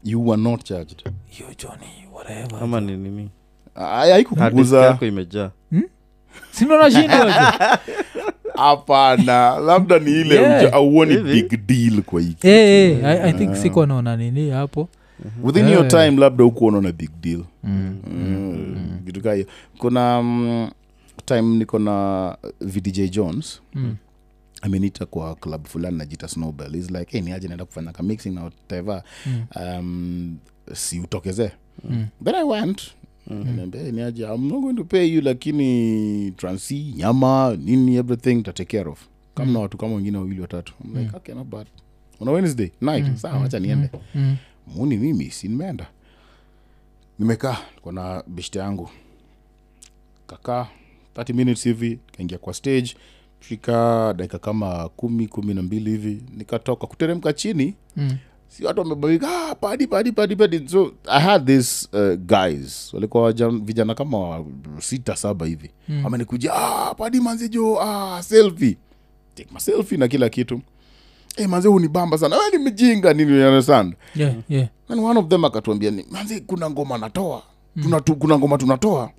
you 0.04 0.26
were 0.28 0.42
not 0.42 0.64
charged. 0.64 1.02
You 1.38 1.46
johnny 1.58 2.08
whatever. 2.12 2.58
Ama 2.62 2.80
ni 2.80 2.96
nini 2.96 3.30
haikukuguza. 3.74 4.98
Imejaa. 5.00 5.50
Sinonashindwa 6.50 7.32
hapana 8.56 9.58
labda 9.58 9.98
ni 9.98 10.10
ile 10.10 10.34
Yeah. 10.34 10.62
yeah. 10.62 10.74
auoni 10.74 11.16
big 11.16 11.66
deal 11.66 12.02
kwa 12.02 12.20
hiki 12.20 12.46
hey, 12.46 12.94
hey, 12.94 13.06
I, 13.06 13.30
i 13.30 13.32
think 13.32 13.54
sikuwa 13.54 13.86
naona 13.86 14.16
nini 14.16 14.50
hapo. 14.50 14.88
Within 15.42 15.64
Yeah. 15.64 15.74
your 15.78 15.88
time 15.88 16.10
labda 16.10 16.44
huku 16.44 16.66
unaona 16.66 16.92
big 16.92 17.10
deal. 17.20 17.44
Mm. 17.64 17.96
Mm, 18.10 18.98
vitu 19.04 19.20
kaa 19.20 19.32
hiyo. 19.34 19.46
Kuna 19.78 20.18
um, 20.18 20.70
time 21.24 21.42
niko 21.42 21.78
na 21.78 22.36
vdj 22.60 23.00
jones. 23.10 23.60
Mm. 23.74 23.96
Amenita 24.62 25.06
kwa 25.06 25.34
club 25.34 25.66
fulani 25.66 25.98
najita 25.98 26.28
snowbell 26.28 26.74
is 26.74 26.90
like 26.90 27.12
hey, 27.12 27.20
niaje 27.20 27.48
naenda 27.48 27.64
kufanya 27.64 27.92
ka 27.92 28.02
mixing 28.02 28.30
na 28.30 28.42
whatever. 28.42 29.02
Mm. 29.26 29.44
um, 29.56 30.38
si 30.74 31.00
utokezee 31.00 31.50
Mm. 31.84 32.06
but 32.20 32.34
i 32.34 32.42
went. 32.44 32.82
"Hey, 33.72 33.92
niaje 33.92 34.22
i'm 34.24 34.48
not 34.48 34.60
going 34.60 34.74
to 34.74 34.84
pay 34.84 35.14
you 35.14 35.20
lakini 35.20 36.30
transi 36.36 36.92
nyama 36.96 37.56
nini 37.60 37.96
everything 37.96 38.42
ta 38.42 38.52
take 38.52 38.78
care 38.78 38.90
of. 38.90 39.00
Kama 39.34 39.52
na 39.52 39.58
watu 39.58 39.76
kama 39.76 39.94
wengine 39.96 40.18
wawili 40.18 40.40
watatu. 40.40 40.74
I'm 40.84 40.96
like, 40.96 41.16
okay, 41.16 41.34
not 41.34 41.46
bad. 41.46 41.66
On 42.20 42.28
a 42.28 42.32
wednesday 42.32 42.70
night 42.80 43.16
sawa 43.16 43.38
wacha 43.38 43.58
niende. 43.58 43.90
Mm. 44.14 44.36
muni 44.66 44.96
mimi 44.96 45.30
si 45.30 45.48
nimeenda. 45.48 45.86
Nimekaa 47.18 47.58
kona 47.82 48.22
beshte 48.26 48.58
yangu. 48.58 48.90
Kakaa 50.26 50.66
30 51.14 51.32
minutes 51.34 51.64
hivi 51.64 51.98
kaingia 52.16 52.38
kwa 52.38 52.54
stage 52.54 52.94
fika 53.40 54.14
dakika 54.16 54.38
kama 54.38 54.88
kumi 54.88 55.26
kumi 55.28 55.54
na 55.54 55.62
mbili 55.62 55.90
hivi 55.90 56.22
nikatoka 56.36 56.86
kuteremka 56.86 57.32
chini. 57.32 57.74
Mm. 57.96 58.16
si 58.48 58.64
watu 58.64 58.80
wamebawika 58.80 59.28
ah, 59.50 59.54
padi 59.54 59.86
padi 59.86 60.12
padi 60.12 60.36
padi. 60.36 60.68
So 60.68 60.92
i 61.08 61.20
had 61.20 61.46
this 61.46 61.88
uh, 61.92 62.14
guys. 62.14 62.94
Walikuwa 62.94 63.32
vijana 63.62 63.94
kama 63.94 64.44
sita 64.78 65.16
saba 65.16 65.46
hivi. 65.46 65.70
Mm. 65.88 66.06
amenikuja 66.06 66.54
ah, 66.54 66.94
padi 66.94 67.20
manzi 67.20 67.48
jo 67.48 67.80
ah, 67.80 68.22
selfie. 68.22 68.76
Take 69.34 69.48
my 69.54 69.60
selfie 69.60 69.98
na 69.98 70.08
kila 70.08 70.28
kitu. 70.28 70.60
Hey, 71.36 71.46
manze 71.46 71.68
huu 71.68 71.80
ni 71.80 71.88
bamba 71.88 72.18
sana. 72.18 72.36
We 72.36 72.58
ni 72.58 72.64
mjinga 72.70 73.12
nini 73.14 73.32
understand? 73.44 73.94
Yeah, 74.14 74.34
yeah. 74.48 74.68
and 74.88 75.00
one 75.00 75.18
of 75.20 75.28
them 75.28 75.44
akatuambia 75.44 75.90
ni 75.90 76.06
manzi 76.10 76.40
kuna 76.40 76.70
ngoma 76.70 76.98
natoa. 76.98 77.42
Tuna 77.82 78.00
tu, 78.00 78.16
kuna 78.16 78.38
ngoma 78.38 78.58
tunatoa 78.58 79.10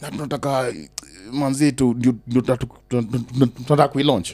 na 0.00 0.10
tunataka 0.10 0.68
eh, 0.68 0.88
manzi 1.32 1.72
tunataka 1.72 3.88
kuilaunch. 3.88 4.32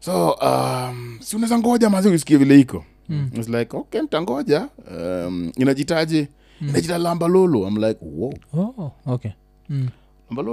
So 0.00 0.30
um, 0.32 1.18
si 1.20 1.36
unaweza 1.36 1.58
ngoja 1.58 1.90
manzi 1.90 2.08
uisikie 2.08 2.36
vile 2.36 2.60
iko. 2.60 2.84
Mm. 3.08 3.30
It's 3.34 3.48
like 3.48 3.76
okay 3.76 4.02
mtangoja 4.02 4.68
um, 4.90 5.52
inajitaje? 5.56 6.28
Inajita 6.60 6.98
lamba 6.98 7.26
i'm 7.68 7.76
like 7.76 8.00
wow 8.02 8.34
Oh, 8.54 8.92
okay. 9.06 9.30
Mm. 9.68 9.88
lamba 10.30 10.52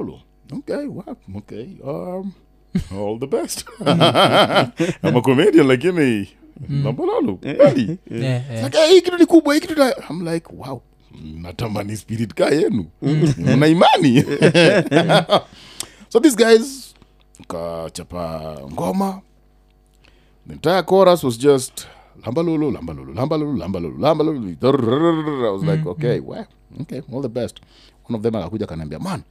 okay 0.52 0.86
wow, 0.86 1.16
okay 1.36 1.68
um, 1.84 2.32
all 2.92 3.20
the 3.20 3.28
best. 3.28 3.66
I'm 5.04 5.16
a 5.18 5.22
comedian 5.22 5.68
lakini 5.68 6.28
lamba 6.84 7.04
Yeah, 7.42 7.74
yeah. 8.12 8.64
Like, 8.64 8.78
"Eh, 8.78 8.90
hii 8.90 9.02
kitu 9.02 9.18
ni 9.18 9.26
kubwa 9.26 9.54
hii 9.54 9.60
kitu 9.62 9.74
I'm 10.10 10.28
like 10.28 10.48
wow 10.58 10.82
natamani 11.22 11.98
spirit 11.98 12.34
ka 12.34 12.50
yenu. 12.50 12.86
Mna 13.38 13.68
imani? 13.68 14.24
So 16.10 16.20
these 16.20 16.36
guys 16.36 16.94
kachapa 17.48 18.58
ngoma. 18.72 19.22
The 20.46 20.54
entire 20.54 20.84
chorus 20.84 21.24
was 21.24 21.38
just 21.38 21.88
lambalulu 22.26 22.72
lambalulu 22.72 23.14
lambalulu 23.14 23.58
lambalulu 23.58 23.98
lambalulu. 24.00 25.48
I 25.48 25.50
was 25.52 25.64
like 25.64 25.86
okay 25.88 26.20
well, 26.20 26.46
okay 26.82 27.02
all 27.12 27.22
the 27.22 27.30
best. 27.30 27.62
One 28.06 28.16
of 28.16 28.22
them 28.22 28.34
akakuja 28.36 28.68
kanaambia 28.68 29.00
man 29.00 29.24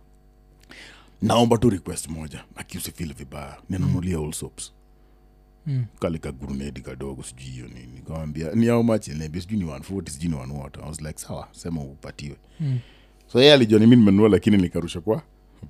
naomba 1.22 1.59
tu 1.59 1.70
request 1.70 2.09
moja 2.09 2.45
akiusifil 2.57 3.14
vibaya. 3.14 3.57
Ninanulia 3.70 4.18
all 4.18 4.33
soaps 4.33 4.72
Mm. 5.66 5.84
kale 6.00 6.18
ka 6.18 6.32
gurunedi 6.32 6.80
kadogo 6.80 7.22
sijui 7.22 7.44
hiyo 7.44 7.66
nini. 7.66 8.02
Kawambia 8.08 8.50
ni 8.54 8.70
much? 8.82 9.02
Sijui 9.04 9.58
ni 9.58 9.64
140 9.64 10.10
sijui 10.10 10.30
ni 10.30 10.36
1 10.36 10.62
water. 10.62 10.82
I 10.84 10.88
was 10.88 11.00
like 11.00 11.18
sawa 11.20 11.48
sema 11.52 11.80
upatiwe. 11.80 12.36
Mm. 12.60 12.78
so 13.32 13.40
yeye 13.40 13.52
alijua 13.52 13.80
ni 13.80 13.86
mi 13.86 13.96
nimenunua 13.96 14.28
lakini 14.28 14.56
nikarusha 14.56 15.00
kwa 15.00 15.22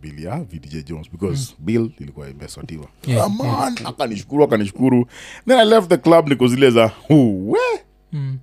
bill 0.02 0.24
ya 0.24 0.40
vdj 0.44 0.84
jones 0.88 1.10
because 1.10 1.54
bill 1.58 1.90
ilikuwa 1.98 2.30
imesotiwa 2.30 2.88
Yeah, 3.06 3.24
aman 3.26 3.46
yeah. 3.46 3.86
akanishukuru 3.88 4.44
akanishukuru. 4.44 5.06
Then 5.48 5.58
i 5.58 5.64
left 5.64 5.88
the 5.88 5.96
club 5.96 6.28
niko 6.28 6.48
zile 6.48 6.70
za 6.70 6.90
uwe 7.10 7.58
Mm. 8.12 8.38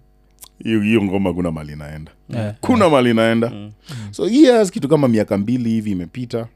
hiyo 0.64 1.04
ngoma 1.04 1.34
kuna 1.34 1.52
mali 1.52 1.74
inaenda. 1.74 2.12
Yeah. 2.30 2.56
kuna 2.62 2.90
mali 2.90 3.12
inaenda. 3.12 3.72
So 4.12 4.28
years 4.30 4.72
kitu 4.72 4.88
kama 4.88 5.08
miaka 5.08 5.38
mbili 5.38 5.70
hivi 5.70 5.92
imepita 5.92 6.48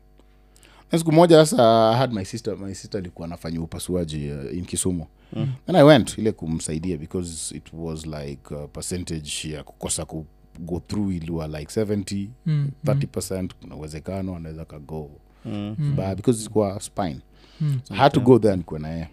na 0.93 0.99
siku 0.99 1.11
moja 1.11 1.45
sasa 1.45 1.89
I 1.91 1.97
had 1.97 2.13
my 2.13 2.23
sister 2.25 2.57
my 2.57 2.73
sister 2.75 2.97
alikuwa 2.99 3.25
anafanya 3.27 3.61
upasuaji 3.61 4.31
uh, 4.31 4.53
in 4.57 4.65
kisumu 4.65 5.07
mm. 5.33 5.53
and 5.67 5.77
i 5.77 5.83
went 5.83 6.17
ile 6.17 6.31
kumsaidia 6.31 6.97
because 6.97 7.57
it 7.57 7.65
was 7.73 8.05
like 8.05 8.55
uh, 8.55 8.69
percentage 8.69 9.31
ya 9.43 9.63
kukosa 9.63 10.05
ku 10.05 10.25
go 10.59 10.79
through 10.79 11.11
iliwa 11.15 11.47
like 11.47 11.81
70 11.81 12.27
Mm. 12.45 12.71
30 12.85 13.07
percent 13.07 13.55
kuna 13.61 13.75
uwezekano 13.75 14.35
anaweza 14.35 14.65
kago 14.65 15.11
Mm. 15.45 15.75
vibaya 15.79 16.15
because 16.15 16.39
ilikuwa 16.41 16.79
spine 16.81 17.19
Mm. 17.61 17.79
so 17.83 17.93
i 17.93 17.97
had 17.97 18.13
to 18.13 18.19
go 18.21 18.39
there 18.39 18.55
nikuwe 18.57 18.79
naye 18.79 19.09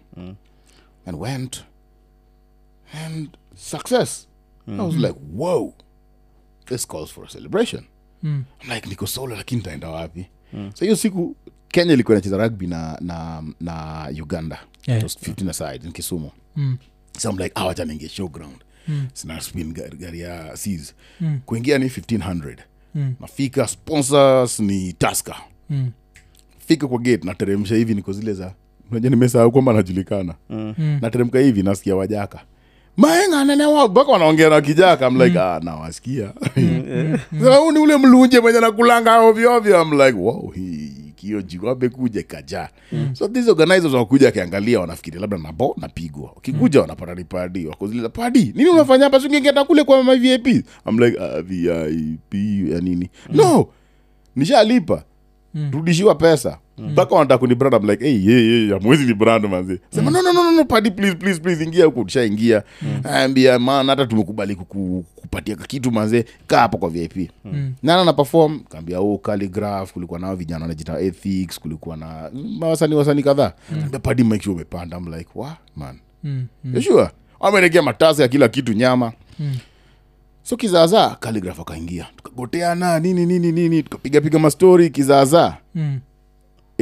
and 1.05 1.17
went 1.21 1.63
and 3.05 3.29
success 3.55 4.27
i 4.67 4.77
was 4.79 4.95
like 4.95 5.15
whoa 5.35 5.73
this 6.65 6.87
calls 6.87 7.11
for 7.11 7.25
a 7.25 7.27
celebration 7.27 7.83
Mm. 8.23 8.43
I'm 8.63 8.71
like 8.75 8.89
niko 8.89 9.07
solo 9.07 9.35
lakini 9.35 9.61
taenda 9.61 9.89
wapi 9.89 10.25
so 10.73 10.85
hiyo 10.85 10.95
siku 10.95 11.35
kenya 11.71 11.93
ilikuwa 11.93 12.17
inacheza 12.17 12.37
rugby 12.37 12.67
na, 12.67 12.97
na, 13.01 13.43
na 13.61 14.07
uganda 14.21 14.59
Yeah. 14.87 14.99
It 14.99 15.03
was 15.03 15.17
15 15.17 15.49
aside 15.49 15.85
in 15.87 15.91
kisumu 15.91 16.31
Mm. 16.55 16.77
so 17.19 17.29
I'm 17.29 17.37
like 17.37 17.51
awacha 17.55 17.85
ningie 17.85 18.09
showground 18.09 18.55
Mm. 18.87 19.07
sina 19.13 19.41
spin 19.41 19.73
gari, 19.73 19.97
gari 19.97 20.19
ya 20.19 20.57
seas 20.57 20.93
Mm. 21.21 21.39
kuingia 21.45 21.77
ni 21.77 21.85
1500 21.89 22.57
Mm. 22.95 23.13
nafika 23.19 23.67
sponsors 23.67 24.59
ni 24.59 24.93
taska 24.93 25.35
Mm. 25.69 25.91
fika 26.67 26.87
kwa 26.87 26.97
gate 26.99 27.27
nateremsha 27.27 27.75
hivi 27.75 27.95
niko 27.95 28.13
zile 28.13 28.33
za 28.33 28.53
naja 28.91 29.09
nimesahau 29.09 29.51
kwamba 29.51 29.73
najulikana 29.73 30.35
Mm. 30.49 30.99
nateremka 31.01 31.39
hivi 31.39 31.63
nasikia 31.63 31.95
wajaka 31.95 32.39
maenga 32.97 33.45
mpaka 33.87 34.11
wanaongea 34.11 34.49
na 34.49 34.61
kijaka 34.61 35.07
I'm 35.07 35.13
mm. 35.13 35.21
ah, 35.41 35.59
nawasikia 35.63 36.33
mm. 36.57 37.17
ni 37.71 37.79
ule 37.79 37.97
mlunje 37.97 38.39
mwenye 38.39 38.59
nakulanga 38.59 39.19
ovyoovyo 39.19 39.81
I'm 39.81 39.91
like 39.93 40.17
wow 40.17 40.53
hii 41.21 41.27
kio 41.27 41.41
jikwabe 41.41 41.89
kuja 41.89 42.23
kaja. 42.23 42.69
So 43.13 43.27
these 43.27 43.51
organizers 43.51 43.93
wakuja 43.93 44.27
akiangalia 44.27 44.79
wanafikiri 44.79 45.19
labda 45.19 45.37
nabo 45.37 45.75
napigwa. 45.77 46.31
Wakikuja 46.35 46.81
wanapata 46.81 47.15
ni 47.15 47.23
padi 47.23 47.69
padi 48.13 48.51
nini 48.55 48.69
unafanya 48.69 49.03
hapa? 49.03 49.19
Singengeta 49.19 49.63
kule 49.63 49.83
kwa 49.83 50.03
mavip 50.03 50.43
vip 50.43 50.65
I'm 50.87 50.99
like 50.99 51.17
ah, 51.19 51.41
vip 51.41 52.33
ya 52.71 52.81
nini? 52.81 53.09
No 53.29 53.67
nishalipa 54.35 55.03
rudishiwa 55.71 56.15
pesa 56.15 56.57
mpaka 56.89 57.15
wanataka 57.15 57.37
kunibrand 57.37 57.73
I'm 57.83 57.89
like 57.89 58.05
hey, 58.05 58.19
hey, 58.19 58.65
hey, 58.65 58.73
amwezi 58.75 59.05
ni 59.05 59.13
brand 59.13 59.45
manzi 59.45 59.79
sema 59.89 60.11
mm. 60.11 60.17
no, 60.17 60.21
no, 60.21 60.33
no, 60.43 60.51
no 60.51 60.65
padi 60.65 60.91
please 60.91 61.15
please 61.15 61.39
please 61.41 61.63
ingia 61.63 61.85
huku 61.85 62.03
tushaingia 62.05 62.63
ambia 63.03 63.59
maana 63.59 63.91
hata 63.91 64.05
tumekubali 64.05 64.55
kuku, 64.55 65.05
kupatia 65.15 65.55
kitu 65.55 65.91
manze 65.91 66.25
kaa 66.47 66.59
hapo 66.59 66.77
kwa 66.77 66.89
vip 66.89 67.29
Mm. 67.45 67.73
nana 67.83 68.05
na 68.05 68.13
perform 68.13 68.59
kaambia 68.59 68.99
oh 68.99 69.17
calligraph 69.17 69.93
kulikuwa 69.93 70.19
nao 70.19 70.35
vijana 70.35 70.61
wanajita 70.61 70.99
ethics 70.99 71.59
kulikuwa 71.59 71.97
na 71.97 72.29
wasanii 72.61 72.95
wasanii 72.95 73.23
kadhaa 73.23 73.53
mm. 73.71 73.89
padi 74.01 74.23
make 74.23 74.43
sure 74.43 74.55
umepanda 74.55 74.97
I'm 74.97 75.13
like 75.13 75.29
wa 75.35 75.57
man 75.75 75.99
Mm. 76.23 76.45
Mm. 76.63 76.81
sure 76.81 77.09
ameregea 77.39 77.81
matasa 77.81 78.23
ya 78.23 78.27
kila 78.29 78.47
kitu 78.47 78.73
nyama 78.73 79.13
Mm. 79.39 79.55
so 80.43 80.57
kizaazaa 80.57 81.15
calligraph 81.19 81.59
akaingia 81.59 82.07
tukagoteana 82.15 82.99
nini 82.99 83.25
nini 83.25 83.51
nini 83.51 83.83
tukapigapiga 83.83 84.39
mastori 84.39 84.89
kizaazaa 84.89 85.57
Mm. 85.75 85.99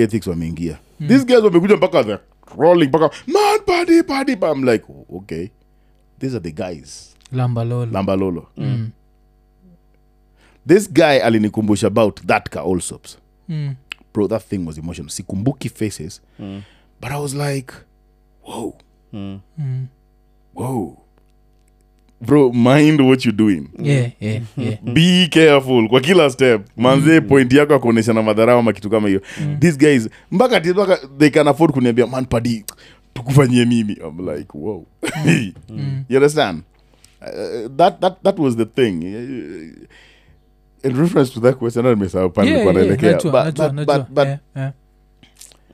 Ethics 0.03 0.27
wameingia 0.27 0.77
these 1.07 1.25
guys 1.25 1.43
wamekuja 1.43 1.75
mpaka 1.77 2.03
the 2.03 2.17
rolling 2.57 2.87
mpaka 2.87 3.09
man 3.27 3.59
padi 3.65 4.03
padi 4.03 4.35
pa 4.35 4.51
I'm 4.51 4.63
like 4.63 4.85
okay 5.15 5.49
these 6.19 6.35
are 6.37 6.43
the 6.43 6.51
guys 6.51 7.15
lambalolo 7.31 7.85
lambalolo 7.85 8.47
Mm. 8.57 8.89
this 10.67 10.91
guy 10.93 11.19
alinikumbusha 11.19 11.87
about 11.87 12.21
that 12.25 12.49
ka 12.49 12.61
allsops 12.61 13.17
Mm. 13.49 13.75
bro 14.13 14.27
that 14.27 14.43
thing 14.43 14.57
was 14.67 14.77
emotional 14.77 15.09
sikumbuki 15.11 15.69
faces 15.69 16.21
but 17.01 17.11
i 17.11 17.19
was 17.19 17.33
like 17.35 17.73
whoa 18.43 18.73
Mm. 19.13 19.39
Mm. 19.57 19.87
Whoa. 20.53 20.97
Bro 22.21 22.51
mind 22.51 23.01
what 23.01 23.25
you 23.25 23.31
doing. 23.31 23.69
Yeah, 23.79 24.11
yeah, 24.19 24.41
yeah. 24.57 24.77
be 24.93 25.27
careful. 25.31 25.87
Kwa 25.89 26.01
kila 26.01 26.29
step 26.29 26.61
manze 26.77 27.21
point 27.21 27.53
yako 27.53 27.73
ya 27.73 27.79
na 28.13 28.23
madharau 28.23 28.59
ama 28.59 28.73
kitu 28.73 28.89
kama 28.89 29.07
hiyo. 29.07 29.21
These 29.59 29.77
guys 29.77 30.09
mpaka 30.31 30.59
mpaka 30.59 30.99
they 31.17 31.29
can 31.29 31.47
afford 31.47 31.71
kuniambia 31.73 32.07
man 32.07 32.25
padi 32.25 32.65
tukufanyie 33.13 33.65
mimi. 33.65 33.93
I'm 33.93 34.29
like 34.29 34.47
wow. 34.53 34.85
You 36.09 36.17
understand? 36.17 36.63
Uh, 37.21 37.67
that, 37.75 37.99
that, 38.01 38.23
that 38.23 38.39
was 38.39 38.55
the 38.55 38.65
thing. 38.65 39.03
In 40.83 40.95
reference 41.01 41.29
to 41.33 41.39
that 41.41 41.55
question 41.57 41.85
nimesahau 41.85 42.29
pale 42.29 42.49
yeah, 42.49 42.73
naelekea. 42.73 43.17
But- 43.23 43.55
but- 43.57 43.85
but- 43.85 44.09
but- 44.13 44.27
Yeah, 44.27 44.37
yeah. 44.55 44.71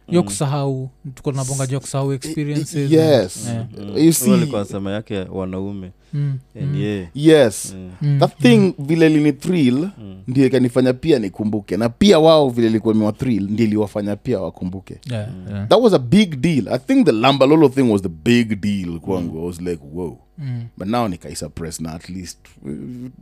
Yo 0.10 0.24
kusahau 0.24 0.90
tuko 1.16 1.32
tunabonga 1.32 1.68
juu 1.68 1.80
kusahau 1.80 2.14
experiences. 2.14 2.92
yes. 2.92 3.48
Yeah. 3.48 4.06
you 4.06 4.14
see. 4.14 4.34
alikuwa 4.34 4.92
yake 4.92 5.18
wanaume. 5.18 5.92
Mm, 6.14 6.40
And 6.56 6.72
mm, 6.72 6.82
yeah. 6.82 7.08
yes. 7.16 7.74
Mm. 7.76 7.92
mm, 8.02 8.20
that 8.20 8.38
thing 8.42 8.74
vile 8.80 9.10
lini 9.10 9.34
thrill 9.34 9.90
ndio 10.28 10.46
ikanifanya 10.46 10.94
pia 10.94 11.20
nikumbuke. 11.20 11.78
Na 11.78 11.90
pia 11.90 12.20
wao 12.20 12.50
vile 12.50 12.68
ilikuwa 12.68 12.96
imewa 12.96 13.12
thrill 13.12 13.44
ndio 13.50 13.66
iliwafanya 13.66 14.16
pia 14.16 14.40
wakumbuke. 14.40 14.98
Yeah, 15.12 15.30
yeah. 15.50 15.68
that 15.68 15.82
was 15.82 15.94
a 15.94 16.00
big 16.00 16.36
deal. 16.42 16.68
I 16.70 16.78
think 16.80 17.06
the 17.06 17.12
lambalolo 17.12 17.70
thing 17.70 17.92
was 17.92 18.02
the 18.02 18.10
big 18.10 18.62
deal 18.62 19.00
kwangu. 19.00 19.40
I 19.40 19.46
was 19.48 19.62
like 19.62 19.82
wow 19.94 20.18
Mm, 20.38 20.68
but 20.78 20.88
now 20.88 21.08
nikaisuppress 21.08 21.80
na 21.82 21.94
at 21.94 22.10
least 22.10 22.38
uh, 22.66 22.72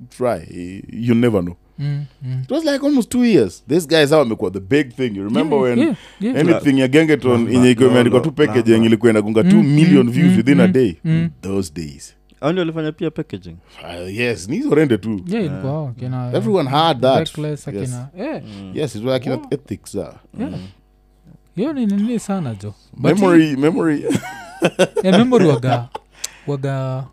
try. 0.10 0.48
You 0.92 1.14
never 1.16 1.42
know 1.44 1.56
mm, 1.80 2.06
mm. 2.24 2.42
it 2.44 2.52
was 2.52 2.64
like 2.66 2.86
almost 2.86 3.10
two 3.10 3.26
years 3.26 3.64
This 3.68 3.88
guy 3.88 4.06
how 4.06 4.22
amekuwa 4.22 4.52
the 4.52 4.60
big 4.60 4.90
thing 4.96 5.18
you 5.18 5.24
remember 5.24 5.54
Yeah, 5.58 5.64
when 5.64 5.80
yeah, 5.80 5.96
yeah. 6.20 6.38
anything 6.40 6.80
ya 6.80 6.88
gengeton 6.88 7.46
La- 7.46 7.52
yenye 7.52 7.72
iko 7.72 7.86
imeandikwa 7.86 8.20
tu 8.20 8.32
packaging 8.32 8.78
la- 8.80 8.86
ilikuwa 8.86 9.12
inagunga 9.12 9.42
2 9.42 9.54
Mm, 9.56 9.64
million 9.68 10.06
mm, 10.06 10.12
views 10.12 10.32
mm, 10.32 10.38
within 10.38 10.60
a 10.60 10.68
mm, 10.68 10.74
day 10.74 10.96
mm. 11.04 11.30
those 11.42 11.74
days 11.74 12.16
au 12.42 12.58
walifanya 12.58 12.92
pia 12.92 13.12
packaging 13.12 13.56
uh, 13.84 14.14
yes 14.16 14.50
ni 14.50 14.56
hizo 14.56 14.76
rende 14.76 14.98
tu 14.98 15.22
Yeah, 15.28 15.46
ilikuwa 15.46 15.72
hao, 15.74 15.94
kina. 16.00 16.32
everyone 16.34 16.70
had 16.70 17.00
that 17.02 17.20
Reckless, 17.20 17.68
yes. 17.68 17.76
akina- 17.90 18.08
yeah, 18.18 18.42
yes 18.74 18.96
it 18.96 19.04
was 19.04 19.14
like 19.14 19.30
Wow. 19.30 19.46
ethics 19.52 19.96
uh. 19.96 20.02
yeah. 20.40 20.52
hiyo 21.56 21.74
ni 21.74 21.86
nini 21.86 22.20
sana 22.20 22.56
jo 22.64 22.74
Memory 22.98 23.46
he, 23.50 23.56
memory 23.56 24.06
yeah, 25.04 25.18
memory 25.18 25.46
waga 25.48 25.88
waga 26.48 27.04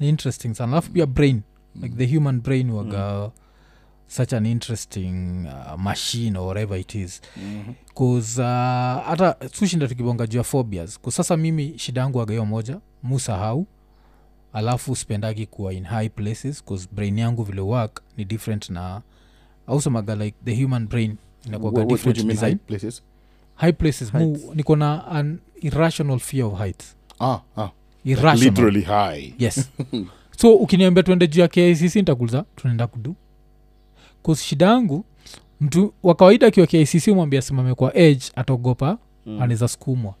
ni 0.00 0.08
interesting 0.08 0.54
sana 0.54 0.72
alafu 0.72 0.90
pia 0.90 1.06
brain 1.06 1.40
like 1.82 1.94
the 2.06 2.16
human 2.16 2.40
brain 2.40 2.70
waga 2.70 3.30
such 4.10 4.32
an 4.32 4.44
interesting 4.46 5.46
uh, 5.46 5.76
machine 5.78 6.36
or 6.36 6.46
whatever 6.46 6.76
it 6.76 6.94
is. 6.94 7.20
Bcause 7.94 8.38
uh, 8.42 9.04
hata 9.06 9.36
sushinda 9.52 9.88
tukibonga 9.88 10.26
juu 10.26 10.38
ya 10.38 10.44
phobias. 10.44 11.00
Kwa 11.00 11.12
sasa 11.12 11.36
mimi 11.36 11.78
shida 11.78 12.00
yangu 12.00 12.20
agaiyo 12.20 12.44
moja 12.46 12.80
musahau. 13.02 13.66
Alafu 14.52 14.96
spendagi 14.96 15.46
kuwa 15.46 15.72
in 15.72 15.84
high 15.84 16.08
places 16.08 16.64
bcause 16.64 16.88
brain 16.92 17.18
yangu 17.18 17.42
vile 17.42 17.60
work 17.60 18.02
ni 18.16 18.24
different 18.24 18.70
na 18.70 19.02
ausemaga 19.66 20.14
like 20.14 20.36
the 20.44 20.62
human 20.64 20.86
brain 20.86 21.16
inakuaga 21.46 21.84
different 21.84 22.26
design 22.26 22.50
high 22.50 22.66
places? 22.66 23.02
High 23.54 23.72
places 23.72 24.14
mu 24.14 24.38
niko 24.54 24.76
na 24.76 25.06
an 25.06 25.38
irrational 25.62 26.18
fear 26.18 26.44
of 26.46 26.58
heights. 26.58 26.96
Ah 27.20 27.40
ah. 27.56 27.70
Irrational. 28.04 28.44
Literally 28.50 28.82
high. 28.82 29.34
Yes. 29.38 29.68
So 30.40 30.54
ukiniambia 30.54 31.02
tuende 31.02 31.26
juu 31.28 31.40
ya 31.40 31.48
kicc 31.48 31.96
ntakuliza 31.96 32.44
tunaenda 32.56 32.86
kudu 32.86 33.16
bcause 34.22 34.44
shida 34.44 34.66
yangu 34.66 35.04
mtu 35.60 35.94
wa 36.02 36.14
kawaida 36.14 36.46
akiwa 36.46 36.66
kicc 36.66 37.08
mwambia 37.08 37.38
asimame 37.38 37.74
kwa 37.74 37.94
age 37.94 38.20
ataogopa 38.36 38.98
mm. 39.26 39.36
anaweza 39.42 39.68
sukumwa. 39.68 40.14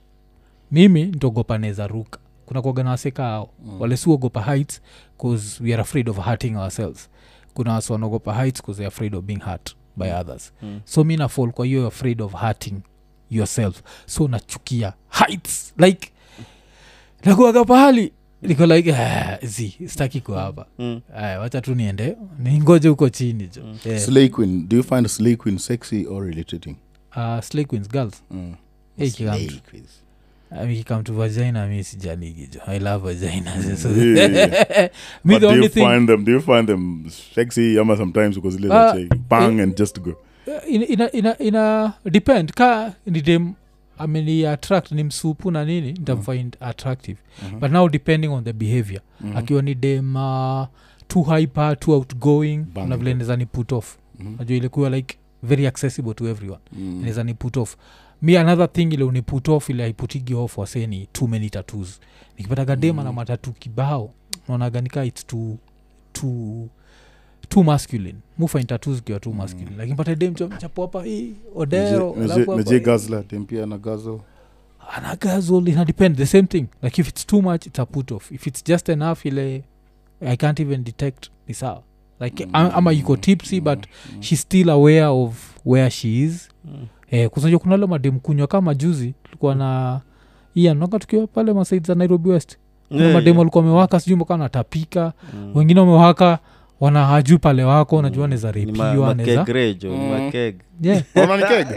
Mimi 0.70 1.02
ntaogopa 1.04 1.54
anaweza 1.54 1.86
ruka. 1.86 2.18
Kuna 2.46 2.62
kuagana 2.62 2.90
waseka 2.90 3.26
ao 3.28 3.50
mm. 3.64 3.80
wale 3.80 3.96
siuogopa 3.96 4.42
heights 4.42 4.82
bcause 5.18 5.62
we 5.64 5.72
are 5.72 5.82
afraid 5.82 6.08
of 6.08 6.18
hurting 6.18 6.56
ourselves. 6.56 7.10
Kuna 7.54 7.72
wasi 7.72 7.92
wanaogopa 7.92 8.34
heights 8.34 8.62
cause 8.62 8.76
they 8.76 8.86
are 8.86 8.94
afraid 8.94 9.14
of 9.14 9.24
being 9.24 9.40
hurt 9.40 9.76
by 9.96 10.10
others. 10.20 10.52
Mm. 10.62 10.80
so 10.84 11.04
mi 11.04 11.16
nafall 11.16 11.52
kwa 11.52 11.66
hiyo 11.66 11.86
afraid 11.86 12.22
of 12.22 12.32
hurting 12.34 12.74
yourself. 13.30 13.82
So 14.06 14.28
nachukia 14.28 14.92
heights. 15.10 15.74
Like 15.78 16.12
nakuaga 17.24 17.64
pahali 17.64 18.12
niko 18.42 18.66
like 18.66 18.92
ah, 18.92 19.38
zi 19.46 19.74
sitaki 19.86 20.20
kuwa 20.20 20.40
hapa. 20.42 20.66
Mm. 20.78 21.00
aya 21.16 21.40
wacha 21.40 21.60
tu 21.60 21.74
niende 21.74 22.16
ningoje 22.38 22.88
huko 22.88 23.08
chini 23.08 23.48
jo. 23.56 23.62
Yeah. 23.84 24.00
slay 24.00 24.28
queen 24.28 24.68
do 24.68 24.76
you 24.76 24.82
find 24.82 25.06
slay 25.08 25.36
queen 25.36 25.58
sexy 25.58 26.06
or 26.06 26.28
irritating? 26.28 26.76
Uh, 27.16 27.40
slay 27.40 27.64
queens 27.64 27.88
girls. 27.88 28.22
Mm. 28.30 28.54
hey, 28.96 29.10
to 31.04 31.12
vagina 31.12 31.66
mi 31.66 31.84
sijanigi 31.84 32.46
jo. 32.46 32.60
I 32.66 32.78
love 32.78 33.04
vagina 33.14 33.76
so, 33.76 33.88
Yeah, 33.88 34.30
yeah. 34.32 34.88
me 35.24 35.34
But 35.34 35.40
the 35.40 35.46
do 35.46 35.46
only 35.48 35.62
you 35.62 35.68
thing 35.68 35.84
find 35.84 36.08
them 36.08 36.24
do 36.24 36.32
you 36.32 36.40
find 36.40 36.66
them 36.68 37.10
sexy 37.34 37.78
ama 37.78 37.96
sometimes 37.96 38.36
because 38.36 38.56
zile 38.56 38.72
Uh, 38.72 38.92
za 38.92 38.98
check, 39.08 39.10
and 39.60 39.76
just 39.76 40.00
go. 40.02 40.14
ina, 40.68 40.86
ina, 40.86 41.10
ina, 41.12 41.36
ina 41.38 41.92
depend. 42.10 42.52
Ka 42.54 42.94
ni 43.06 43.20
dem 44.06 44.10
ameni 44.10 44.46
attract 44.46 44.92
ni 44.92 45.04
msupu 45.04 45.50
na 45.50 45.64
nini 45.64 45.92
ntamfind 45.92 46.56
attractive. 46.60 47.18
Mhm. 47.42 47.60
but 47.60 47.70
now 47.70 47.88
depending 47.88 48.28
on 48.28 48.44
the 48.44 48.52
behavior. 48.52 49.00
Mhm. 49.20 49.36
akiwa 49.36 49.62
ni 49.62 49.74
dema 49.74 50.68
too 51.08 51.22
hyper 51.22 51.78
too 51.78 51.92
outgoing 51.92 52.64
na 52.88 52.96
vile 52.96 53.14
naeza 53.14 53.36
ni 53.36 53.46
put 53.46 53.72
off. 53.72 53.96
Mhm. 54.18 54.34
najua 54.38 54.56
ilikuwa 54.56 54.90
like 54.90 55.16
very 55.42 55.66
accessible 55.66 56.14
to 56.14 56.28
everyone. 56.28 56.60
Mm. 56.72 57.02
neza 57.04 57.24
ni 57.24 57.34
put 57.34 57.56
off. 57.56 57.76
Mi 58.22 58.36
another 58.36 58.72
thing 58.72 58.82
ile 58.94 59.04
uni 59.04 59.22
put 59.22 59.48
off 59.48 59.70
ile 59.70 59.84
aiputigi 59.84 60.34
off 60.34 60.58
wase 60.58 60.86
ni 60.86 61.08
too 61.12 61.26
many 61.26 61.50
tattoos. 61.50 62.00
Nikipataga 62.38 62.76
dema 62.76 63.04
na 63.04 63.12
matatu 63.12 63.52
kibao 63.52 64.10
naonaga 64.48 65.04
its 65.04 65.26
too, 65.26 65.56
too, 66.12 66.68
too 67.50 67.62
masculine 67.62 68.18
mufain 68.38 68.66
tattoos 68.66 68.96
zikiwa 68.96 69.20
too 69.20 69.32
masculine 69.32 69.76
lakini 69.76 69.96
pata 69.96 70.10
hapa 70.82 71.02
hii 71.04 71.34
odero 71.54 72.10
Naje- 72.10 72.24
alafu 72.24 72.28
naje- 72.34 72.40
hapa 72.40 72.56
naje 72.56 72.74
hii. 72.74 72.80
gazla 72.84 73.22
tempia 73.22 73.66
na 73.66 73.78
gazo 73.78 74.20
ana 74.96 75.16
gazol 75.16 75.68
ina 75.68 75.84
depend 75.84 76.16
the 76.16 76.26
same 76.26 76.42
thing 76.46 76.66
like 76.82 77.00
if 77.00 77.08
it's 77.08 77.26
too 77.26 77.42
much 77.42 77.66
it's 77.66 77.78
a 77.78 77.86
put 77.86 78.12
off 78.12 78.32
if 78.32 78.46
it's 78.46 78.64
just 78.64 78.88
enough 78.88 79.26
ile 79.26 79.62
i 80.20 80.36
can't 80.36 80.60
even 80.60 80.84
detect 80.84 81.30
ni 81.48 81.54
sawa 81.54 81.82
like 82.20 82.46
mm. 82.46 82.50
ama 82.54 82.92
yuko 82.92 83.16
tipsy 83.16 83.60
but 83.60 83.86
she's 84.20 84.40
still 84.42 84.70
aware 84.70 85.04
of 85.06 85.56
where 85.66 85.90
she 85.90 86.18
is 86.22 86.48
Mm. 86.64 86.86
eh, 87.10 87.30
kusanjua 87.30 87.58
kuna 87.60 87.76
le 87.76 87.86
mademkunywa 87.86 88.46
kama 88.46 88.74
juzi 88.74 89.14
tulikuwa 89.24 89.54
na 89.54 90.00
iya 90.54 90.74
tukiwa 90.98 91.26
pale 91.26 91.52
masaid 91.52 91.86
za 91.86 91.94
nairobi 91.94 92.30
west 92.30 92.56
Yeah, 92.90 93.12
mademu 93.14 93.28
yeah. 93.34 93.40
alikuwa 93.40 93.64
amewaka 93.64 94.00
sijui 94.00 94.16
mpaka 94.16 94.36
Mm. 95.34 95.52
wengine 95.56 95.80
wamewaka 95.80 96.38
wana 96.80 97.06
haju 97.06 97.38
pale 97.38 97.64
wako 97.64 97.96
unajua 97.96 98.28
neza 98.28 98.52
repiwa 98.52 99.14
neza 99.14 99.38
makegre 99.40 99.74
jo 99.74 99.90
ni 99.90 99.96
Mm. 99.98 100.30
yeah? 100.82 101.02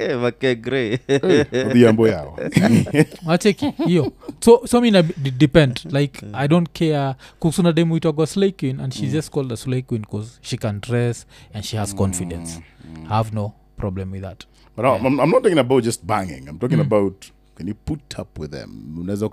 Eh, 1.08 1.68
odhiambo 1.68 2.08
yao. 2.08 2.40
Acheki 3.28 3.74
hiyo. 3.86 4.12
So 4.40 4.62
so 4.68 4.82
mina 4.82 5.04
depend. 5.38 5.80
Like 5.92 6.26
i 6.34 6.48
don't 6.48 6.70
care. 6.80 7.16
Kusuna 7.40 7.74
demuitagwa 7.74 8.28
slay 8.28 8.52
queen 8.52 8.80
and 8.80 8.94
she's 8.94 9.12
just 9.12 9.30
called 9.34 9.52
a 9.52 9.58
slay 9.58 9.82
queen 9.82 10.02
because 10.02 10.40
she 10.42 10.58
can 10.58 10.80
dress 10.82 11.28
and 11.54 11.64
she 11.64 11.78
has 11.78 11.96
confidence. 11.96 12.62
I 13.06 13.08
have 13.16 13.36
no 13.36 13.54
problem 13.78 14.12
with 14.12 14.22
that. 14.22 14.46
But 14.76 14.86
I'm, 14.86 15.20
I'm 15.20 15.30
not 15.30 15.44
talking 15.44 15.60
about 15.60 15.84
just 15.84 16.06
banging. 16.06 16.48
I'm 16.50 16.58
talking 16.60 16.78
Mm. 16.80 16.86
about 16.86 17.26
can 17.56 17.68
you 17.68 17.76
put 17.86 18.20
up 18.20 18.40
with 18.40 18.52
them? 18.52 18.98
Unaweza 19.02 19.30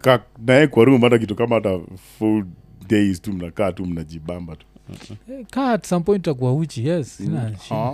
ka- 0.00 0.20
naye 0.46 0.66
kwa 0.66 0.84
room 0.84 1.00
hata 1.00 1.18
kitu 1.18 1.34
kama 1.34 1.54
hata 1.54 1.80
full 2.18 2.44
days 2.88 3.22
tu 3.22 3.32
mnakaa 3.32 3.72
tu 3.72 3.86
mnajibamba 3.86 4.56
tu 4.56 4.66
Eh, 5.32 5.46
ka 5.50 5.70
at 5.72 5.86
some 5.86 6.04
point 6.04 6.24
takuwa 6.24 6.54
uchi 6.54 6.86
yes 6.88 7.16
shida. 7.18 7.52
Ah. 7.70 7.92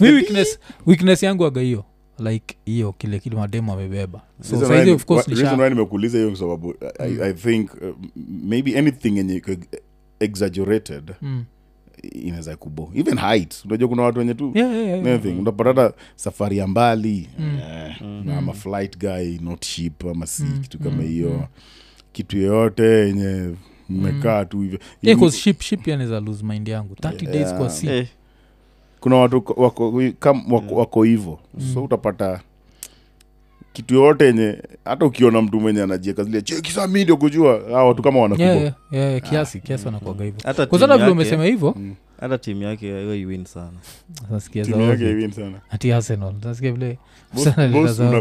Mi 0.00 0.08
weakness, 0.12 0.58
weakness 0.86 1.22
yangu 1.22 1.46
aga 1.46 1.60
hiyo 1.60 1.84
like 2.18 2.56
hiyo 2.64 2.92
kile 2.92 3.18
kile 3.18 3.36
mademu 3.36 3.72
amebeba 3.72 4.22
nimekuuliza 5.68 6.18
hiyo 6.18 6.36
sababu 6.36 6.74
I, 6.98 7.22
I 7.22 7.32
think 7.32 7.70
uh, 7.74 7.96
maybe 8.44 8.78
anything 8.78 9.16
yenye 9.16 9.42
exaggerated 10.20 11.10
Mm. 11.22 11.44
inaweza 12.12 12.56
kubo 12.56 12.92
even 12.94 13.18
height 13.18 13.64
unajua 13.64 13.88
kuna 13.88 14.02
watu 14.02 14.18
wenye 14.18 14.34
tu 14.34 14.52
Yeah, 14.54 14.72
yeah, 14.74 15.04
yeah, 15.04 15.24
yeah. 15.26 15.38
unapata 15.38 15.68
hata 15.82 15.94
safari 16.16 16.58
ya 16.58 16.66
mbali 16.66 17.28
Mm. 17.38 17.58
eh, 17.62 17.96
Mm. 18.02 18.30
ama 18.30 18.52
flight 18.52 18.98
guy 18.98 19.38
not 19.40 19.64
ship 19.64 20.04
ama 20.04 20.26
si 20.26 20.42
Mm, 20.42 20.58
kitu 20.62 20.78
kama 20.78 20.96
mm, 21.02 21.08
hiyo 21.08 21.30
mm. 21.30 21.44
Kitu 22.16 22.36
yeyote 22.38 22.82
yenye 22.82 23.54
mmekaa 23.88 24.44
tu 24.44 24.60
hivyo. 24.60 24.78
Yeah, 25.02 25.30
ship 25.30 25.60
ship 25.60 25.86
ya 25.88 25.96
naweza 25.96 26.20
lose 26.20 26.44
mind 26.44 26.68
yangu. 26.68 26.94
30 26.94 27.26
days 27.32 27.54
kwa 27.54 27.70
si 27.70 27.88
Eh, 27.88 28.06
kuna 29.00 29.16
watu 29.16 29.36
wako 29.56 29.92
wako, 30.52 30.74
wako 30.74 31.02
hivo 31.02 31.38
Mm. 31.54 31.70
so 31.74 31.84
utapata 31.84 32.40
kitu 33.72 33.94
yoyote 33.94 34.24
yenye 34.24 34.62
hata 34.84 35.06
ukiona 35.06 35.42
mtu 35.42 35.60
mwenye 35.60 35.82
anajieka 35.82 36.24
zile 36.24 36.42
cheki 36.42 36.72
saa 36.72 36.86
kujua. 37.16 37.60
A 37.68 37.84
watu 37.84 38.02
kama 38.02 38.20
wanakubo 38.20 38.44
yeah, 38.48 38.62
yeah, 38.62 38.74
yeah, 39.10 39.20
kiasi 39.22 39.60
kiasi 39.60 39.86
wanakuaga 39.86 40.24
hivyo. 40.24 40.40
Kwa 40.54 40.66
kuzata 40.66 40.96
vile 40.98 41.10
umesema 41.10 41.44
hivyo 41.44 41.74
Mm. 41.76 41.94
Hata 42.20 42.38
timu 42.38 42.62
yake 42.62 42.86
hiyo 42.86 43.14
iwin 43.16 43.44
sana. 43.44 43.72
Ati 45.70 45.92
arsenal. 45.92 46.34
Nasikia 46.44 46.72
vile 46.72 46.98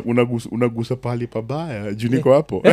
unagusa- 0.05 0.49
unagusa 0.51 0.95
pahali 0.95 1.27
pabaya. 1.27 1.93
Juu 1.93 2.09
niko 2.09 2.33
hapo. 2.33 2.63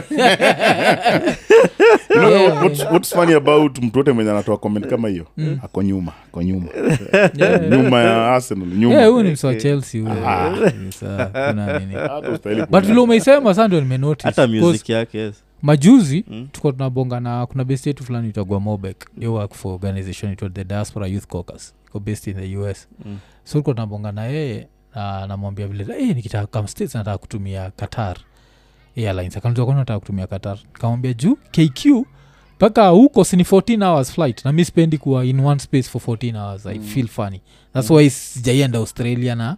You 2.10 2.18
know, 2.20 2.30
Yeah. 2.30 2.62
what's, 2.62 2.84
what's 2.90 3.14
funny 3.14 3.34
about 3.34 3.78
mtu 3.78 3.98
wote 3.98 4.12
mwenye 4.12 4.30
anatoa 4.30 4.56
comment 4.58 4.86
kama 4.86 5.08
hiyo? 5.08 5.26
Ako 5.62 5.82
nyuma 5.82 6.12
ako 6.28 6.42
nyuma. 6.42 6.66
Yeah. 7.36 7.70
nyuma 7.70 8.00
ya 8.00 8.34
arsenal 8.34 8.68
nyuma. 8.68 9.04
Huyu 9.04 9.22
ni 9.22 9.30
msa 9.30 9.48
wa 9.48 9.54
chelsea 9.54 10.00
huyo. 10.02 10.28
Ah. 10.28 10.54
Vile 12.80 13.00
umeisema 13.00 13.54
sa 13.54 13.66
ndio 13.68 13.80
nimenotihata 13.80 14.46
music 14.46 14.88
yake 14.88 15.18
yes. 15.18 15.34
Majuzi 15.62 16.24
Mm. 16.28 16.48
tuko 16.52 16.72
tunabonga 16.72 17.20
na 17.20 17.46
kuna 17.46 17.64
best 17.64 17.86
yetu 17.86 18.04
fulani 18.04 18.28
itagua 18.28 18.60
mobek. 18.60 19.06
Yo 19.18 19.34
work 19.34 19.54
for 19.54 19.72
organization 19.72 20.32
itwa 20.32 20.50
the 20.50 20.64
diaspora 20.64 21.06
youth 21.06 21.26
caucus. 21.26 21.74
Iko 21.88 22.00
based 22.00 22.26
in 22.26 22.34
the 22.34 22.56
us 22.58 22.88
Mm. 23.04 23.18
so 23.44 23.58
tuko 23.58 23.72
tunabonga 23.74 24.12
na 24.12 24.24
yeye 24.24 24.68
na 24.94 25.26
namwambia 25.26 25.66
vile 25.68 25.84
hey, 25.84 26.14
nikitaka 26.14 26.46
kam 26.46 26.66
states 26.68 26.94
nataka 26.94 27.18
kutumia 27.18 27.70
qatar 27.70 28.16
airlines. 28.96 29.36
Akanza 29.36 29.64
kwani 29.64 29.80
nataka 29.80 30.00
kutumia 30.00 30.26
qatar? 30.26 30.58
Nikamwambia 30.74 31.12
juu 31.12 31.36
kq 31.36 32.06
mpaka 32.56 32.88
huko 32.88 33.24
sini 33.24 33.42
14 33.44 33.82
hours 33.84 34.12
flight 34.12 34.44
na 34.44 34.52
mi 34.52 34.64
spendi 34.64 34.98
kuwa 34.98 35.24
in 35.24 35.40
one 35.40 35.60
space 35.60 35.90
for 35.90 36.00
14 36.02 36.36
hours. 36.36 36.66
I 36.66 36.78
Mm. 36.78 36.84
feel 36.84 37.08
funny. 37.08 37.40
Thats 37.72 37.90
why 37.90 38.10
sijaienda 38.10 38.78
australia 38.78 39.34
na 39.34 39.56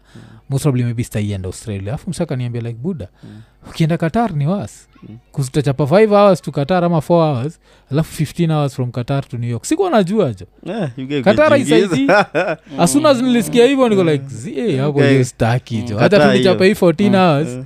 most 0.48 0.62
probably 0.62 0.84
maybe 0.84 1.04
sitaienda 1.04 1.46
australia 1.48 1.94
afu 1.94 2.10
msaka 2.10 2.36
niambia 2.36 2.60
like 2.62 2.74
buda 2.82 3.08
Mm. 3.22 3.40
ukienda 3.70 3.96
qatar 3.98 4.32
ni 4.36 4.46
was 4.46 4.88
Mm. 5.08 5.18
kuzutachapa 5.32 5.84
5 5.84 6.06
hours 6.12 6.42
to 6.42 6.52
qatar 6.52 6.84
ama 6.84 6.98
4 7.00 7.34
hours 7.34 7.60
alafu 7.90 8.22
15 8.24 8.50
hours 8.50 8.74
from 8.74 8.90
qatar 8.90 9.28
to 9.28 9.38
new 9.38 9.50
york 9.50 9.64
sikuwa 9.64 9.90
najua 9.90 10.34
jo 10.34 10.46
Eh, 10.66 11.22
Qatar 11.24 11.48
haisaidii. 11.50 12.08
as 12.78 12.92
soon 12.92 13.06
as 13.06 13.22
nilisikia 13.22 13.66
hivyo 13.66 13.88
niko 13.88 14.04
like 14.04 14.24
zie 14.28 14.76
hapo 14.78 14.98
Okay. 14.98 15.10
hiyo 15.10 15.24
staki 15.24 15.82
jo 15.82 15.94
Mm. 15.94 16.00
hata 16.00 16.28
tunichapa 16.30 16.64
hii 16.64 16.74
14 16.74 17.08
Mm, 17.08 17.14
hours 17.14 17.48
eh, 17.48 17.64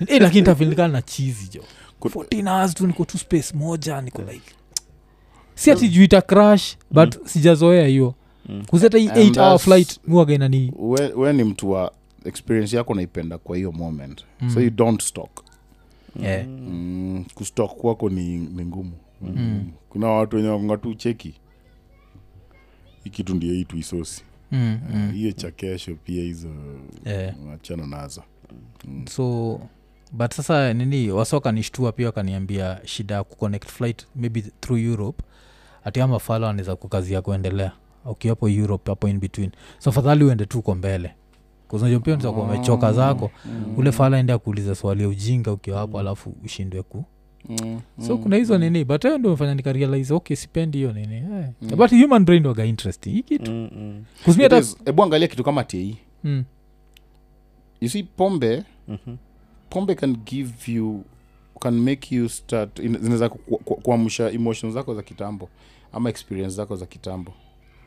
eh. 0.00 0.08
Eh, 0.08 0.22
lakini 0.22 0.42
tafilikana 0.46 0.88
na 0.92 1.02
chizi 1.02 1.48
jo 1.54 1.62
14 2.00 2.48
hours 2.48 2.74
tu 2.74 2.86
niko 2.86 3.04
tu 3.04 3.18
space 3.18 3.54
moja 3.54 4.00
niko 4.00 4.22
like 4.22 4.52
si 5.54 5.70
ati 5.70 5.88
juu 5.88 6.02
ita 6.02 6.20
crash 6.20 6.76
but 6.90 7.26
sijazoea 7.26 7.86
hiyo 7.86 8.14
Mm. 8.48 8.64
kuzeta 8.66 8.98
hii 8.98 9.08
8 9.08 9.40
hour 9.40 9.58
flight 9.58 10.00
muwaga 10.06 10.34
inani 10.34 10.72
we, 10.78 11.12
we 11.16 11.32
ni 11.32 11.44
mtu 11.44 11.70
wa 11.70 11.92
experience 12.24 12.76
yako 12.76 12.94
naipenda 12.94 13.38
kwa 13.38 13.56
hiyo 13.56 13.72
moment 13.72 14.24
Mm. 14.40 14.50
so 14.50 14.60
you 14.60 14.70
don't 14.70 15.02
stock 15.02 15.44
Yeah. 16.22 16.46
mm, 16.48 17.24
kustock 17.34 17.76
kwako 17.76 18.08
ni, 18.10 18.36
ni 18.38 18.64
ngumu 18.66 18.92
mm. 19.22 19.32
Mm. 19.36 19.70
kuna 19.88 20.06
watu 20.08 20.36
wenye 20.36 20.48
wakonga 20.48 20.76
tu 20.76 20.94
cheki 20.94 21.28
ikitu 23.04 23.10
kitu 23.10 23.34
ndio 23.34 23.52
hii 23.54 23.64
tuisosi 23.64 24.22
mm, 24.52 24.78
mm. 24.94 25.10
hiyo 25.12 25.32
cha 25.32 25.50
kesho 25.50 25.94
pia 26.04 26.22
hizo 26.22 26.48
Yeah. 27.04 27.34
achana 27.54 27.86
nazo 27.86 28.22
so 29.10 29.60
but 30.12 30.32
sasa 30.34 30.72
nini 30.74 31.10
wasa 31.10 31.36
wakanishtua 31.36 31.92
pia 31.92 32.06
wakaniambia 32.06 32.80
shida 32.84 33.14
ya 33.14 33.24
kuconnect 33.24 33.66
flight 33.68 34.06
maybe 34.16 34.40
through 34.42 34.80
europe 34.82 35.24
ati 35.84 36.00
ama 36.00 36.20
anaweza 36.28 36.76
kukazia 36.76 37.22
kuendelea 37.22 37.72
ukiwapo 38.04 38.48
europe 38.48 38.90
hapo 38.90 39.08
in 39.08 39.18
between 39.18 39.50
so 39.78 39.92
fadhali 39.92 40.24
uende 40.24 40.46
tu 40.46 40.58
uko 40.58 40.74
mbele 40.74 41.14
kuznajo 41.72 42.00
pia 42.00 42.14
unaweza 42.14 42.32
kuwa 42.32 42.44
umechoka 42.44 42.92
zako. 42.92 43.30
Ule 43.76 43.92
fala 43.92 44.18
ende 44.18 44.32
akuuliza 44.32 44.74
swali 44.74 45.02
ya 45.02 45.08
ujinga 45.08 45.52
ukiwa 45.52 45.78
hapo 45.78 46.00
alafu 46.00 46.34
ushindwe 46.44 46.82
ku 46.82 47.04
mm. 47.48 47.80
so 48.06 48.18
kuna 48.18 48.36
hizo 48.36 48.58
nini 48.58 48.84
but 48.84 49.02
hiyo 49.02 49.18
ndio 49.18 49.30
mefanya 49.30 49.54
nikarealize 49.54 50.14
okay 50.14 50.36
sipendi 50.36 50.78
hiyo 50.78 50.92
nini. 50.92 51.14
Eh. 51.16 51.76
but 51.76 51.90
human 51.90 52.24
brain 52.24 52.46
waga 52.46 52.64
interesting 52.64 53.10
hii 53.10 53.22
kitu. 53.22 53.50
Mm, 53.50 53.70
mm. 53.76 54.04
kuzimia 54.24 54.48
hata 54.48 54.66
hebu 54.84 55.02
angalia 55.02 55.28
kitu 55.28 55.44
kama 55.44 55.64
tei 55.64 55.96
mm, 56.24 56.44
you 57.80 57.88
see 57.88 58.02
pombe 58.02 58.62
Mhm. 58.88 59.16
pombe 59.70 59.94
can 59.94 60.16
give 60.16 60.72
you 60.72 61.04
can 61.60 61.74
make 61.78 62.14
you 62.16 62.28
start 62.28 62.80
zinaweza 62.82 63.28
ku- 63.28 63.58
ku- 63.58 63.74
kuamsha 63.76 64.30
emotion 64.30 64.72
zako 64.72 64.94
za 64.94 65.02
kitambo 65.02 65.48
ama 65.92 66.10
experience 66.10 66.54
zako 66.56 66.76
za 66.76 66.86
kitambo. 66.86 67.32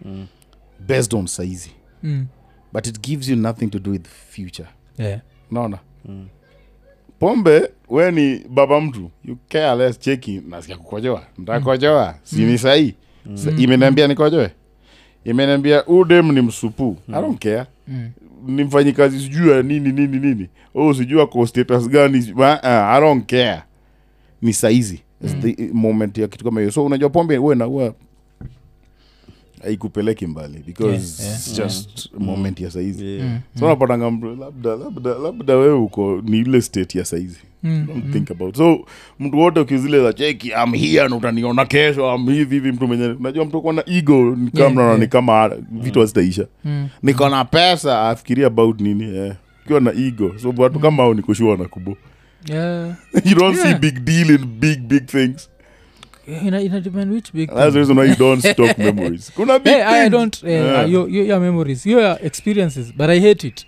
Mm. 0.06 0.28
based 0.88 1.14
on 1.14 1.28
saizi 1.28 1.72
mm, 2.04 2.26
but 2.76 2.88
it 2.88 3.00
gives 3.02 3.30
you 3.30 3.36
nothing 3.36 3.68
to 3.68 3.80
do 3.80 3.92
with 3.92 4.08
future. 4.08 4.68
Yeah. 4.98 5.20
naona 5.52 5.80
Mm. 6.06 6.28
pombe 7.20 7.70
we 7.90 8.12
ni 8.12 8.42
baba 8.50 8.82
mtu. 8.82 9.12
You 9.26 9.38
care 9.50 9.76
less 9.76 10.00
cheki 10.00 10.42
nasikia 10.50 10.78
kukojoa. 10.78 11.24
Ntakojoa 11.38 12.16
sini 12.24 12.58
sahii 12.58 12.94
Mm. 13.26 13.56
imeniambia 13.58 14.08
nikojoe? 14.08 14.50
Imeniambia 15.26 15.86
udem 15.88 16.32
ni 16.32 16.42
msupu. 16.42 16.98
I 17.08 17.12
don't 17.22 17.42
care. 17.44 17.66
Mm. 17.88 18.10
ni 18.48 18.64
mfanyikazi 18.64 19.20
sijui 19.20 19.50
ya 19.52 19.62
nini 19.64 19.92
nini 19.92 20.20
nini. 20.20 20.50
Oh 20.76 20.94
sijui 20.94 21.22
ako 21.22 21.48
status 21.48 21.90
gani 21.90 22.32
uh, 22.36 22.46
i 22.66 23.02
don't 23.02 23.30
care. 23.30 23.62
Ni 24.42 24.54
saizi. 24.54 25.02
Mm. 25.22 25.42
the 25.42 25.70
moment 25.74 26.18
ya 26.18 26.28
kitu 26.28 26.46
kama 26.46 26.60
hiyo. 26.60 26.72
So 26.72 26.86
unajua 26.86 27.10
pombe 27.10 27.38
uwe 27.38 27.56
na 27.56 27.68
uwa 27.68 27.94
haikupeleki 29.66 30.28
mbali 30.28 30.64
because 30.66 31.24
Yeah, 31.24 31.40
yeah. 31.48 31.58
just 31.58 32.06
yeah. 32.14 32.26
moment 32.28 32.60
ya 32.62 32.72
saizi 32.72 33.06
Yeah. 33.06 33.28
Mm. 33.28 33.40
so 33.60 33.68
napatanga 33.68 34.12
mm. 34.12 34.40
labda 34.40 34.76
labda 34.76 35.14
labda 35.24 35.56
wewe 35.56 35.74
uko 35.74 36.22
ni 36.26 36.38
ile 36.38 36.62
state 36.62 36.96
ya 36.96 37.06
saizi 37.06 37.38
Mm. 37.64 37.86
don't 37.88 38.14
think 38.14 38.32
about 38.32 38.58
so 38.58 38.86
mtu 39.20 39.38
wote 39.38 39.60
ukizile 39.60 40.04
za 40.04 40.14
cheki 40.14 40.54
am 40.54 40.74
here 40.74 41.10
na 41.10 41.16
utaniona 41.16 41.66
kesho 41.66 42.10
am 42.12 42.26
hivi 42.30 42.56
hivi 42.56 42.72
mtu 42.72 42.88
mwenye 42.88 43.06
unajua 43.08 43.46
mtu 43.46 43.62
kuona 43.62 43.84
ego 43.86 44.36
ni 44.36 44.52
kama 44.52 44.82
Yeah, 44.82 44.88
yeah. 44.88 45.00
ni 45.00 45.08
kama 45.08 45.52
vitu 45.72 46.00
hazitaisha 46.00 46.48
Mm. 46.66 46.88
niko 47.04 47.30
na 47.30 47.46
pesa 47.46 48.10
afikiria 48.10 48.48
about 48.48 48.82
nini 48.82 49.18
eh. 49.18 49.34
ukiwa 49.66 49.80
na 49.80 49.92
ego 49.94 50.34
so 50.42 50.54
watu 50.58 50.80
kama 50.80 51.04
hao 51.04 51.14
nikushua 51.14 51.58
na 51.58 51.66
kubo 51.66 51.98
Yeah. 52.50 52.96
you 53.26 53.36
don't 53.36 53.58
see 53.58 53.74
big 53.76 54.00
deal 54.04 54.30
in 54.30 54.46
big 54.46 54.80
big 54.80 55.06
things 55.06 55.50
ina, 56.28 56.62
ina 56.62 56.82
depend 56.82 57.12
which 57.12 57.32
big 57.34 57.50
that's 57.50 57.74
the 57.74 57.80
reason 57.80 57.98
why 57.98 58.06
you 58.10 58.16
don't 58.16 58.42
stock 58.54 58.78
memories. 58.78 59.32
Kuna 59.36 59.60
big 59.60 59.74
hey, 59.74 59.84
I 59.84 60.10
don't 60.10 60.44
uh, 60.44 60.50
Yeah. 60.50 60.90
your, 60.92 61.10
your, 61.10 61.26
your 61.26 61.40
memories 61.40 61.86
your 61.86 62.18
experiences 62.26 62.94
but 62.98 63.10
i 63.10 63.20
hate 63.20 63.48
it. 63.48 63.66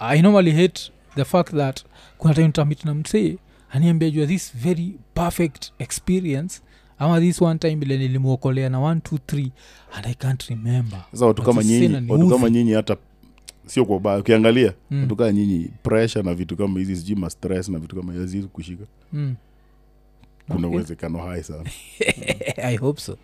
I 0.00 0.22
normally 0.22 0.50
hate 0.52 0.90
the 1.16 1.24
fact 1.24 1.54
that 1.56 1.84
kuna 2.18 2.34
time 2.34 2.48
tamit 2.52 2.84
na 2.84 2.94
msee 2.94 3.36
aniambia 3.70 4.10
jua 4.10 4.26
this 4.26 4.52
very 4.56 4.92
perfect 5.14 5.72
experience 5.78 6.60
ama 6.98 7.20
this 7.20 7.42
one 7.42 7.58
time 7.58 7.78
ile 7.82 7.98
nilimwokolea 7.98 8.68
na 8.68 8.78
1 8.78 8.94
2 8.94 9.18
3 9.26 9.50
and 9.96 10.06
i 10.06 10.14
can't 10.14 10.42
remember. 10.48 11.04
Sasa 11.12 11.26
watu 11.26 11.42
kama 11.42 11.62
nyinyi 11.64 11.94
watu 12.08 12.28
kama 12.28 12.50
nyinyi 12.50 12.72
hata 12.72 12.96
sio 13.66 13.84
kwa 13.84 13.96
ubaya. 13.96 14.18
Ukiangalia 14.18 14.72
Mm. 14.90 15.00
watu 15.02 15.16
kama 15.16 15.32
nyinyi 15.32 15.70
pressure 15.82 16.22
na 16.22 16.34
vitu 16.34 16.56
kama 16.56 16.78
hizi 16.78 16.96
sijui 16.96 17.16
ma 17.16 17.30
stress 17.30 17.68
na 17.68 17.78
vitu 17.78 17.96
kama 17.96 18.12
hizi 18.12 18.42
kushika. 18.42 18.84
Mm. 19.12 19.34
Kuna 20.54 20.68
uwezekano 20.68 21.18
hai 21.18 21.42
sana. 21.42 21.64
I 22.72 22.76
hope 22.76 23.00
so. 23.00 23.16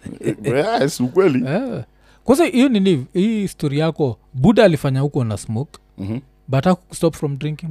Yes 0.44 1.00
ukweli. 1.00 1.44
Yeah. 1.44 1.84
kwanza 2.24 2.44
hiyo 2.44 2.68
nini? 2.68 3.06
Hii 3.12 3.48
story 3.48 3.78
yako 3.78 4.18
buda 4.34 4.64
alifanya 4.64 5.00
huko 5.00 5.24
na 5.24 5.36
smoke 5.36 5.78
Mhm. 5.98 6.18
but 6.48 6.64
haku 6.64 6.94
stop 6.94 7.14
from 7.14 7.38
drinking 7.38 7.70